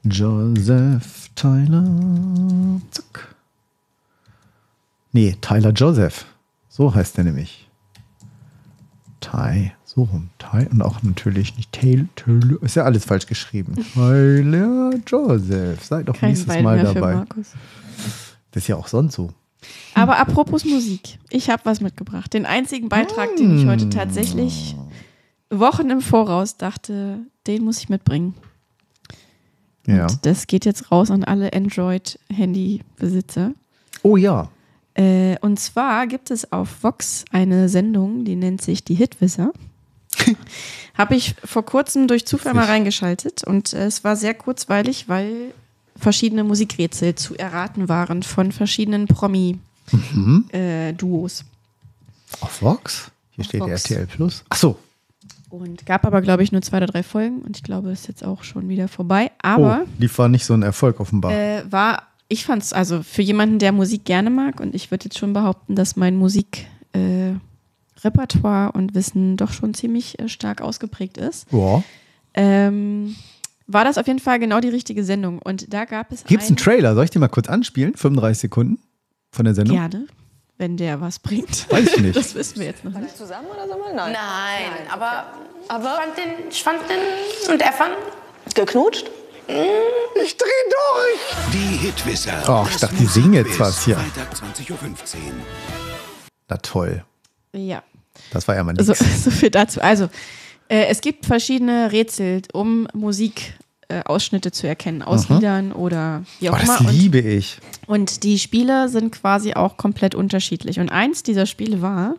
Joseph 0.04 1.30
Tyler. 1.34 2.80
Zack. 2.90 3.34
Nee, 5.12 5.36
Tyler 5.40 5.72
Joseph. 5.72 6.26
So 6.68 6.94
heißt 6.94 7.18
er 7.18 7.24
nämlich. 7.24 7.68
Ty, 9.20 9.72
so 9.84 10.04
rum. 10.04 10.30
Ty 10.38 10.68
und 10.70 10.82
auch 10.82 11.02
natürlich 11.02 11.56
nicht 11.56 11.72
Taylor. 11.72 12.06
Ist 12.62 12.76
ja 12.76 12.84
alles 12.84 13.04
falsch 13.04 13.26
geschrieben. 13.26 13.74
Tyler 13.94 14.92
Joseph. 15.06 15.84
Seid 15.84 16.08
doch 16.08 16.20
nächstes 16.22 16.62
Mal 16.62 16.82
dabei. 16.82 17.14
Markus. 17.16 17.54
Das 18.52 18.64
ist 18.64 18.68
ja 18.68 18.76
auch 18.76 18.88
sonst 18.88 19.14
so. 19.14 19.30
Aber 19.94 20.18
apropos 20.18 20.64
Musik, 20.64 21.18
ich 21.28 21.50
habe 21.50 21.64
was 21.64 21.80
mitgebracht. 21.80 22.32
Den 22.32 22.46
einzigen 22.46 22.88
Beitrag, 22.88 23.36
den 23.36 23.58
ich 23.58 23.66
heute 23.66 23.90
tatsächlich 23.90 24.74
Wochen 25.50 25.90
im 25.90 26.00
Voraus 26.00 26.56
dachte, 26.56 27.18
den 27.46 27.64
muss 27.64 27.78
ich 27.78 27.88
mitbringen. 27.88 28.34
Ja. 29.86 30.06
Und 30.06 30.24
das 30.24 30.46
geht 30.46 30.64
jetzt 30.64 30.90
raus 30.90 31.10
an 31.10 31.24
alle 31.24 31.52
Android-Handy-Besitzer. 31.52 33.52
Oh 34.02 34.16
ja. 34.16 34.50
Äh, 34.94 35.36
und 35.40 35.58
zwar 35.58 36.06
gibt 36.06 36.30
es 36.30 36.52
auf 36.52 36.82
Vox 36.82 37.24
eine 37.30 37.68
Sendung, 37.68 38.24
die 38.24 38.36
nennt 38.36 38.62
sich 38.62 38.84
Die 38.84 38.94
Hitwisser. 38.94 39.52
Habe 40.98 41.16
ich 41.16 41.34
vor 41.44 41.64
kurzem 41.64 42.08
durch 42.08 42.26
Zufall 42.26 42.54
mal 42.54 42.66
reingeschaltet 42.66 43.44
und 43.44 43.72
äh, 43.72 43.86
es 43.86 44.04
war 44.04 44.16
sehr 44.16 44.34
kurzweilig, 44.34 45.08
weil 45.08 45.54
verschiedene 46.00 46.42
Musikrätsel 46.44 47.14
zu 47.14 47.36
erraten 47.36 47.88
waren 47.88 48.22
von 48.22 48.52
verschiedenen 48.52 49.06
Promi-Duos. 49.06 49.60
Auf 52.40 52.62
Vox? 52.62 53.10
Hier 53.32 53.42
Auf 53.42 53.48
steht 53.48 53.60
Vox. 53.60 53.90
RTL 53.90 54.06
Plus. 54.06 54.44
Ach 54.48 54.56
so. 54.56 54.76
Und 55.50 55.84
gab 55.84 56.04
aber, 56.04 56.22
glaube 56.22 56.42
ich, 56.44 56.52
nur 56.52 56.62
zwei 56.62 56.76
oder 56.78 56.86
drei 56.86 57.02
Folgen 57.02 57.40
und 57.42 57.56
ich 57.56 57.64
glaube, 57.64 57.90
es 57.90 58.02
ist 58.02 58.08
jetzt 58.08 58.24
auch 58.24 58.44
schon 58.44 58.68
wieder 58.68 58.86
vorbei. 58.86 59.32
Aber 59.42 59.82
oh, 59.84 59.88
die 59.98 60.18
war 60.18 60.28
nicht 60.28 60.44
so 60.44 60.54
ein 60.54 60.62
Erfolg 60.62 61.00
offenbar. 61.00 61.32
äh, 61.32 61.64
war, 61.68 62.04
ich 62.28 62.44
fand 62.44 62.62
es 62.62 62.72
also 62.72 63.02
für 63.02 63.22
jemanden, 63.22 63.58
der 63.58 63.72
Musik 63.72 64.04
gerne 64.04 64.30
mag 64.30 64.60
und 64.60 64.76
ich 64.76 64.92
würde 64.92 65.06
jetzt 65.06 65.18
schon 65.18 65.32
behaupten, 65.32 65.74
dass 65.74 65.96
mein 65.96 66.16
Musikrepertoire 66.16 66.70
äh, 66.92 67.34
Repertoire 68.02 68.72
und 68.72 68.94
Wissen 68.94 69.36
doch 69.36 69.52
schon 69.52 69.74
ziemlich 69.74 70.18
äh, 70.20 70.28
stark 70.28 70.60
ausgeprägt 70.60 71.18
ist. 71.18 71.46
ja. 71.52 71.82
Ähm, 72.32 73.16
war 73.72 73.84
das 73.84 73.98
auf 73.98 74.06
jeden 74.06 74.18
Fall 74.18 74.38
genau 74.38 74.60
die 74.60 74.68
richtige 74.68 75.04
Sendung. 75.04 75.38
Und 75.40 75.72
da 75.72 75.84
gab 75.84 76.12
es 76.12 76.24
Gibt 76.24 76.42
es 76.42 76.48
einen 76.48 76.56
eine- 76.56 76.64
Trailer? 76.64 76.94
Soll 76.94 77.04
ich 77.04 77.10
den 77.10 77.20
mal 77.20 77.28
kurz 77.28 77.48
anspielen? 77.48 77.94
35 77.94 78.38
Sekunden 78.40 78.78
von 79.32 79.44
der 79.44 79.54
Sendung? 79.54 79.76
Gerne, 79.76 80.06
wenn 80.58 80.76
der 80.76 81.00
was 81.00 81.18
bringt. 81.18 81.70
Weiß 81.70 81.94
ich 81.96 81.98
nicht. 82.02 82.16
Das 82.20 82.34
wissen 82.34 82.58
wir 82.58 82.66
jetzt 82.66 82.84
noch 82.84 82.92
nicht. 82.98 83.16
Zusammen 83.16 83.46
oder 83.48 83.66
so 83.68 83.78
mal? 83.78 83.94
Nein. 83.94 84.12
Nein, 84.12 84.90
aber, 84.90 85.26
aber 85.68 85.94
ich 85.94 86.04
fand 86.04 86.18
den, 86.18 86.48
ich 86.50 86.62
fand 86.62 86.78
den 86.90 87.52
und 87.54 87.62
er 87.62 87.72
fand 87.72 87.92
Geknutscht? 88.54 89.10
Die 91.52 91.76
Hitwisser. 91.86 92.42
Oh, 92.48 92.66
ich 92.70 92.76
dachte, 92.76 92.94
die 92.96 93.06
singen 93.06 93.34
jetzt 93.34 93.58
was 93.58 93.84
hier. 93.84 93.96
Freitag 93.96 94.32
20.15 94.34 94.70
Uhr. 94.72 94.78
Na 96.48 96.56
toll. 96.58 97.04
Ja. 97.52 97.82
Das 98.32 98.46
war 98.46 98.54
ja 98.54 98.62
mal 98.62 98.74
So, 98.80 98.92
nichts. 98.92 99.24
so 99.24 99.30
viel 99.30 99.50
dazu. 99.50 99.80
Also, 99.80 100.04
äh, 100.68 100.86
es 100.86 101.00
gibt 101.00 101.26
verschiedene 101.26 101.90
Rätsel, 101.90 102.42
um 102.52 102.86
Musikausschnitte 102.92 103.59
äh, 103.90 104.02
Ausschnitte 104.04 104.52
zu 104.52 104.66
erkennen, 104.66 105.02
aus 105.02 105.28
Liedern 105.28 105.72
oder 105.72 106.22
wie 106.38 106.48
auch 106.50 106.54
Oh, 106.54 106.58
das 106.64 106.80
immer. 106.80 106.88
Und, 106.90 106.96
liebe 106.96 107.18
ich. 107.18 107.58
und 107.86 108.22
die 108.22 108.38
Spiele 108.38 108.88
sind 108.88 109.12
quasi 109.12 109.54
auch 109.54 109.76
komplett 109.76 110.14
unterschiedlich. 110.14 110.80
Und 110.80 110.90
eins 110.90 111.22
dieser 111.22 111.46
Spiele 111.46 111.82
war, 111.82 112.14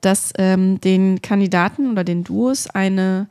dass 0.00 0.32
ähm, 0.38 0.80
den 0.80 1.22
Kandidaten 1.22 1.90
oder 1.90 2.04
den 2.04 2.24
Duos 2.24 2.66
eine 2.68 3.26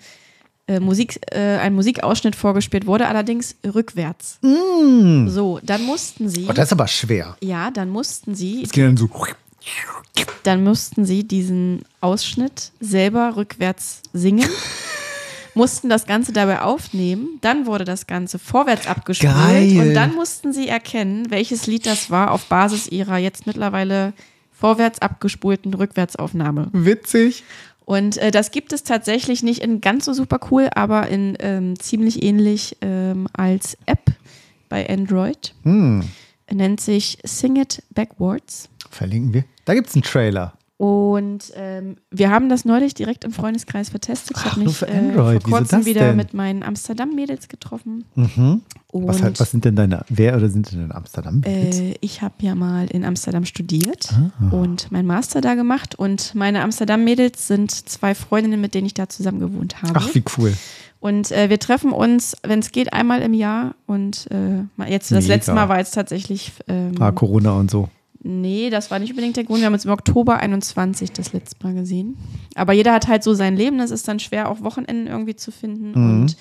äh, 0.68 0.80
Musik, 0.80 1.20
äh, 1.32 1.58
ein 1.58 1.76
Musikausschnitt 1.76 2.36
vorgespielt 2.36 2.86
wurde, 2.88 3.08
allerdings 3.08 3.56
rückwärts. 3.66 4.40
So, 4.42 5.60
dann 5.62 5.84
mussten 5.86 6.30
sie. 6.30 6.42
Mm. 6.46 6.50
Oh, 6.50 6.54
das 6.54 6.66
ist 6.70 6.72
aber 6.74 6.88
schwer. 6.88 7.36
ja, 7.42 7.70
dann 7.70 7.90
mussten 7.90 8.34
sie 8.34 8.64
Es 8.64 8.72
geht 8.72 8.86
dann 8.86 8.98
so. 8.98 9.10
dann 10.44 10.64
mussten 10.64 11.06
sie 11.06 11.26
diesen 11.28 11.84
Ausschnitt 12.02 12.72
selber 12.80 13.36
rückwärts 13.36 14.02
singen, 14.14 14.48
mussten 15.54 15.90
das 15.90 16.06
Ganze 16.06 16.34
dabei 16.34 16.62
aufnehmen, 16.62 17.40
dann 17.42 17.66
wurde 17.66 17.86
das 17.86 18.08
Ganze 18.08 18.40
vorwärts 18.40 18.88
abgespielt 18.88 19.34
Geil. 19.34 19.80
und 19.80 19.94
dann 19.94 20.16
mussten 20.16 20.54
sie 20.54 20.68
erkennen, 20.68 21.30
welches 21.30 21.68
Lied 21.68 21.86
das 21.86 22.10
war 22.10 22.32
auf 22.32 22.46
Basis 22.46 22.88
ihrer 22.88 23.18
jetzt 23.18 23.46
mittlerweile 23.46 24.14
vorwärts 24.52 25.02
abgespulten 25.02 25.74
Rückwärtsaufnahme. 25.74 26.70
Witzig. 26.72 27.44
Und 27.86 28.18
äh, 28.18 28.32
das 28.32 28.52
gibt 28.52 28.72
es 28.72 28.84
tatsächlich 28.84 29.44
nicht 29.44 29.62
in 29.62 29.82
ganz 29.82 30.06
so 30.06 30.14
super 30.14 30.40
cool, 30.52 30.70
aber 30.74 31.08
in 31.08 31.36
ähm, 31.40 31.78
ziemlich 31.78 32.24
ähnlich 32.24 32.78
ähm, 32.82 33.28
als 33.34 33.78
App 33.86 34.12
bei 34.70 34.90
Android. 34.90 35.54
Hm. 35.64 36.04
Nennt 36.52 36.80
sich 36.80 37.18
Sing 37.24 37.58
It 37.58 37.84
Backwards. 37.94 38.70
Verlinken 38.90 39.34
wir. 39.34 39.44
Da 39.66 39.74
gibt 39.74 39.90
es 39.90 39.96
einen 39.96 40.04
Trailer. 40.04 40.54
Und 40.78 41.54
ähm, 41.56 41.98
wir 42.12 42.32
haben 42.32 42.50
das 42.50 42.66
neulich 42.66 42.94
direkt 42.96 43.24
im 43.24 43.32
Freundeskreis 43.32 43.90
vertestet. 43.90 44.36
Ich 44.38 44.46
habe 44.46 44.60
mich 44.62 44.82
äh, 44.82 45.14
vor 45.14 45.40
kurzem 45.40 45.86
wieder 45.86 46.08
denn? 46.08 46.16
mit 46.18 46.34
meinen 46.34 46.64
Amsterdam-Mädels 46.64 47.48
getroffen. 47.48 48.06
Mhm. 48.16 48.62
Was, 48.92 49.22
halt, 49.22 49.40
was 49.40 49.52
sind 49.52 49.66
denn 49.66 49.76
deine, 49.76 50.04
wer 50.10 50.36
oder 50.36 50.50
sind 50.50 50.72
denn 50.72 50.86
in 50.86 50.92
Amsterdam? 50.92 51.42
äh, 51.46 51.94
ich 52.02 52.22
habe 52.22 52.34
ja 52.42 52.56
mal 52.56 52.88
in 52.88 53.06
Amsterdam 53.06 53.46
studiert 53.46 54.10
Ah. 54.14 54.50
und 54.50 54.92
meinen 54.92 55.08
Master 55.08 55.42
da 55.42 55.54
gemacht. 55.56 55.96
Und 55.96 56.34
meine 56.36 56.62
Amsterdam-Mädels 56.64 57.48
sind 57.48 57.72
zwei 57.72 58.14
Freundinnen, 58.16 58.60
mit 58.60 58.74
denen 58.74 58.88
ich 58.88 58.94
da 58.96 59.08
zusammen 59.08 59.40
gewohnt 59.40 59.82
habe. 59.84 59.94
Ach, 59.96 60.14
wie 60.14 60.24
cool. 60.38 60.54
Und 61.00 61.32
äh, 61.32 61.50
wir 61.50 61.60
treffen 61.60 61.92
uns, 61.92 62.36
wenn 62.44 62.60
es 62.60 62.72
geht, 62.72 62.94
einmal 62.94 63.22
im 63.22 63.34
Jahr. 63.34 63.76
Und 63.86 64.28
äh, 64.32 64.90
jetzt 64.90 65.12
das 65.12 65.24
Mega. 65.26 65.36
letzte 65.36 65.54
Mal 65.54 65.70
war 65.70 65.78
jetzt 65.80 65.94
tatsächlich. 65.94 66.52
Ähm, 66.68 66.94
Ah, 67.00 67.12
Corona 67.12 67.54
und 67.54 67.70
so. 67.70 67.90
Nee, 68.24 68.70
das 68.70 68.90
war 68.90 69.00
nicht 69.00 69.10
unbedingt 69.12 69.36
der 69.36 69.44
Grund. 69.44 69.60
Wir 69.60 69.66
haben 69.66 69.74
uns 69.74 69.86
im 69.86 69.92
Oktober 69.92 70.38
21 70.38 71.12
das 71.12 71.34
letzte 71.34 71.58
Mal 71.66 71.74
gesehen. 71.74 72.18
Aber 72.56 72.72
jeder 72.74 72.94
hat 72.94 73.08
halt 73.08 73.22
so 73.24 73.34
sein 73.34 73.56
Leben. 73.58 73.80
Es 73.82 73.92
ist 73.92 74.08
dann 74.08 74.20
schwer, 74.20 74.50
auch 74.50 74.62
Wochenenden 74.62 75.08
irgendwie 75.08 75.36
zu 75.36 75.52
finden. 75.52 75.90
Mhm. 75.90 76.22
Und 76.22 76.38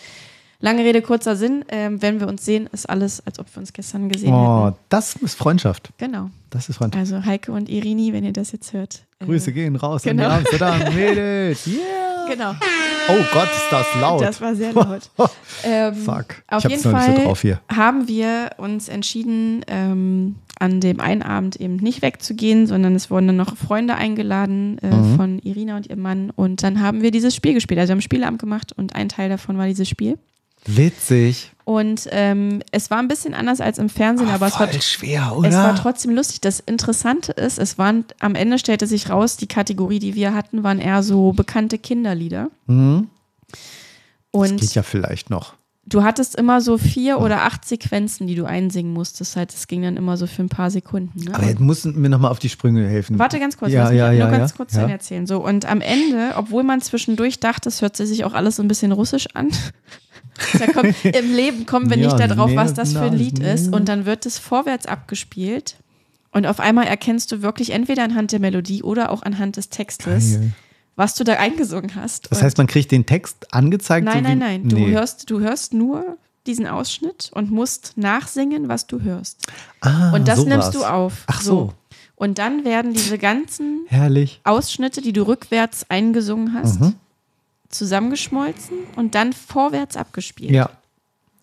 lange 0.60 0.84
Rede, 0.84 1.02
kurzer 1.02 1.34
Sinn. 1.34 1.64
Ähm, 1.68 2.00
wenn 2.00 2.20
wir 2.20 2.28
uns 2.28 2.44
sehen, 2.44 2.68
ist 2.72 2.88
alles, 2.88 3.26
als 3.26 3.40
ob 3.40 3.46
wir 3.54 3.60
uns 3.60 3.72
gestern 3.72 4.08
gesehen 4.08 4.32
Oh, 4.32 4.66
hätten. 4.66 4.76
das 4.90 5.16
ist 5.16 5.34
Freundschaft. 5.34 5.90
Genau. 5.98 6.30
Das 6.50 6.68
ist 6.68 6.76
Freundschaft. 6.76 7.00
Also 7.00 7.24
Heike 7.26 7.50
und 7.50 7.68
Irini, 7.68 8.12
wenn 8.12 8.22
ihr 8.24 8.32
das 8.32 8.52
jetzt 8.52 8.72
hört. 8.72 9.02
äh, 9.18 9.24
Grüße 9.26 9.52
gehen 9.52 9.74
raus 9.74 10.02
genau. 10.02 10.28
an 10.28 10.30
die 10.30 10.36
Amsterdam 10.56 10.94
Mädels. 10.94 11.66
Yeah. 11.66 11.76
Genau. 12.28 12.54
Oh 13.08 13.24
Gott, 13.32 13.48
ist 13.52 13.68
das 13.70 13.86
laut. 14.00 14.22
Das 14.22 14.40
war 14.40 14.54
sehr 14.54 14.72
laut. 14.72 15.10
ähm, 15.64 15.94
Fuck. 15.94 16.42
Auf 16.48 16.62
jeden 16.64 16.82
Fall 16.82 17.16
so 17.16 17.56
haben 17.74 18.08
wir 18.08 18.50
uns 18.58 18.88
entschieden, 18.88 19.64
ähm, 19.66 20.36
an 20.58 20.80
dem 20.80 21.00
einen 21.00 21.22
Abend 21.22 21.56
eben 21.56 21.76
nicht 21.76 22.02
wegzugehen, 22.02 22.66
sondern 22.66 22.94
es 22.94 23.10
wurden 23.10 23.26
dann 23.28 23.36
noch 23.36 23.56
Freunde 23.56 23.94
eingeladen 23.96 24.78
äh, 24.82 24.86
Mhm. 24.86 25.16
von 25.16 25.38
Irina 25.40 25.76
und 25.76 25.88
ihrem 25.88 26.00
Mann. 26.02 26.30
Und 26.30 26.62
dann 26.62 26.80
haben 26.80 27.02
wir 27.02 27.10
dieses 27.10 27.34
Spiel 27.34 27.54
gespielt. 27.54 27.80
Also 27.80 27.90
wir 27.90 27.94
haben 27.96 28.02
Spieleabend 28.02 28.40
gemacht 28.40 28.72
und 28.76 28.94
ein 28.94 29.08
Teil 29.08 29.28
davon 29.28 29.58
war 29.58 29.66
dieses 29.66 29.88
Spiel. 29.88 30.18
Witzig. 30.66 31.51
Und 31.64 32.08
ähm, 32.10 32.60
es 32.72 32.90
war 32.90 32.98
ein 32.98 33.08
bisschen 33.08 33.34
anders 33.34 33.60
als 33.60 33.78
im 33.78 33.88
Fernsehen, 33.88 34.30
aber 34.30 34.48
es 34.48 34.58
war, 34.58 34.72
schwer, 34.72 35.32
es 35.44 35.54
war 35.54 35.76
trotzdem 35.76 36.12
lustig. 36.14 36.40
Das 36.40 36.58
Interessante 36.60 37.32
ist, 37.32 37.58
es 37.58 37.78
waren 37.78 38.04
am 38.18 38.34
Ende 38.34 38.58
stellte 38.58 38.86
sich 38.88 39.10
raus, 39.10 39.36
die 39.36 39.46
Kategorie, 39.46 40.00
die 40.00 40.14
wir 40.16 40.34
hatten, 40.34 40.64
waren 40.64 40.80
eher 40.80 41.02
so 41.04 41.32
bekannte 41.32 41.78
Kinderlieder. 41.78 42.50
Mhm. 42.66 43.08
Das 43.50 43.60
Und 44.50 44.60
geht 44.60 44.74
ja 44.74 44.82
vielleicht 44.82 45.30
noch. 45.30 45.54
du 45.86 46.02
hattest 46.02 46.36
immer 46.36 46.60
so 46.60 46.78
vier 46.78 47.20
oder 47.20 47.42
acht 47.42 47.64
Sequenzen, 47.66 48.26
die 48.26 48.34
du 48.34 48.44
einsingen 48.44 48.92
musstest. 48.92 49.36
Halt, 49.36 49.52
das 49.52 49.66
ging 49.66 49.82
dann 49.82 49.96
immer 49.96 50.16
so 50.16 50.26
für 50.26 50.42
ein 50.42 50.48
paar 50.48 50.70
Sekunden. 50.70 51.20
Ne? 51.24 51.34
Aber 51.34 51.44
jetzt 51.46 51.60
mussten 51.60 52.00
wir 52.02 52.08
nochmal 52.08 52.30
auf 52.30 52.38
die 52.38 52.48
Sprünge 52.48 52.88
helfen. 52.88 53.18
Warte 53.18 53.38
ganz 53.38 53.56
kurz, 53.58 53.72
Ja, 53.72 53.88
mich 53.90 53.98
ja, 53.98 54.08
nur 54.08 54.18
ja, 54.18 54.30
ganz 54.30 54.52
ja, 54.52 54.56
kurz 54.56 54.74
ja. 54.74 54.88
erzählen. 54.88 55.26
So, 55.26 55.44
und 55.44 55.66
am 55.66 55.80
Ende, 55.80 56.32
obwohl 56.36 56.62
man 56.64 56.80
zwischendurch 56.80 57.40
dachte, 57.40 57.68
es 57.68 57.82
hört 57.82 57.96
sich 57.96 58.24
auch 58.24 58.32
alles 58.32 58.56
so 58.56 58.62
ein 58.62 58.68
bisschen 58.68 58.90
russisch 58.92 59.26
an. 59.34 59.50
Da 60.58 60.66
kommt, 60.72 61.04
Im 61.04 61.34
Leben 61.34 61.66
kommen 61.66 61.90
wir 61.90 61.96
nicht 61.96 62.18
Ja, 62.18 62.26
darauf, 62.26 62.50
nee, 62.50 62.56
was 62.56 62.74
das 62.74 62.92
für 62.92 63.02
ein 63.02 63.16
Lied 63.16 63.38
nee. 63.38 63.52
ist. 63.54 63.72
Und 63.72 63.88
dann 63.88 64.06
wird 64.06 64.26
es 64.26 64.38
vorwärts 64.38 64.86
abgespielt. 64.86 65.76
Und 66.30 66.46
auf 66.46 66.60
einmal 66.60 66.86
erkennst 66.86 67.30
du 67.32 67.42
wirklich 67.42 67.70
entweder 67.70 68.04
anhand 68.04 68.32
der 68.32 68.40
Melodie 68.40 68.82
oder 68.82 69.10
auch 69.10 69.22
anhand 69.22 69.56
des 69.58 69.68
Textes, 69.68 70.32
Geil. 70.34 70.52
was 70.96 71.14
du 71.14 71.24
da 71.24 71.34
eingesungen 71.34 71.94
hast. 71.94 72.30
Das 72.30 72.38
Und- 72.38 72.44
heißt, 72.44 72.58
man 72.58 72.66
kriegt 72.66 72.90
den 72.90 73.04
Text 73.04 73.52
angezeigt? 73.52 74.06
Nein, 74.06 74.22
so 74.24 74.28
nein, 74.30 74.38
nein. 74.38 74.68
Du, 74.68 74.76
Nee. 74.76 74.90
hörst, 74.92 75.28
du 75.30 75.40
hörst 75.40 75.74
nur 75.74 76.16
diesen 76.46 76.66
Ausschnitt 76.66 77.30
und 77.34 77.50
musst 77.50 77.92
nachsingen, 77.96 78.68
was 78.68 78.86
du 78.86 79.00
hörst. 79.02 79.46
ah, 79.82 80.12
Und 80.14 80.26
das 80.26 80.38
sowas. 80.38 80.48
nimmst 80.48 80.74
du 80.74 80.84
auf. 80.84 81.24
Ach 81.26 81.40
so. 81.42 81.74
Und 82.16 82.38
dann 82.38 82.64
werden 82.64 82.94
diese 82.94 83.18
ganzen 83.18 83.84
Herrlich. 83.88 84.40
Ausschnitte, 84.44 85.02
die 85.02 85.12
du 85.12 85.22
rückwärts 85.26 85.86
eingesungen 85.90 86.54
hast, 86.54 86.80
Mhm. 86.80 86.94
Zusammengeschmolzen 87.72 88.76
und 88.96 89.14
dann 89.14 89.32
vorwärts 89.32 89.96
abgespielt. 89.96 90.52
Ja. 90.52 90.70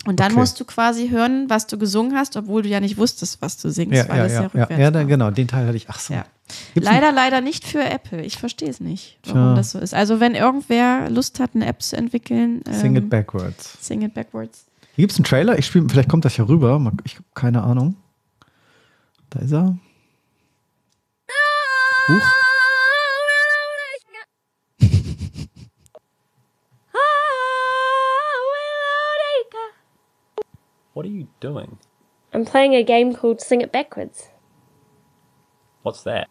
Und 0.05 0.21
dann 0.21 0.31
okay. 0.31 0.39
musst 0.39 0.59
du 0.59 0.65
quasi 0.65 1.09
hören, 1.09 1.49
was 1.49 1.67
du 1.67 1.77
gesungen 1.77 2.15
hast, 2.15 2.37
obwohl 2.37 2.61
du 2.61 2.69
ja 2.69 2.79
nicht 2.79 2.97
wusstest, 2.97 3.41
was 3.41 3.57
du 3.57 3.69
singst, 3.69 3.97
Ja, 3.97 4.07
weil 4.07 4.17
ja, 4.19 4.25
es 4.25 4.31
ja, 4.31 4.37
ja, 4.37 4.41
ja, 4.41 4.63
rückwärts 4.63 4.81
ja, 4.81 4.93
war. 4.93 5.05
genau, 5.05 5.31
den 5.31 5.47
Teil 5.49 5.67
hatte 5.67 5.75
ich. 5.75 5.89
Ach 5.89 5.99
so. 5.99 6.13
Ja. 6.13 6.25
Leider, 6.73 7.11
leider 7.11 7.41
nicht 7.41 7.65
für 7.65 7.83
Apple. 7.83 8.23
Ich 8.23 8.37
verstehe 8.37 8.69
es 8.69 8.79
nicht, 8.79 9.19
warum 9.25 9.41
Tja. 9.41 9.55
das 9.55 9.71
so 9.71 9.79
ist. 9.79 9.93
Also 9.93 10.19
wenn 10.19 10.35
irgendwer 10.35 11.09
Lust 11.09 11.39
hat, 11.39 11.51
eine 11.53 11.65
App 11.65 11.81
zu 11.81 11.97
entwickeln, 11.97 12.61
einen 12.65 12.79
Sing 12.79 12.95
ähm, 12.95 13.03
it 13.03 13.09
backwards. 13.09 13.77
Sing 13.81 14.01
it 14.01 14.13
backwards. 14.13 14.65
Hier 14.95 15.03
gibt 15.03 15.11
es 15.11 15.17
einen 15.17 15.25
Trailer. 15.25 15.59
Ich 15.59 15.67
spiele, 15.67 15.87
vielleicht 15.89 16.09
kommt 16.09 16.25
das 16.25 16.37
ja 16.37 16.45
rüber. 16.45 16.81
Ich 17.03 17.15
habe 17.15 17.25
keine 17.35 17.61
Ahnung. 17.61 17.95
Da 19.29 19.39
ist 19.41 19.51
er. 19.51 19.77
Huch. 22.07 22.48
What 30.99 31.05
are 31.05 31.11
you 31.11 31.27
doing? 31.39 31.77
I'm 32.33 32.43
playing 32.43 32.75
a 32.75 32.83
game 32.83 33.15
called 33.15 33.39
Sing 33.39 33.61
It 33.61 33.71
Backwards. 33.71 34.27
What's 35.81 36.03
that? 36.03 36.27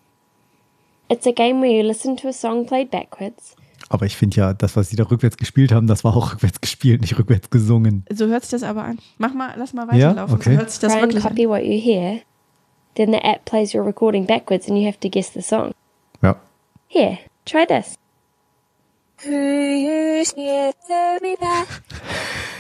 It's 1.09 1.27
a 1.27 1.33
game 1.33 1.63
where 1.63 1.71
you 1.71 1.83
listen 1.83 2.19
to 2.19 2.29
a 2.29 2.35
song 2.35 2.67
played 2.67 2.91
backwards. 2.91 3.57
Aber 3.89 4.05
ich 4.05 4.15
finde 4.15 4.37
ja, 4.37 4.53
das, 4.53 4.77
was 4.77 4.91
sie 4.91 4.97
da 4.97 5.05
rückwärts 5.05 5.39
gespielt 5.39 5.73
haben, 5.73 5.87
das 5.87 6.05
war 6.05 6.15
auch 6.15 6.35
rückwärts 6.35 6.61
gespielt, 6.61 7.01
nicht 7.01 7.19
rückwärts 7.19 7.49
gesungen. 7.49 8.05
So 8.13 8.27
hört 8.27 8.43
sich 8.43 8.51
das 8.51 8.63
aber 8.63 8.85
an. 8.85 8.99
Mach 9.17 9.33
mal, 9.33 9.55
lass 9.57 9.73
mal 9.73 9.87
Ja? 9.97 10.11
weiterlaufen. 10.11 10.35
Okay. 10.37 10.53
So 10.53 10.59
hört 10.59 10.71
sich 10.71 10.81
das 10.81 10.93
Try 10.93 11.01
and 11.01 11.13
wirklich 11.15 11.25
an. 11.25 11.31
copy 11.31 11.49
what 11.49 11.63
you 11.65 11.81
hear. 11.81 12.21
Then 12.97 13.11
the 13.11 13.25
app 13.25 13.47
plays 13.47 13.75
your 13.75 13.87
recording 13.87 14.27
backwards 14.27 14.69
and 14.69 14.77
you 14.79 14.87
have 14.87 15.01
to 15.01 15.09
guess 15.09 15.31
the 15.33 15.41
song. 15.41 15.73
Ja. 16.21 16.37
Here, 16.89 17.21
try 17.47 17.65
this. 17.65 17.97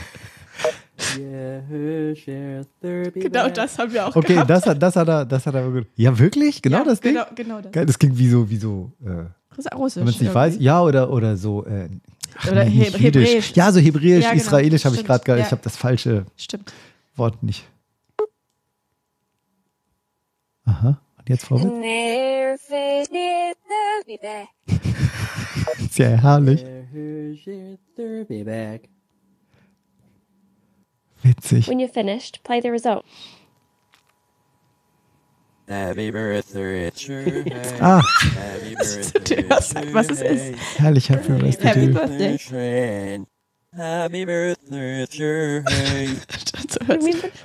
Genau 3.15 3.49
das 3.49 3.79
haben 3.79 3.93
wir 3.93 4.07
auch 4.07 4.17
Okay, 4.17 4.35
gehabt. 4.35 4.51
das 4.51 4.67
hat, 4.67 4.83
das 4.83 4.97
hat 4.97 5.09
er, 5.09 5.25
das 5.25 5.47
hat 5.47 5.55
er 5.55 5.71
gut. 5.71 5.87
Ja, 5.97 6.19
wirklich? 6.19 6.61
Genau 6.63 6.79
ja, 6.79 6.85
das 6.85 7.01
Ding? 7.01 7.15
Genau, 7.15 7.27
genau 7.35 7.61
das. 7.61 7.73
Geil, 7.73 7.87
das 7.87 7.99
klingt 7.99 8.19
wie 8.19 8.29
so, 8.29 8.49
wie 8.51 8.57
so, 8.57 8.93
äh, 9.05 9.25
Das 9.57 9.67
ist 9.67 9.75
Russisch. 9.75 9.97
wenn 9.97 10.05
man 10.05 10.15
es 10.15 10.21
nicht 10.21 10.35
weiß. 10.35 10.57
Ja, 10.61 10.83
oder, 10.83 11.11
oder 11.11 11.37
so, 11.37 11.65
äh, 11.67 11.89
ach, 12.37 12.51
Oder 12.53 12.65
nee. 12.65 12.85
Hebräisch. 12.91 13.53
Ja, 13.55 13.73
so 13.73 13.81
hebräisch, 13.81 14.25
Ja, 14.25 14.31
genau. 14.31 14.43
israelisch 14.43 14.85
habe 14.85 14.97
ich 14.97 15.05
gerade, 15.05 15.25
ge- 15.25 15.39
Ja. 15.39 15.45
ich 15.45 15.51
habe 15.51 15.63
das 15.63 15.77
falsche 15.77 16.27
Stimmt. 16.37 16.73
Wort 17.17 17.43
nicht. 17.43 17.65
Aha, 20.65 21.01
und 21.19 21.29
jetzt 21.29 21.45
vorwärts? 21.47 21.75
Ist 25.81 25.99
ja 25.99 26.09
herrlich. 26.09 26.65
Witzig. 31.29 31.69
When 31.69 31.79
you're 31.81 31.93
finished, 31.93 32.43
play 32.45 32.61
the 32.63 32.69
result. 32.71 33.05
Happy 35.69 36.11
birthday 36.11 36.91
to. 36.97 37.45
Ah, 37.81 38.01
Du 39.25 39.37
hörst 39.49 39.75
halt, 39.75 39.93
was 39.93 40.09
es 40.11 40.23
ist. 40.23 40.55
herrlich, 40.79 41.11
Happy 41.11 41.33
Birthday 41.33 41.69
Happy 41.69 41.87
to. 41.93 41.93
Birthday. 41.93 43.21
Happy 43.77 44.25
birthday 44.25 45.07
to 45.07 45.63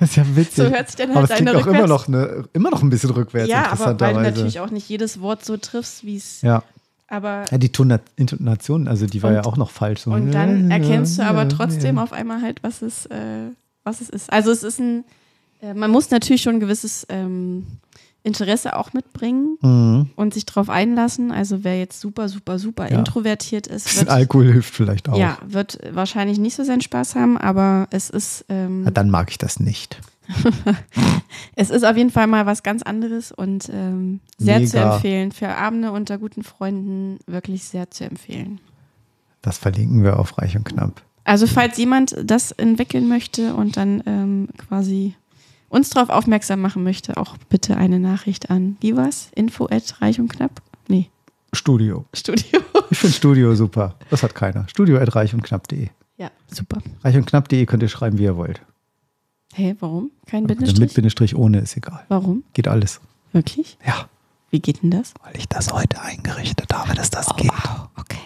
Das 0.00 0.10
ist 0.10 0.16
ja 0.16 0.24
witzig. 0.36 0.54
So 0.56 0.70
hört 0.70 0.86
sich 0.88 0.96
dann 0.96 1.10
Aber 1.10 1.20
halt 1.20 1.30
es 1.30 1.36
klingt 1.36 1.54
auch 1.54 1.66
immer 1.66 1.86
noch, 1.86 2.08
ne, 2.08 2.48
immer 2.54 2.70
noch 2.70 2.82
ein 2.82 2.88
bisschen 2.88 3.10
rückwärts, 3.10 3.50
ja, 3.50 3.70
aber 3.70 4.00
weil 4.00 4.14
du 4.14 4.20
natürlich 4.20 4.58
auch 4.60 4.70
nicht 4.70 4.88
jedes 4.88 5.20
Wort 5.20 5.44
so 5.44 5.58
triffst, 5.58 6.04
wie 6.04 6.16
es. 6.16 6.40
ja. 6.42 6.62
Aber 7.06 7.44
ja, 7.50 7.58
die 7.58 7.68
Tona- 7.68 8.00
Intonation, 8.16 8.88
also 8.88 9.04
die 9.06 9.22
war 9.22 9.28
Und- 9.30 9.36
ja 9.36 9.44
auch 9.44 9.58
noch 9.58 9.68
falsch. 9.70 10.00
So. 10.00 10.10
und 10.10 10.32
dann 10.32 10.70
erkennst 10.70 11.18
du 11.18 11.22
aber 11.22 11.42
Ja, 11.42 11.48
trotzdem 11.48 11.96
ja. 11.96 12.02
auf 12.02 12.14
einmal 12.14 12.40
halt, 12.40 12.62
was 12.64 12.80
es, 12.80 13.04
äh, 13.06 13.50
was 13.84 14.00
es 14.00 14.08
ist. 14.10 14.32
Also 14.32 14.50
es 14.50 14.62
ist 14.62 14.80
ein, 14.80 15.04
äh, 15.62 15.74
man 15.74 15.90
muss 15.90 16.10
natürlich 16.10 16.42
schon 16.42 16.54
ein 16.56 16.60
gewisses 16.60 17.06
ähm, 17.10 17.66
Interesse 18.22 18.76
auch 18.76 18.92
mitbringen 18.94 19.58
Mhm. 19.60 20.10
und 20.16 20.32
sich 20.34 20.46
drauf 20.46 20.70
einlassen. 20.70 21.30
Also 21.30 21.62
wer 21.62 21.78
jetzt 21.78 22.00
super, 22.00 22.28
super, 22.30 22.58
super 22.58 22.90
Ja. 22.90 22.98
introvertiert 22.98 23.66
ist, 23.66 23.96
wird, 23.98 24.08
Alkohol 24.08 24.50
hilft 24.50 24.74
vielleicht 24.74 25.08
auch. 25.10 25.18
ja, 25.18 25.36
wird 25.46 25.78
wahrscheinlich 25.92 26.38
nicht 26.38 26.54
so 26.56 26.64
seinen 26.64 26.80
Spaß 26.80 27.14
haben, 27.16 27.36
aber 27.36 27.86
es 27.90 28.08
ist, 28.10 28.46
ähm, 28.48 28.84
Ja, 28.84 28.90
dann 28.90 29.10
mag 29.10 29.30
ich 29.30 29.36
das 29.38 29.60
nicht. 29.60 30.00
es 31.54 31.68
ist 31.68 31.84
auf 31.84 31.96
jeden 31.98 32.10
Fall 32.10 32.26
mal 32.26 32.46
was 32.46 32.62
ganz 32.62 32.82
anderes 32.82 33.30
und 33.30 33.68
ähm, 33.70 34.20
sehr 34.38 34.64
zu 34.64 34.76
Mega. 34.78 34.94
empfehlen. 34.94 35.32
Für 35.32 35.48
Abende 35.50 35.92
unter 35.92 36.16
guten 36.16 36.42
Freunden 36.42 37.18
wirklich 37.26 37.64
sehr 37.64 37.90
zu 37.90 38.04
empfehlen. 38.04 38.58
Das 39.42 39.58
verlinken 39.58 40.02
wir 40.02 40.18
auf 40.18 40.38
Reich 40.38 40.56
und 40.56 40.64
Knapp. 40.64 41.02
Also 41.24 41.46
falls 41.46 41.76
jemand 41.78 42.14
das 42.22 42.52
entwickeln 42.52 43.08
möchte 43.08 43.54
und 43.54 43.76
dann 43.76 44.02
ähm, 44.06 44.48
quasi 44.58 45.14
uns 45.68 45.90
darauf 45.90 46.10
aufmerksam 46.10 46.60
machen 46.60 46.84
möchte, 46.84 47.16
auch 47.16 47.36
bitte 47.48 47.76
eine 47.76 47.98
Nachricht 47.98 48.50
an, 48.50 48.76
wie 48.80 48.96
war's? 48.96 49.30
Info 49.34 49.66
at 49.66 50.00
reich 50.00 50.20
und 50.20 50.28
knapp? 50.28 50.62
Nee, 50.86 51.08
Studio. 51.54 52.04
Studio. 52.12 52.60
Ich 52.90 52.98
finde 52.98 53.16
Studio 53.16 53.54
super. 53.56 53.96
Das 54.10 54.22
hat 54.22 54.34
keiner. 54.34 54.68
Studio 54.68 54.98
at 54.98 55.16
reich 55.16 55.32
und 55.34 55.42
knapp.de. 55.42 55.88
Ja, 56.18 56.30
super. 56.46 56.80
Reich 57.02 57.16
und 57.16 57.26
knapp.de 57.26 57.64
könnt 57.66 57.82
ihr 57.82 57.88
schreiben, 57.88 58.18
wie 58.18 58.24
ihr 58.24 58.36
wollt. 58.36 58.60
Hey, 59.52 59.74
warum? 59.80 60.10
Kein 60.26 60.42
Mit 60.44 60.58
Bindestrich? 60.58 60.94
Bindestrich 60.94 61.34
ohne 61.34 61.60
ist 61.60 61.76
egal. 61.76 62.04
Warum? 62.08 62.44
Geht 62.52 62.68
alles. 62.68 63.00
Wirklich? 63.32 63.78
Ja. 63.84 64.08
Wie 64.50 64.60
geht 64.60 64.82
denn 64.82 64.90
das? 64.90 65.14
Weil 65.24 65.36
ich 65.36 65.48
das 65.48 65.72
heute 65.72 66.00
eingerichtet 66.02 66.72
habe, 66.72 66.94
dass 66.94 67.10
das 67.10 67.34
geht. 67.36 67.50
Okay. 67.96 68.18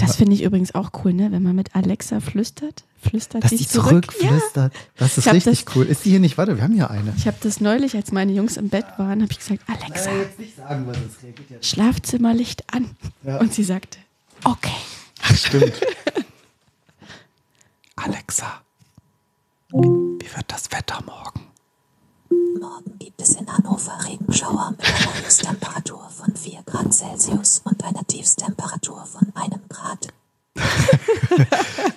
Das 0.00 0.16
finde 0.16 0.34
ich 0.34 0.42
übrigens 0.42 0.74
auch 0.74 0.90
cool, 1.04 1.12
ne? 1.12 1.30
Wenn 1.32 1.42
man 1.42 1.54
mit 1.56 1.74
Alexa 1.76 2.20
flüstert, 2.20 2.84
flüstert 3.00 3.44
Dass 3.44 3.50
sie 3.50 3.66
zurück. 3.66 4.06
Ja. 4.20 4.28
zurückflüstert. 4.28 4.72
Das 4.96 5.18
Ich 5.18 5.26
ist 5.26 5.32
richtig 5.32 5.64
das- 5.64 5.76
cool. 5.76 5.86
Ist 5.86 6.04
die 6.04 6.10
hier 6.10 6.20
nicht? 6.20 6.38
Warte, 6.38 6.56
wir 6.56 6.62
haben 6.62 6.74
hier 6.74 6.90
eine. 6.90 7.12
Ich 7.16 7.26
habe 7.26 7.36
das 7.42 7.60
neulich, 7.60 7.94
als 7.96 8.12
meine 8.12 8.32
Jungs 8.32 8.56
im 8.56 8.68
Bett 8.68 8.86
waren, 8.96 9.22
habe 9.22 9.30
ich 9.32 9.38
gesagt, 9.38 9.60
Alexa, 9.68 10.10
nicht 10.38 10.56
sagen. 10.56 10.86
Schlafzimmerlicht 11.60 12.64
an. 12.72 12.90
Ja. 13.24 13.38
Und 13.38 13.52
sie 13.54 13.64
sagte, 13.64 13.98
okay. 14.44 14.70
Stimmt. 15.34 15.72
Alexa, 17.96 18.62
wie 19.72 19.78
wird 20.34 20.44
das 20.48 20.70
Wetter 20.72 21.02
morgen? 21.04 21.46
Morgen 22.30 22.98
gibt 22.98 23.20
es 23.20 23.34
in 23.34 23.46
Hannover 23.50 23.98
Regenschauer 24.06 24.72
mit 24.78 24.86
einer 24.86 25.14
Höchsttemperatur 25.24 26.08
von 26.10 26.34
4 26.34 26.60
Grad 26.64 26.92
Celsius 26.94 27.60
und 27.64 27.82
einer 27.84 28.06
Tiefstemperatur 28.06 29.04
von 29.04 29.28
einem 29.34 29.60
Grad. 29.68 30.08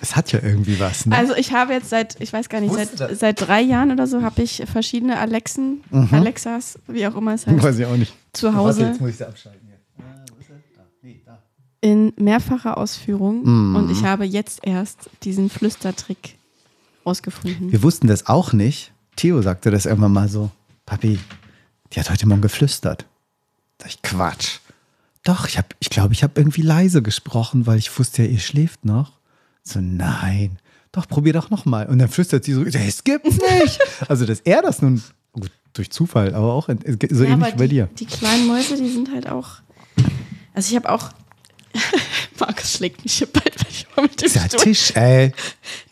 Es 0.00 0.14
hat 0.16 0.32
ja 0.32 0.40
irgendwie 0.42 0.78
was, 0.78 1.06
ne? 1.06 1.16
Also 1.16 1.34
ich 1.34 1.52
habe 1.52 1.72
jetzt 1.72 1.88
seit, 1.90 2.20
ich 2.20 2.32
weiß 2.32 2.48
gar 2.48 2.60
nicht, 2.60 2.74
seit, 2.74 3.18
seit 3.18 3.40
drei 3.40 3.60
Jahren 3.62 3.90
oder 3.90 4.06
so 4.06 4.22
habe 4.22 4.42
ich 4.42 4.62
verschiedene 4.70 5.18
Alexen, 5.18 5.82
Mhm. 5.90 6.08
Alexas, 6.12 6.78
wie 6.86 7.06
auch 7.06 7.16
immer 7.16 7.34
es 7.34 7.46
heißt, 7.46 7.62
Weiß 7.62 7.78
ich 7.78 7.86
auch 7.86 7.96
nicht. 7.96 8.14
zu 8.32 8.54
Hause 8.54 8.80
Warte, 8.80 8.90
jetzt 8.92 9.00
muss 9.00 9.10
ich 9.10 9.16
sie 9.16 9.26
abschalten 9.26 9.60
hier. 9.66 9.74
in 11.80 12.12
mehrfacher 12.16 12.76
Ausführung. 12.78 13.42
Mhm. 13.44 13.76
Und 13.76 13.90
ich 13.90 14.04
habe 14.04 14.24
jetzt 14.24 14.60
erst 14.66 15.10
diesen 15.22 15.50
Flüstertrick 15.50 16.38
rausgefunden. 17.04 17.72
Wir 17.72 17.82
wussten 17.82 18.06
das 18.06 18.26
auch 18.26 18.52
nicht. 18.52 18.92
Theo 19.16 19.42
sagte 19.42 19.70
das 19.70 19.86
irgendwann 19.86 20.12
mal 20.12 20.28
so. 20.28 20.50
Papi, 20.86 21.18
die 21.92 22.00
hat 22.00 22.10
heute 22.10 22.26
Morgen 22.26 22.42
geflüstert. 22.42 23.06
Sag 23.80 23.90
ich, 23.90 24.02
Quatsch. 24.02 24.58
Doch, 25.22 25.46
ich, 25.46 25.56
hab, 25.56 25.74
ich 25.80 25.88
glaube, 25.88 26.12
ich 26.12 26.22
habe 26.22 26.34
irgendwie 26.36 26.62
leise 26.62 27.00
gesprochen, 27.02 27.66
weil 27.66 27.78
ich 27.78 27.98
wusste 27.98 28.22
ja, 28.22 28.28
ihr 28.28 28.40
schläft 28.40 28.84
noch. 28.84 29.12
So, 29.62 29.80
nein, 29.80 30.58
doch, 30.92 31.08
probier 31.08 31.32
doch 31.32 31.50
nochmal. 31.50 31.86
Und 31.86 31.98
dann 31.98 32.08
flüstert 32.08 32.44
sie 32.44 32.52
so, 32.52 32.64
das 32.64 33.02
gibt's 33.04 33.38
nicht. 33.38 33.80
also, 34.08 34.26
dass 34.26 34.40
er 34.40 34.62
das 34.62 34.82
nun, 34.82 35.02
gut, 35.32 35.50
durch 35.72 35.90
Zufall, 35.90 36.34
aber 36.34 36.52
auch 36.52 36.68
so 36.68 37.24
ja, 37.24 37.30
ähnlich 37.30 37.54
wie 37.54 37.58
bei 37.58 37.66
dir. 37.66 37.88
Die 37.98 38.06
kleinen 38.06 38.46
Mäuse, 38.46 38.76
die 38.76 38.88
sind 38.88 39.10
halt 39.12 39.28
auch. 39.28 39.56
Also 40.52 40.70
ich 40.70 40.76
habe 40.76 40.88
auch. 40.90 41.10
Markus 42.38 42.74
schlägt 42.74 43.02
mich 43.02 43.14
hier 43.14 43.26
dem 43.26 43.53
Dieser 44.22 44.40
Stuhl. 44.46 44.60
Tisch, 44.60 44.92
ey. 44.96 45.32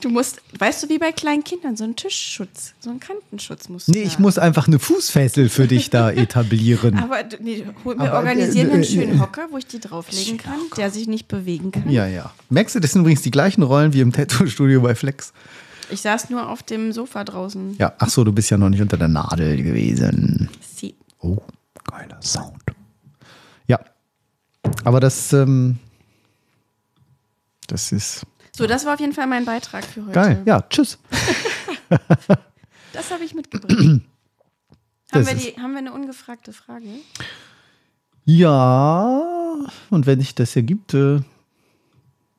Du 0.00 0.08
musst, 0.08 0.40
weißt 0.58 0.82
du, 0.84 0.88
wie 0.88 0.98
bei 0.98 1.12
kleinen 1.12 1.44
Kindern, 1.44 1.76
so 1.76 1.84
einen 1.84 1.96
Tischschutz, 1.96 2.74
so 2.80 2.90
einen 2.90 3.00
Kantenschutz 3.00 3.68
musst 3.68 3.88
du 3.88 3.92
Nee, 3.92 4.02
ich 4.02 4.16
da. 4.16 4.20
muss 4.22 4.38
einfach 4.38 4.66
eine 4.66 4.78
Fußfessel 4.78 5.48
für 5.48 5.66
dich 5.66 5.90
da 5.90 6.10
etablieren. 6.12 6.98
Aber 6.98 7.18
nee, 7.40 7.64
hol, 7.84 7.96
wir 7.98 8.02
Aber, 8.08 8.18
organisieren 8.18 8.70
äh, 8.70 8.74
einen 8.74 8.82
äh, 8.82 8.86
schönen 8.86 9.16
äh, 9.16 9.20
Hocker, 9.20 9.48
wo 9.50 9.58
ich 9.58 9.66
die 9.66 9.80
drauflegen 9.80 10.38
kann, 10.38 10.58
der 10.76 10.90
sich 10.90 11.08
nicht 11.08 11.28
bewegen 11.28 11.72
kann. 11.72 11.88
Ja, 11.90 12.06
ja. 12.06 12.32
Merkst 12.50 12.74
du, 12.74 12.80
das 12.80 12.92
sind 12.92 13.02
übrigens 13.02 13.22
die 13.22 13.30
gleichen 13.30 13.62
Rollen 13.62 13.92
wie 13.92 14.00
im 14.00 14.12
Tattoo-Studio 14.12 14.80
bei 14.80 14.94
Flex. 14.94 15.32
Ich 15.90 16.00
saß 16.00 16.30
nur 16.30 16.48
auf 16.48 16.62
dem 16.62 16.92
Sofa 16.92 17.22
draußen. 17.24 17.76
Ja, 17.78 17.92
ach 17.98 18.08
so, 18.08 18.24
du 18.24 18.32
bist 18.32 18.50
ja 18.50 18.56
noch 18.56 18.70
nicht 18.70 18.80
unter 18.80 18.96
der 18.96 19.08
Nadel 19.08 19.62
gewesen. 19.62 20.48
Sie. 20.74 20.94
Oh, 21.18 21.36
geiler 21.84 22.20
Sound. 22.22 22.62
Ja, 23.66 23.78
aber 24.84 25.00
das, 25.00 25.32
ähm, 25.34 25.78
das 27.72 27.90
ist 27.90 28.26
So, 28.54 28.66
das 28.66 28.84
war 28.84 28.94
auf 28.94 29.00
jeden 29.00 29.14
Fall 29.14 29.26
mein 29.26 29.44
Beitrag 29.44 29.84
für 29.84 30.02
heute. 30.02 30.12
geil. 30.12 30.42
Ja, 30.44 30.62
tschüss. 30.62 30.98
Das 32.92 33.10
habe 33.10 33.24
ich 33.24 33.34
mitgebracht. 33.34 33.72
haben, 35.12 35.26
wir 35.26 35.34
die, 35.34 35.58
haben 35.58 35.72
wir 35.72 35.78
eine 35.78 35.92
ungefragte 35.92 36.52
Frage? 36.52 36.86
Ja, 38.24 39.22
und 39.90 40.06
wenn 40.06 40.20
sich 40.20 40.34
das 40.34 40.54
ergibt, 40.54 40.94
äh, 40.94 41.20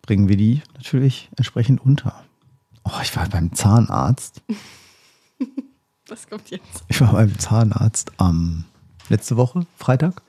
bringen 0.04 0.30
wir 0.30 0.38
die 0.38 0.62
natürlich 0.76 1.30
entsprechend 1.38 1.82
unter. 1.82 2.24
Oh, 2.84 3.00
ich 3.02 3.16
war 3.16 3.28
beim 3.30 3.54
Zahnarzt. 3.54 4.42
Was 6.08 6.30
kommt 6.30 6.52
jetzt? 6.52 6.84
Ich 6.88 7.02
war 7.02 7.14
beim 7.14 7.38
Zahnarzt 7.40 8.12
am 8.18 8.66
letzte 9.10 9.38
Woche, 9.38 9.66
Freitag. 9.78 10.22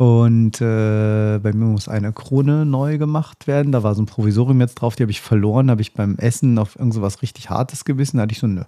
Und 0.00 0.62
äh, 0.62 1.38
bei 1.42 1.52
mir 1.52 1.66
muss 1.66 1.86
eine 1.86 2.14
Krone 2.14 2.64
neu 2.64 2.96
gemacht 2.96 3.46
werden. 3.46 3.70
Da 3.70 3.82
war 3.82 3.94
so 3.94 4.00
ein 4.00 4.06
Provisorium 4.06 4.58
jetzt 4.62 4.76
drauf, 4.76 4.96
die 4.96 5.02
habe 5.02 5.10
ich 5.10 5.20
verloren. 5.20 5.70
Habe 5.70 5.82
ich 5.82 5.92
beim 5.92 6.16
Essen 6.16 6.58
auf 6.58 6.78
irgend 6.78 6.94
so 6.94 7.02
was 7.02 7.20
richtig 7.20 7.50
Hartes 7.50 7.84
gebissen. 7.84 8.16
Da 8.16 8.22
hatte 8.22 8.32
ich 8.32 8.38
so 8.38 8.46
eine 8.46 8.64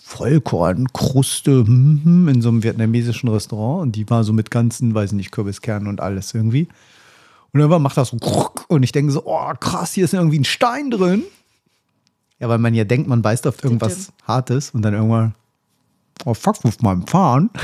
Vollkornkruste 0.00 1.66
hm, 1.66 2.02
hm, 2.04 2.28
in 2.28 2.40
so 2.40 2.50
einem 2.50 2.62
vietnamesischen 2.62 3.28
Restaurant. 3.28 3.82
Und 3.82 3.96
die 3.96 4.08
war 4.08 4.22
so 4.22 4.32
mit 4.32 4.52
ganzen, 4.52 4.94
weiß 4.94 5.10
nicht, 5.10 5.32
Kürbiskernen 5.32 5.88
und 5.88 6.00
alles 6.00 6.32
irgendwie. 6.34 6.68
Und 7.52 7.58
irgendwann 7.58 7.82
macht 7.82 7.96
das 7.96 8.10
so 8.10 8.18
und 8.68 8.82
ich 8.84 8.92
denke 8.92 9.10
so, 9.10 9.22
oh 9.24 9.54
krass, 9.58 9.92
hier 9.92 10.04
ist 10.04 10.14
irgendwie 10.14 10.38
ein 10.38 10.44
Stein 10.44 10.92
drin. 10.92 11.24
Ja, 12.38 12.48
weil 12.48 12.58
man 12.58 12.74
ja 12.74 12.84
denkt, 12.84 13.08
man 13.08 13.22
beißt 13.22 13.48
auf 13.48 13.64
irgendwas 13.64 14.12
Hartes 14.22 14.70
und 14.70 14.82
dann 14.82 14.94
irgendwann, 14.94 15.34
oh 16.24 16.34
fuck, 16.34 16.64
mit 16.64 16.80
meinem 16.80 17.08
Fahren. 17.08 17.50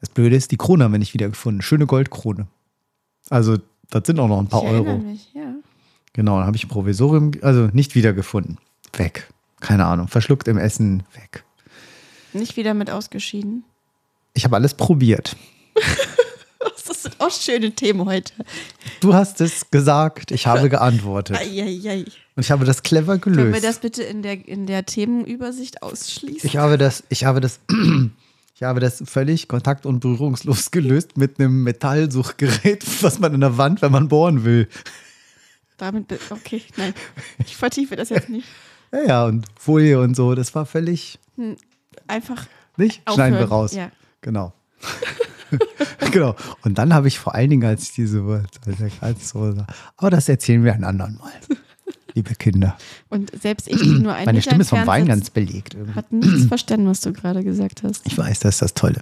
Das 0.00 0.08
Blöde 0.08 0.36
ist, 0.36 0.50
die 0.50 0.56
Krone 0.56 0.84
haben 0.84 0.92
wir 0.92 0.98
nicht 0.98 1.14
wiedergefunden. 1.14 1.62
Schöne 1.62 1.86
Goldkrone. 1.86 2.46
Also, 3.28 3.58
das 3.90 4.02
sind 4.06 4.18
auch 4.18 4.28
noch 4.28 4.40
ein 4.40 4.48
paar 4.48 4.62
ich 4.62 4.70
Euro. 4.70 4.98
mich, 4.98 5.32
ja. 5.34 5.54
Genau, 6.12 6.38
dann 6.38 6.46
habe 6.46 6.56
ich 6.56 6.64
ein 6.64 6.68
Provisorium, 6.68 7.32
also 7.42 7.68
nicht 7.72 7.94
wiedergefunden. 7.94 8.58
Weg. 8.96 9.28
Keine 9.60 9.84
Ahnung. 9.86 10.08
Verschluckt 10.08 10.48
im 10.48 10.58
Essen, 10.58 11.02
weg. 11.14 11.44
Nicht 12.32 12.56
wieder 12.56 12.74
mit 12.74 12.90
ausgeschieden. 12.90 13.64
Ich 14.34 14.44
habe 14.44 14.56
alles 14.56 14.74
probiert. 14.74 15.36
Das 16.86 17.04
sind 17.04 17.20
auch 17.20 17.30
schöne 17.30 17.70
Themen 17.70 18.04
heute. 18.04 18.34
Du 19.00 19.14
hast 19.14 19.40
es 19.40 19.70
gesagt, 19.70 20.32
ich 20.32 20.46
habe 20.46 20.68
geantwortet. 20.68 21.38
Eieiei. 21.38 22.04
Und 22.36 22.42
ich 22.44 22.50
habe 22.50 22.66
das 22.66 22.82
clever 22.82 23.16
Können 23.18 23.36
wir 23.36 23.44
gelöst. 23.44 23.64
das 23.64 23.78
bitte 23.78 24.02
in 24.02 24.20
der, 24.22 24.46
in 24.46 24.66
der 24.66 24.84
Themenübersicht 24.84 25.82
ausschließen? 25.82 26.46
Ich 26.46 26.58
habe 26.58 26.76
das, 26.76 27.04
ich 27.08 27.24
habe 27.24 27.40
das, 27.40 27.60
ich 28.60 28.64
habe 28.66 28.78
das 28.78 29.02
völlig 29.06 29.48
kontakt- 29.48 29.86
und 29.86 30.00
berührungslos 30.00 30.70
gelöst 30.70 31.16
mit 31.16 31.40
einem 31.40 31.62
Metallsuchgerät, 31.62 32.84
was 33.02 33.18
man 33.18 33.32
in 33.32 33.40
der 33.40 33.56
Wand, 33.56 33.80
wenn 33.80 33.90
man 33.90 34.08
bohren 34.08 34.44
will. 34.44 34.68
Damit, 35.78 36.12
okay, 36.28 36.60
nein. 36.76 36.92
Ich 37.38 37.56
vertiefe 37.56 37.96
das 37.96 38.10
jetzt 38.10 38.28
nicht. 38.28 38.46
Ja, 38.92 39.02
ja, 39.06 39.24
und 39.26 39.46
Folie 39.56 40.00
und 40.00 40.16
so, 40.16 40.34
das 40.34 40.52
war 40.56 40.66
völlig, 40.66 41.20
Hm, 41.36 41.56
Einfach. 42.08 42.44
nicht? 42.76 43.00
Aufhören, 43.06 43.14
Schneiden 43.14 43.38
wir 43.38 43.46
raus. 43.48 43.72
ja. 43.72 43.92
Genau. 44.20 44.52
genau. 46.10 46.34
Und 46.62 46.76
dann 46.76 46.92
habe 46.92 47.06
ich 47.06 47.16
vor 47.20 47.36
allen 47.36 47.50
Dingen, 47.50 47.64
als 47.64 47.84
ich 47.84 47.92
diese 47.92 48.44
als 49.00 49.28
so, 49.28 49.54
aber 49.96 50.10
das 50.10 50.28
erzählen 50.28 50.64
wir 50.64 50.74
ein 50.74 50.82
anderen 50.82 51.18
Mal. 51.18 51.30
Liebe 52.14 52.34
Kinder. 52.34 52.76
Und 53.08 53.30
selbst 53.40 53.68
ich, 53.68 53.80
die 53.80 53.88
nur 53.98 54.14
ein 54.14 54.24
Meine 54.24 54.42
Stimme 54.42 54.62
ist 54.62 54.70
vom 54.70 54.86
Wein 54.86 55.06
ganz 55.06 55.30
belegt. 55.30 55.74
irgendwie. 55.74 55.94
Hat 55.94 56.12
nichts 56.12 56.44
verstanden, 56.46 56.86
was 56.86 57.00
du 57.00 57.12
gerade 57.12 57.42
gesagt 57.44 57.82
hast. 57.82 58.06
Ich 58.06 58.16
weiß, 58.16 58.40
das 58.40 58.56
ist 58.56 58.62
das 58.62 58.74
Tolle. 58.74 59.00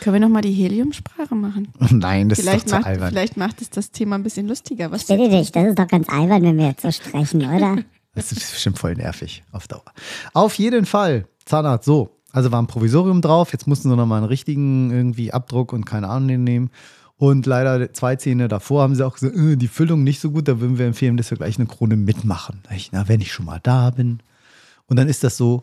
Können 0.00 0.14
wir 0.14 0.20
nochmal 0.20 0.42
die 0.42 0.52
Heliumsprache 0.52 1.34
machen? 1.34 1.68
Nein, 1.90 2.28
das 2.28 2.40
vielleicht 2.40 2.66
ist 2.66 2.66
doch 2.66 2.70
zu 2.70 2.76
macht, 2.76 2.86
albern. 2.86 3.08
Vielleicht 3.10 3.36
macht 3.36 3.62
es 3.62 3.70
das 3.70 3.90
Thema 3.90 4.16
ein 4.16 4.22
bisschen 4.22 4.48
lustiger. 4.48 4.90
Was 4.90 5.04
Bitte 5.04 5.28
dich, 5.28 5.52
das 5.52 5.68
ist 5.68 5.78
doch 5.78 5.88
ganz 5.88 6.08
albern, 6.08 6.42
wenn 6.42 6.58
wir 6.58 6.68
jetzt 6.68 6.82
so 6.82 6.90
sprechen, 6.90 7.42
oder? 7.54 7.78
Das 8.14 8.30
ist 8.30 8.52
bestimmt 8.52 8.78
voll 8.78 8.94
nervig 8.94 9.42
auf 9.52 9.66
Dauer. 9.66 9.82
Auf 10.32 10.54
jeden 10.54 10.86
Fall, 10.86 11.26
Zahnarzt, 11.44 11.84
so. 11.84 12.10
Also 12.32 12.50
war 12.50 12.60
ein 12.60 12.66
Provisorium 12.66 13.22
drauf, 13.22 13.52
jetzt 13.52 13.68
mussten 13.68 13.88
sie 13.90 13.96
nochmal 13.96 14.18
einen 14.18 14.26
richtigen 14.26 14.90
irgendwie 14.90 15.32
Abdruck 15.32 15.72
und 15.72 15.84
keine 15.84 16.08
Ahnung 16.08 16.42
nehmen. 16.42 16.70
Und 17.16 17.46
leider 17.46 17.92
zwei 17.92 18.16
Zähne 18.16 18.48
davor 18.48 18.82
haben 18.82 18.94
sie 18.94 19.06
auch 19.06 19.14
gesagt, 19.14 19.36
äh, 19.36 19.56
die 19.56 19.68
Füllung 19.68 20.02
nicht 20.02 20.20
so 20.20 20.30
gut, 20.30 20.48
da 20.48 20.60
würden 20.60 20.78
wir 20.78 20.86
empfehlen, 20.86 21.16
dass 21.16 21.30
wir 21.30 21.38
gleich 21.38 21.58
eine 21.58 21.66
Krone 21.66 21.96
mitmachen. 21.96 22.60
Ich, 22.74 22.90
na, 22.92 23.08
wenn 23.08 23.20
ich 23.20 23.32
schon 23.32 23.46
mal 23.46 23.60
da 23.62 23.90
bin. 23.90 24.20
Und 24.86 24.96
dann 24.98 25.08
ist 25.08 25.24
das 25.24 25.36
so, 25.36 25.62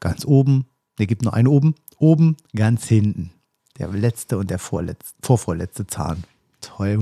ganz 0.00 0.24
oben, 0.24 0.66
der 0.98 1.06
gibt 1.06 1.22
nur 1.22 1.34
einen 1.34 1.48
oben, 1.48 1.74
oben, 1.98 2.36
ganz 2.54 2.86
hinten. 2.86 3.30
Der 3.78 3.88
letzte 3.88 4.38
und 4.38 4.50
der 4.50 4.58
vorletzte, 4.58 5.14
vorvorletzte 5.22 5.86
Zahn. 5.86 6.24
Toll, 6.60 6.98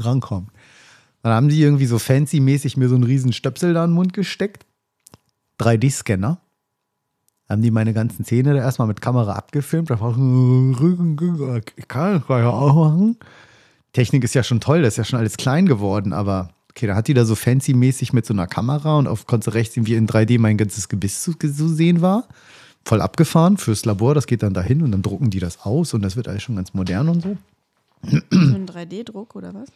rankommt. 0.00 0.50
Dann 1.22 1.32
haben 1.32 1.48
die 1.48 1.60
irgendwie 1.60 1.86
so 1.86 1.98
fancy-mäßig 1.98 2.78
mir 2.78 2.88
so 2.88 2.94
einen 2.94 3.04
riesen 3.04 3.32
Stöpsel 3.32 3.74
da 3.74 3.84
in 3.84 3.90
den 3.90 3.94
Mund 3.94 4.12
gesteckt. 4.14 4.64
3D-Scanner. 5.58 6.38
Haben 7.50 7.62
die 7.62 7.70
meine 7.72 7.92
ganzen 7.92 8.24
Zähne 8.24 8.54
da 8.54 8.60
erstmal 8.60 8.86
mit 8.88 9.00
Kamera 9.00 9.32
abgefilmt. 9.32 9.90
Ich 9.90 9.98
kann 11.88 12.14
das 12.14 12.26
gleich 12.26 12.44
auch 12.44 12.74
machen. 12.74 13.16
Technik 13.92 14.22
ist 14.22 14.34
ja 14.34 14.44
schon 14.44 14.60
toll, 14.60 14.82
das 14.82 14.94
ist 14.94 14.98
ja 14.98 15.04
schon 15.04 15.18
alles 15.18 15.36
klein 15.36 15.66
geworden, 15.66 16.12
aber 16.12 16.50
okay, 16.70 16.86
da 16.86 16.94
hat 16.94 17.08
die 17.08 17.14
da 17.14 17.24
so 17.24 17.34
fancy-mäßig 17.34 18.12
mit 18.12 18.24
so 18.24 18.32
einer 18.32 18.46
Kamera 18.46 18.96
und 18.96 19.08
auf 19.08 19.26
konntest 19.26 19.48
du 19.48 19.54
rechts 19.54 19.74
sehen, 19.74 19.86
wie 19.86 19.94
in 19.94 20.06
3D 20.06 20.38
mein 20.38 20.56
ganzes 20.56 20.88
Gebiss 20.88 21.22
zu, 21.22 21.32
zu 21.34 21.68
sehen 21.68 22.00
war. 22.00 22.28
Voll 22.84 23.00
abgefahren 23.02 23.56
fürs 23.56 23.84
Labor, 23.84 24.14
das 24.14 24.26
geht 24.28 24.44
dann 24.44 24.54
dahin 24.54 24.82
und 24.82 24.92
dann 24.92 25.02
drucken 25.02 25.30
die 25.30 25.40
das 25.40 25.60
aus 25.66 25.92
und 25.92 26.02
das 26.02 26.14
wird 26.14 26.28
alles 26.28 26.44
schon 26.44 26.54
ganz 26.54 26.72
modern 26.72 27.08
und 27.08 27.22
so. 27.22 27.36
so 28.08 28.16
ein 28.38 28.66
3D-Druck 28.66 29.34
oder 29.34 29.52
was? 29.54 29.68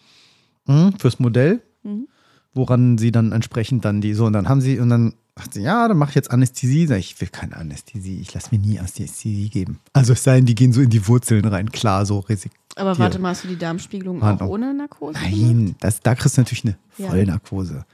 Mhm, 0.66 0.96
fürs 0.98 1.18
Modell, 1.18 1.60
Mhm. 1.82 2.06
woran 2.54 2.96
sie 2.98 3.10
dann 3.10 3.32
entsprechend 3.32 3.84
dann 3.84 4.00
die 4.00 4.14
so 4.14 4.24
und 4.26 4.32
dann 4.32 4.48
haben 4.48 4.60
sie 4.60 4.78
und 4.78 4.88
dann 4.90 5.14
sie, 5.52 5.62
ja, 5.62 5.88
dann 5.88 5.96
mache 5.98 6.10
ich 6.10 6.14
jetzt 6.14 6.30
Anästhesie. 6.30 6.86
Sag 6.86 6.98
ich, 6.98 7.12
ich 7.14 7.20
will 7.20 7.28
keine 7.28 7.56
Anästhesie, 7.56 8.20
ich 8.20 8.32
lasse 8.34 8.48
mir 8.52 8.58
nie 8.58 8.78
Anästhesie 8.78 9.48
geben. 9.48 9.80
Also 9.92 10.12
es 10.12 10.22
sei 10.22 10.36
denn, 10.36 10.46
die 10.46 10.54
gehen 10.54 10.72
so 10.72 10.80
in 10.80 10.90
die 10.90 11.06
Wurzeln 11.08 11.44
rein, 11.44 11.70
klar, 11.72 12.06
so 12.06 12.20
Risik. 12.20 12.52
Aber 12.76 12.98
warte 12.98 13.18
mal, 13.18 13.30
hast 13.30 13.44
du 13.44 13.48
die 13.48 13.56
Darmspiegelung 13.58 14.20
auch 14.22 14.26
Handlung. 14.26 14.48
ohne 14.50 14.74
Narkose? 14.74 15.18
gemacht? 15.18 15.32
Nein, 15.36 15.76
das, 15.80 16.00
da 16.00 16.14
kriegst 16.14 16.36
du 16.36 16.40
natürlich 16.42 16.64
eine 16.64 16.76
Ja. 16.98 17.08
Vollnarkose. 17.10 17.84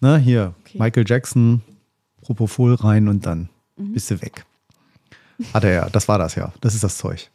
Ne, 0.00 0.18
hier, 0.18 0.54
Michael 0.74 1.04
Jackson, 1.06 1.62
Propofol 2.22 2.74
rein 2.74 3.08
und 3.08 3.26
dann 3.26 3.48
Mhm. 3.76 3.92
bist 3.92 4.10
du 4.10 4.20
weg. 4.22 4.44
Hat 5.54 5.64
er 5.64 5.72
ja, 5.72 5.88
das 5.90 6.08
war 6.08 6.18
das 6.18 6.34
ja. 6.34 6.52
Das 6.60 6.74
ist 6.74 6.82
das 6.84 6.98
Zeug. 6.98 7.30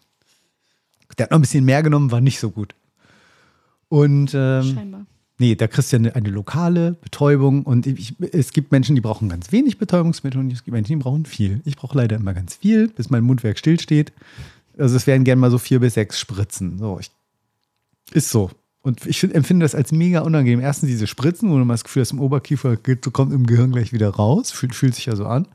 Der 1.18 1.26
hat 1.26 1.32
noch 1.32 1.38
ein 1.38 1.42
bisschen 1.42 1.64
mehr 1.66 1.84
genommen, 1.84 2.12
war 2.12 2.22
nicht 2.22 2.40
so 2.40 2.50
gut. 2.52 2.74
Und 3.90 4.32
ähm, 4.34 4.64
Scheinbar. 4.76 5.06
Nee, 5.38 5.56
da 5.56 5.68
kriegst 5.68 5.92
du 5.92 5.98
ja 5.98 6.00
eine, 6.00 6.16
eine 6.16 6.30
lokale 6.30 6.94
Betäubung 6.94 7.64
und 7.64 7.88
ich, 7.88 8.16
es 8.32 8.54
gibt 8.54 8.72
Menschen, 8.72 8.96
die 8.96 9.02
brauchen 9.02 9.30
ganz 9.30 9.52
wenig 9.52 9.78
Betäubungsmittel 9.78 10.40
und 10.40 10.52
es 10.52 10.64
gibt 10.64 10.74
Menschen, 10.74 10.98
die 10.98 11.04
brauchen 11.04 11.26
viel. 11.26 11.62
Ich 11.66 11.76
brauche 11.76 11.98
leider 11.98 12.16
immer 12.16 12.34
ganz 12.34 12.56
viel, 12.56 12.90
bis 12.90 13.10
mein 13.10 13.24
Mundwerk 13.24 13.58
stillsteht. 13.58 14.14
Also 14.78 14.96
es 14.96 15.08
wären 15.08 15.24
gerne 15.24 15.40
mal 15.40 15.52
so 15.52 15.58
vier 15.58 15.80
bis 15.80 15.96
sechs 15.96 16.20
Spritzen. 16.20 16.78
So, 16.78 17.00
ich, 17.00 17.12
ist 18.12 18.30
so. 18.30 18.52
Und 18.82 19.06
ich 19.06 19.20
find, 19.20 19.34
empfinde 19.34 19.64
das 19.64 19.76
als 19.76 19.92
mega 19.92 20.22
unangenehm. 20.22 20.60
Erstens 20.60 20.90
diese 20.90 21.08
Spritzen, 21.08 21.50
wo 21.50 21.58
du 21.58 21.66
mal 21.66 21.76
das 21.76 21.86
Gefühl 21.86 22.02
hast, 22.02 22.12
im 22.12 22.20
Oberkiefer 22.20 22.78
kommt 22.78 23.32
im 23.32 23.46
Gehirn 23.46 23.72
gleich 23.72 23.94
wieder 23.94 24.10
raus. 24.10 24.52
Fühlt, 24.52 24.76
fühlt 24.76 24.96
sich 24.96 25.06
ja 25.06 25.16
so 25.16 25.26
an. 25.26 25.48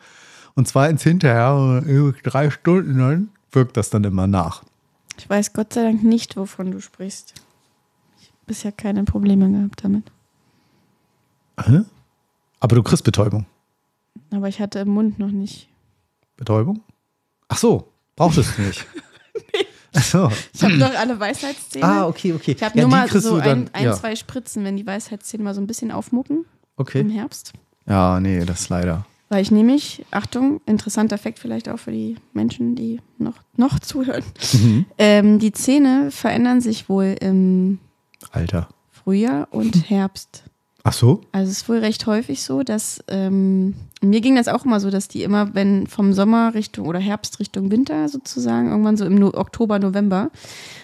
Und 0.54 0.66
zweitens 0.66 1.02
hinterher, 1.02 1.84
äh, 1.86 2.12
drei 2.22 2.50
Stunden 2.50 2.98
dann, 2.98 3.28
wirkt 3.52 3.76
das 3.76 3.90
dann 3.90 4.04
immer 4.04 4.26
nach. 4.26 4.64
Ich 5.18 5.28
weiß 5.28 5.52
Gott 5.52 5.74
sei 5.74 5.82
Dank 5.82 6.02
nicht, 6.02 6.36
wovon 6.36 6.70
du 6.70 6.80
sprichst. 6.80 7.34
Bisher 8.48 8.72
keine 8.72 9.04
Probleme 9.04 9.48
gehabt 9.50 9.84
damit. 9.84 10.04
Hä? 11.60 11.82
Aber 12.60 12.74
du 12.76 12.82
kriegst 12.82 13.04
Betäubung. 13.04 13.46
Aber 14.32 14.48
ich 14.48 14.60
hatte 14.60 14.80
im 14.80 14.88
Mund 14.88 15.18
noch 15.18 15.30
nicht. 15.30 15.68
Betäubung? 16.36 16.80
Ach 17.48 17.58
so, 17.58 17.88
brauchst 18.16 18.38
du 18.38 18.40
es 18.40 18.58
nicht. 18.58 18.86
Ach 19.94 20.02
so. 20.02 20.30
Ich 20.52 20.62
habe 20.62 20.76
noch 20.76 20.94
alle 20.94 21.18
Weisheitszähne. 21.18 21.84
Ah, 21.84 22.06
okay, 22.06 22.32
okay. 22.32 22.52
Ich 22.52 22.62
habe 22.62 22.76
Ja, 22.76 22.82
nur 22.82 22.90
mal 22.90 23.08
so 23.08 23.38
dann- 23.38 23.66
ein, 23.68 23.70
ein 23.74 23.84
ja. 23.84 23.92
zwei 23.94 24.16
Spritzen, 24.16 24.64
wenn 24.64 24.76
die 24.76 24.86
Weisheitszähne 24.86 25.42
mal 25.44 25.54
so 25.54 25.60
ein 25.60 25.66
bisschen 25.66 25.90
aufmucken. 25.92 26.44
Okay. 26.76 27.00
im 27.00 27.10
Herbst. 27.10 27.52
Ja, 27.86 28.20
nee, 28.20 28.44
das 28.44 28.68
leider. 28.68 29.04
Weil 29.30 29.42
ich 29.42 29.50
nämlich, 29.50 30.06
Achtung, 30.10 30.60
interessanter 30.64 31.18
Fakt 31.18 31.38
vielleicht 31.38 31.68
auch 31.68 31.78
für 31.78 31.90
die 31.92 32.16
Menschen, 32.32 32.76
die 32.76 33.00
noch, 33.18 33.34
noch 33.56 33.78
zuhören. 33.80 34.22
Mhm. 34.52 34.86
Ähm, 34.96 35.38
die 35.38 35.52
Zähne 35.52 36.10
verändern 36.10 36.60
sich 36.60 36.88
wohl 36.88 37.16
im 37.20 37.78
Alter. 38.30 38.68
Frühjahr 38.90 39.48
und 39.50 39.88
Herbst. 39.90 40.44
Ach 40.84 40.92
so? 40.92 41.20
Also 41.32 41.50
es 41.50 41.58
ist 41.58 41.68
wohl 41.68 41.78
recht 41.78 42.06
häufig 42.06 42.42
so, 42.42 42.62
dass 42.62 43.02
ähm, 43.08 43.74
mir 44.00 44.20
ging 44.20 44.36
das 44.36 44.48
auch 44.48 44.64
immer 44.64 44.80
so, 44.80 44.90
dass 44.90 45.08
die 45.08 45.22
immer, 45.22 45.54
wenn 45.54 45.86
vom 45.86 46.12
Sommer 46.12 46.54
Richtung 46.54 46.86
oder 46.86 46.98
Herbst 46.98 47.40
Richtung 47.40 47.70
Winter 47.70 48.08
sozusagen, 48.08 48.68
irgendwann 48.70 48.96
so 48.96 49.04
im 49.04 49.16
no 49.16 49.32
Oktober, 49.34 49.78
November, 49.78 50.30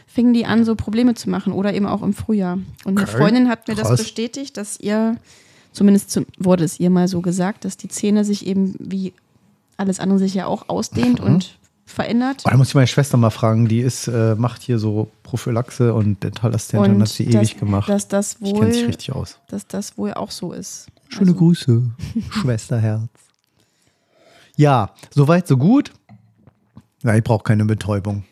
fingen 0.06 0.34
die 0.34 0.46
an, 0.46 0.64
so 0.64 0.74
Probleme 0.74 1.14
zu 1.14 1.30
machen 1.30 1.52
oder 1.52 1.72
eben 1.74 1.86
auch 1.86 2.02
im 2.02 2.12
Frühjahr. 2.12 2.58
Und 2.84 2.98
eine 2.98 3.02
Okay. 3.08 3.16
Freundin 3.16 3.48
hat 3.48 3.66
mir 3.68 3.74
das 3.76 3.88
Krass. 3.88 4.00
bestätigt, 4.00 4.56
dass 4.56 4.78
ihr, 4.80 5.16
zumindest 5.72 6.10
zu, 6.10 6.26
wurde 6.38 6.64
es 6.64 6.78
ihr 6.80 6.90
mal 6.90 7.08
so 7.08 7.20
gesagt, 7.20 7.64
dass 7.64 7.76
die 7.76 7.88
Zähne 7.88 8.24
sich 8.24 8.46
eben 8.46 8.74
wie 8.78 9.12
alles 9.76 10.00
andere 10.00 10.18
sich 10.18 10.34
ja 10.34 10.46
auch 10.46 10.68
ausdehnt 10.68 11.20
Mhm. 11.20 11.26
und 11.26 11.58
verändert. 11.86 12.42
Oh, 12.46 12.50
da 12.50 12.56
muss 12.56 12.68
ich 12.68 12.74
meine 12.74 12.86
Schwester 12.86 13.16
mal 13.16 13.30
fragen, 13.30 13.68
die 13.68 13.80
ist, 13.80 14.08
äh, 14.08 14.34
macht 14.36 14.62
hier 14.62 14.78
so 14.78 15.10
Prophylaxe 15.22 15.92
und 15.94 16.22
Dentalassistentin 16.22 16.94
Und 16.96 17.00
hat 17.02 17.08
sie 17.08 17.26
dass- 17.26 17.34
ewig 17.34 17.58
gemacht. 17.58 17.88
Dass 17.88 18.08
das 18.08 18.36
ich 18.40 18.52
kenne 18.54 18.72
sich 18.72 18.82
wohl, 18.82 18.86
richtig 18.88 19.12
aus. 19.12 19.38
dass 19.48 19.66
das 19.66 19.96
wohl 19.98 20.14
auch 20.14 20.30
so 20.30 20.52
ist. 20.52 20.88
Schöne 21.08 21.30
Also- 21.32 21.34
Grüße, 21.38 21.82
Schwesterherz. 22.30 23.08
Ja, 24.56 24.90
soweit, 25.10 25.46
so 25.48 25.56
gut. 25.56 25.92
Ja, 27.02 27.14
ich 27.14 27.24
brauche 27.24 27.42
keine 27.44 27.64
Betäubung. 27.64 28.24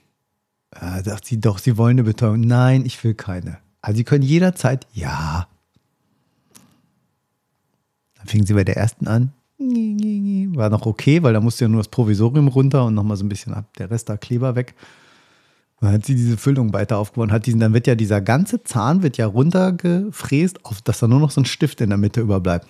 Äh, 0.70 1.02
sagt 1.02 1.26
sie 1.26 1.38
doch, 1.40 1.58
sie 1.58 1.76
wollen 1.76 1.96
eine 1.96 2.04
Betäubung. 2.04 2.40
Nein, 2.40 2.86
ich 2.86 3.02
will 3.04 3.14
keine. 3.14 3.58
Also 3.82 3.96
sie 3.98 4.04
können 4.04 4.22
jederzeit, 4.24 4.86
ja. 4.94 5.46
Dann 8.16 8.26
fingen 8.26 8.46
sie 8.46 8.54
bei 8.54 8.64
der 8.64 8.76
ersten 8.76 9.08
an. 9.08 9.32
War 10.56 10.70
noch 10.70 10.86
okay, 10.86 11.22
weil 11.22 11.32
da 11.32 11.40
musste 11.40 11.64
ja 11.64 11.68
nur 11.68 11.80
das 11.80 11.89
Provisorium 11.89 12.48
runter 12.48 12.84
und 12.84 12.94
nochmal 12.94 13.16
so 13.16 13.24
ein 13.24 13.28
bisschen 13.28 13.55
ab, 13.55 13.66
der 13.78 13.90
Rest 13.90 14.09
da 14.09 14.16
Kleber 14.16 14.55
weg. 14.55 14.74
Dann 15.80 15.93
hat 15.93 16.06
sie 16.06 16.14
diese 16.14 16.36
Füllung 16.36 16.72
weiter 16.72 16.98
aufgebaut 16.98 17.28
und 17.28 17.32
hat 17.32 17.47
diesen, 17.47 17.59
dann 17.59 17.74
wird 17.74 17.89
ja 17.89 17.97
dieser 17.97 18.20
ganze 18.20 18.62
Zahn 18.62 19.02
wird 19.02 19.16
ja 19.16 19.26
runtergefräst, 19.26 20.64
auf, 20.64 20.80
dass 20.80 21.01
da 21.01 21.09
nur 21.09 21.18
noch 21.18 21.32
so 21.32 21.40
ein 21.40 21.44
Stift 21.44 21.80
in 21.80 21.89
der 21.89 21.98
Mitte 21.98 22.20
überbleibt. 22.20 22.68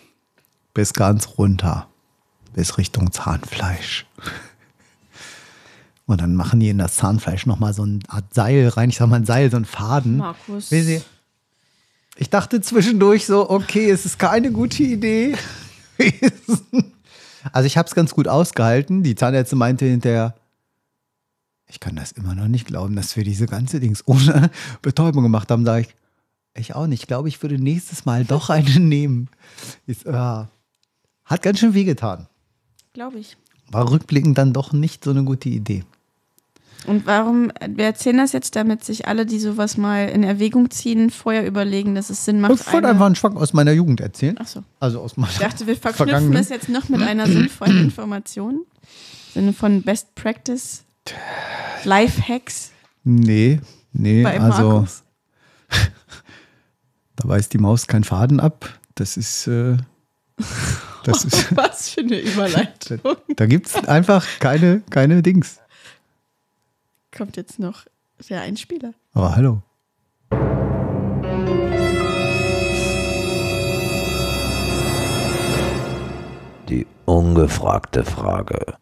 Bis 0.73 0.95
ganz 0.95 1.37
runter. 1.37 1.89
Bis 2.55 2.79
Richtung 2.79 3.13
Zahnfleisch. 3.13 4.07
Und 6.07 6.21
dann 6.21 6.35
machen 6.35 6.61
die 6.61 6.71
in 6.71 6.79
das 6.79 6.97
Zahnfleisch 6.97 7.47
nochmal 7.47 7.75
so 7.75 7.83
eine 7.83 8.01
Art 8.09 8.33
Seil 8.33 8.69
rein. 8.69 8.89
Ich 8.89 8.97
sag 8.97 9.09
mal 9.09 9.17
ein 9.17 9.27
Seil, 9.27 9.51
so 9.51 9.59
ein 9.59 9.65
Faden. 9.65 10.17
Markus. 10.17 10.71
Ich 12.17 12.31
dachte 12.31 12.61
zwischendurch 12.61 13.27
so, 13.27 13.49
okay, 13.49 13.91
es 13.91 14.05
ist 14.05 14.19
keine 14.19 14.53
gute 14.53 14.83
Idee. 14.83 15.35
Also 17.53 17.67
ich 17.67 17.77
habe 17.77 17.89
es 17.89 17.95
ganz 17.95 18.15
gut 18.15 18.29
ausgehalten. 18.29 19.03
Die 19.03 19.15
Zahnärztin 19.15 19.59
meinte 19.59 19.85
hinterher, 19.85 20.35
ich 21.69 21.81
kann 21.81 21.97
das 21.97 22.13
immer 22.13 22.35
noch 22.35 22.49
nicht 22.49 22.67
glauben, 22.67 22.97
dass 22.97 23.17
wir 23.17 23.25
diese 23.25 23.47
ganze 23.47 23.81
Dings 23.81 24.03
ohne 24.07 24.51
Betäubung 24.83 25.23
gemacht 25.23 25.51
haben. 25.51 25.65
Sag 25.65 25.83
ich, 25.83 25.95
ich 26.55 26.75
auch 26.75 26.87
nicht. 26.87 27.03
Ich 27.03 27.07
glaube, 27.07 27.29
ich 27.29 27.43
würde 27.43 27.59
nächstes 27.59 28.05
Mal 28.05 28.25
doch 28.25 28.51
eine 28.51 28.69
nehmen. 28.81 29.29
Ist, 29.87 30.05
ja, 30.05 30.49
hat 31.25 31.43
ganz 31.43 31.61
schön 31.61 31.75
wehgetan. 31.75 32.29
Glaube 32.93 33.19
ich. 33.19 33.37
War 33.71 33.91
rückblickend 33.91 34.37
dann 34.37 34.53
doch 34.53 34.73
nicht 34.73 35.03
so 35.03 35.11
eine 35.11 35.25
gute 35.25 35.49
Idee. 35.49 35.85
Und 36.87 37.07
warum, 37.07 37.53
wir 37.69 37.85
erzählen 37.85 38.17
das 38.17 38.33
jetzt, 38.33 38.57
damit 38.57 38.85
sich 38.85 39.07
alle, 39.07 39.25
die 39.27 39.39
sowas 39.39 39.77
mal 39.77 40.09
in 40.09 40.23
Erwägung 40.25 40.71
ziehen, 40.71 41.11
vorher 41.11 41.47
überlegen, 41.47 41.95
dass 41.95 42.11
es 42.11 42.25
Sinn 42.25 42.41
macht. 42.41 42.53
Ich 42.55 42.73
wollte 42.73 42.89
einfach 42.89 43.07
einen 43.07 43.15
Schwank 43.15 43.37
aus 43.37 43.53
meiner 43.53 43.73
Jugend 43.73 44.01
erzählen. 44.01 44.37
Ach 44.39 44.47
so. 44.47 44.65
Also 44.81 45.01
aus 45.01 45.17
meiner 45.17 45.33
Ich 45.33 45.39
dachte, 45.39 45.67
wir 45.67 45.77
verknüpfen 45.77 46.35
es 46.35 46.49
jetzt 46.49 46.69
noch 46.69 46.89
mit 46.89 47.03
einer 47.03 47.27
sinnvollen 47.27 47.79
Information. 47.85 48.65
Im 49.35 49.43
Sinne 49.43 49.53
von 49.53 49.83
Best 49.83 50.15
Practice, 50.15 50.85
Lifehacks 51.85 52.73
Nee, 53.05 53.61
nee, 53.93 54.23
bei 54.23 54.41
also 54.41 54.69
Markus. 54.69 55.03
da 57.17 57.29
weist 57.29 57.53
die 57.53 57.59
Maus 57.59 57.87
keinen 57.87 58.05
Faden 58.05 58.41
ab. 58.41 58.69
Das 58.95 59.17
ist, 59.17 59.47
äh, 59.47 59.77
das 61.05 61.25
ist, 61.25 61.57
Was 61.57 61.91
für 61.91 62.01
eine 62.01 62.21
Überleitung. 62.21 63.01
da 63.37 63.47
gibt 63.47 63.67
es 63.69 63.75
einfach 63.89 64.27
keine, 64.39 64.83
keine 64.91 65.23
Dings. 65.23 65.59
Kommt 67.17 67.37
jetzt 67.37 67.59
noch 67.59 67.85
der 68.29 68.41
Einspieler. 68.43 68.95
Aber 69.13 69.37
hallo. 69.37 69.63
Die 76.69 76.87
ungefragte 77.05 78.05
Frage. 78.05 78.77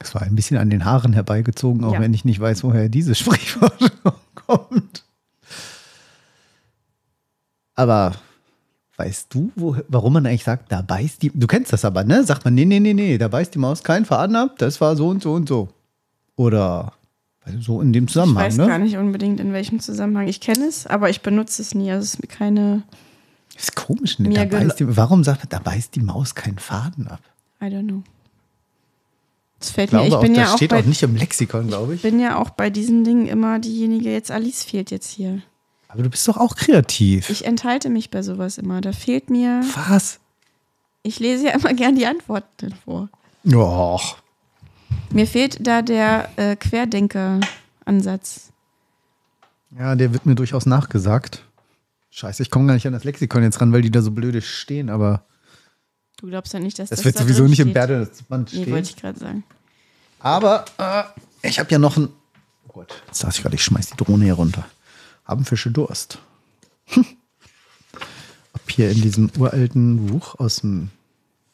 Es 0.00 0.14
war 0.14 0.22
ein 0.22 0.36
bisschen 0.36 0.56
an 0.56 0.70
den 0.70 0.84
Haaren 0.84 1.12
herbeigezogen, 1.12 1.84
auch 1.84 1.94
Ja. 1.94 2.00
wenn 2.00 2.14
ich 2.14 2.24
nicht 2.24 2.40
weiß, 2.40 2.64
woher 2.64 2.88
dieses 2.88 3.18
Sprichwort 3.18 3.92
kommt. 4.34 5.04
Aber 7.74 8.14
weißt 8.98 9.32
du, 9.32 9.50
wo, 9.56 9.76
warum 9.88 10.12
man 10.12 10.26
eigentlich 10.26 10.44
sagt, 10.44 10.70
da 10.70 10.82
beißt 10.82 11.22
die. 11.22 11.30
Du 11.32 11.46
kennst 11.46 11.72
das 11.72 11.84
aber, 11.84 12.04
ne? 12.04 12.24
Sagt 12.24 12.44
man, 12.44 12.54
nee, 12.54 12.64
nee, 12.64 12.80
nee, 12.80 12.94
nee, 12.94 13.16
da 13.16 13.28
beißt 13.28 13.54
die 13.54 13.58
Maus 13.58 13.82
keinen 13.82 14.04
Faden 14.04 14.36
ab, 14.36 14.56
das 14.58 14.80
war 14.80 14.96
so 14.96 15.08
und 15.08 15.22
so 15.22 15.32
und 15.32 15.48
so. 15.48 15.68
Oder 16.36 16.92
also 17.44 17.60
so 17.60 17.80
in 17.80 17.92
dem 17.92 18.04
Ich 18.04 18.12
Zusammenhang, 18.12 18.44
weiß 18.46 18.56
ne? 18.58 18.66
gar 18.66 18.78
nicht 18.78 18.96
unbedingt 18.96 19.40
in 19.40 19.52
welchem 19.52 19.80
Zusammenhang. 19.80 20.28
Ich 20.28 20.40
kenne 20.40 20.66
es, 20.66 20.86
aber 20.86 21.08
ich 21.10 21.22
benutze 21.22 21.62
es 21.62 21.74
nie. 21.74 21.90
Also 21.90 22.04
es 22.04 22.14
ist 22.14 22.20
mir 22.22 22.28
keine, 22.28 22.82
Ist 23.56 23.74
komisch, 23.76 24.18
ne? 24.18 24.28
Da 24.30 24.44
beißt 24.44 24.80
die, 24.80 24.96
warum 24.96 25.24
sagt 25.24 25.40
man, 25.40 25.48
da 25.48 25.58
beißt 25.60 25.94
die 25.94 26.00
Maus 26.00 26.34
keinen 26.34 26.58
Faden 26.58 27.06
ab? 27.08 27.20
I 27.62 27.66
don't 27.66 27.86
know. 27.88 28.02
Das 29.60 29.70
fällt 29.70 29.88
Ich 29.88 29.92
mir, 29.98 30.06
ich 30.06 30.14
auch, 30.14 30.20
bin 30.20 30.34
das 30.34 30.42
ja 30.46 30.52
auch 30.52 30.56
steht 30.56 30.70
bei, 30.70 30.80
auch 30.80 30.84
nicht 30.84 31.02
im 31.02 31.16
Lexikon, 31.16 31.66
glaube 31.68 31.94
ich 31.94 32.04
ich. 32.04 32.10
bin 32.10 32.20
ja 32.20 32.36
auch 32.36 32.50
bei 32.50 32.70
diesen 32.70 33.02
Dingen 33.04 33.26
immer 33.26 33.58
diejenige, 33.58 34.12
jetzt 34.12 34.30
Alice 34.30 34.62
fehlt 34.64 34.90
jetzt 34.90 35.10
hier. 35.10 35.40
Aber 35.88 36.02
du 36.02 36.10
bist 36.10 36.26
doch 36.28 36.36
auch 36.36 36.54
kreativ. 36.54 37.30
Ich 37.30 37.44
enthalte 37.46 37.88
mich 37.88 38.10
bei 38.10 38.22
sowas 38.22 38.58
immer. 38.58 38.80
Da 38.80 38.92
fehlt 38.92 39.30
mir, 39.30 39.62
Was? 39.88 40.20
ich 41.02 41.18
lese 41.18 41.46
ja 41.46 41.52
immer 41.52 41.72
gern 41.74 41.96
die 41.96 42.06
Antworten 42.06 42.74
vor. 42.84 43.08
Och. 43.50 44.18
Mir 45.10 45.26
fehlt 45.26 45.66
da 45.66 45.80
der 45.82 46.28
äh, 46.36 46.56
Querdenker-Ansatz. 46.56 48.50
Ja, 49.78 49.94
der 49.96 50.12
wird 50.12 50.26
mir 50.26 50.34
durchaus 50.34 50.66
nachgesagt. 50.66 51.44
Scheiße, 52.10 52.42
ich 52.42 52.50
komme 52.50 52.66
gar 52.66 52.74
nicht 52.74 52.86
an 52.86 52.92
das 52.92 53.04
Lexikon 53.04 53.42
jetzt 53.42 53.60
ran, 53.60 53.72
weil 53.72 53.82
die 53.82 53.90
da 53.90 54.02
so 54.02 54.10
blöde 54.10 54.40
stehen, 54.42 54.90
aber 54.90 55.24
Du 56.16 56.26
glaubst 56.26 56.52
ja 56.52 56.58
nicht, 56.58 56.78
dass 56.78 56.88
das, 56.90 56.98
das, 56.98 57.04
wird 57.04 57.16
da 57.16 57.22
sowieso 57.22 57.44
nicht 57.44 57.60
im 57.60 57.68
steht. 57.68 57.74
Bertelsband 57.74 58.52
Nee, 58.52 58.62
stehen. 58.62 58.72
wollte 58.72 58.90
ich 58.90 58.96
gerade 58.96 59.18
sagen. 59.18 59.44
aber 60.18 60.64
äh, 60.78 61.04
ich 61.48 61.60
habe 61.60 61.70
ja 61.70 61.78
noch 61.78 61.96
ein. 61.96 62.08
Oh 62.66 62.72
Gott, 62.72 63.02
jetzt 63.06 63.22
dachte 63.22 63.36
ich 63.36 63.42
gerade, 63.42 63.54
ich 63.54 63.62
schmeiß 63.62 63.90
die 63.90 63.96
Drohne 63.96 64.24
hier 64.24 64.34
runter. 64.34 64.66
Haben 65.28 65.44
Fische 65.44 65.70
Durst? 65.70 66.18
Hm. 66.86 67.04
Ob 68.54 68.70
hier 68.70 68.90
in 68.90 69.02
diesem 69.02 69.30
uralten 69.38 70.06
Buch 70.06 70.36
aus 70.38 70.62
dem 70.62 70.88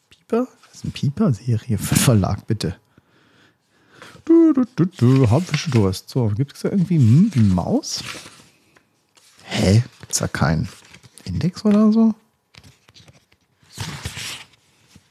Pieper? 0.09 0.47
Das 0.65 0.75
ist 0.75 0.85
ein 0.85 0.91
Pieper-Serie 0.91 1.77
Verlag, 1.77 2.47
bitte. 2.47 2.77
Du, 4.23 4.53
du, 4.53 4.63
du, 4.75 4.85
du, 4.85 5.29
haben 5.29 5.45
Fische 5.45 5.69
Durst. 5.71 6.09
So, 6.09 6.29
gibt 6.29 6.53
es 6.55 6.61
da 6.61 6.69
irgendwie 6.71 6.97
hm, 6.97 7.31
wie 7.33 7.41
Maus? 7.41 8.01
Hä? 9.43 9.83
Gibt's 9.99 10.19
da 10.19 10.27
keinen 10.29 10.69
Index 11.25 11.65
oder 11.65 11.91
so? 11.91 12.15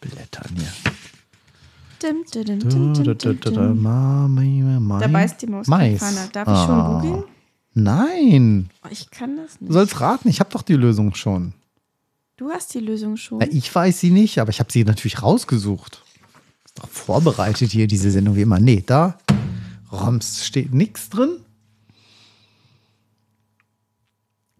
Blättern 0.01 0.57
hier. 0.57 0.73
Dim, 2.03 2.24
dim, 2.32 2.45
dim, 2.45 2.59
Da, 2.61 2.69
dim, 2.69 2.95
dim, 2.95 3.41
dim, 3.41 3.41
dim. 3.41 4.99
Da 5.01 5.07
beißt 5.07 5.43
die 5.43 5.47
Maus 5.47 5.66
Mais. 5.66 6.01
Darf 6.32 6.49
ich 6.49 6.65
schon 6.65 6.81
Ah. 6.81 7.01
googeln? 7.01 7.24
Nein. 7.75 8.71
Oh, 8.85 8.89
Ich 8.91 9.11
kann 9.11 9.37
das 9.37 9.59
Du 9.59 9.65
nicht. 9.65 9.73
sollst 9.73 10.01
raten, 10.01 10.29
ich 10.29 10.41
habe 10.41 10.51
doch 10.51 10.63
die 10.63 10.75
Lösung 10.75 11.15
schon. 11.15 11.53
Du 12.37 12.51
hast 12.51 12.73
die 12.75 12.81
Lösung 12.81 13.17
schon. 13.17 13.39
Na, 13.39 13.47
ich 13.51 13.73
weiß 13.73 14.01
sie 14.01 14.11
nicht, 14.11 14.39
aber 14.39 14.51
ich 14.51 14.61
habe 14.61 14.73
sie 14.73 14.85
natürlich 14.85 15.23
rausgesucht. 15.23 16.03
Ist 16.65 16.79
doch 16.79 16.89
vorbereitet 16.89 17.71
hier, 17.73 17.87
diese 17.87 18.11
Sendung 18.11 18.37
wie 18.37 18.43
immer. 18.43 18.59
Nee, 18.61 18.83
da 18.87 19.19
Roms 19.93 20.45
steht 20.45 20.73
nichts 20.75 21.09
drin. 21.11 21.37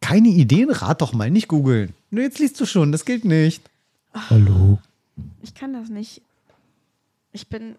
Keine 0.01 0.29
Ideen? 0.29 0.71
Rat 0.71 1.01
doch 1.01 1.13
mal, 1.13 1.31
nicht 1.31 1.49
googeln. 1.49 1.95
Nur 2.11 2.23
jetzt 2.23 2.39
liest 2.39 2.61
du 2.61 2.67
schon, 2.67 2.93
das 2.93 3.05
gilt 3.05 3.25
nicht. 3.25 3.63
Hallo. 4.31 4.79
Ich 5.43 5.55
kann 5.55 5.73
das 5.73 5.89
nicht. 5.89 6.21
Ich 7.33 7.49
bin. 7.49 7.77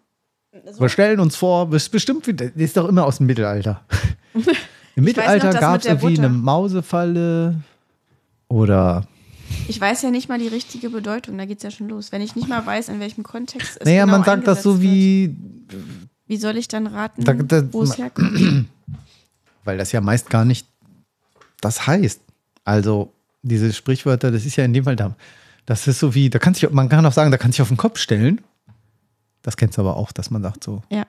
So, 0.72 0.82
Wir 0.82 0.90
stellen 0.90 1.20
uns 1.20 1.36
vor, 1.36 1.68
bes- 1.70 1.90
bestimmt, 1.92 2.28
ist 2.28 2.78
doch 2.78 2.88
immer 2.90 3.06
aus 3.06 3.18
dem 3.18 3.28
Mittelalter. 3.28 3.86
Im 4.96 5.04
Mittelalter 5.04 5.54
gab 5.54 5.80
es 5.80 5.86
irgendwie 5.86 6.16
Butter. 6.16 6.28
eine 6.28 6.34
Mausefalle 6.34 7.56
oder 8.48 9.06
ich 9.68 9.80
weiß 9.80 10.02
ja 10.02 10.10
nicht 10.12 10.28
mal 10.30 10.40
die 10.40 10.48
richtige 10.48 10.90
Bedeutung. 10.90 11.38
Da 11.38 11.46
geht 11.46 11.58
es 11.58 11.64
ja 11.64 11.72
schon 11.72 11.88
los. 11.90 12.12
Wenn 12.12 12.22
ich 12.22 12.36
nicht 12.36 12.48
mal 12.48 12.66
weiß, 12.66 12.90
in 12.90 13.00
welchem 13.00 13.24
Kontext 13.24 13.78
es 13.80 13.86
Naja, 13.86 14.06
genau 14.06 14.18
man 14.18 14.26
sagt 14.26 14.48
das 14.48 14.64
so 14.64 14.82
wie, 14.82 15.36
Wird. 15.68 15.84
Wie 16.28 16.38
soll 16.38 16.58
ich 16.58 16.68
dann 16.68 16.88
raten, 16.88 17.24
Da- 17.24 17.34
da- 17.34 17.72
wo 17.74 17.84
es 17.84 17.98
herkommt? 17.98 18.66
weil 19.64 19.78
das 19.78 19.92
ja 19.92 20.02
meist 20.02 20.30
gar 20.30 20.46
nicht 20.46 20.68
das 21.62 21.86
heißt. 21.88 22.22
Also, 22.64 23.12
diese 23.44 23.72
Sprichwörter, 23.74 24.32
das 24.32 24.46
ist 24.46 24.56
ja 24.56 24.66
in 24.66 24.74
dem 24.74 24.84
Fall 24.84 24.96
da. 24.96 25.16
Das 25.66 25.88
ist 25.88 26.00
so 26.00 26.14
wie, 26.16 26.30
da 26.30 26.38
kann 26.40 26.54
sich, 26.54 26.70
man 26.70 26.90
kann 26.90 27.06
auch 27.06 27.14
sagen, 27.14 27.32
da 27.32 27.38
kann 27.38 27.52
sich 27.52 27.62
auf 27.62 27.68
den 27.70 27.78
Kopf 27.78 28.00
stellen. 28.00 28.42
Das 29.42 29.58
kennst 29.58 29.78
du 29.78 29.82
aber 29.82 29.98
auch, 29.98 30.12
dass 30.12 30.32
man 30.32 30.42
sagt 30.42 30.64
so, 30.64 30.82
Ja. 30.90 31.06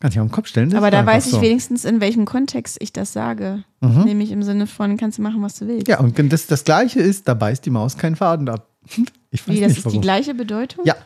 Kann 0.00 0.12
sich 0.12 0.20
auf 0.20 0.26
den 0.28 0.32
Kopf 0.32 0.46
stellen. 0.46 0.74
Aber 0.76 0.90
da 0.90 1.04
weiß 1.04 1.26
ich 1.26 1.32
so. 1.32 1.42
wenigstens, 1.42 1.84
in 1.84 2.00
welchem 2.00 2.24
Kontext 2.24 2.76
ich 2.80 2.92
das 2.92 3.12
sage. 3.12 3.64
Mhm. 3.80 4.04
Nämlich 4.04 4.30
im 4.30 4.42
Sinne 4.42 4.66
von, 4.66 4.96
kannst 4.96 5.18
du 5.18 5.22
machen, 5.22 5.42
was 5.42 5.58
du 5.58 5.66
willst. 5.66 5.88
Ja, 5.88 5.98
und 5.98 6.16
das, 6.32 6.46
das 6.46 6.64
Gleiche 6.64 7.00
ist, 7.00 7.26
da 7.26 7.34
beißt 7.34 7.66
die 7.66 7.70
Maus 7.70 7.96
keinen 7.96 8.16
Faden 8.16 8.48
ab. 8.48 8.68
Ich 9.30 9.46
weiß 9.46 9.54
Wie, 9.54 9.60
das 9.60 9.68
nicht 9.68 9.78
ist 9.80 9.84
warum. 9.84 10.00
die 10.00 10.02
gleiche 10.02 10.32
Bedeutung? 10.34 10.86
Ja. 10.86 10.96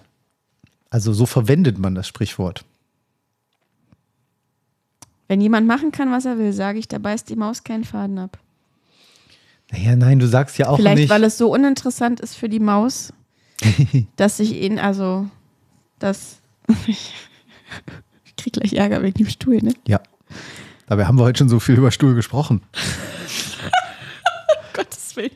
Also 0.90 1.12
so 1.12 1.27
verwendet 1.27 1.77
man 1.77 1.97
das 1.97 2.06
Sprichwort. 2.06 2.64
Wenn 5.27 5.40
jemand 5.40 5.66
machen 5.66 5.90
kann, 5.90 6.12
was 6.12 6.24
er 6.24 6.39
will, 6.39 6.52
sage 6.52 6.78
ich, 6.78 6.86
da 6.86 6.98
beißt 6.98 7.28
die 7.28 7.35
Maus 7.35 7.64
keinen 7.64 7.82
Faden 7.82 8.20
ab. 8.20 8.39
Naja, 9.73 9.97
nein, 9.97 10.20
du 10.20 10.28
sagst 10.28 10.56
ja 10.59 10.69
auch 10.69 10.77
Vielleicht, 10.77 10.98
nicht. 10.98 11.10
weil 11.10 11.24
es 11.24 11.36
so 11.36 11.52
uninteressant 11.52 12.20
ist 12.20 12.36
für 12.36 12.48
die 12.48 12.60
Maus, 12.60 13.12
dass 14.16 14.39
ich 14.39 14.52
ihn, 14.52 14.78
also, 14.78 15.27
das. 15.98 16.40
ich 18.36 18.42
krieg 18.44 18.52
gleich 18.54 18.72
Ärger 18.74 19.02
wegen 19.02 19.18
dem 19.18 19.28
Stuhl, 19.28 19.59
ne? 19.62 19.74
ja. 19.86 20.00
Dabei 20.86 21.06
haben 21.06 21.16
wir 21.18 21.24
heute 21.24 21.38
schon 21.38 21.48
so 21.48 21.60
viel 21.60 21.76
über 21.76 21.90
Stuhl 21.90 22.14
gesprochen. 22.14 22.60
Gottes 24.74 25.16
Willen. 25.16 25.30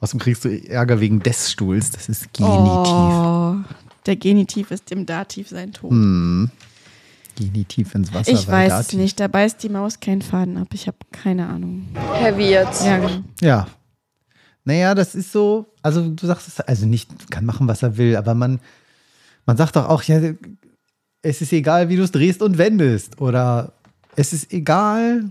Außerdem 0.00 0.20
kriegst 0.20 0.44
du 0.44 0.48
Ärger 0.68 1.00
wegen 1.00 1.20
des 1.20 1.50
Stuhls. 1.50 1.90
Das 1.90 2.08
ist 2.08 2.32
Genitiv. 2.34 2.52
Oh, 2.52 3.56
der 4.06 4.16
Genitiv 4.16 4.70
ist 4.70 4.90
dem 4.90 5.06
Dativ 5.06 5.48
sein 5.48 5.72
Tod. 5.72 5.90
Hm. 5.90 6.50
Genitiv 7.36 7.94
ins 7.94 8.12
Wasser. 8.12 8.30
ich 8.32 8.46
weiß 8.46 8.72
es 8.72 8.78
Dativ- 8.86 8.98
nicht, 8.98 9.20
da 9.20 9.28
beißt 9.28 9.62
die 9.62 9.68
Maus 9.68 9.98
keinen 10.00 10.22
Faden 10.22 10.56
ab. 10.58 10.68
Ich 10.72 10.86
habe 10.86 10.98
keine 11.10 11.48
Ahnung. 11.48 11.88
Heavy 12.12 12.50
jetzt. 12.50 12.84
Ja, 12.84 12.98
genau. 12.98 13.22
Ja. 13.40 13.66
Naja, 14.64 14.94
das 14.94 15.14
ist 15.14 15.32
so, 15.32 15.66
also 15.82 16.08
du 16.08 16.26
sagst 16.26 16.48
es, 16.48 16.60
also 16.60 16.86
nicht, 16.86 17.30
kann 17.30 17.44
machen, 17.44 17.66
was 17.68 17.82
er 17.82 17.96
will, 17.96 18.16
aber 18.16 18.34
man, 18.34 18.60
man 19.46 19.56
sagt 19.56 19.76
doch 19.76 19.88
auch, 19.88 20.02
ja, 20.04 20.20
es 21.24 21.40
ist 21.40 21.52
egal, 21.52 21.88
wie 21.88 21.96
du 21.96 22.02
es 22.02 22.12
drehst 22.12 22.42
und 22.42 22.58
wendest. 22.58 23.20
Oder 23.20 23.72
es 24.16 24.32
ist 24.32 24.52
egal. 24.52 25.24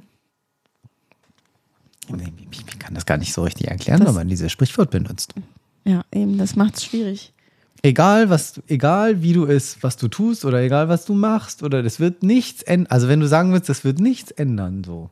Ich, 2.51 2.79
kann 2.79 2.93
das 2.93 3.05
gar 3.05 3.17
nicht 3.17 3.33
so 3.33 3.43
richtig 3.43 3.69
erklären, 3.69 3.99
Das- 3.99 4.09
wenn 4.09 4.15
man 4.15 4.27
dieses 4.27 4.51
Sprichwort 4.51 4.91
benutzt. 4.91 5.33
Ja, 5.85 6.03
eben, 6.13 6.37
das 6.37 6.55
macht 6.55 6.75
es 6.75 6.83
schwierig. 6.85 7.31
Egal, 7.81 8.29
was, 8.29 8.61
egal 8.67 9.21
wie 9.21 9.33
du 9.33 9.45
es, 9.45 9.81
was 9.83 9.97
du 9.97 10.07
tust 10.07 10.45
oder 10.45 10.61
egal, 10.61 10.87
was 10.87 11.03
du 11.05 11.13
machst, 11.13 11.63
oder 11.63 11.83
das 11.83 11.99
wird 11.99 12.23
nichts 12.23 12.61
ändern. 12.63 12.89
Also 12.91 13.07
wenn 13.09 13.19
du 13.19 13.27
sagen 13.27 13.51
willst, 13.51 13.67
das 13.67 13.83
wird 13.83 13.99
nichts 13.99 14.31
ändern, 14.31 14.83
so. 14.85 15.09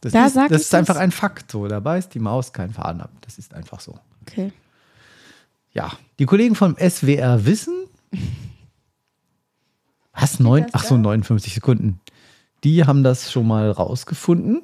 Das 0.00 0.12
Da 0.12 0.26
ist, 0.26 0.36
das 0.36 0.60
ist 0.62 0.74
einfach 0.74 0.94
das. 0.94 1.02
ein 1.02 1.10
Fakt, 1.10 1.50
so. 1.50 1.66
Da 1.66 1.80
beißt 1.80 2.14
die 2.14 2.18
Maus 2.20 2.52
keinen 2.52 2.72
Faden 2.72 3.00
ab. 3.00 3.10
Das 3.22 3.38
ist 3.38 3.52
einfach 3.54 3.80
so. 3.80 3.98
Okay. 4.22 4.52
Ja, 5.72 5.92
die 6.20 6.26
Kollegen 6.26 6.54
vom 6.54 6.76
SWR 6.78 7.44
wissen. 7.46 7.74
Was? 10.14 10.40
Neun? 10.40 10.66
Ach 10.72 10.84
so, 10.84 10.96
59 10.96 11.54
Sekunden. 11.54 12.00
Die 12.62 12.84
haben 12.84 13.02
das 13.02 13.30
schon 13.30 13.46
mal 13.46 13.70
rausgefunden. 13.70 14.62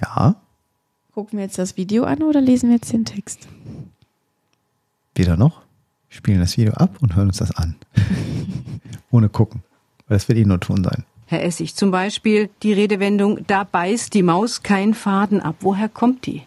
Ja, 0.00 0.36
Gucken 1.14 1.38
wir 1.38 1.46
jetzt 1.46 1.58
das 1.58 1.78
Video 1.78 2.04
an 2.04 2.22
oder 2.22 2.42
lesen 2.42 2.68
wir 2.68 2.76
jetzt 2.76 2.92
den 2.92 3.06
Text? 3.06 3.48
weder 5.14 5.38
noch. 5.38 5.62
Wir 6.10 6.16
spielen 6.18 6.40
das 6.40 6.58
Video 6.58 6.74
ab 6.74 6.98
und 7.00 7.16
hören 7.16 7.28
uns 7.28 7.38
das 7.38 7.56
an. 7.56 7.74
Ohne 9.10 9.30
gucken. 9.30 9.62
Weil 10.08 10.18
das 10.18 10.28
wird 10.28 10.38
eh 10.38 10.44
nur 10.44 10.60
Ton 10.60 10.84
sein. 10.84 11.04
Herr 11.24 11.42
Essig, 11.42 11.74
zum 11.74 11.90
Beispiel 11.90 12.50
die 12.62 12.74
Redewendung, 12.74 13.46
da 13.46 13.64
beißt 13.64 14.12
die 14.12 14.22
Maus 14.22 14.62
keinen 14.62 14.92
Faden 14.92 15.40
ab. 15.40 15.56
Woher 15.60 15.88
kommt 15.88 16.26
die? 16.26 16.42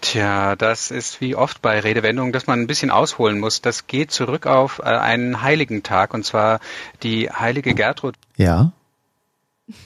Tja, 0.00 0.56
das 0.56 0.90
ist 0.90 1.20
wie 1.20 1.34
oft 1.34 1.60
bei 1.60 1.78
Redewendungen, 1.80 2.32
dass 2.32 2.46
man 2.46 2.60
ein 2.60 2.66
bisschen 2.66 2.90
ausholen 2.90 3.38
muss. 3.38 3.60
Das 3.60 3.86
geht 3.86 4.10
zurück 4.10 4.46
auf 4.46 4.78
äh, 4.78 4.84
einen 4.84 5.42
heiligen 5.42 5.82
Tag, 5.82 6.14
und 6.14 6.24
zwar 6.24 6.60
die 7.02 7.30
heilige 7.30 7.74
Gertrud. 7.74 8.14
Ja. 8.36 8.72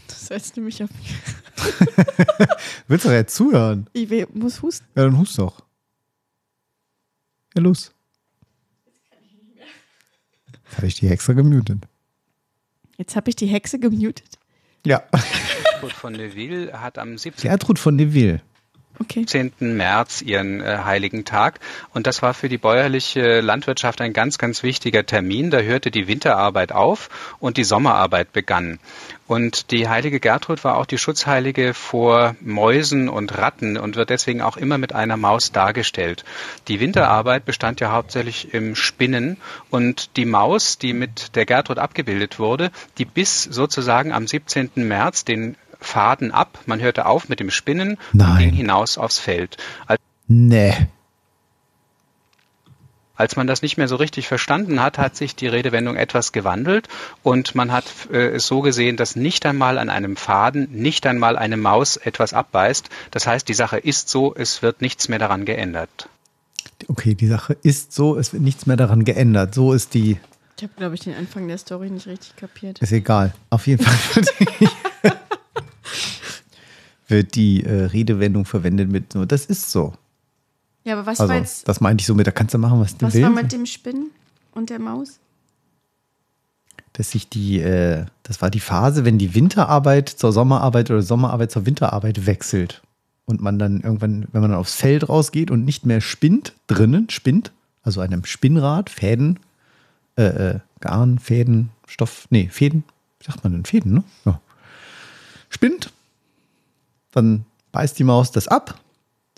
Das 0.07 0.31
heißt 0.31 0.57
nämlich 0.57 0.83
auf 0.85 0.91
mich. 0.91 1.15
Willst 2.89 3.05
du 3.05 3.09
doch 3.09 3.15
jetzt 3.17 3.35
zuhören? 3.35 3.89
Ich 3.93 4.09
will- 4.09 4.29
muss 4.33 4.63
husten. 4.63 4.87
Ja, 4.95 5.03
dann 5.05 5.19
hust 5.19 5.39
doch. 5.39 5.63
Ja, 7.57 7.63
los. 7.63 7.93
Jetzt 10.47 10.77
habe 10.79 10.87
ich 10.87 10.95
die 10.97 11.09
extra 11.09 11.33
gemutet. 11.35 11.85
Jetzt 12.97 13.17
habe 13.17 13.29
ich 13.31 13.37
die 13.37 13.47
Hexe 13.47 13.79
gemutet. 13.79 14.39
Ja. 14.87 15.03
Gertrud 15.73 15.93
von 15.93 16.13
Neville 16.13 16.81
hat 16.81 16.99
am 16.99 17.17
17. 17.19 17.49
Gertrud 17.51 17.79
von 17.79 17.97
Deville. 18.99 19.27
17. 19.27 19.77
März 19.77 20.23
ihren 20.23 20.61
äh, 20.61 20.79
heiligen 20.85 21.25
Tag. 21.25 21.61
Und 21.93 22.07
das 22.07 22.23
war 22.23 22.35
für 22.35 22.49
die 22.49 22.59
bäuerliche 22.59 23.41
Landwirtschaft 23.41 24.01
ein 24.01 24.13
ganz, 24.13 24.39
ganz 24.39 24.63
wichtiger 24.63 25.05
Termin. 25.05 25.51
Da 25.51 25.59
hörte 25.61 25.91
die 25.91 26.09
Winterarbeit 26.09 26.73
auf 26.73 27.11
und 27.41 27.57
die 27.57 27.65
Sommerarbeit 27.65 28.33
begann. 28.33 28.79
Und 29.27 29.71
die 29.71 29.89
heilige 29.89 30.21
Gertrud 30.21 30.65
war 30.65 30.77
auch 30.77 30.85
die 30.85 30.99
Schutzheilige 30.99 31.73
vor 31.73 32.37
Mäusen 32.41 33.09
und 33.09 33.39
Ratten 33.39 33.79
und 33.79 33.97
wird 33.97 34.11
deswegen 34.11 34.43
auch 34.43 34.59
immer 34.59 34.77
mit 34.77 34.93
einer 34.93 35.17
Maus 35.17 35.51
dargestellt. 35.51 36.25
Die 36.69 36.79
Winterarbeit 36.79 37.47
bestand 37.47 37.81
ja 37.81 37.91
hauptsächlich 37.91 38.53
im 38.53 38.77
Spinnen 38.77 39.39
und 39.71 40.17
die 40.19 40.27
Maus, 40.27 40.77
die 40.77 40.93
mit 40.93 41.37
der 41.37 41.47
Gertrud 41.47 41.79
abgebildet 41.79 42.39
wurde, 42.39 42.71
die 42.99 43.07
biss 43.07 43.45
sozusagen 43.45 44.13
am 44.13 44.27
17. 44.27 44.71
März 44.77 45.25
den 45.25 45.57
Faden 45.85 46.33
ab. 46.33 46.59
Man 46.67 46.81
hörte 46.81 47.07
auf 47.07 47.29
mit 47.29 47.41
dem 47.41 47.51
Spinnen 47.51 47.91
und 47.93 47.99
Nein. 48.13 48.39
ging 48.39 48.53
hinaus 48.55 48.99
aufs 48.99 49.19
Feld. 49.19 49.57
Als 49.87 50.01
Nee. 50.27 50.75
als 53.17 53.37
man 53.37 53.47
das 53.47 53.63
nicht 53.63 53.77
mehr 53.77 53.87
so 53.89 53.97
richtig 53.97 54.27
verstanden 54.27 54.81
hat, 54.83 54.99
hat 54.99 55.15
sich 55.17 55.37
die 55.37 55.47
Redewendung 55.47 55.95
etwas 55.97 56.33
gewandelt 56.33 56.89
und 57.23 57.55
man 57.55 57.71
hat 57.71 57.85
äh, 58.11 58.29
es 58.31 58.47
so 58.47 58.61
gesehen, 58.61 58.97
dass 58.97 59.15
nicht 59.15 59.47
einmal 59.47 59.79
an 59.79 59.89
einem 59.91 60.17
Faden, 60.17 60.67
nicht 60.73 61.07
einmal 61.07 61.37
eine 61.37 61.57
Maus 61.57 61.97
etwas 61.97 62.33
abbeißt. 62.33 62.89
Das 63.13 63.27
heißt, 63.27 63.49
die 63.49 63.55
Sache 63.55 63.79
ist 63.79 64.09
so, 64.09 64.35
es 64.35 64.63
wird 64.63 64.81
nichts 64.81 65.09
mehr 65.09 65.19
daran 65.21 65.45
geändert. 65.45 66.09
Okay, 66.89 67.15
die 67.15 67.29
Sache 67.29 67.57
ist 67.63 67.93
so, 67.93 68.17
es 68.19 68.33
wird 68.33 68.43
nichts 68.43 68.67
mehr 68.67 68.77
daran 68.77 69.05
geändert. 69.05 69.55
So 69.55 69.73
ist 69.75 69.95
die, 69.95 70.19
Ich 70.57 70.63
habe, 70.65 70.73
glaube 70.77 70.95
ich, 70.97 71.03
den 71.03 71.15
Anfang 71.15 71.47
der 71.47 71.59
Story 71.59 71.91
nicht 71.91 72.07
richtig 72.09 72.35
kapiert. 72.37 72.81
ist 72.81 72.91
egal. 72.93 73.33
Auf 73.51 73.67
jeden 73.69 73.85
Fall 73.85 73.95
wird 77.15 77.35
die, 77.35 77.65
äh, 77.65 77.85
Redewendung 77.87 78.45
verwendet 78.45 78.91
mit 78.91 79.13
so, 79.13 79.25
das 79.25 79.47
ist 79.47 79.71
so. 79.71 79.95
Ja, 80.85 80.95
aber 80.95 81.07
was 81.07 81.21
also, 81.21 81.33
war 81.33 81.39
jetzt, 81.39 81.67
das 81.69 81.81
meinte 81.81 82.03
ich 82.03 82.07
so 82.07 82.15
mit, 82.15 82.27
da 82.27 82.31
kannst 82.31 82.55
du 82.55 82.59
machen, 82.59 82.81
was 82.81 82.97
du 82.97 83.07
was 83.07 83.15
willst. 83.15 83.27
war 83.27 83.43
mit 83.43 83.53
dem 83.53 83.67
Spinnen 83.67 84.11
und 84.53 84.71
der 84.71 84.79
Maus? 84.79 85.19
dass 86.95 87.11
sich 87.11 87.29
die, 87.29 87.61
äh, 87.61 88.07
das 88.23 88.41
war 88.41 88.51
die 88.51 88.61
Phase, 88.61 89.05
wenn 89.05 89.19
die 89.19 89.35
Winterarbeit 89.35 90.09
zur 90.09 90.33
Sommerarbeit 90.33 90.91
oder 90.91 91.03
Sommerarbeit 91.03 91.51
zur 91.51 91.67
Winterarbeit 91.67 92.25
wechselt. 92.25 92.83
Und 93.27 93.41
man 93.41 93.59
dann 93.59 93.81
irgendwann, 93.81 94.29
wenn 94.33 94.43
man 94.43 94.53
dann 94.53 94.61
aufs 94.61 94.77
Feld 94.77 95.09
rausgeht 95.09 95.51
und 95.51 95.65
nicht 95.65 95.87
mehr 95.87 96.01
spinnt, 96.01 96.55
drinnen 96.67 97.11
spinnt, 97.11 97.53
also 97.83 98.01
einem 98.01 98.25
Spinnrad, 98.25 98.91
Fäden, 98.91 99.41
äh, 100.17 100.23
äh, 100.25 100.61
Garn, 100.81 101.19
Fäden, 101.19 101.71
Stoff, 101.87 102.27
nee, 102.31 102.49
Fäden, 102.51 102.85
wie 103.19 103.27
sagt 103.27 103.43
man 103.43 103.53
denn? 103.53 103.65
Fäden, 103.65 103.95
ne? 103.95 104.05
Ja. 104.25 104.41
Spinnt, 105.49 105.93
dann 107.17 107.45
beißt 107.73 107.99
die 107.99 108.05
Maus 108.05 108.31
das 108.31 108.49
ab, 108.49 108.79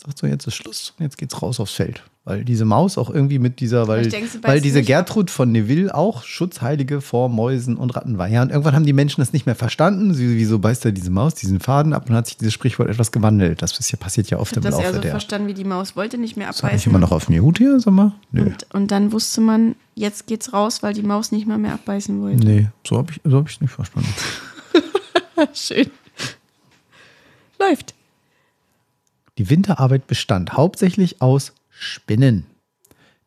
sagt 0.04 0.18
so, 0.18 0.26
jetzt 0.26 0.46
ist 0.46 0.54
Schluss, 0.54 0.94
jetzt 0.98 1.18
geht's 1.18 1.40
raus 1.42 1.60
aufs 1.60 1.72
Feld. 1.72 2.02
Weil 2.24 2.44
diese 2.44 2.64
Maus 2.64 2.98
auch 2.98 3.08
irgendwie 3.08 3.38
mit 3.38 3.60
dieser, 3.60 3.86
weil, 3.86 4.02
Ich 4.04 4.08
denke, 4.12 4.28
weil 4.42 4.60
diese 4.60 4.78
nicht 4.78 4.88
Gertrud 4.88 5.30
von 5.30 5.52
Neville 5.52 5.94
auch 5.94 6.24
Schutzheilige 6.24 7.00
vor 7.00 7.28
Mäusen 7.28 7.76
und 7.76 7.94
Ratten 7.94 8.18
war. 8.18 8.26
Ja, 8.26 8.42
und 8.42 8.50
irgendwann 8.50 8.74
haben 8.74 8.84
die 8.84 8.92
Menschen 8.92 9.20
das 9.20 9.32
nicht 9.32 9.46
mehr 9.46 9.54
verstanden. 9.54 10.12
Sie, 10.12 10.36
wieso 10.36 10.58
beißt 10.58 10.84
er 10.86 10.90
diese 10.90 11.10
Maus, 11.10 11.36
diesen 11.36 11.60
Faden 11.60 11.92
ab 11.92 12.10
und 12.10 12.16
hat 12.16 12.26
sich 12.26 12.36
dieses 12.36 12.52
Sprichwort 12.52 12.88
etwas 12.88 13.12
gewandelt. 13.12 13.62
Das 13.62 13.78
ist 13.78 13.92
ja, 13.92 13.96
passiert 13.96 14.28
ja 14.28 14.40
oft 14.40 14.50
Ich 14.50 14.56
im 14.56 14.64
habe 14.64 14.70
das 14.72 14.80
eher 14.80 14.86
Laufe 14.86 14.96
so 14.96 15.02
der. 15.02 15.10
verstanden, 15.12 15.46
wie 15.46 15.54
die 15.54 15.62
Maus 15.62 15.94
wollte 15.94 16.18
nicht 16.18 16.36
mehr 16.36 16.48
Sag 16.48 16.56
ich 16.56 16.64
abbeißen. 16.64 16.90
immer 16.90 16.98
noch 16.98 17.12
auf 17.12 17.28
Mute 17.28 17.62
hier, 17.62 17.78
sag 17.78 17.92
mal? 17.94 18.12
Nö. 18.32 18.42
Und, 18.46 18.66
und 18.74 18.90
dann 18.90 19.12
wusste 19.12 19.40
man, 19.40 19.76
jetzt 19.94 20.26
geht's 20.26 20.52
raus, 20.52 20.82
weil 20.82 20.94
die 20.94 21.02
Maus 21.02 21.30
nicht 21.30 21.46
mal 21.46 21.58
mehr 21.58 21.74
abbeißen 21.74 22.20
wollte. 22.20 22.44
Nee, 22.44 22.66
so 22.84 22.98
habe 22.98 23.12
ich 23.12 23.20
es 23.22 23.30
so 23.30 23.38
hab 23.38 23.60
nicht 23.60 23.70
verstanden. 23.70 24.12
Schön. 25.54 25.90
Läuft. 27.58 27.94
Die 29.38 29.50
Winterarbeit 29.50 30.06
bestand 30.06 30.54
hauptsächlich 30.54 31.20
aus 31.20 31.52
Spinnen. 31.68 32.46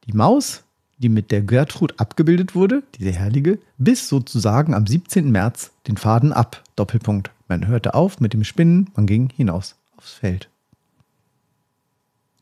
Die 0.06 0.14
Maus, 0.14 0.64
die 0.98 1.10
mit 1.10 1.32
der 1.32 1.42
Gertrud 1.42 2.00
abgebildet 2.00 2.56
wurde, 2.56 2.84
diese 2.96 3.12
Herrliche, 3.12 3.60
biss 3.78 4.10
sozusagen 4.10 4.74
am 4.74 4.88
17. 4.88 5.32
März 5.32 5.72
den 5.88 5.98
Faden 5.98 6.34
ab. 6.34 6.64
Doppelpunkt. 6.76 7.32
Man 7.48 7.68
hörte 7.68 7.94
auf 7.94 8.20
mit 8.20 8.34
dem 8.34 8.44
Spinnen, 8.44 8.90
man 8.96 9.06
ging 9.06 9.30
hinaus 9.30 9.76
aufs 9.98 10.14
Feld. 10.14 10.50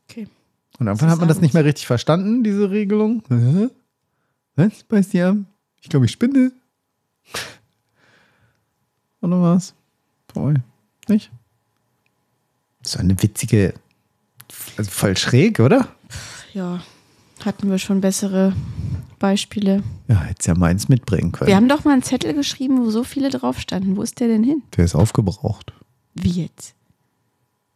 Okay. 0.08 0.28
Und 0.78 0.86
irgendwann 0.86 1.10
hat 1.10 1.18
man 1.18 1.28
das 1.28 1.40
nicht 1.40 1.54
mehr 1.54 1.64
richtig 1.64 1.86
verstanden, 1.86 2.42
diese 2.44 2.70
Regelung. 2.70 3.22
Was 4.56 4.84
ab? 4.88 5.46
Ich 5.80 5.88
glaube, 5.88 6.06
ich 6.06 6.12
spinne. 6.12 6.52
Oder 9.20 9.40
was? 9.40 9.74
Voll. 10.32 10.56
Nicht? 11.08 11.30
So 12.92 12.98
eine 12.98 13.22
witzige, 13.22 13.74
also 14.76 14.90
voll 14.90 15.16
schräg, 15.16 15.60
oder? 15.60 15.88
Ja, 16.54 16.80
hatten 17.44 17.70
wir 17.70 17.78
schon 17.78 18.00
bessere 18.00 18.54
Beispiele. 19.18 19.82
Ja, 20.08 20.20
hättest 20.22 20.48
ja 20.48 20.54
meins 20.54 20.88
mitbringen 20.88 21.32
können. 21.32 21.48
Wir 21.48 21.56
haben 21.56 21.68
doch 21.68 21.84
mal 21.84 21.92
einen 21.92 22.02
Zettel 22.02 22.32
geschrieben, 22.32 22.78
wo 22.78 22.90
so 22.90 23.04
viele 23.04 23.28
drauf 23.30 23.58
standen. 23.60 23.96
Wo 23.96 24.02
ist 24.02 24.20
der 24.20 24.28
denn 24.28 24.42
hin? 24.42 24.62
Der 24.76 24.86
ist 24.86 24.94
aufgebraucht. 24.94 25.72
Wie 26.14 26.30
jetzt? 26.30 26.74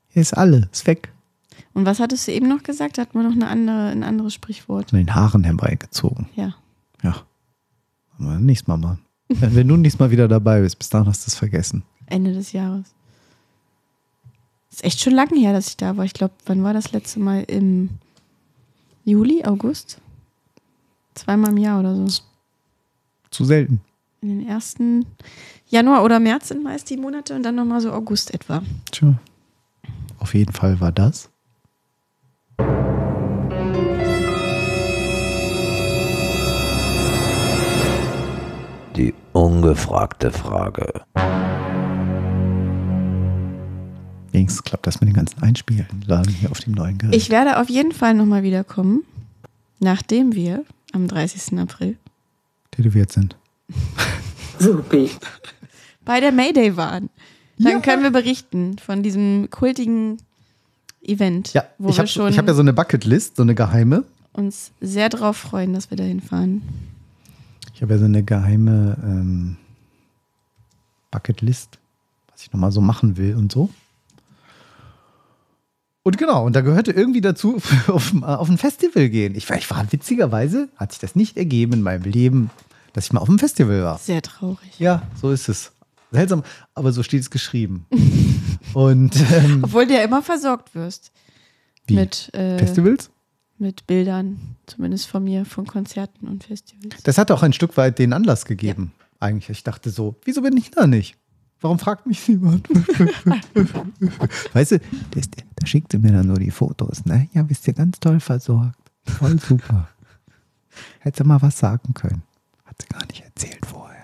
Hier 0.09 0.23
ist 0.23 0.33
alle, 0.33 0.69
ist 0.73 0.87
weg. 0.87 1.13
Und 1.75 1.85
was 1.85 2.01
hattest 2.01 2.27
du 2.27 2.33
eben 2.33 2.49
noch 2.49 2.63
gesagt? 2.63 2.97
Da 2.97 3.03
hatten 3.03 3.19
wir 3.19 3.23
noch 3.23 3.33
eine 3.33 3.49
andere, 3.49 3.89
ein 3.89 4.05
anderes 4.05 4.35
Sprichwort. 4.35 4.93
Den 4.93 5.15
Haaren 5.15 5.45
herbeigezogen. 5.45 6.29
Ja. 6.37 6.55
Ja. 7.03 7.17
Nächstes 8.19 8.69
Mal 8.69 8.79
mal. 8.79 8.99
Wenn 9.29 9.69
du 9.69 9.77
nächstes 9.77 9.99
Mal 9.99 10.11
wieder 10.11 10.29
dabei 10.29 10.61
bist, 10.61 10.79
bis 10.79 10.89
dahin 10.89 11.07
hast 11.07 11.27
du 11.27 11.29
es 11.29 11.35
vergessen. 11.35 11.83
Ende 12.07 12.33
des 12.33 12.53
Jahres. 12.53 12.95
Ist 14.73 14.85
echt 14.85 15.01
schon 15.01 15.13
lange 15.13 15.39
her, 15.39 15.53
dass 15.53 15.69
ich 15.69 15.77
da 15.77 15.99
war. 15.99 16.07
Ich 16.07 16.15
glaube, 16.15 16.33
wann 16.47 16.65
war 16.65 16.73
das 16.73 16.93
letzte 16.93 17.21
Mal? 17.21 17.45
Im 17.45 17.91
Juli, 19.05 19.45
August? 19.45 20.01
Zweimal 21.15 21.51
im 21.51 21.59
Jahr 21.59 21.81
oder 21.81 21.95
so. 21.95 22.23
Zu 23.31 23.45
selten. 23.45 23.83
In 24.23 24.29
den 24.31 24.49
ersten 24.49 25.05
Januar 25.69 26.05
oder 26.05 26.21
März 26.21 26.49
sind 26.49 26.63
meist 26.63 26.89
die 26.89 26.97
Monate 26.97 27.35
und 27.35 27.43
dann 27.43 27.57
nochmal 27.57 27.83
so 27.83 27.93
August 27.93 28.33
etwa. 28.33 28.63
Tja. 28.91 29.15
Auf 30.19 30.35
jeden 30.35 30.53
Fall 30.53 30.81
war 30.81 30.93
das. 30.93 31.29
Die 38.97 39.13
ungefragte 39.33 40.31
Frage. 40.31 41.03
Wenigstens 44.33 44.63
klappt 44.65 44.87
das 44.87 45.01
mit 45.01 45.09
den 45.09 45.15
ganzen 45.15 45.43
Einspielen 45.43 45.87
laden 46.07 46.33
hier 46.33 46.51
auf 46.51 46.61
dem 46.61 46.73
neuen 46.73 46.99
Gerät. 46.99 47.15
Ich 47.15 47.29
werde 47.31 47.61
auf 47.61 47.69
jeden 47.69 47.93
Fall 47.93 48.15
nochmal 48.15 48.43
wiederkommen, 48.43 49.05
nachdem 49.79 50.35
wir 50.35 50.65
am 50.93 51.07
30. 51.07 51.59
April 51.59 51.97
tätowiert 52.71 53.13
sind. 53.13 53.37
Supi. 54.59 55.11
bei 56.05 56.21
der 56.21 56.33
Mayday 56.33 56.77
waren. 56.77 57.11
Dann 57.59 57.83
können 57.83 58.03
wir 58.03 58.11
berichten 58.11 58.79
von 58.79 59.03
diesem 59.03 59.49
kultigen 59.51 60.19
Event, 61.03 61.53
Ja, 61.53 61.65
wo 61.79 61.91
ich 61.91 61.99
habe 61.99 62.09
hab 62.37 62.49
ja 62.49 62.55
so 62.55 62.61
eine 62.61 62.73
Bucketlist, 62.73 63.37
so 63.37 63.43
eine 63.43 63.55
geheime. 63.55 64.05
uns 64.33 64.73
sehr 64.81 65.09
darauf 65.09 65.37
freuen, 65.37 65.75
dass 65.75 65.91
wir 65.91 65.97
dahin 65.97 66.21
fahren. 66.21 66.63
Ich 67.75 67.83
habe 67.83 67.95
ja 67.95 67.99
so 67.99 68.05
eine 68.07 68.23
geheime 68.23 68.97
ähm, 69.03 69.57
Bucketlist, 71.11 71.79
was 72.31 72.43
ich 72.43 72.53
nochmal 72.53 72.73
so 72.73 72.81
machen 72.81 73.17
will 73.17 73.37
und 73.37 73.53
so. 73.53 73.69
Und 76.05 76.19
genau, 76.19 76.45
und 76.45 76.57
da 76.57 76.63
gehörte 76.63 76.93
irgendwie 76.93 77.21
dazu, 77.21 77.57
auf, 77.87 78.13
auf 78.23 78.49
ein 78.49 78.59
Festival 78.59 79.09
gehen. 79.09 79.35
Ich 79.35 79.49
war, 79.49 79.57
ich 79.57 79.71
war 79.71 79.91
witzigerweise, 79.93 80.69
hat 80.77 80.93
sich 80.93 81.01
das 81.01 81.15
nicht 81.15 81.37
ergeben 81.37 81.75
in 81.75 81.83
meinem 81.83 82.05
Leben, 82.05 82.51
dass 82.93 83.07
ich 83.07 83.13
mal 83.13 83.21
auf 83.21 83.29
einem 83.29 83.39
Festival 83.39 83.83
war. 83.83 83.99
Sehr 83.99 84.23
traurig. 84.23 84.79
Ja, 84.79 85.03
so 85.21 85.31
ist 85.31 85.49
es. 85.49 85.73
Seltsam, 86.11 86.43
aber 86.75 86.93
so 86.93 87.03
steht 87.03 87.23
es 87.23 87.31
geschrieben. 87.31 87.87
und 88.75 89.17
ähm, 89.33 89.61
Obwohl 89.63 89.87
du 89.87 89.95
ja 89.95 90.03
immer 90.03 90.23
versorgt 90.23 90.75
wirst. 90.75 91.11
Wie? 91.87 91.95
Mit, 91.95 92.35
äh, 92.35 92.59
Festivals? 92.59 93.11
Mit 93.59 93.87
Bildern, 93.87 94.57
zumindest 94.67 95.07
von 95.07 95.25
mir, 95.25 95.45
von 95.45 95.67
Konzerten 95.67 96.29
und 96.29 96.45
Festivals. 96.45 97.03
Das 97.05 97.17
hat 97.17 97.31
auch 97.31 97.43
ein 97.43 97.53
Stück 97.53 97.77
weit 97.77 97.99
den 97.99 98.13
Anlass 98.13 98.45
gegeben. 98.45 98.93
Eigentlich, 99.21 99.51
ich 99.51 99.65
dachte 99.65 99.91
so, 99.91 100.17
wieso 100.25 100.43
bin 100.43 100.57
ich 100.57 100.71
da 100.71 100.87
nicht? 100.87 101.17
Warum 101.63 101.79
fragt 101.79 102.07
mich 102.07 102.29
niemand? 102.29 102.69
weißt 104.53 104.73
du, 104.73 104.81
das, 105.13 105.31
da 105.31 105.67
schickt 105.67 105.93
sie 105.93 105.99
mir 105.99 106.11
dann 106.11 106.27
nur 106.27 106.39
die 106.39 106.51
Fotos, 106.51 107.05
ne? 107.05 107.29
Ja, 107.33 107.45
bist 107.45 107.67
du 107.67 107.73
ganz 107.73 108.01
toll 108.01 108.19
versorgt. 108.19 108.77
Voll 109.05 109.39
super. 109.39 109.89
Hätte 110.99 111.23
mal 111.25 111.41
was 111.41 111.59
sagen 111.59 111.95
können. 111.95 112.23
Hat 112.65 112.77
sie 112.83 112.89
gar 112.89 113.07
nicht 113.07 113.23
erzählt 113.23 113.65
vorher. 113.65 114.03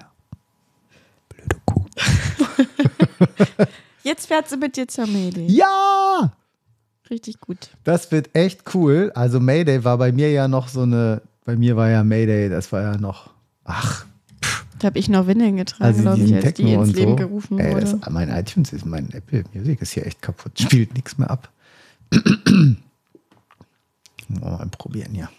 Jetzt 4.05 4.27
fährt 4.27 4.49
sie 4.49 4.57
mit 4.57 4.77
dir 4.77 4.87
zur 4.87 5.07
Mayday. 5.07 5.47
Ja! 5.49 6.33
Richtig 7.11 7.41
gut. 7.41 7.71
Das 7.83 8.13
wird 8.13 8.35
echt 8.35 8.75
cool. 8.75 9.11
Also 9.15 9.41
Mayday 9.41 9.83
war 9.83 9.99
bei 9.99 10.13
mir 10.13 10.31
ja 10.31 10.47
noch 10.47 10.69
so 10.69 10.83
eine, 10.83 11.23
bei 11.45 11.57
mir 11.57 11.77
war 11.77 11.89
ja 11.89 12.05
Mayday, 12.05 12.49
das 12.49 12.71
war 12.71 12.83
ja 12.83 12.97
noch, 12.99 13.31
ach, 13.65 14.07
Da 14.79 14.87
habe 14.87 14.99
ich 14.99 15.09
noch 15.09 15.27
Windeln 15.27 15.57
getragen, 15.57 15.85
also 15.85 16.03
glaube 16.03 16.21
ich, 16.21 16.35
als 16.35 16.45
Techno 16.45 16.67
die 16.67 16.73
ins 16.75 16.93
Leben 16.93 17.11
so. 17.13 17.17
gerufen 17.17 17.59
Ey, 17.59 17.73
wurde. 17.73 17.81
das, 17.81 17.97
mein 18.11 18.29
iTunes 18.29 18.73
ist, 18.73 18.87
mein 18.87 19.11
Apple 19.13 19.45
Music 19.53 19.83
ist 19.83 19.93
hier 19.93 20.07
echt 20.07 20.23
kaputt, 20.23 20.53
spielt 20.61 20.95
nichts 20.95 21.19
mehr 21.19 21.31
ab. 21.31 21.51
Mal 24.29 24.67
probieren, 24.77 25.15
ja. 25.15 25.31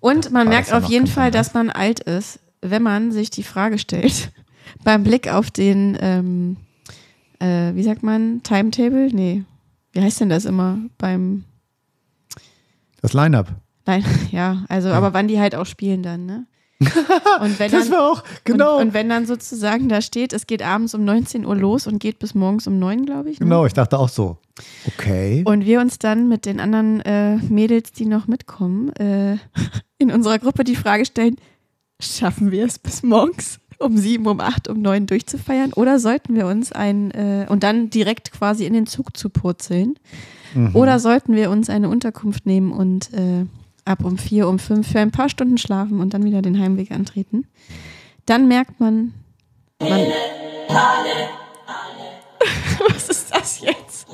Und 0.00 0.32
man 0.32 0.48
merkt 0.48 0.70
ja 0.70 0.78
auf 0.78 0.88
jeden 0.88 1.06
Fall, 1.06 1.30
dass 1.30 1.52
man 1.54 1.70
alt 1.70 2.00
ist, 2.00 2.40
wenn 2.62 2.82
man 2.82 3.12
sich 3.12 3.30
die 3.30 3.42
Frage 3.42 3.78
stellt, 3.78 4.32
beim 4.84 5.04
Blick 5.04 5.32
auf 5.32 5.50
den, 5.50 5.96
ähm, 6.00 6.56
äh, 7.38 7.74
wie 7.74 7.82
sagt 7.82 8.02
man, 8.02 8.42
Timetable? 8.42 9.08
Nee, 9.12 9.44
wie 9.92 10.00
heißt 10.00 10.20
denn 10.20 10.30
das 10.30 10.46
immer 10.46 10.78
beim, 10.98 11.44
Das 13.02 13.12
Line-Up. 13.12 13.54
nein, 13.86 14.04
ja, 14.30 14.64
also, 14.68 14.88
aber 14.88 15.12
wann 15.12 15.28
die 15.28 15.38
halt 15.38 15.54
auch 15.54 15.66
spielen 15.66 16.02
dann, 16.02 16.26
ne? 16.26 16.46
Und 17.40 17.58
wenn 17.58 17.70
Das 17.70 17.88
dann, 17.88 17.92
war 17.92 18.10
auch, 18.10 18.24
genau. 18.44 18.76
Und, 18.76 18.88
und 18.88 18.94
wenn 18.94 19.08
dann 19.08 19.26
sozusagen 19.26 19.88
da 19.88 20.00
steht, 20.00 20.32
es 20.32 20.46
geht 20.46 20.62
abends 20.62 20.94
um 20.94 21.04
19 21.04 21.44
Uhr 21.44 21.56
los 21.56 21.86
und 21.86 21.98
geht 21.98 22.18
bis 22.18 22.34
morgens 22.34 22.66
um 22.66 22.78
9, 22.78 23.04
glaube 23.04 23.30
ich. 23.30 23.38
Ne? 23.40 23.44
Genau, 23.44 23.66
ich 23.66 23.74
dachte 23.74 23.98
auch 23.98 24.08
so. 24.08 24.38
Okay. 24.86 25.42
Und 25.44 25.64
wir 25.66 25.80
uns 25.80 25.98
dann 25.98 26.28
mit 26.28 26.46
den 26.46 26.58
anderen 26.60 27.00
äh, 27.00 27.36
Mädels, 27.36 27.92
die 27.92 28.06
noch 28.06 28.26
mitkommen, 28.26 28.90
äh, 28.96 29.36
in 29.98 30.10
unserer 30.10 30.38
Gruppe 30.38 30.64
die 30.64 30.76
Frage 30.76 31.04
stellen, 31.04 31.36
schaffen 32.00 32.50
wir 32.50 32.64
es 32.64 32.78
bis 32.78 33.02
morgens 33.02 33.60
um 33.78 33.96
sieben, 33.96 34.26
um 34.26 34.40
acht, 34.40 34.68
um 34.68 34.80
neun 34.82 35.06
durchzufeiern 35.06 35.72
oder 35.72 35.98
sollten 35.98 36.34
wir 36.34 36.46
uns 36.46 36.72
ein, 36.72 37.10
äh, 37.12 37.46
und 37.48 37.62
dann 37.62 37.88
direkt 37.90 38.32
quasi 38.32 38.64
in 38.66 38.72
den 38.74 38.86
Zug 38.86 39.16
zu 39.16 39.30
purzeln, 39.30 39.96
Mhm. 40.54 40.74
oder 40.74 40.98
sollten 40.98 41.34
wir 41.36 41.48
uns 41.50 41.70
eine 41.70 41.88
Unterkunft 41.88 42.44
nehmen 42.44 42.72
und 42.72 43.12
äh, 43.14 43.46
ab 43.90 44.04
um 44.04 44.16
vier, 44.16 44.48
um 44.48 44.58
fünf 44.58 44.90
für 44.90 45.00
ein 45.00 45.10
paar 45.10 45.28
Stunden 45.28 45.58
schlafen 45.58 46.00
und 46.00 46.14
dann 46.14 46.24
wieder 46.24 46.40
den 46.42 46.58
Heimweg 46.58 46.90
antreten, 46.90 47.46
dann 48.26 48.48
merkt 48.48 48.80
man, 48.80 49.12
man 49.80 49.90
was 52.88 53.08
ist 53.08 53.34
das 53.34 53.60
jetzt? 53.60 54.06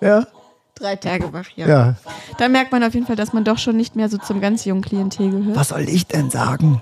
Ja. 0.00 0.26
Drei 0.74 0.96
Tage 0.96 1.32
wach, 1.32 1.48
ja. 1.56 1.68
Ja. 1.68 1.96
Da 2.38 2.48
merkt 2.48 2.72
man 2.72 2.82
auf 2.82 2.94
jeden 2.94 3.06
Fall, 3.06 3.16
dass 3.16 3.34
man 3.34 3.44
doch 3.44 3.58
schon 3.58 3.76
nicht 3.76 3.96
mehr 3.96 4.08
so 4.08 4.16
zum 4.16 4.40
ganz 4.40 4.64
jungen 4.64 4.80
Klientel 4.80 5.30
gehört. 5.30 5.56
Was 5.56 5.68
soll 5.68 5.88
ich 5.88 6.06
denn 6.06 6.30
sagen? 6.30 6.80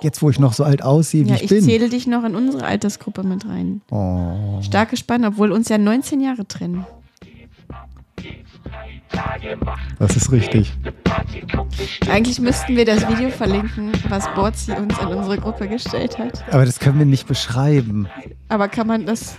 Jetzt, 0.00 0.22
wo 0.22 0.30
ich 0.30 0.38
noch 0.38 0.54
so 0.54 0.64
alt 0.64 0.82
aussehe, 0.82 1.26
wie 1.26 1.30
ja, 1.30 1.36
ich, 1.36 1.42
ich 1.42 1.48
bin. 1.50 1.62
zähle 1.62 1.88
dich 1.88 2.06
noch 2.06 2.24
in 2.24 2.34
unsere 2.34 2.64
Altersgruppe 2.64 3.22
mit 3.22 3.46
rein. 3.46 3.82
Oh. 3.90 4.60
Starke 4.62 4.96
Spanne, 4.96 5.28
obwohl 5.28 5.52
uns 5.52 5.68
ja 5.68 5.78
19 5.78 6.20
Jahre 6.20 6.48
trennen. 6.48 6.86
Das 9.98 10.16
ist 10.16 10.32
richtig. 10.32 10.72
Eigentlich 12.10 12.40
müssten 12.40 12.76
wir 12.76 12.84
das 12.84 13.06
Video 13.08 13.30
verlinken, 13.30 13.92
was 14.08 14.26
Borzi 14.34 14.72
uns 14.72 14.98
in 14.98 15.06
unsere 15.08 15.38
Gruppe 15.38 15.68
gestellt 15.68 16.18
hat. 16.18 16.44
Aber 16.52 16.64
das 16.64 16.78
können 16.78 16.98
wir 16.98 17.06
nicht 17.06 17.26
beschreiben. 17.26 18.08
Aber 18.48 18.68
kann 18.68 18.86
man 18.86 19.06
das. 19.06 19.36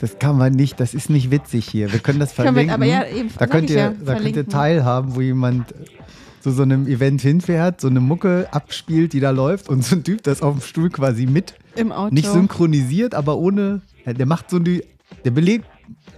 Das 0.00 0.18
kann 0.18 0.36
man 0.38 0.52
nicht, 0.54 0.80
das 0.80 0.94
ist 0.94 1.08
nicht 1.10 1.30
witzig 1.30 1.68
hier. 1.68 1.92
Wir 1.92 2.00
können 2.00 2.18
das 2.18 2.34
Können 2.34 2.48
wir- 2.48 2.52
verlinken. 2.66 2.74
aber 2.74 2.84
ja, 2.84 3.06
eben, 3.06 3.30
da 3.38 3.46
könnt 3.46 3.70
ihr, 3.70 3.76
ja, 3.76 3.88
da 3.90 3.94
könnt 3.94 4.08
ihr 4.08 4.14
verlinken. 4.16 4.48
teilhaben, 4.48 5.14
wo 5.14 5.20
jemand 5.20 5.72
zu 6.40 6.50
so 6.52 6.62
einem 6.62 6.86
Event 6.86 7.20
hinfährt, 7.20 7.80
so 7.80 7.88
eine 7.88 8.00
Mucke 8.00 8.48
abspielt, 8.50 9.12
die 9.12 9.20
da 9.20 9.30
läuft 9.30 9.68
und 9.68 9.84
so 9.84 9.96
ein 9.96 10.04
Typ 10.04 10.22
das 10.24 10.42
auf 10.42 10.54
dem 10.58 10.62
Stuhl 10.62 10.90
quasi 10.90 11.26
mit. 11.26 11.54
Im 11.76 11.92
Auto. 11.92 12.14
Nicht 12.14 12.28
synchronisiert, 12.28 13.14
aber 13.14 13.36
ohne. 13.38 13.82
Der 14.06 14.26
macht 14.26 14.50
so 14.50 14.58
die. 14.58 14.82
Der 15.24 15.30
belegt. 15.30 15.64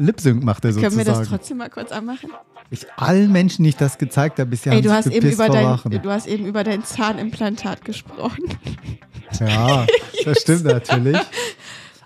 Lip-Sync 0.01 0.43
macht 0.43 0.65
er 0.65 0.71
Können 0.73 0.83
wir 0.83 0.91
sozusagen. 0.91 1.19
das 1.21 1.29
trotzdem 1.29 1.57
mal 1.59 1.71
kurz 1.71 1.93
anmachen? 1.93 2.31
Ich, 2.71 2.87
allen 2.97 3.31
Menschen, 3.33 3.63
die 3.65 3.71
ich 3.71 3.77
das 3.77 3.99
gezeigt 3.99 4.39
habe, 4.39 4.49
bisher 4.51 4.73
Ey, 4.73 4.81
du 4.83 4.91
hast, 4.93 5.07
eben 5.07 5.31
über 5.31 5.49
dein, 5.49 6.03
du 6.03 6.11
hast 6.11 6.27
eben 6.27 6.47
über 6.47 6.65
dein 6.65 6.85
Zahnimplantat 6.85 7.85
gesprochen. 7.85 8.45
Ja, 9.39 9.87
das 10.25 10.41
stimmt 10.41 10.65
natürlich. 10.65 11.19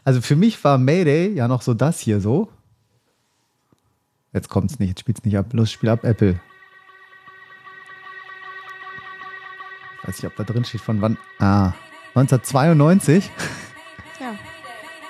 Also 0.04 0.20
für 0.20 0.36
mich 0.36 0.62
war 0.64 0.76
Mayday 0.78 1.32
ja 1.32 1.48
noch 1.48 1.62
so 1.62 1.72
das 1.74 2.00
hier 2.00 2.20
so. 2.20 2.48
Jetzt 4.32 4.48
kommt's 4.48 4.78
nicht, 4.78 4.88
jetzt 4.90 5.00
spielt's 5.00 5.24
nicht 5.24 5.38
ab. 5.38 5.46
Los, 5.52 5.70
spiel 5.70 5.88
ab, 5.88 6.04
Apple. 6.04 6.40
Ich 10.02 10.08
weiß 10.08 10.22
nicht, 10.22 10.26
ob 10.26 10.36
da 10.36 10.44
drin 10.44 10.64
steht 10.64 10.80
von 10.80 11.00
wann. 11.00 11.16
Ah, 11.38 11.72
1992. 12.14 13.30
Ja, 14.20 14.34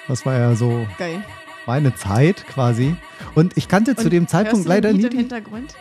Das 0.08 0.24
war 0.24 0.38
ja 0.38 0.54
so 0.54 0.86
geil. 0.98 1.24
Meine 1.66 1.94
Zeit 1.94 2.46
quasi. 2.46 2.94
Und 3.34 3.56
ich 3.56 3.68
kannte 3.68 3.96
zu 3.96 4.04
Und 4.04 4.12
dem 4.12 4.28
Zeitpunkt 4.28 4.66
leider 4.66 4.92
nie. 4.92 5.08
die- 5.08 5.16
Hintergrund? 5.16 5.74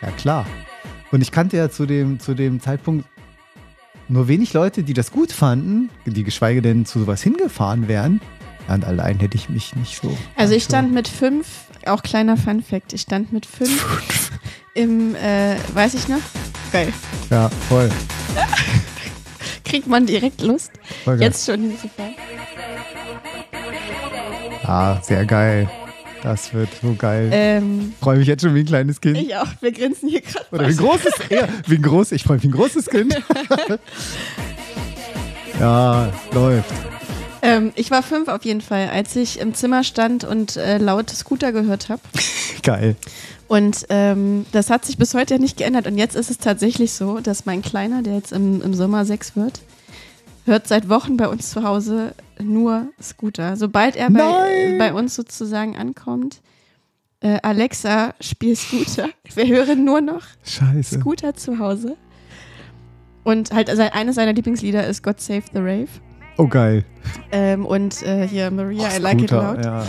Ja, 0.00 0.10
klar. 0.12 0.46
Und 1.10 1.20
ich 1.20 1.30
kannte 1.32 1.56
ja 1.56 1.70
zu 1.70 1.86
dem, 1.86 2.18
zu 2.20 2.34
dem 2.34 2.60
Zeitpunkt 2.60 3.06
nur 4.08 4.28
wenig 4.28 4.52
Leute, 4.52 4.82
die 4.82 4.94
das 4.94 5.10
gut 5.12 5.32
fanden, 5.32 5.90
die 6.06 6.24
geschweige 6.24 6.60
denn 6.62 6.84
zu 6.86 7.00
sowas 7.00 7.22
hingefahren 7.22 7.88
wären, 7.88 8.20
Und 8.68 8.84
allein 8.84 9.18
hätte 9.18 9.36
ich 9.36 9.48
mich 9.48 9.74
nicht 9.74 10.00
so. 10.00 10.16
Also 10.36 10.54
ich 10.54 10.62
stand 10.64 10.92
mit 10.92 11.08
fünf, 11.08 11.46
auch 11.86 12.02
kleiner 12.02 12.36
Fun 12.36 12.62
Fact, 12.62 12.92
ich 12.92 13.00
stand 13.02 13.32
mit 13.32 13.44
fünf 13.44 14.30
im, 14.74 15.14
äh, 15.16 15.56
weiß 15.74 15.94
ich 15.94 16.06
noch? 16.08 16.20
Geil. 16.72 16.92
Ja, 17.30 17.48
voll. 17.68 17.90
Kriegt 19.64 19.86
man 19.88 20.06
direkt 20.06 20.42
Lust, 20.42 20.70
Voll 21.04 21.20
jetzt 21.20 21.44
schon 21.46 21.60
hinzufahren. 21.62 22.14
Ah, 24.64 25.00
sehr 25.02 25.24
geil. 25.24 25.68
Das 26.22 26.54
wird 26.54 26.68
so 26.80 26.94
geil. 26.94 27.30
Ähm, 27.32 27.94
Freue 28.00 28.18
mich 28.18 28.28
jetzt 28.28 28.42
schon 28.42 28.54
wie 28.54 28.60
ein 28.60 28.66
kleines 28.66 29.00
Kind. 29.00 29.18
ich 29.18 29.34
auch, 29.34 29.48
wir 29.60 29.72
grinsen 29.72 30.08
hier 30.08 30.20
gerade. 30.20 30.46
Oder 30.52 30.68
wie 30.68 30.76
groß 30.76 31.04
ist 31.04 31.30
er? 31.30 31.48
Wie 31.66 31.74
ein 31.74 31.82
groß, 31.82 32.12
ich 32.12 32.22
freue 32.22 32.36
mich 32.36 32.44
wie 32.44 32.48
ein 32.48 32.52
großes 32.52 32.86
Kind. 32.86 33.16
ja, 35.60 36.12
läuft. 36.32 36.72
Ähm, 37.42 37.72
ich 37.74 37.90
war 37.90 38.04
fünf 38.04 38.28
auf 38.28 38.44
jeden 38.44 38.60
Fall, 38.60 38.88
als 38.90 39.16
ich 39.16 39.40
im 39.40 39.52
Zimmer 39.52 39.82
stand 39.82 40.22
und 40.22 40.56
äh, 40.56 40.78
laut 40.78 41.10
Scooter 41.10 41.50
gehört 41.50 41.88
habe. 41.88 42.00
Geil. 42.62 42.94
Und 43.48 43.86
ähm, 43.88 44.46
das 44.52 44.70
hat 44.70 44.84
sich 44.84 44.96
bis 44.96 45.14
heute 45.14 45.34
ja 45.34 45.40
nicht 45.40 45.56
geändert. 45.56 45.88
Und 45.88 45.98
jetzt 45.98 46.14
ist 46.14 46.30
es 46.30 46.38
tatsächlich 46.38 46.92
so, 46.92 47.18
dass 47.18 47.46
mein 47.46 47.62
Kleiner, 47.62 48.02
der 48.02 48.14
jetzt 48.14 48.30
im, 48.30 48.62
im 48.62 48.74
Sommer 48.74 49.04
sechs 49.04 49.34
wird, 49.34 49.60
hört 50.46 50.66
seit 50.68 50.88
Wochen 50.88 51.16
bei 51.16 51.28
uns 51.28 51.50
zu 51.50 51.62
Hause 51.62 52.14
nur 52.40 52.88
Scooter. 53.00 53.56
Sobald 53.56 53.96
er 53.96 54.10
bei, 54.10 54.76
bei 54.78 54.92
uns 54.92 55.14
sozusagen 55.14 55.76
ankommt, 55.76 56.40
äh, 57.20 57.38
Alexa, 57.42 58.14
spiel 58.20 58.56
Scooter. 58.56 59.08
Wir 59.34 59.46
hören 59.46 59.84
nur 59.84 60.00
noch 60.00 60.22
Scheiße. 60.44 60.98
Scooter 61.00 61.34
zu 61.34 61.58
Hause. 61.58 61.96
Und 63.24 63.52
halt 63.52 63.70
also 63.70 63.82
eines 63.82 64.16
seiner 64.16 64.32
Lieblingslieder 64.32 64.86
ist 64.86 65.02
God 65.02 65.20
Save 65.20 65.44
the 65.52 65.60
Rave. 65.60 65.88
Oh, 66.38 66.48
geil. 66.48 66.84
Ähm, 67.30 67.64
und 67.64 68.02
äh, 68.02 68.26
hier 68.26 68.50
Maria, 68.50 68.88
Oh, 68.92 68.96
I 68.96 69.00
Like 69.00 69.22
It 69.22 69.30
Loud. 69.30 69.64
Ja. 69.64 69.86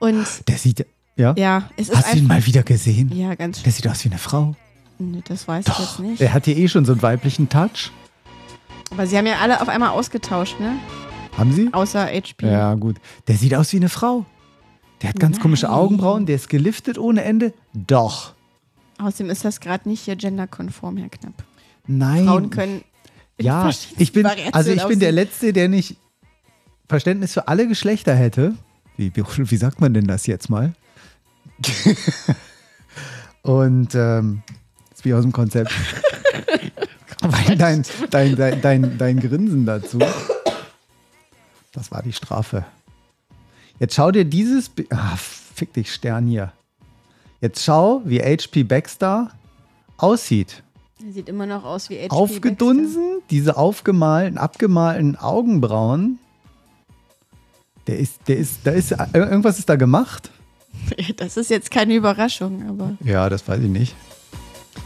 Und 0.00 0.26
Der 0.48 0.56
sieht, 0.56 0.84
ja? 1.16 1.34
ja, 1.36 1.70
es 1.76 1.88
ist 1.88 1.96
Hast 1.96 2.14
du 2.14 2.18
ihn 2.18 2.26
mal 2.26 2.44
wieder 2.44 2.62
gesehen? 2.62 3.12
Ja, 3.14 3.34
ganz 3.34 3.62
Der 3.62 3.72
sieht 3.72 3.86
aus 3.86 4.04
wie 4.04 4.08
eine 4.08 4.18
Frau. 4.18 4.56
Nee, 4.98 5.22
das 5.28 5.46
weiß 5.46 5.66
ich 5.68 5.78
jetzt 5.78 5.98
nicht. 6.00 6.20
Der 6.20 6.32
hat 6.32 6.46
hier 6.46 6.56
eh 6.56 6.66
schon 6.66 6.84
so 6.84 6.92
einen 6.92 7.02
weiblichen 7.02 7.48
Touch. 7.48 7.92
Aber 8.90 9.06
sie 9.06 9.16
haben 9.16 9.26
ja 9.26 9.38
alle 9.40 9.60
auf 9.60 9.68
einmal 9.68 9.90
ausgetauscht, 9.90 10.58
ne? 10.60 10.76
Haben 11.36 11.52
sie? 11.52 11.68
Außer 11.72 12.06
HP. 12.06 12.50
Ja, 12.50 12.74
gut. 12.74 12.96
Der 13.28 13.36
sieht 13.36 13.54
aus 13.54 13.72
wie 13.72 13.76
eine 13.76 13.88
Frau. 13.88 14.26
Der 15.02 15.10
hat 15.10 15.20
ganz 15.20 15.38
komische 15.38 15.70
Augenbrauen, 15.70 16.26
der 16.26 16.34
ist 16.34 16.48
geliftet 16.48 16.98
ohne 16.98 17.22
Ende. 17.22 17.52
Doch. 17.72 18.34
Außerdem 18.98 19.30
ist 19.30 19.44
das 19.44 19.60
gerade 19.60 19.88
nicht 19.88 20.02
hier 20.02 20.16
genderkonform, 20.16 20.96
Herr 20.96 21.08
Knapp. 21.08 21.44
Nein. 21.86 22.26
Frauen 22.26 22.50
können. 22.50 22.82
ja, 23.40 23.70
ich 23.96 24.12
bin, 24.12 24.24
Variationen 24.24 24.54
also 24.54 24.72
ich 24.72 24.84
bin 24.84 24.98
der. 24.98 25.12
Letzte, 25.12 25.52
der 25.52 25.68
nicht 25.68 25.96
Verständnis 26.88 27.32
für 27.32 27.46
alle 27.46 27.68
Geschlechter 27.68 28.14
hätte. 28.14 28.54
Wie, 28.96 29.14
wie, 29.14 29.22
wie 29.50 29.56
sagt 29.56 29.80
man 29.80 29.94
denn 29.94 30.06
das 30.06 30.26
jetzt 30.26 30.50
mal? 30.50 30.74
Und 33.42 33.94
ähm, 33.94 34.42
ist 34.92 35.04
wie 35.04 35.14
aus 35.14 35.22
dem 35.22 35.32
Konzept. 35.32 35.72
Weil 37.20 37.56
dein, 37.56 37.82
dein, 38.10 38.36
dein, 38.36 38.60
dein, 38.60 38.98
dein 38.98 39.20
Grinsen 39.20 39.66
dazu. 39.66 39.98
Das 41.72 41.90
war 41.90 42.02
die 42.02 42.12
Strafe. 42.12 42.64
Jetzt 43.78 43.94
schau 43.94 44.10
dir 44.10 44.24
dieses. 44.24 44.68
Bi- 44.68 44.86
Ah, 44.90 45.16
fick 45.16 45.72
dich, 45.72 45.92
Stern 45.92 46.26
hier. 46.26 46.52
Jetzt 47.40 47.62
schau, 47.64 48.02
wie 48.04 48.20
HP 48.20 48.62
Baxter 48.64 49.30
aussieht. 49.96 50.62
Er 51.04 51.12
sieht 51.12 51.28
immer 51.28 51.46
noch 51.46 51.64
aus 51.64 51.88
wie 51.90 51.96
HP. 51.98 52.08
Aufgedunsen, 52.10 53.20
diese 53.30 53.56
aufgemalten, 53.56 54.38
abgemalten 54.38 55.14
Augenbrauen. 55.16 56.18
Der 57.86 57.98
ist, 57.98 58.20
der 58.26 58.36
ist, 58.36 58.60
da 58.64 58.72
ist, 58.72 58.92
irgendwas 59.12 59.58
ist 59.58 59.68
da 59.68 59.76
gemacht. 59.76 60.30
Baxter. 60.30 60.34
Das 61.16 61.36
ist 61.36 61.50
jetzt 61.50 61.70
keine 61.72 61.94
Überraschung, 61.94 62.68
aber 62.68 62.96
Ja, 63.02 63.28
das 63.28 63.46
weiß 63.48 63.60
ich 63.60 63.68
nicht. 63.70 63.96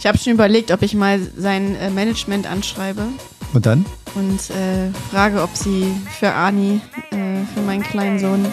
Ich 0.03 0.07
habe 0.09 0.19
schon 0.19 0.33
überlegt, 0.33 0.73
ob 0.73 0.83
ich 0.83 0.95
mal 0.95 1.21
sein 1.37 1.77
äh, 1.77 1.89
Management 1.89 2.51
anschreibe 2.51 3.07
Und 3.55 3.67
dann? 3.67 3.85
und 4.17 4.51
äh, 4.51 4.91
frage, 5.13 5.41
ob 5.41 5.51
sie 5.57 5.87
für 6.19 6.33
Ani, 6.35 6.81
äh, 7.13 7.45
für 7.55 7.61
meinen 7.65 7.85
kleinen 7.85 8.19
Sohn, 8.19 8.45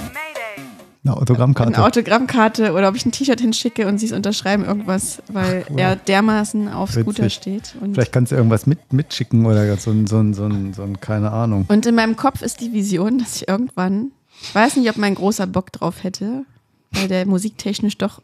Eine 1.03 1.17
Autogrammkarte. 1.17 1.73
eine 1.75 1.83
Autogrammkarte 1.85 2.73
oder 2.73 2.87
ob 2.89 2.95
ich 2.95 3.03
ein 3.07 3.11
T-Shirt 3.11 3.41
hinschicke 3.41 3.87
und 3.87 3.97
sie 3.97 4.05
es 4.05 4.11
unterschreiben, 4.11 4.63
irgendwas, 4.63 5.23
weil 5.27 5.65
cool. 5.71 5.79
er 5.79 5.95
dermaßen 5.95 6.67
auf 6.67 6.91
Scooter 6.91 7.23
Witzig. 7.23 7.33
steht. 7.33 7.75
Und, 7.81 7.95
Vielleicht 7.95 8.11
kannst 8.11 8.31
du 8.31 8.35
irgendwas 8.35 8.67
mit, 8.67 8.93
mitschicken 8.93 9.43
oder 9.47 9.75
so 9.77 9.89
ein, 9.89 10.05
so 10.05 10.19
ein, 10.19 10.35
so 10.35 10.45
ein, 10.45 10.73
so 10.75 10.83
ein, 10.83 10.99
keine 10.99 11.31
Ahnung. 11.31 11.65
und 11.67 11.83
in 11.87 11.95
meinem 11.95 12.15
Kopf 12.15 12.43
ist 12.43 12.61
die 12.61 12.73
Vision, 12.73 13.17
dass 13.17 13.37
ich 13.37 13.47
irgendwann, 13.47 14.11
ich 14.43 14.53
weiß 14.53 14.75
nicht, 14.75 14.87
ob 14.87 14.97
mein 14.97 15.15
großer 15.15 15.47
Bock 15.47 15.71
drauf 15.71 16.03
hätte, 16.03 16.43
weil 16.91 17.07
der 17.07 17.25
musiktechnisch 17.25 17.97
doch, 17.97 18.21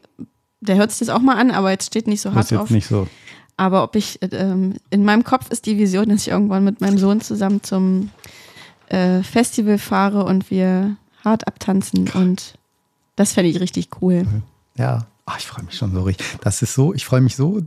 der 0.60 0.76
hört 0.76 0.90
sich 0.90 1.00
das 1.00 1.08
auch 1.08 1.20
mal 1.20 1.36
an, 1.36 1.50
aber 1.50 1.70
jetzt 1.70 1.86
steht 1.86 2.06
nicht 2.06 2.20
so 2.20 2.30
Das 2.30 2.36
hart 2.36 2.44
ist 2.44 2.50
jetzt 2.50 2.60
drauf. 2.60 2.70
nicht 2.70 2.86
so. 2.86 3.08
Aber 3.56 3.82
ob 3.82 3.96
ich, 3.96 4.20
äh, 4.22 4.26
ähm, 4.32 4.74
in 4.90 5.04
meinem 5.04 5.24
Kopf 5.24 5.50
ist 5.50 5.66
die 5.66 5.78
Vision, 5.78 6.08
dass 6.08 6.22
ich 6.22 6.28
irgendwann 6.28 6.64
mit 6.64 6.80
meinem 6.80 6.98
Sohn 6.98 7.20
zusammen 7.20 7.62
zum 7.62 8.10
äh, 8.88 9.22
Festival 9.22 9.78
fahre 9.78 10.24
und 10.24 10.50
wir 10.50 10.96
hart 11.24 11.46
abtanzen 11.46 12.08
und 12.10 12.54
das 13.16 13.32
fände 13.32 13.50
ich 13.50 13.60
richtig 13.60 13.88
cool. 14.02 14.26
Ja, 14.76 15.06
Ach, 15.26 15.38
ich 15.38 15.46
freue 15.46 15.64
mich 15.64 15.74
schon 15.74 15.92
so 15.92 16.02
richtig. 16.02 16.24
Das 16.40 16.62
ist 16.62 16.72
so, 16.74 16.94
ich 16.94 17.04
freue 17.04 17.20
mich 17.20 17.34
so 17.34 17.60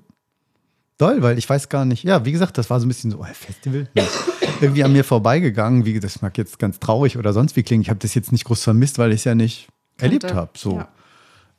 doll, 0.98 1.22
weil 1.22 1.38
ich 1.38 1.50
weiß 1.50 1.68
gar 1.68 1.84
nicht, 1.84 2.04
ja, 2.04 2.24
wie 2.26 2.32
gesagt, 2.32 2.58
das 2.58 2.70
war 2.70 2.80
so 2.80 2.86
ein 2.86 2.88
bisschen 2.88 3.12
so, 3.12 3.20
oh, 3.20 3.26
Festival, 3.34 3.90
nee. 3.94 4.04
irgendwie 4.62 4.84
an 4.84 4.94
mir 4.94 5.04
vorbeigegangen, 5.04 5.84
wie 5.86 6.00
das 6.00 6.22
mag 6.22 6.38
jetzt 6.38 6.58
ganz 6.58 6.80
traurig 6.80 7.18
oder 7.18 7.34
sonst 7.34 7.58
wie 7.58 7.64
klingen. 7.64 7.82
Ich 7.82 7.90
habe 7.90 8.00
das 8.00 8.14
jetzt 8.16 8.32
nicht 8.32 8.46
groß 8.46 8.64
vermisst, 8.64 8.98
weil 8.98 9.12
ich 9.12 9.20
es 9.22 9.24
ja 9.26 9.36
nicht 9.36 9.68
erlebt 9.98 10.24
Kannte. 10.24 10.36
habe. 10.38 10.52
So. 10.58 10.78
Ja. 10.78 10.88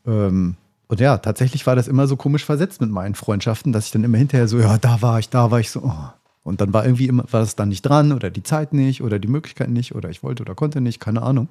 Ähm, 0.06 0.56
und 0.90 0.98
ja, 0.98 1.18
tatsächlich 1.18 1.68
war 1.68 1.76
das 1.76 1.86
immer 1.86 2.08
so 2.08 2.16
komisch 2.16 2.44
versetzt 2.44 2.80
mit 2.80 2.90
meinen 2.90 3.14
Freundschaften, 3.14 3.72
dass 3.72 3.86
ich 3.86 3.92
dann 3.92 4.02
immer 4.02 4.18
hinterher 4.18 4.48
so, 4.48 4.58
ja, 4.58 4.76
da 4.76 5.00
war 5.00 5.20
ich, 5.20 5.28
da 5.28 5.52
war 5.52 5.60
ich 5.60 5.70
so. 5.70 5.82
Oh. 5.84 5.94
Und 6.42 6.60
dann 6.60 6.72
war 6.72 6.84
irgendwie 6.84 7.06
immer, 7.06 7.22
war 7.30 7.42
es 7.42 7.54
dann 7.54 7.68
nicht 7.68 7.82
dran 7.82 8.10
oder 8.12 8.28
die 8.28 8.42
Zeit 8.42 8.72
nicht 8.72 9.00
oder 9.00 9.20
die 9.20 9.28
Möglichkeit 9.28 9.70
nicht 9.70 9.94
oder 9.94 10.10
ich 10.10 10.24
wollte 10.24 10.42
oder 10.42 10.56
konnte 10.56 10.80
nicht, 10.80 10.98
keine 10.98 11.22
Ahnung. 11.22 11.46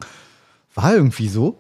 War 0.76 0.94
irgendwie 0.94 1.30
so. 1.30 1.58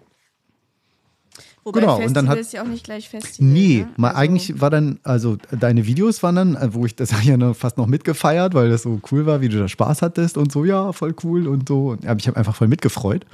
Wobei 1.63 1.79
Genau, 1.79 1.95
Festival 1.95 2.07
und 2.09 2.13
dann 2.17 2.27
hat- 2.27 2.37
ist 2.39 2.51
ja 2.51 2.63
auch 2.63 2.67
nicht 2.67 2.83
gleich 2.83 3.07
Festival. 3.07 3.49
Nee, 3.49 3.77
ne? 3.77 3.89
mal 3.95 4.11
eigentlich 4.11 4.59
war 4.59 4.69
dann, 4.69 4.99
also 5.03 5.37
deine 5.57 5.85
Videos 5.85 6.21
waren 6.21 6.35
dann, 6.35 6.55
äh, 6.55 6.73
wo 6.73 6.85
ich 6.85 6.97
das 6.97 7.11
ja 7.23 7.37
noch 7.37 7.55
fast 7.55 7.77
noch 7.77 7.87
mitgefeiert, 7.87 8.53
weil 8.55 8.69
das 8.69 8.81
so 8.83 8.99
cool 9.09 9.25
war, 9.25 9.39
wie 9.39 9.47
du 9.47 9.57
da 9.57 9.69
Spaß 9.69 10.01
hattest 10.01 10.37
und 10.37 10.51
so, 10.51 10.65
ja, 10.65 10.91
voll 10.91 11.15
cool 11.23 11.47
und 11.47 11.69
so. 11.69 11.91
Und, 11.91 12.03
ja, 12.03 12.13
ich 12.13 12.27
habe 12.27 12.35
einfach 12.35 12.55
voll 12.55 12.67
mitgefreut. 12.67 13.25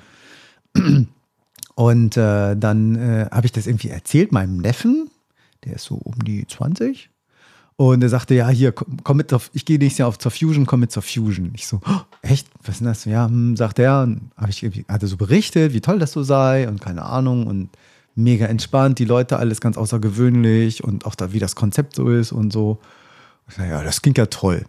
Und 1.76 2.18
äh, 2.18 2.56
dann 2.56 2.96
äh, 2.96 3.28
habe 3.32 3.46
ich 3.46 3.52
das 3.52 3.68
irgendwie 3.68 3.90
erzählt 3.90 4.32
meinem 4.32 4.58
Neffen, 4.58 5.10
der 5.66 5.74
ist 5.74 5.84
so 5.84 5.96
um 5.96 6.24
die 6.24 6.48
20. 6.48 7.10
Und 7.78 8.02
er 8.02 8.10
sagte, 8.10 8.34
ja, 8.34 8.48
hier, 8.48 8.72
komm, 8.72 9.18
mit 9.18 9.34
auf, 9.34 9.52
ich 9.54 9.66
gehe 9.66 9.78
nächstes 9.78 9.98
Jahr 9.98 10.08
auf 10.08 10.18
zur 10.18 10.32
Fusion, 10.32 10.66
komm 10.66 10.80
mit 10.80 10.92
zur 10.94 11.04
Fusion. 11.04 11.52
Ich 11.56 11.68
so, 11.68 11.82
"Oh, 11.86 12.00
echt? 12.22 12.48
Was 12.64 12.76
ist 12.76 12.80
denn 12.80 12.88
das? 12.88 13.04
Ja, 13.04 13.28
hm, 13.28 13.58
sagt 13.58 13.80
er. 13.80 14.04
Und 14.04 14.32
hab 14.38 14.48
ich, 14.50 14.64
hat 14.88 15.02
so 15.02 15.18
berichtet, 15.18 15.74
wie 15.74 15.82
toll 15.82 16.00
das 16.00 16.14
so 16.14 16.24
sei 16.24 16.70
und 16.70 16.80
keine 16.80 17.04
Ahnung 17.04 17.48
und 17.48 17.70
mega 18.16 18.46
entspannt, 18.46 18.98
die 19.00 19.06
Leute, 19.06 19.38
alles 19.38 19.60
ganz 19.60 19.78
außergewöhnlich 19.78 20.86
und 20.86 21.06
auch 21.06 21.16
da, 21.16 21.34
wie 21.34 21.40
das 21.40 21.56
Konzept 21.56 21.96
so 21.96 22.10
ist 22.10 22.32
und 22.32 22.54
so. 22.54 22.80
Ich 23.50 23.56
sag, 23.56 23.68
ja, 23.68 23.84
das 23.84 24.02
klingt 24.02 24.18
ja 24.18 24.28
toll. 24.28 24.66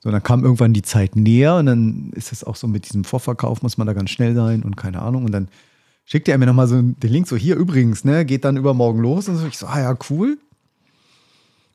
So, 0.00 0.10
dann 0.10 0.22
kam 0.22 0.44
irgendwann 0.44 0.74
die 0.74 0.82
Zeit 0.82 1.16
näher 1.16 1.56
und 1.56 1.66
dann 1.66 2.10
ist 2.14 2.32
es 2.32 2.44
auch 2.44 2.56
so 2.56 2.66
mit 2.66 2.86
diesem 2.86 3.04
Vorverkauf, 3.04 3.62
muss 3.62 3.78
man 3.78 3.86
da 3.86 3.94
ganz 3.94 4.10
schnell 4.10 4.34
sein 4.34 4.62
und 4.62 4.76
keine 4.76 5.00
Ahnung. 5.00 5.24
Und 5.24 5.32
dann 5.32 5.48
schickte 6.04 6.32
er 6.32 6.38
mir 6.38 6.46
nochmal 6.46 6.68
so 6.68 6.80
den 6.80 7.10
Link, 7.10 7.28
so 7.28 7.36
hier 7.36 7.56
übrigens, 7.56 8.04
ne, 8.04 8.24
geht 8.24 8.44
dann 8.44 8.56
übermorgen 8.56 9.00
los 9.00 9.28
und 9.28 9.36
so. 9.36 9.46
Ich 9.46 9.58
so, 9.58 9.66
ah 9.66 9.80
ja, 9.80 9.96
cool. 10.10 10.38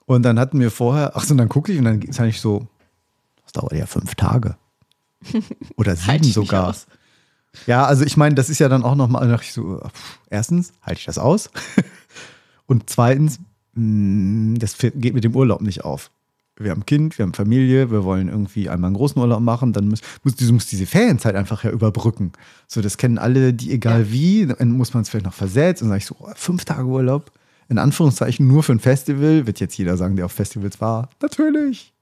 Und 0.05 0.23
dann 0.23 0.39
hatten 0.39 0.59
wir 0.59 0.71
vorher, 0.71 1.15
ach 1.15 1.23
so, 1.23 1.33
und 1.33 1.37
dann 1.37 1.49
gucke 1.49 1.71
ich 1.71 1.79
und 1.79 1.85
dann 1.85 2.01
sage 2.11 2.29
ich 2.29 2.39
so, 2.39 2.67
das 3.43 3.51
dauert 3.53 3.73
ja 3.73 3.85
fünf 3.85 4.15
Tage. 4.15 4.57
Oder 5.77 5.95
sieben 5.95 6.21
nicht 6.21 6.33
sogar. 6.33 6.75
Ja, 7.65 7.85
also 7.85 8.05
ich 8.05 8.17
meine, 8.17 8.35
das 8.35 8.49
ist 8.49 8.59
ja 8.59 8.69
dann 8.69 8.83
auch 8.83 8.95
nochmal, 8.95 9.23
da 9.25 9.31
dachte 9.31 9.45
ich 9.45 9.53
so, 9.53 9.79
pff, 9.79 10.19
erstens, 10.29 10.73
halte 10.81 10.99
ich 10.99 11.05
das 11.05 11.17
aus? 11.17 11.49
Und 12.67 12.89
zweitens, 12.89 13.39
mh, 13.73 14.59
das 14.59 14.77
geht 14.77 15.13
mit 15.13 15.23
dem 15.23 15.35
Urlaub 15.35 15.61
nicht 15.61 15.83
auf. 15.83 16.11
Wir 16.59 16.71
haben 16.71 16.81
ein 16.81 16.85
Kind, 16.85 17.17
wir 17.17 17.23
haben 17.23 17.34
Familie, 17.34 17.91
wir 17.91 18.03
wollen 18.03 18.29
irgendwie 18.29 18.69
einmal 18.69 18.89
einen 18.89 18.95
großen 18.95 19.21
Urlaub 19.21 19.41
machen, 19.41 19.73
dann 19.73 19.88
muss, 19.88 20.01
muss, 20.23 20.35
diese, 20.35 20.53
muss 20.53 20.65
diese 20.65 20.85
Ferienzeit 20.85 21.35
einfach 21.35 21.63
ja 21.63 21.71
überbrücken. 21.71 22.31
So, 22.67 22.81
das 22.81 22.97
kennen 22.97 23.17
alle, 23.17 23.53
die 23.53 23.71
egal 23.71 24.11
wie, 24.11 24.47
dann 24.47 24.71
muss 24.71 24.93
man 24.93 25.03
es 25.03 25.09
vielleicht 25.09 25.25
noch 25.25 25.34
versetzt 25.34 25.81
und 25.81 25.89
sage 25.89 25.99
ich 25.99 26.05
so, 26.05 26.15
oh, 26.19 26.29
fünf 26.35 26.65
Tage 26.65 26.85
Urlaub, 26.85 27.31
in 27.69 27.77
Anführungszeichen 27.77 28.47
nur 28.47 28.63
für 28.63 28.71
ein 28.71 28.79
Festival, 28.79 29.45
wird 29.45 29.59
jetzt 29.59 29.77
jeder 29.77 29.97
sagen, 29.97 30.15
der 30.15 30.25
auf 30.25 30.31
Festivals 30.31 30.81
war. 30.81 31.09
Natürlich. 31.21 31.93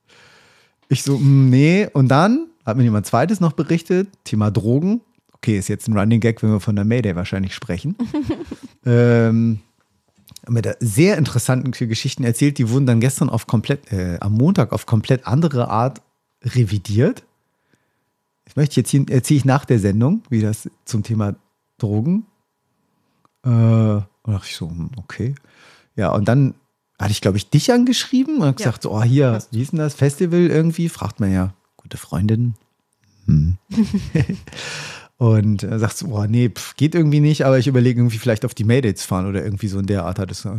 Ich 0.89 1.03
so, 1.03 1.17
mm, 1.17 1.49
nee. 1.49 1.87
Und 1.93 2.09
dann 2.09 2.47
hat 2.65 2.77
mir 2.77 2.83
jemand 2.83 3.05
zweites 3.05 3.39
noch 3.39 3.53
berichtet, 3.53 4.09
Thema 4.23 4.51
Drogen. 4.51 5.01
Okay, 5.33 5.57
ist 5.57 5.67
jetzt 5.67 5.87
ein 5.87 5.97
Running 5.97 6.19
Gag, 6.19 6.41
wenn 6.41 6.51
wir 6.51 6.59
von 6.59 6.75
der 6.75 6.85
Mayday 6.85 7.15
wahrscheinlich 7.15 7.53
sprechen. 7.53 7.95
ähm, 8.85 9.59
da 10.47 10.73
sehr 10.79 11.17
interessanten 11.17 11.71
Geschichten 11.71 12.23
erzählt, 12.23 12.57
die 12.57 12.69
wurden 12.69 12.85
dann 12.85 12.99
gestern 12.99 13.29
auf 13.29 13.47
komplett, 13.47 13.91
äh, 13.91 14.17
am 14.19 14.33
Montag 14.33 14.71
auf 14.73 14.85
komplett 14.85 15.27
andere 15.27 15.69
Art 15.69 16.01
revidiert. 16.43 17.23
Ich 18.47 18.55
möchte 18.55 18.79
jetzt 18.79 18.89
hier, 18.89 19.05
erzähle 19.09 19.37
ich 19.37 19.45
nach 19.45 19.65
der 19.65 19.79
Sendung, 19.79 20.23
wie 20.29 20.41
das 20.41 20.69
zum 20.85 21.03
Thema 21.03 21.35
Drogen. 21.77 22.25
Äh, 23.43 23.49
und 23.49 24.05
da 24.23 24.31
dachte 24.31 24.47
ich 24.49 24.55
so, 24.55 24.69
hm, 24.69 24.91
okay. 24.97 25.35
Ja, 25.95 26.11
und 26.11 26.27
dann 26.27 26.55
hatte 26.99 27.11
ich, 27.11 27.21
glaube 27.21 27.37
ich, 27.37 27.49
dich 27.49 27.71
angeschrieben 27.71 28.41
und 28.41 28.57
gesagt, 28.57 28.83
so, 28.83 28.91
oh, 28.91 29.03
hier, 29.03 29.43
wie 29.51 29.61
ist 29.61 29.71
denn 29.71 29.79
das 29.79 29.95
Festival 29.95 30.39
irgendwie? 30.39 30.89
Fragt 30.89 31.19
man 31.19 31.31
ja, 31.31 31.53
gute 31.77 31.97
Freundin. 31.97 32.55
Hm. 33.25 33.57
und 35.17 35.63
äh, 35.63 35.79
sagst 35.79 36.03
oh, 36.03 36.25
nee, 36.27 36.49
pf, 36.49 36.75
geht 36.75 36.93
irgendwie 36.95 37.21
nicht, 37.21 37.45
aber 37.45 37.57
ich 37.57 37.67
überlege 37.67 37.99
irgendwie 38.01 38.17
vielleicht 38.17 38.43
auf 38.45 38.53
die 38.53 38.63
Mayday 38.65 38.93
zu 38.95 39.07
fahren 39.07 39.27
oder 39.27 39.43
irgendwie 39.43 39.67
so 39.67 39.79
in 39.79 39.85
der 39.85 40.05
Art 40.05 40.19
hat 40.19 40.29
es. 40.31 40.45
Oh, 40.45 40.49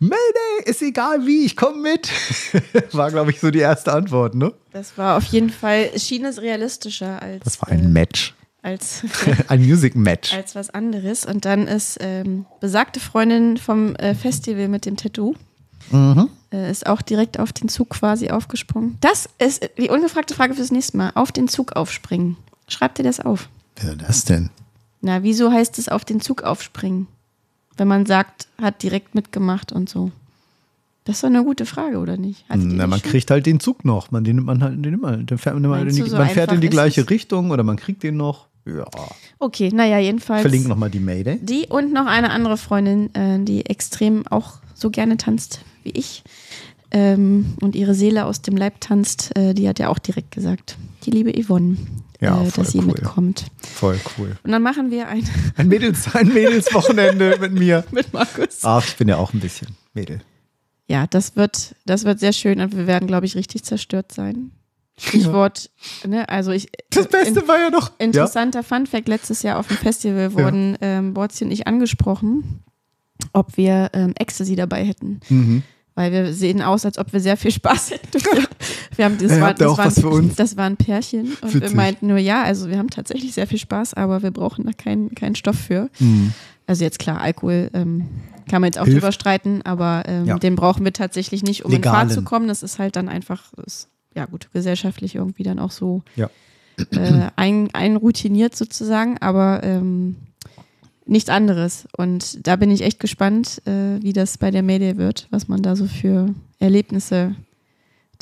Mayday, 0.00 0.64
ist 0.66 0.82
egal 0.82 1.26
wie, 1.26 1.44
ich 1.46 1.56
komme 1.56 1.80
mit. 1.80 2.10
war, 2.92 3.10
glaube 3.10 3.30
ich, 3.30 3.40
so 3.40 3.50
die 3.50 3.60
erste 3.60 3.92
Antwort, 3.92 4.34
ne? 4.34 4.52
Das 4.72 4.98
war 4.98 5.16
auf 5.16 5.24
jeden 5.24 5.50
Fall, 5.50 5.90
schien 5.98 6.24
es 6.24 6.40
realistischer 6.42 7.20
als. 7.22 7.42
Das 7.44 7.60
war 7.62 7.68
ein 7.70 7.92
Match. 7.92 8.34
Als, 8.62 9.02
ein 9.48 9.62
Music 9.64 9.96
Match. 9.96 10.34
als 10.34 10.54
was 10.54 10.68
anderes. 10.68 11.24
Und 11.24 11.46
dann 11.46 11.66
ist 11.66 11.96
ähm, 12.00 12.44
besagte 12.60 13.00
Freundin 13.00 13.56
vom 13.56 13.94
äh, 13.96 14.14
Festival 14.14 14.68
mit 14.68 14.84
dem 14.86 14.96
Tattoo, 14.96 15.34
Mhm. 15.90 16.28
äh, 16.52 16.70
ist 16.70 16.86
auch 16.86 17.02
direkt 17.02 17.40
auf 17.40 17.52
den 17.52 17.68
Zug 17.68 17.88
quasi 17.90 18.30
aufgesprungen. 18.30 18.96
Das 19.00 19.28
ist 19.38 19.68
die 19.78 19.88
ungefragte 19.88 20.34
Frage 20.34 20.54
fürs 20.54 20.70
nächste 20.70 20.96
Mal. 20.98 21.10
Auf 21.16 21.32
den 21.32 21.48
Zug 21.48 21.72
aufspringen. 21.72 22.36
Schreibt 22.68 22.98
dir 22.98 23.02
das 23.02 23.18
auf. 23.18 23.48
Wer 23.80 23.96
das 23.96 24.24
denn? 24.24 24.50
Na, 25.00 25.22
wieso 25.22 25.50
heißt 25.50 25.78
es 25.78 25.88
auf 25.88 26.04
den 26.04 26.20
Zug 26.20 26.42
aufspringen? 26.42 27.06
Wenn 27.76 27.88
man 27.88 28.04
sagt, 28.06 28.48
hat 28.60 28.82
direkt 28.82 29.14
mitgemacht 29.14 29.72
und 29.72 29.88
so. 29.88 30.10
Das 31.04 31.16
ist 31.16 31.22
doch 31.24 31.30
eine 31.30 31.44
gute 31.44 31.64
Frage, 31.64 31.98
oder 31.98 32.18
nicht? 32.18 32.44
Hattet 32.48 32.66
Na, 32.66 32.84
die 32.84 32.90
man 32.90 33.00
schon? 33.00 33.10
kriegt 33.10 33.30
halt 33.30 33.46
den 33.46 33.58
Zug 33.58 33.84
noch. 33.84 34.10
Man, 34.10 34.22
den 34.22 34.36
nimmt 34.36 34.46
man 34.46 34.62
halt, 34.62 34.74
den 34.74 34.90
nimmt 34.90 35.02
man, 35.02 35.24
den 35.24 35.38
fährt 35.38 35.58
man, 35.58 35.70
Meinst 35.70 35.96
in 35.98 36.04
die, 36.04 36.10
so 36.10 36.16
man 36.16 36.28
fährt 36.28 36.52
in 36.52 36.60
die 36.60 36.68
gleiche 36.68 37.00
es? 37.00 37.10
Richtung 37.10 37.50
oder 37.50 37.62
man 37.62 37.76
kriegt 37.76 38.02
den 38.02 38.16
noch. 38.18 38.48
Ja. 38.66 38.84
Okay, 39.38 39.70
naja, 39.72 39.98
jedenfalls. 39.98 40.42
Verlinken 40.42 40.68
nochmal 40.68 40.90
die 40.90 41.00
Mayday. 41.00 41.38
Die 41.40 41.66
und 41.68 41.92
noch 41.92 42.06
eine 42.06 42.30
andere 42.30 42.58
Freundin, 42.58 43.14
äh, 43.14 43.42
die 43.42 43.64
extrem 43.64 44.26
auch 44.26 44.58
so 44.74 44.90
gerne 44.90 45.16
tanzt 45.16 45.60
wie 45.82 45.90
ich 45.90 46.22
ähm, 46.90 47.54
und 47.60 47.74
ihre 47.74 47.94
Seele 47.94 48.26
aus 48.26 48.42
dem 48.42 48.56
Leib 48.56 48.80
tanzt, 48.80 49.34
äh, 49.36 49.54
die 49.54 49.68
hat 49.68 49.78
ja 49.78 49.88
auch 49.88 49.98
direkt 49.98 50.32
gesagt, 50.32 50.76
die 51.04 51.10
liebe 51.10 51.32
Yvonne, 51.42 51.76
Ja, 52.20 52.42
äh, 52.42 52.50
voll 52.50 52.64
dass 52.64 52.72
sie 52.72 52.78
cool. 52.78 52.86
mitkommt. 52.86 53.46
Voll 53.74 53.98
cool. 54.18 54.36
Und 54.42 54.52
dann 54.52 54.62
machen 54.62 54.90
wir 54.90 55.08
ein 55.08 55.24
Ein 55.56 55.68
Mädels, 55.68 56.14
ein 56.14 56.28
Mädelswochenende 56.28 57.36
mit 57.40 57.52
mir. 57.52 57.84
mit 57.90 58.12
Markus. 58.12 58.58
Ach, 58.62 58.84
ich 58.86 58.96
bin 58.96 59.08
ja 59.08 59.16
auch 59.16 59.32
ein 59.32 59.40
bisschen 59.40 59.68
Mädel. 59.94 60.20
Ja, 60.86 61.06
das 61.06 61.36
wird, 61.36 61.76
das 61.86 62.04
wird 62.04 62.20
sehr 62.20 62.32
schön 62.32 62.60
und 62.60 62.76
wir 62.76 62.86
werden, 62.86 63.06
glaube 63.06 63.24
ich, 63.24 63.36
richtig 63.36 63.62
zerstört 63.62 64.12
sein. 64.12 64.50
Stichwort, 64.98 65.70
ne, 66.06 66.28
also 66.28 66.50
ich. 66.50 66.68
Das 66.90 67.08
Beste 67.08 67.48
war 67.48 67.58
ja 67.58 67.70
noch. 67.70 67.92
Interessanter 67.98 68.62
Funfact: 68.62 69.08
Letztes 69.08 69.42
Jahr 69.42 69.58
auf 69.58 69.68
dem 69.68 69.78
Festival 69.78 70.34
wurden 70.34 70.76
ähm, 70.82 71.14
Borzi 71.14 71.44
und 71.44 71.50
ich 71.52 71.66
angesprochen, 71.66 72.62
ob 73.32 73.56
wir 73.56 73.90
ähm, 73.94 74.12
Ecstasy 74.18 74.56
dabei 74.56 74.84
hätten. 74.84 75.20
Mhm. 75.30 75.62
Weil 75.94 76.12
wir 76.12 76.32
sehen 76.32 76.62
aus, 76.62 76.84
als 76.86 76.98
ob 76.98 77.12
wir 77.12 77.20
sehr 77.20 77.36
viel 77.36 77.50
Spaß 77.50 77.90
hätten. 77.92 78.22
Wir 78.96 79.04
haben, 79.04 79.18
das, 79.18 79.32
Ja, 79.32 79.40
war, 79.40 79.54
das, 79.54 80.02
war 80.02 80.18
ein, 80.18 80.32
das 80.36 80.56
war 80.56 80.66
ein 80.66 80.76
Pärchen 80.76 81.32
und 81.42 81.54
wir 81.54 81.62
Witzig. 81.62 81.76
meinten 81.76 82.06
nur, 82.06 82.18
ja, 82.18 82.42
also 82.42 82.68
wir 82.68 82.78
haben 82.78 82.90
tatsächlich 82.90 83.32
sehr 83.34 83.46
viel 83.46 83.58
Spaß, 83.58 83.94
aber 83.94 84.22
wir 84.22 84.30
brauchen 84.30 84.64
da 84.66 84.72
keinen 84.72 85.14
keinen 85.14 85.34
Stoff 85.34 85.56
für. 85.58 85.90
Mhm. 85.98 86.32
Also 86.66 86.84
jetzt 86.84 86.98
klar, 87.00 87.20
Alkohol 87.20 87.70
ähm, 87.74 88.06
kann 88.48 88.60
man 88.60 88.68
jetzt 88.68 88.78
auch 88.78 88.84
Hilft. 88.84 89.00
drüber 89.02 89.12
streiten, 89.12 89.62
aber 89.62 90.04
ähm, 90.06 90.26
Ja. 90.26 90.38
den 90.38 90.54
brauchen 90.54 90.84
wir 90.84 90.92
tatsächlich 90.92 91.42
nicht, 91.42 91.64
um 91.64 91.72
in 91.72 91.78
Legalen. 91.78 92.08
Fahrt 92.08 92.12
zu 92.12 92.22
kommen. 92.22 92.46
Das 92.48 92.62
ist 92.62 92.78
halt 92.78 92.94
dann 92.96 93.08
einfach, 93.08 93.52
ist, 93.66 93.88
ja 94.14 94.26
gut, 94.26 94.48
gesellschaftlich 94.52 95.16
irgendwie 95.16 95.42
dann 95.42 95.58
auch 95.58 95.72
so 95.72 96.02
Ja. 96.16 96.30
äh, 96.92 97.28
ein, 97.36 97.68
einroutiniert 97.74 98.54
sozusagen, 98.56 99.18
aber 99.18 99.62
ähm, 99.64 100.16
nichts 101.10 101.28
anderes. 101.28 101.86
Und 101.96 102.46
da 102.46 102.56
bin 102.56 102.70
ich 102.70 102.82
echt 102.82 103.00
gespannt, 103.00 103.60
äh, 103.66 104.00
wie 104.02 104.12
das 104.12 104.38
bei 104.38 104.50
der 104.50 104.62
Mayday 104.62 104.96
wird, 104.96 105.26
was 105.30 105.48
man 105.48 105.62
da 105.62 105.76
so 105.76 105.86
für 105.86 106.34
Erlebnisse 106.58 107.34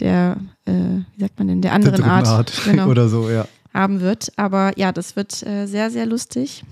der, 0.01 0.39
äh, 0.65 0.73
wie 1.17 1.21
sagt 1.21 1.39
man 1.39 1.49
denn, 1.49 1.61
der 1.63 1.73
anderen 1.73 1.97
dritten 1.97 2.09
Art, 2.11 2.27
Art 2.29 2.53
genau, 2.65 2.89
oder 2.89 3.09
so, 3.09 3.29
ja. 3.31 3.47
haben 3.75 4.01
wird. 4.01 4.33
Aber 4.37 4.73
ja, 4.77 4.93
das 4.93 5.17
wird 5.17 5.45
äh, 5.47 5.67
sehr, 5.67 5.91
sehr 5.91 6.07
lustig 6.07 6.65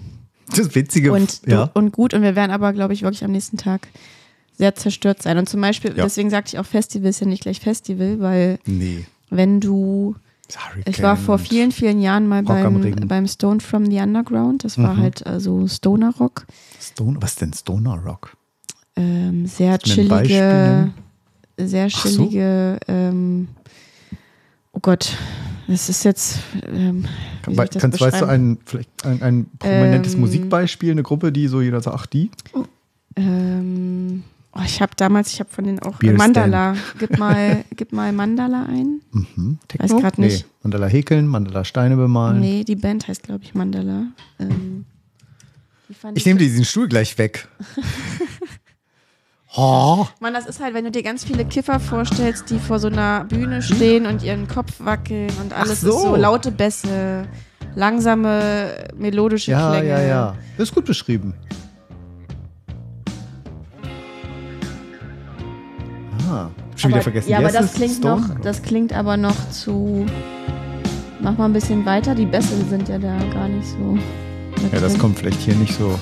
Das 0.55 0.74
Witzige, 0.74 1.12
und, 1.12 1.40
ja. 1.47 1.70
und 1.74 1.93
gut. 1.93 2.14
Und 2.14 2.22
wir 2.22 2.36
werden 2.36 2.52
aber, 2.52 2.72
glaube 2.72 2.94
ich, 2.94 3.02
wirklich 3.02 3.24
am 3.24 3.32
nächsten 3.32 3.56
Tag 3.56 3.88
sehr 4.56 4.74
zerstört 4.74 5.22
sein. 5.22 5.36
Und 5.38 5.48
zum 5.48 5.60
Beispiel, 5.60 5.94
Ja. 5.97 6.05
deswegen 6.05 6.30
sagte 6.30 6.55
ich 6.55 6.59
auch 6.59 6.66
Festival 6.66 7.10
ist 7.10 7.20
ja 7.20 7.26
nicht 7.26 7.43
gleich 7.43 7.60
Festival, 7.60 8.20
weil 8.20 8.59
Nee. 8.64 9.05
wenn 9.28 9.60
du 9.60 10.14
ich 10.85 11.02
war 11.02 11.16
vor 11.16 11.39
vielen, 11.39 11.73
vielen 11.73 12.01
Jahren 12.01 12.28
mal 12.28 12.43
beim, 12.43 12.81
beim 13.09 13.27
Stone 13.27 13.60
from 13.60 13.86
the 13.86 13.98
Underground. 13.98 14.64
Das 14.64 14.78
war 14.78 14.94
Mhm. 14.94 15.01
halt 15.01 15.27
also 15.27 15.66
Stoner 15.66 16.14
Rock. 16.18 16.47
Stone, 16.81 17.16
was 17.20 17.31
ist 17.32 17.40
denn 17.40 17.52
Stoner 17.52 17.97
Rock? 17.97 18.36
Ähm, 18.97 19.47
sehr 19.47 19.78
chillige, 19.78 20.93
sehr 21.59 21.86
Ach 21.86 22.06
so. 22.06 22.09
chillige, 22.09 22.78
ähm, 22.89 23.48
oh 24.73 24.78
Gott, 24.81 25.14
das 25.66 25.89
ist 25.89 26.05
jetzt, 26.05 26.39
ähm, 26.66 27.05
Kannst, 27.43 28.01
weißt 28.01 28.20
du 28.23 28.27
ein, 28.27 28.59
vielleicht 28.64 29.05
ein, 29.05 29.23
ein 29.23 29.47
prominentes 29.59 30.14
Ähm, 30.14 30.20
Musikbeispiel, 30.20 30.93
eine 30.93 31.02
Gruppe, 31.02 31.32
die 31.32 31.48
so 31.48 31.60
jeder 31.60 31.81
sagt, 31.81 31.97
ach 31.98 32.06
die? 32.06 32.31
Ähm, 33.16 34.23
oh, 34.57 34.62
ich 34.65 34.81
habe 34.81 34.93
damals, 34.97 35.33
ich 35.33 35.41
habe 35.41 35.51
von 35.51 35.65
denen 35.65 35.78
auch 35.81 35.99
Beer 35.99 36.15
Mandala. 36.15 36.74
Gib 36.99 37.19
mal, 37.19 37.65
gib 37.74 37.93
mal 37.93 38.12
Mandala 38.12 38.66
ein. 38.66 39.01
Mhm. 39.12 39.59
Weiß 39.78 39.91
grad 39.97 40.19
nicht. 40.19 40.45
Nee. 40.45 40.53
Mandala 40.62 40.87
häkeln, 40.87 41.27
Mandala 41.27 41.65
Steine 41.65 41.97
bemalen. 41.97 42.41
Nee, 42.41 42.65
die 42.65 42.77
Band 42.77 43.09
heißt, 43.09 43.23
glaube 43.23 43.45
ich, 43.45 43.55
Mandala. 43.55 44.07
Ähm, 44.39 44.85
fand 46.01 46.19
Ich 46.19 46.27
nehme 46.27 46.39
diesen 46.39 46.65
Stuhl 46.65 46.89
gleich 46.89 47.16
weg. 47.19 47.49
oh. 49.57 50.07
Mann, 50.20 50.35
das 50.35 50.47
ist 50.47 50.61
halt, 50.61 50.74
wenn 50.74 50.85
du 50.85 50.91
dir 50.91 51.03
ganz 51.03 51.24
viele 51.24 51.45
Kiffer 51.45 51.81
vorstellst, 51.81 52.51
die 52.51 52.59
vor 52.59 52.78
so 52.78 52.89
einer 52.89 53.24
Bühne 53.24 53.62
stehen 53.62 54.07
und 54.07 54.23
ihren 54.23 54.49
Kopf 54.49 54.73
wackeln 54.78 55.31
und 55.43 55.53
alles 55.53 55.81
so. 55.81 55.91
ist 55.91 56.03
so 56.03 56.16
laute 56.16 56.51
Bässe, 56.51 57.27
langsame, 57.74 58.89
melodische 58.97 59.53
Ja, 59.53 59.70
Klänge. 59.70 59.89
ja, 59.89 60.01
ja. 60.01 60.37
Das 60.57 60.69
ist 60.69 60.74
gut 60.74 60.85
beschrieben. 60.85 61.35
Ah, 66.28 66.51
schon 66.74 66.89
wieder 66.90 66.97
aber, 66.97 67.03
vergessen. 67.03 67.31
Ja, 67.31 67.39
aber 67.39 67.53
das 67.53 67.74
klingt 67.74 67.94
Stone? 67.94 68.20
noch, 68.20 68.40
das 68.40 68.62
klingt 68.62 68.93
aber 68.93 69.16
noch 69.16 69.51
zu. 69.51 70.05
Mach 71.20 71.39
mal 71.39 71.44
ein 71.47 71.53
bisschen 71.53 71.86
weiter. 71.86 72.15
Die 72.15 72.27
Bässe 72.27 72.57
sind 72.69 72.89
ja 72.89 72.98
da 72.98 73.16
gar 73.32 73.48
nicht 73.48 73.69
so. 73.69 73.98
Ja, 74.73 74.81
das 74.81 74.98
kommt 74.98 75.19
vielleicht 75.19 75.40
hier 75.40 75.55
nicht 75.55 75.74
so. 75.74 75.98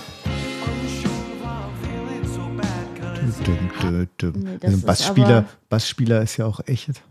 Nee, 3.46 4.59
Also 4.62 4.76
ist 4.76 4.86
Bassspieler, 4.86 5.44
Bassspieler 5.68 6.22
ist 6.22 6.36
ja 6.38 6.46
auch 6.46 6.60
echt 6.66 7.02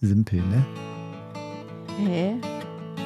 simpel, 0.00 0.40
ne? 0.40 0.66
Hä? 1.98 2.34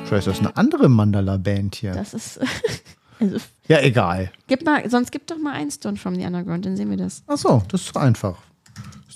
Vielleicht 0.04 0.26
ist 0.26 0.38
das 0.38 0.40
eine 0.40 0.56
andere 0.56 0.88
Mandala-Band 0.88 1.76
hier. 1.76 1.92
Das 1.92 2.14
ist. 2.14 2.40
also, 3.20 3.36
Ja, 3.68 3.80
egal. 3.80 4.32
gib 4.48 4.64
mal, 4.64 4.88
sonst 4.90 5.12
gib 5.12 5.26
doch 5.26 5.38
mal 5.38 5.52
einen 5.52 5.70
Stone 5.70 5.96
from 5.96 6.16
the 6.16 6.24
Underground, 6.24 6.66
dann 6.66 6.76
sehen 6.76 6.90
wir 6.90 6.96
das. 6.96 7.22
Ach 7.26 7.36
so, 7.36 7.62
das 7.68 7.82
ist 7.82 7.96
einfach. 7.96 8.38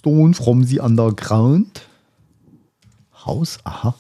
Stone 0.01 0.33
from 0.33 0.65
the 0.67 0.81
Underground. 0.81 1.83
Haus, 3.27 3.59
aha. 3.65 3.95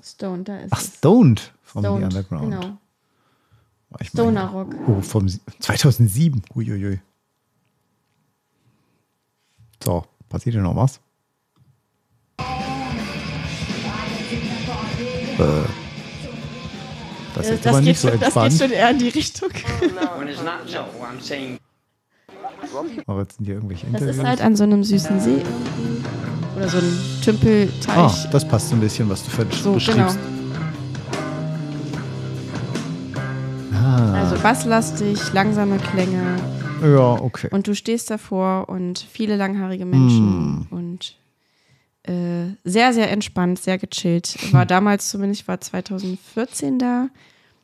Stone, 0.00 0.44
da 0.44 0.56
ist 0.58 0.72
Ach, 0.72 0.80
es. 0.80 0.94
Stoned 0.98 1.40
from 1.64 1.82
the 1.82 1.88
Stoned, 1.88 2.04
Underground. 2.04 2.50
Genau. 2.52 2.78
War 3.90 4.00
ich 4.00 4.08
Stoner 4.10 4.46
Rock. 4.50 4.72
Oh, 4.86 5.00
vom 5.00 5.28
Sie- 5.28 5.40
2007. 5.58 6.42
Uiuiui. 6.54 7.00
So, 9.82 10.04
passiert 10.28 10.54
hier 10.54 10.62
noch 10.62 10.76
was? 10.76 11.00
Äh, 12.38 12.44
das 17.34 17.46
ist 17.46 17.50
jetzt 17.50 17.66
aber 17.66 17.80
nicht 17.80 17.98
so 17.98 18.10
schon, 18.10 18.20
das 18.20 18.32
geht 18.34 18.42
entspannt. 18.44 18.52
schon 18.60 18.70
eher 18.70 18.90
in 18.90 18.98
die 19.00 19.08
Richtung. 19.08 19.50
Aber 23.06 23.20
jetzt 23.22 23.36
sind 23.36 23.44
hier 23.46 23.54
irgendwelche 23.56 23.86
Das 23.86 24.00
Interviews. 24.00 24.16
ist 24.18 24.24
halt 24.24 24.40
an 24.40 24.56
so 24.56 24.64
einem 24.64 24.84
süßen 24.84 25.20
See 25.20 25.30
irgendwie. 25.36 26.06
Oder 26.56 26.68
so 26.68 26.78
ein 26.78 26.98
Tümpelteich. 27.24 27.96
ah, 27.96 28.14
das 28.30 28.46
passt 28.46 28.68
so 28.68 28.74
ein 28.76 28.80
bisschen, 28.80 29.08
was 29.08 29.24
du 29.24 29.30
ver- 29.30 29.46
so, 29.50 29.62
genau. 29.72 29.74
beschriebst. 29.74 30.18
Ah, 33.72 34.12
Also 34.14 34.42
basslastig, 34.42 35.32
langsame 35.32 35.78
Klänge. 35.78 36.36
ja, 36.82 37.12
okay. 37.20 37.48
Und 37.50 37.66
du 37.66 37.74
stehst 37.74 38.10
davor 38.10 38.68
und 38.68 38.98
viele 39.10 39.36
langhaarige 39.36 39.86
Menschen 39.86 40.66
Hm. 40.70 40.76
und 40.78 41.16
äh, 42.04 42.54
sehr, 42.64 42.92
sehr 42.92 43.10
entspannt, 43.12 43.60
sehr 43.60 43.78
gechillt. 43.78 44.52
War 44.52 44.66
damals 44.66 45.08
zumindest, 45.08 45.42
ich 45.42 45.48
war 45.48 45.60
2014 45.60 46.78
da. 46.78 47.08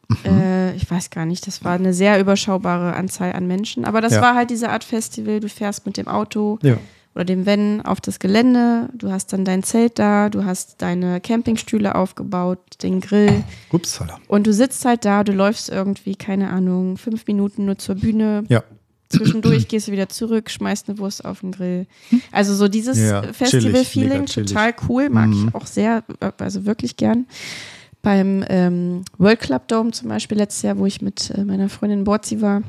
Mhm. 0.09 0.17
Äh, 0.41 0.75
ich 0.75 0.91
weiß 0.91 1.11
gar 1.11 1.27
nicht, 1.27 1.47
das 1.47 1.65
war 1.65 1.73
eine 1.75 1.93
sehr 1.93 2.19
überschaubare 2.21 2.95
Anzahl 2.95 3.33
an 3.33 3.47
Menschen. 3.47 3.85
Aber 3.85 4.01
das 4.01 4.15
Ja. 4.15 4.23
war 4.23 4.35
halt 4.35 4.51
diese 4.51 4.71
Art 4.71 4.85
Festival. 4.85 5.41
Du 5.41 5.49
fährst 5.49 5.85
mit 5.87 5.97
dem 5.97 6.09
Auto 6.09 6.59
Ja. 6.63 6.79
oder 7.15 7.25
dem 7.27 7.45
Van 7.47 7.83
auf 7.83 8.01
das 8.01 8.19
Gelände. 8.19 8.89
Du 8.95 9.11
hast 9.11 9.33
dann 9.33 9.45
dein 9.45 9.63
Zelt 9.63 9.99
da, 9.99 10.31
du 10.31 10.45
hast 10.45 10.81
deine 10.81 11.21
Campingstühle 11.21 11.95
aufgebaut, 11.95 12.59
den 12.83 13.01
Grill. 13.01 13.45
Upsala. 13.71 14.19
Und 14.29 14.47
du 14.47 14.53
sitzt 14.53 14.85
halt 14.85 15.05
da, 15.05 15.25
du 15.25 15.33
läufst 15.33 15.69
irgendwie, 15.69 16.17
keine 16.17 16.51
Ahnung, 16.51 16.97
fünf 16.97 17.27
Minuten 17.27 17.67
nur 17.67 17.77
zur 17.79 17.97
Bühne. 17.97 18.45
Ja. 18.49 18.63
Zwischendurch 19.11 19.69
gehst 19.69 19.89
du 19.89 19.93
wieder 19.93 20.11
zurück, 20.11 20.51
schmeißt 20.51 20.89
eine 20.89 20.99
Wurst 20.99 21.25
auf 21.25 21.41
den 21.41 21.53
Grill. 21.53 21.87
Also 22.31 22.55
so 22.55 22.69
dieses 22.69 22.99
Ja, 22.99 23.23
Festival-Feeling, 23.33 24.27
total 24.27 24.75
cool, 24.87 25.09
mag 25.09 25.29
Mhm. 25.29 25.49
ich 25.49 25.55
auch 25.55 25.65
sehr, 25.67 26.03
äh, 26.21 26.31
also 26.39 26.67
wirklich 26.67 26.97
gern. 26.99 27.27
Beim 28.09 28.43
ähm, 28.49 29.05
World 29.19 29.41
Club 29.41 29.69
Dome 29.69 29.91
zum 29.91 30.09
Beispiel 30.09 30.39
letztes 30.39 30.63
Jahr, 30.63 30.79
wo 30.79 30.87
ich 30.87 31.03
mit 31.03 31.29
äh, 31.29 31.45
meiner 31.45 31.69
Freundin 31.69 32.05
Borzi 32.05 32.41
war, 32.41 32.63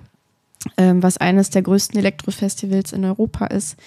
ähm, 0.76 1.02
was 1.02 1.16
eines 1.16 1.50
der 1.50 1.62
größten 1.62 1.98
Elektrofestivals 1.98 2.92
in 2.92 3.06
Europa 3.06 3.46
ist, 3.46 3.78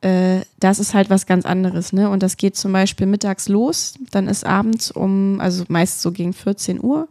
äh, 0.00 0.40
das 0.58 0.78
ist 0.78 0.94
halt 0.94 1.10
was 1.10 1.26
ganz 1.26 1.44
anderes, 1.44 1.92
ne? 1.92 2.08
Und 2.08 2.22
das 2.22 2.38
geht 2.38 2.56
zum 2.56 2.72
Beispiel 2.72 3.06
mittags 3.06 3.46
los, 3.46 3.98
dann 4.10 4.26
ist 4.26 4.46
abends 4.46 4.90
um, 4.90 5.38
also 5.38 5.64
meist 5.68 6.00
so 6.00 6.12
gegen 6.12 6.32
14 6.32 6.82
Uhr 6.82 7.08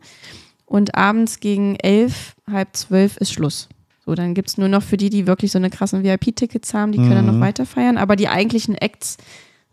und 0.65 0.95
abends 0.95 1.39
gegen 1.39 1.75
11, 1.75 2.35
halb 2.51 2.75
12 2.75 3.17
ist 3.17 3.33
Schluss. 3.33 3.69
So, 4.03 4.15
dann 4.15 4.33
gibt 4.33 4.49
es 4.49 4.57
nur 4.57 4.67
noch 4.67 4.81
für 4.81 4.97
die, 4.97 5.11
die 5.11 5.27
wirklich 5.27 5.51
so 5.51 5.59
eine 5.59 5.69
krassen 5.69 6.03
VIP-Tickets 6.03 6.73
haben, 6.73 6.91
die 6.91 6.97
können 6.97 7.17
dann 7.17 7.27
Mhm. 7.27 7.33
noch 7.33 7.39
weiter 7.39 7.67
feiern, 7.67 7.99
aber 7.99 8.15
die 8.15 8.29
eigentlichen 8.29 8.73
Acts 8.73 9.17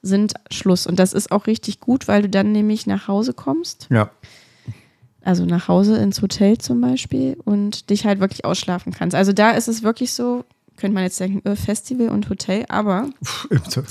sind 0.03 0.35
Schluss. 0.51 0.87
Und 0.87 0.99
das 0.99 1.12
ist 1.12 1.31
auch 1.31 1.47
richtig 1.47 1.79
gut, 1.81 2.09
weil 2.09 2.23
du 2.23 2.29
dann 2.29 2.51
nämlich 2.53 2.87
nach 2.87 3.07
Hause 3.09 3.33
kommst 3.35 3.87
Ja. 3.91 4.11
also 5.23 5.45
nach 5.45 5.69
Hause 5.69 5.97
ins 5.99 6.20
Hotel 6.23 6.59
zum 6.59 6.81
Beispiel 6.81 7.37
und 7.45 7.89
dich 7.91 8.05
halt 8.05 8.19
wirklich 8.20 8.45
ausschlafen 8.45 8.93
kannst. 8.93 9.15
Also 9.15 9.33
da 9.33 9.51
ist 9.53 9.69
es 9.69 9.83
wirklich 9.85 10.12
so, 10.12 10.45
könnte 10.77 10.95
man 10.95 11.05
jetzt 11.05 11.20
denken, 11.20 11.47
äh, 11.49 11.55
Festival 11.55 12.09
und 12.09 12.29
Hotel, 12.29 12.65
aber 12.69 13.11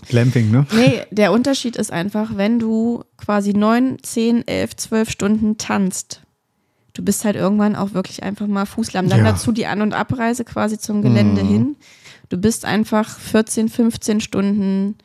Glamping, 0.10 0.52
ne? 0.52 0.66
nee, 0.74 1.02
der 1.12 1.32
Unterschied 1.32 1.76
ist 1.78 1.92
einfach, 1.92 2.36
wenn 2.36 2.60
du 2.60 3.04
quasi 3.18 3.54
neun, 3.54 3.98
zehn, 4.04 4.46
elf, 4.48 4.76
zwölf 4.76 5.10
Stunden 5.10 5.58
tanzt, 5.58 6.22
du 6.94 7.04
bist 7.04 7.24
halt 7.24 7.38
irgendwann 7.38 7.76
auch 7.78 7.94
wirklich 7.94 8.24
einfach 8.24 8.48
mal 8.48 8.66
Fußlamm. 8.66 9.08
Dann 9.08 9.20
Ja. 9.24 9.32
dazu 9.32 9.52
die 9.54 9.66
An- 9.68 9.82
und 9.82 9.94
Abreise 9.94 10.44
quasi 10.44 10.78
zum 10.78 11.02
Gelände 11.02 11.44
Mhm. 11.44 11.48
hin. 11.48 11.76
Du 12.28 12.38
bist 12.38 12.66
einfach 12.66 13.18
14, 13.18 13.70
15 13.70 14.20
Stunden 14.20 14.96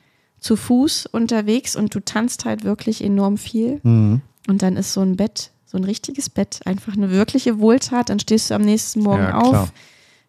zu 0.47 0.57
Fuß 0.57 1.07
unterwegs 1.07 1.75
und 1.77 1.95
du 1.95 2.01
tanzt 2.01 2.45
halt 2.45 2.65
wirklich 2.65 3.03
enorm 3.03 3.37
viel. 3.37 3.81
Mhm. 3.83 4.21
Und 4.49 4.63
dann 4.63 4.77
ist 4.77 4.93
so 4.93 5.01
ein 5.01 5.17
Bett, 5.17 5.51
so 5.65 5.77
ein 5.77 5.85
richtiges 5.85 6.31
Bett, 6.31 6.61
einfach 6.65 6.97
eine 6.97 7.11
wirkliche 7.11 7.59
Wohltat. 7.59 8.09
Dann 8.11 8.21
stehst 8.21 8.51
du 8.51 8.55
am 8.55 8.63
nächsten 8.63 9.01
Morgen 9.01 9.23
Ja, 9.25 9.39
auf, 9.39 9.73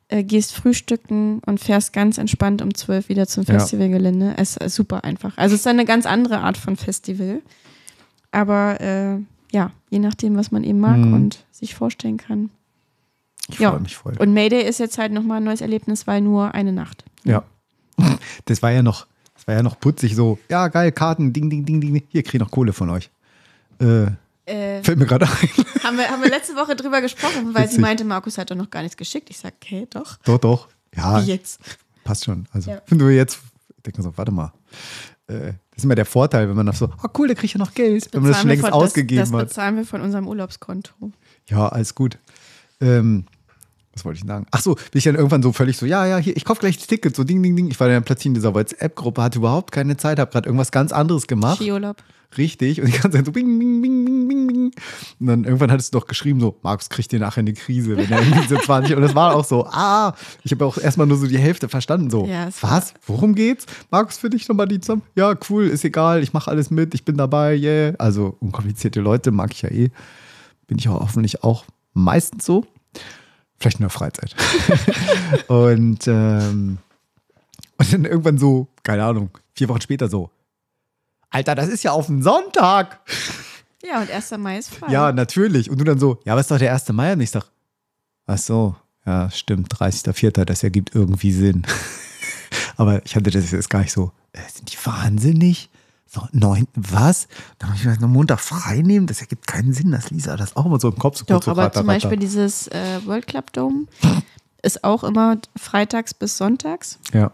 äh, 0.08 0.24
gehst 0.24 0.54
frühstücken 0.56 1.40
und 1.46 1.60
fährst 1.60 1.94
ganz 1.94 2.18
entspannt 2.18 2.62
um 2.64 2.74
12 2.74 3.10
wieder 3.10 3.28
zum 3.28 3.44
Ja. 3.44 3.54
Festivalgelände. 3.60 4.34
Es 4.38 4.58
ist 4.58 4.74
super 4.76 5.04
einfach. 5.04 5.38
Also 5.38 5.54
es 5.54 5.62
ist 5.62 5.68
eine 5.68 5.86
ganz 5.86 6.06
andere 6.08 6.40
Art 6.40 6.58
von 6.58 6.76
Festival. 6.76 7.42
Aber 8.32 8.82
äh, 8.82 9.18
ja, 9.52 9.72
je 9.90 10.00
nachdem, 10.00 10.36
was 10.36 10.52
man 10.52 10.64
eben 10.64 10.80
mag 10.80 10.98
Mhm. 10.98 11.14
und 11.14 11.46
sich 11.52 11.76
vorstellen 11.76 12.18
kann. 12.18 12.50
Ich 13.50 13.60
ja. 13.60 13.70
freue 13.72 13.82
mich 13.82 13.96
voll. 13.96 14.16
Und 14.18 14.34
Mayday 14.34 14.68
ist 14.68 14.80
jetzt 14.80 14.98
halt 14.98 15.12
nochmal 15.14 15.38
ein 15.38 15.44
neues 15.44 15.62
Erlebnis, 15.62 16.08
weil 16.08 16.22
nur 16.22 16.54
eine 16.56 16.74
Nacht. 16.74 17.06
Ja. 17.24 17.44
Das 18.46 18.62
war 18.62 18.72
ja 18.72 18.82
noch, 18.82 19.06
war 19.48 19.56
ja 19.56 19.64
noch 19.64 19.80
putzig 19.80 20.16
so. 20.16 20.38
Ja, 20.50 20.68
geil, 20.68 20.92
Karten, 20.92 21.34
ding, 21.34 21.50
ding, 21.50 21.66
ding, 21.66 21.82
ding. 21.82 22.04
Hier 22.10 22.22
krieg 22.24 22.36
ich 22.36 22.40
noch 22.40 22.52
Kohle 22.52 22.74
von 22.74 22.90
euch. 22.92 23.10
Äh, 23.80 24.08
Äh, 24.46 24.82
fällt 24.82 24.98
mir 24.98 25.06
gerade 25.06 25.26
ein. 25.26 25.50
haben, 25.84 25.98
wir, 25.98 26.08
haben 26.10 26.22
wir 26.22 26.30
letzte 26.30 26.56
Woche 26.56 26.74
drüber 26.76 27.02
gesprochen, 27.02 27.54
weil 27.54 27.64
sie 27.64 27.72
Witzig. 27.74 27.80
meinte, 27.82 28.06
Markus 28.06 28.38
hat 28.38 28.50
doch 28.50 28.56
noch 28.56 28.70
gar 28.70 28.82
nichts 28.82 28.96
geschickt. 28.96 29.30
Ich 29.30 29.38
sag, 29.40 29.54
okay, 29.62 29.88
doch. 29.90 30.16
Doch, 30.24 30.38
doch. 30.38 30.68
Ja, 30.96 31.22
Wie 31.22 31.28
jetzt? 31.32 31.60
passt 32.06 32.24
schon. 32.26 32.46
Also, 32.54 32.72
Ja. 32.72 32.82
wenn 32.88 32.98
du 32.98 33.10
jetzt, 33.10 33.40
ich 33.76 33.84
denke 33.84 34.02
so, 34.02 34.18
warte 34.18 34.32
mal. 34.32 34.54
Äh, 35.28 35.52
das 35.72 35.80
ist 35.80 35.84
immer 35.84 35.96
der 35.96 36.06
Vorteil, 36.06 36.48
wenn 36.48 36.56
man 36.56 36.66
noch 36.66 36.76
so, 36.76 36.86
ah 36.86 37.10
cool, 37.18 37.28
da 37.28 37.34
krieg 37.34 37.44
ich 37.44 37.54
ja 37.54 37.58
noch 37.60 37.74
Geld, 37.74 38.08
wenn 38.14 38.22
man 38.22 38.32
das 38.32 38.40
schon 38.40 38.48
längst 38.50 38.64
von- 38.64 38.72
ausgegeben 38.74 39.20
das, 39.20 39.32
das 39.32 39.40
hat. 39.42 39.48
bezahlen 39.50 39.76
wir 39.76 39.86
von 39.86 40.00
unserem 40.02 40.28
Urlaubskonto. 40.28 40.94
Ja, 41.50 41.68
alles 41.68 41.94
gut. 41.94 42.18
Ähm, 42.80 43.26
was 43.98 44.06
wollte 44.06 44.20
ich 44.20 44.28
sagen? 44.28 44.46
Ach 44.52 44.62
so, 44.62 44.76
bin 44.76 44.84
ich 44.94 45.04
dann 45.04 45.16
irgendwann 45.16 45.42
so 45.42 45.52
völlig 45.52 45.78
so, 45.78 45.86
ja, 45.86 46.06
ja, 46.06 46.18
hier, 46.18 46.38
ich 46.38 46.46
kaufe 46.46 46.60
gleich 46.60 46.78
das 46.78 46.88
Ticket, 46.88 47.16
so 47.16 47.24
ding, 47.24 47.42
ding, 47.42 47.56
ding. 47.56 47.68
Ich 47.70 47.80
war 47.80 47.88
dann 47.88 48.04
plötzlich 48.04 48.28
in 48.28 48.34
dieser 48.36 48.54
WhatsApp-Gruppe, 48.54 49.22
hatte 49.24 49.40
überhaupt 49.40 49.72
keine 49.72 49.98
Zeit, 49.98 50.20
habe 50.20 50.32
gerade 50.32 50.48
irgendwas 50.48 50.72
ganz 50.72 50.92
anderes 50.92 51.28
gemacht. 51.28 51.58
Skiurlaub. 51.58 51.98
Richtig. 52.38 52.82
Und 52.82 52.88
die 52.88 52.92
ganze 52.92 53.12
Zeit 53.12 53.26
so 53.26 53.32
bing, 53.32 53.58
bing, 53.58 53.82
bing, 53.82 54.06
bing, 54.06 54.28
bing, 54.28 54.48
bing. 54.48 54.72
Und 55.20 55.28
dann 55.28 55.44
irgendwann 55.46 55.72
hattest 55.72 55.94
du 55.94 56.00
doch 56.00 56.08
geschrieben, 56.08 56.42
so, 56.42 56.58
Markus 56.62 56.90
kriegt 56.90 57.12
dir 57.14 57.20
nachher 57.20 57.40
eine 57.40 57.54
Krise, 57.54 57.96
wenn 57.96 58.12
er 58.12 58.20
irgendwie 58.20 58.48
so 58.48 58.58
20. 58.66 58.96
Und 58.96 59.02
das 59.02 59.16
war 59.16 59.34
auch 59.34 59.46
so, 59.46 59.66
ah, 59.66 60.14
ich 60.44 60.52
habe 60.52 60.66
auch 60.66 60.78
erstmal 60.78 61.08
nur 61.08 61.18
so 61.18 61.26
die 61.28 61.38
Hälfte 61.38 61.70
verstanden. 61.70 62.10
So, 62.10 62.26
Ja, 62.28 62.50
was? 62.62 62.94
Worum 63.06 63.34
geht's? 63.34 63.66
Markus, 63.92 64.18
für 64.18 64.30
dich 64.30 64.48
nochmal 64.50 64.68
die 64.68 64.82
zusammen? 64.82 65.04
Ja, 65.16 65.34
cool, 65.50 65.68
ist 65.68 65.86
egal, 65.86 66.22
ich 66.22 66.34
mache 66.34 66.52
alles 66.52 66.70
mit, 66.70 66.94
ich 66.94 67.06
bin 67.06 67.16
dabei, 67.16 67.56
yeah. 67.56 67.96
Also 67.98 68.36
unkomplizierte 68.42 69.00
Leute 69.00 69.32
mag 69.32 69.54
ich 69.54 69.62
ja 69.62 69.70
eh. 69.70 69.90
Bin 70.68 70.78
ich 70.78 70.90
auch 70.90 71.00
hoffentlich 71.00 71.44
auch 71.46 71.64
meistens 71.94 72.46
so. 72.46 72.66
Vielleicht 73.60 73.80
in 73.80 73.84
der 73.84 73.90
Freizeit. 73.90 74.36
und, 75.48 76.08
ähm, 76.08 76.78
und 77.78 77.94
dann 77.94 78.06
irgendwann 78.06 78.38
so, 78.38 78.68
keine 78.84 79.04
Ahnung, 79.04 79.32
vier 79.54 79.70
Wochen 79.70 79.82
später 79.82 80.08
so, 80.10 80.30
Alter, 81.30 81.56
das 81.56 81.68
ist 81.68 81.84
ja 81.84 81.92
auf 81.92 82.08
den 82.08 82.24
Sonntag. 82.24 83.00
Ja, 83.84 84.02
und 84.02 84.10
1. 84.10 84.32
Mai 84.38 84.58
ist 84.58 84.74
frei. 84.74 84.92
Ja, 84.92 85.12
natürlich. 85.12 85.70
Und 85.70 85.80
du 85.80 85.84
dann 85.84 86.00
so, 86.00 86.20
ja, 86.26 86.36
was 86.36 86.42
ist 86.42 86.52
doch 86.52 86.58
der 86.58 86.74
1. 86.74 86.90
Mai? 86.90 87.14
Und 87.14 87.22
ich 87.22 87.32
sag, 87.32 87.46
ach 88.26 88.38
so, 88.38 88.76
ja, 89.06 89.30
stimmt, 89.30 89.74
30.04., 89.74 90.46
das 90.46 90.64
ergibt 90.64 90.96
irgendwie 90.96 91.32
Sinn. 91.32 91.64
Aber 92.78 93.06
ich 93.06 93.16
hatte 93.16 93.30
das 93.30 93.52
jetzt 93.52 93.70
gar 93.70 93.80
nicht 93.80 93.92
so, 93.92 94.12
äh, 94.34 94.40
sind 94.54 94.72
die 94.72 94.86
wahnsinnig? 94.86 95.70
So, 96.10 96.22
neun, 96.32 96.68
was? 96.76 97.28
Dann 97.60 97.70
muss 97.72 97.80
ich 97.80 97.86
mir 97.86 97.98
noch 98.00 98.08
Montag 98.08 98.40
frei 98.40 98.82
nehmen? 98.82 99.08
Das 99.08 99.20
ergibt 99.22 99.46
keinen 99.46 99.74
Sinn, 99.74 99.92
dass 99.92 100.10
Lisa 100.10 100.38
das 100.38 100.56
auch 100.56 100.66
immer 100.66 100.80
so 100.80 100.88
im 100.90 100.98
Kopf 100.98 101.18
so 101.18 101.26
kurz 101.26 101.40
Doch, 101.40 101.44
so 101.46 101.52
aber 101.52 101.64
ratter, 101.64 101.80
zum. 101.82 101.88
Beispiel 101.88 102.18
dieses 102.18 102.68
äh, 102.70 103.00
World 103.06 103.28
Club 103.28 103.52
Dome 103.54 103.86
ist 104.62 104.84
auch 104.84 105.04
immer 105.04 105.38
freitags 105.58 106.14
bis 106.14 106.38
sonntags. 106.38 106.98
Ja. 107.14 107.32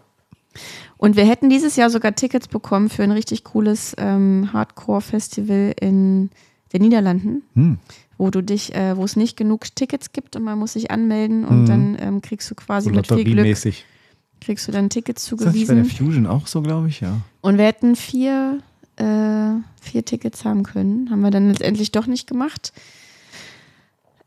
Und 0.98 1.16
wir 1.16 1.24
hätten 1.26 1.50
dieses 1.50 1.76
Jahr 1.76 1.90
sogar 1.90 2.14
Tickets 2.14 2.48
bekommen 2.48 2.88
für 2.88 3.02
ein 3.02 3.10
richtig 3.10 3.44
cooles 3.44 3.94
ähm, 3.98 4.50
Hardcore-Festival 4.52 5.74
in 5.80 6.30
den 6.72 6.82
Niederlanden, 6.82 7.42
Hm. 7.54 7.78
wo 8.18 8.30
du 8.30 8.42
dich, 8.42 8.74
äh, 8.74 8.96
wo 8.96 9.04
es 9.04 9.16
nicht 9.16 9.36
genug 9.36 9.74
Tickets 9.74 10.12
gibt 10.12 10.36
und 10.36 10.42
man 10.42 10.58
muss 10.58 10.72
sich 10.74 10.90
anmelden 10.90 11.44
und 11.44 11.62
Mhm. 11.62 11.66
dann 11.66 11.96
ähm, 12.00 12.22
kriegst 12.22 12.50
du 12.50 12.54
quasi 12.54 12.88
So 12.88 12.94
mit 12.94 13.06
viel 13.06 13.24
Glück. 13.24 13.56
Kriegst 14.44 14.68
du 14.68 14.72
dann 14.72 14.90
Tickets 14.90 15.24
Ist 15.24 15.32
das 15.32 15.38
nicht 15.54 15.66
bei 15.68 15.74
zugewiesen. 15.74 15.76
der 15.76 15.84
Fusion 16.06 16.26
auch 16.26 16.46
so, 16.46 16.62
glaube 16.62 16.88
ich, 16.88 17.00
ja. 17.00 17.20
Und 17.40 17.58
wir 17.58 17.64
hätten 17.64 17.96
vier, 17.96 18.60
äh, 18.96 19.04
vier 19.80 20.04
Tickets 20.04 20.44
haben 20.44 20.62
können. 20.62 21.10
Haben 21.10 21.20
wir 21.22 21.30
dann 21.30 21.48
letztendlich 21.48 21.92
doch 21.92 22.06
nicht 22.06 22.26
gemacht. 22.26 22.72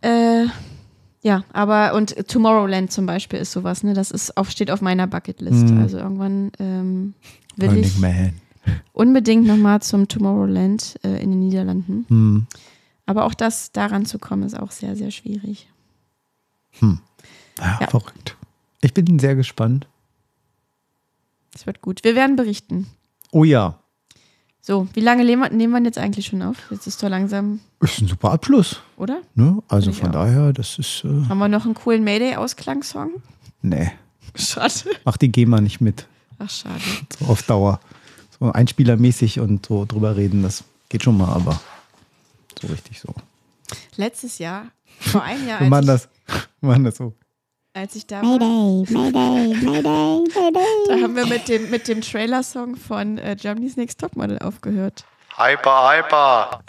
Äh, 0.02 0.45
ja, 1.22 1.44
aber 1.52 1.94
und 1.95 2.27
Tomorrowland 2.27 2.91
zum 2.91 3.06
Beispiel 3.06 3.39
ist 3.39 3.52
sowas, 3.52 3.84
ne? 3.84 3.94
Das 3.94 4.11
ist 4.11 4.38
auf, 4.38 4.49
steht 4.52 4.72
auf 4.72 4.81
meiner 4.81 5.07
Bucketlist. 5.07 5.69
Mhm. 5.69 5.80
Also 5.81 5.98
irgendwann 5.98 6.52
ähm, 6.60 7.14
will 7.56 7.68
Burning 7.69 7.84
ich 7.84 7.98
Man. 7.98 8.34
unbedingt 8.94 9.45
nochmal 9.45 9.81
zum 9.81 10.07
Tomorrowland 10.07 10.99
äh, 11.03 11.22
in 11.22 11.31
den 11.31 11.39
Niederlanden. 11.39 12.06
Hm. 12.10 12.48
Aber 13.06 13.26
auch 13.26 13.34
das, 13.34 13.72
daran 13.72 14.06
zu 14.06 14.19
kommen, 14.19 14.44
ist 14.44 14.57
auch 14.57 14.72
sehr, 14.72 14.95
sehr 14.95 15.11
schwierig. 15.11 15.68
Hm. 16.80 16.99
Ja, 17.60 17.77
Ja. 17.81 17.88
verrückt. 17.88 18.35
Ich 18.81 18.94
bin 18.94 19.18
sehr 19.18 19.35
gespannt. 19.35 19.88
Es 21.57 21.65
wird 21.65 21.81
gut. 21.81 22.03
Wir 22.03 22.13
werden 22.15 22.35
berichten. 22.35 22.85
Oh 23.31 23.43
ja, 23.43 23.79
So, 24.61 24.88
wie 24.93 24.99
lange 24.99 25.25
nehmen 25.25 25.41
wir, 25.41 25.49
nehmen 25.49 25.73
wir 25.73 25.81
jetzt 25.84 25.97
eigentlich 25.97 26.27
schon 26.27 26.43
auf? 26.43 26.55
Jetzt 26.69 26.85
ist 26.85 27.01
doch 27.01 27.09
langsam, 27.09 27.59
ist 27.81 27.99
ein 27.99 28.07
super 28.07 28.31
Abschluss. 28.31 28.79
oder? 28.95 29.21
Ne? 29.34 29.57
Also 29.67 29.91
von 29.91 30.09
auch. 30.09 30.13
daher, 30.13 30.53
das 30.53 30.77
ist, 30.77 31.03
äh, 31.03 31.07
Haben 31.27 31.39
wir 31.39 31.47
noch 31.47 31.65
einen 31.65 31.73
coolen 31.73 32.03
Mayday-Ausklangssong? 32.03 33.23
nee, 33.63 33.91
Schade. 34.35 34.73
mach 35.03 35.17
die 35.17 35.31
GEMA 35.31 35.59
nicht 35.61 35.81
mit. 35.81 36.05
Ach, 36.38 36.49
schade. 36.49 36.79
So 37.19 37.25
auf 37.25 37.41
Dauer. 37.41 37.79
So 38.39 38.51
einspielermäßig 38.51 39.39
und 39.39 39.65
so 39.65 39.85
drüber 39.85 40.15
reden, 40.15 40.43
das 40.43 40.63
geht 40.89 41.01
schon 41.01 41.17
mal, 41.17 41.34
aber 41.34 41.59
so 42.61 42.67
richtig 42.67 42.99
so. 42.99 43.15
Letztes 43.95 44.38
Jahr, 44.38 44.67
vor 44.99 45.23
einem 45.23 45.47
Jahr, 45.47 45.61
Wir 45.61 45.69
machen 45.69 45.88
das, 45.88 46.07
wir 46.61 46.69
machen 46.69 46.84
das 46.84 46.97
so. 46.97 47.13
Als 47.77 47.95
ich 47.95 48.07
da 48.07 48.21
war, 48.21 48.37
Mayday, 48.39 48.85
Mayday, 48.89 49.53
Mayday, 49.63 50.23
Mayday. 50.35 50.63
da 50.87 50.93
haben 51.01 51.15
wir 51.15 51.25
mit 51.25 51.47
dem, 51.47 51.69
mit 51.69 51.87
dem 51.87 52.01
Trailer-Song 52.01 52.75
von 52.75 53.17
äh, 53.17 53.35
Germany's 53.39 53.77
Next 53.77 53.99
Topmodel 53.99 54.39
aufgehört. 54.39 55.05
Hyper, 55.37 55.91
hyper. 55.91 56.63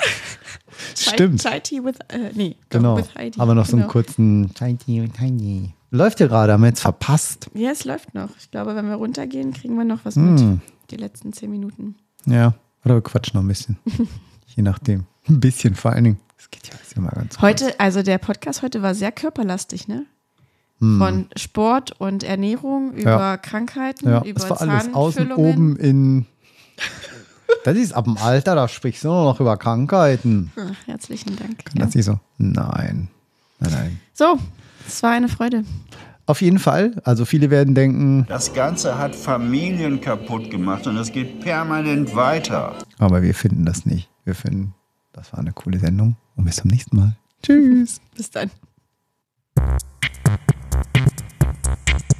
Stimmt. 0.95 1.43
Tea 1.65 1.83
with, 1.83 1.97
äh, 2.09 2.31
nee, 2.35 2.57
Genau. 2.69 2.99
with 2.99 3.15
Heidi. 3.17 3.41
Aber 3.41 3.55
noch 3.55 3.65
so 3.67 3.73
einen 3.73 3.83
Genau. 3.83 3.93
kurzen 3.93 4.53
Tiny 4.55 5.01
und 5.01 5.15
Tiny. 5.17 5.73
Läuft 5.91 6.21
ja 6.21 6.27
gerade, 6.27 6.53
haben 6.53 6.61
wir 6.63 6.69
jetzt 6.69 6.81
verpasst. 6.83 7.49
Ja, 7.55 7.71
es 7.71 7.85
läuft 7.85 8.15
noch. 8.15 8.29
Ich 8.39 8.51
glaube, 8.51 8.77
wenn 8.77 8.87
wir 8.89 8.97
runtergehen, 8.97 9.55
kriegen 9.55 9.77
wir 9.77 9.85
noch 9.85 10.01
was 10.05 10.17
Hm. 10.17 10.35
mit. 10.35 10.61
Die 10.91 10.97
letzten 10.97 11.33
zehn 11.33 11.51
Minuten. 11.51 11.97
Ja, 12.27 12.55
oder 12.85 12.97
wir 12.97 13.03
quatschen 13.03 13.39
noch 13.39 13.45
ein 13.45 13.49
bisschen. 13.49 13.79
Je 14.55 14.63
nachdem. 14.63 15.07
Ein 15.29 15.41
bisschen 15.41 15.75
vor 15.75 15.93
allen 15.93 16.05
Dingen. 16.05 16.21
Das 16.37 16.51
geht 16.51 16.67
ja, 16.69 16.75
ja 16.95 17.01
mal 17.01 17.11
ganz 17.11 17.35
gut. 17.37 17.43
Heute, 17.43 17.81
also 17.81 18.03
der 18.03 18.19
Podcast 18.19 18.63
heute 18.63 18.83
war 18.83 18.95
sehr 18.95 19.13
körperlastig, 19.13 19.89
ne? 19.89 20.05
Hm. 20.81 20.99
Von 20.99 21.27
Sport 21.37 21.93
und 21.99 22.23
Ernährung 22.23 22.93
über 22.93 23.11
Ja. 23.11 23.37
Krankheiten, 23.37 24.09
Ja, 24.09 24.23
über 24.23 24.39
das 24.41 24.49
war 24.51 24.61
alles 24.61 24.95
außen, 24.95 25.33
oben 25.33 25.77
in. 25.77 26.27
Das 27.65 27.77
ist 27.77 27.93
ab 27.93 28.05
dem 28.05 28.17
Alter, 28.19 28.55
da 28.55 28.69
sprichst 28.69 29.03
du 29.05 29.09
nur 29.09 29.25
noch 29.25 29.41
über 29.41 29.57
Krankheiten. 29.57 30.53
Ach, 30.57 30.87
herzlichen 30.87 31.35
Dank. 31.37 31.65
Kann 31.65 31.81
das 31.81 31.95
nicht 31.95 32.05
so? 32.05 32.21
Nein. 32.39 33.09
Nein, 33.59 33.73
nein. 33.73 34.01
So, 34.15 34.39
es 34.87 35.03
war 35.03 35.11
eine 35.11 35.29
Freude. 35.29 35.65
Auf 36.27 36.43
jeden 36.43 36.59
Fall. 36.59 37.01
Also 37.05 37.25
viele 37.25 37.51
werden 37.51 37.75
denken, 37.75 38.27
Das 38.29 38.53
Ganze 38.53 38.99
hat 38.99 39.17
Familien 39.17 40.01
kaputt 40.01 40.51
gemacht 40.51 40.87
und 40.87 40.97
es 40.99 41.11
geht 41.11 41.41
permanent 41.41 42.15
weiter. 42.15 42.77
aber 42.99 43.23
wir 43.23 43.35
finden 43.35 43.65
das 43.65 43.85
nicht. 43.87 44.09
Wir 44.25 44.35
finden, 44.37 44.75
das 45.13 45.33
war 45.33 45.41
eine 45.41 45.53
coole 45.53 45.79
Sendung. 45.81 46.17
Und 46.37 46.45
bis 46.45 46.57
zum 46.57 46.71
nächsten 46.71 46.97
Mal. 46.97 47.17
Tschüss. 47.43 48.01
Bis 48.15 48.31
dann. 48.31 48.51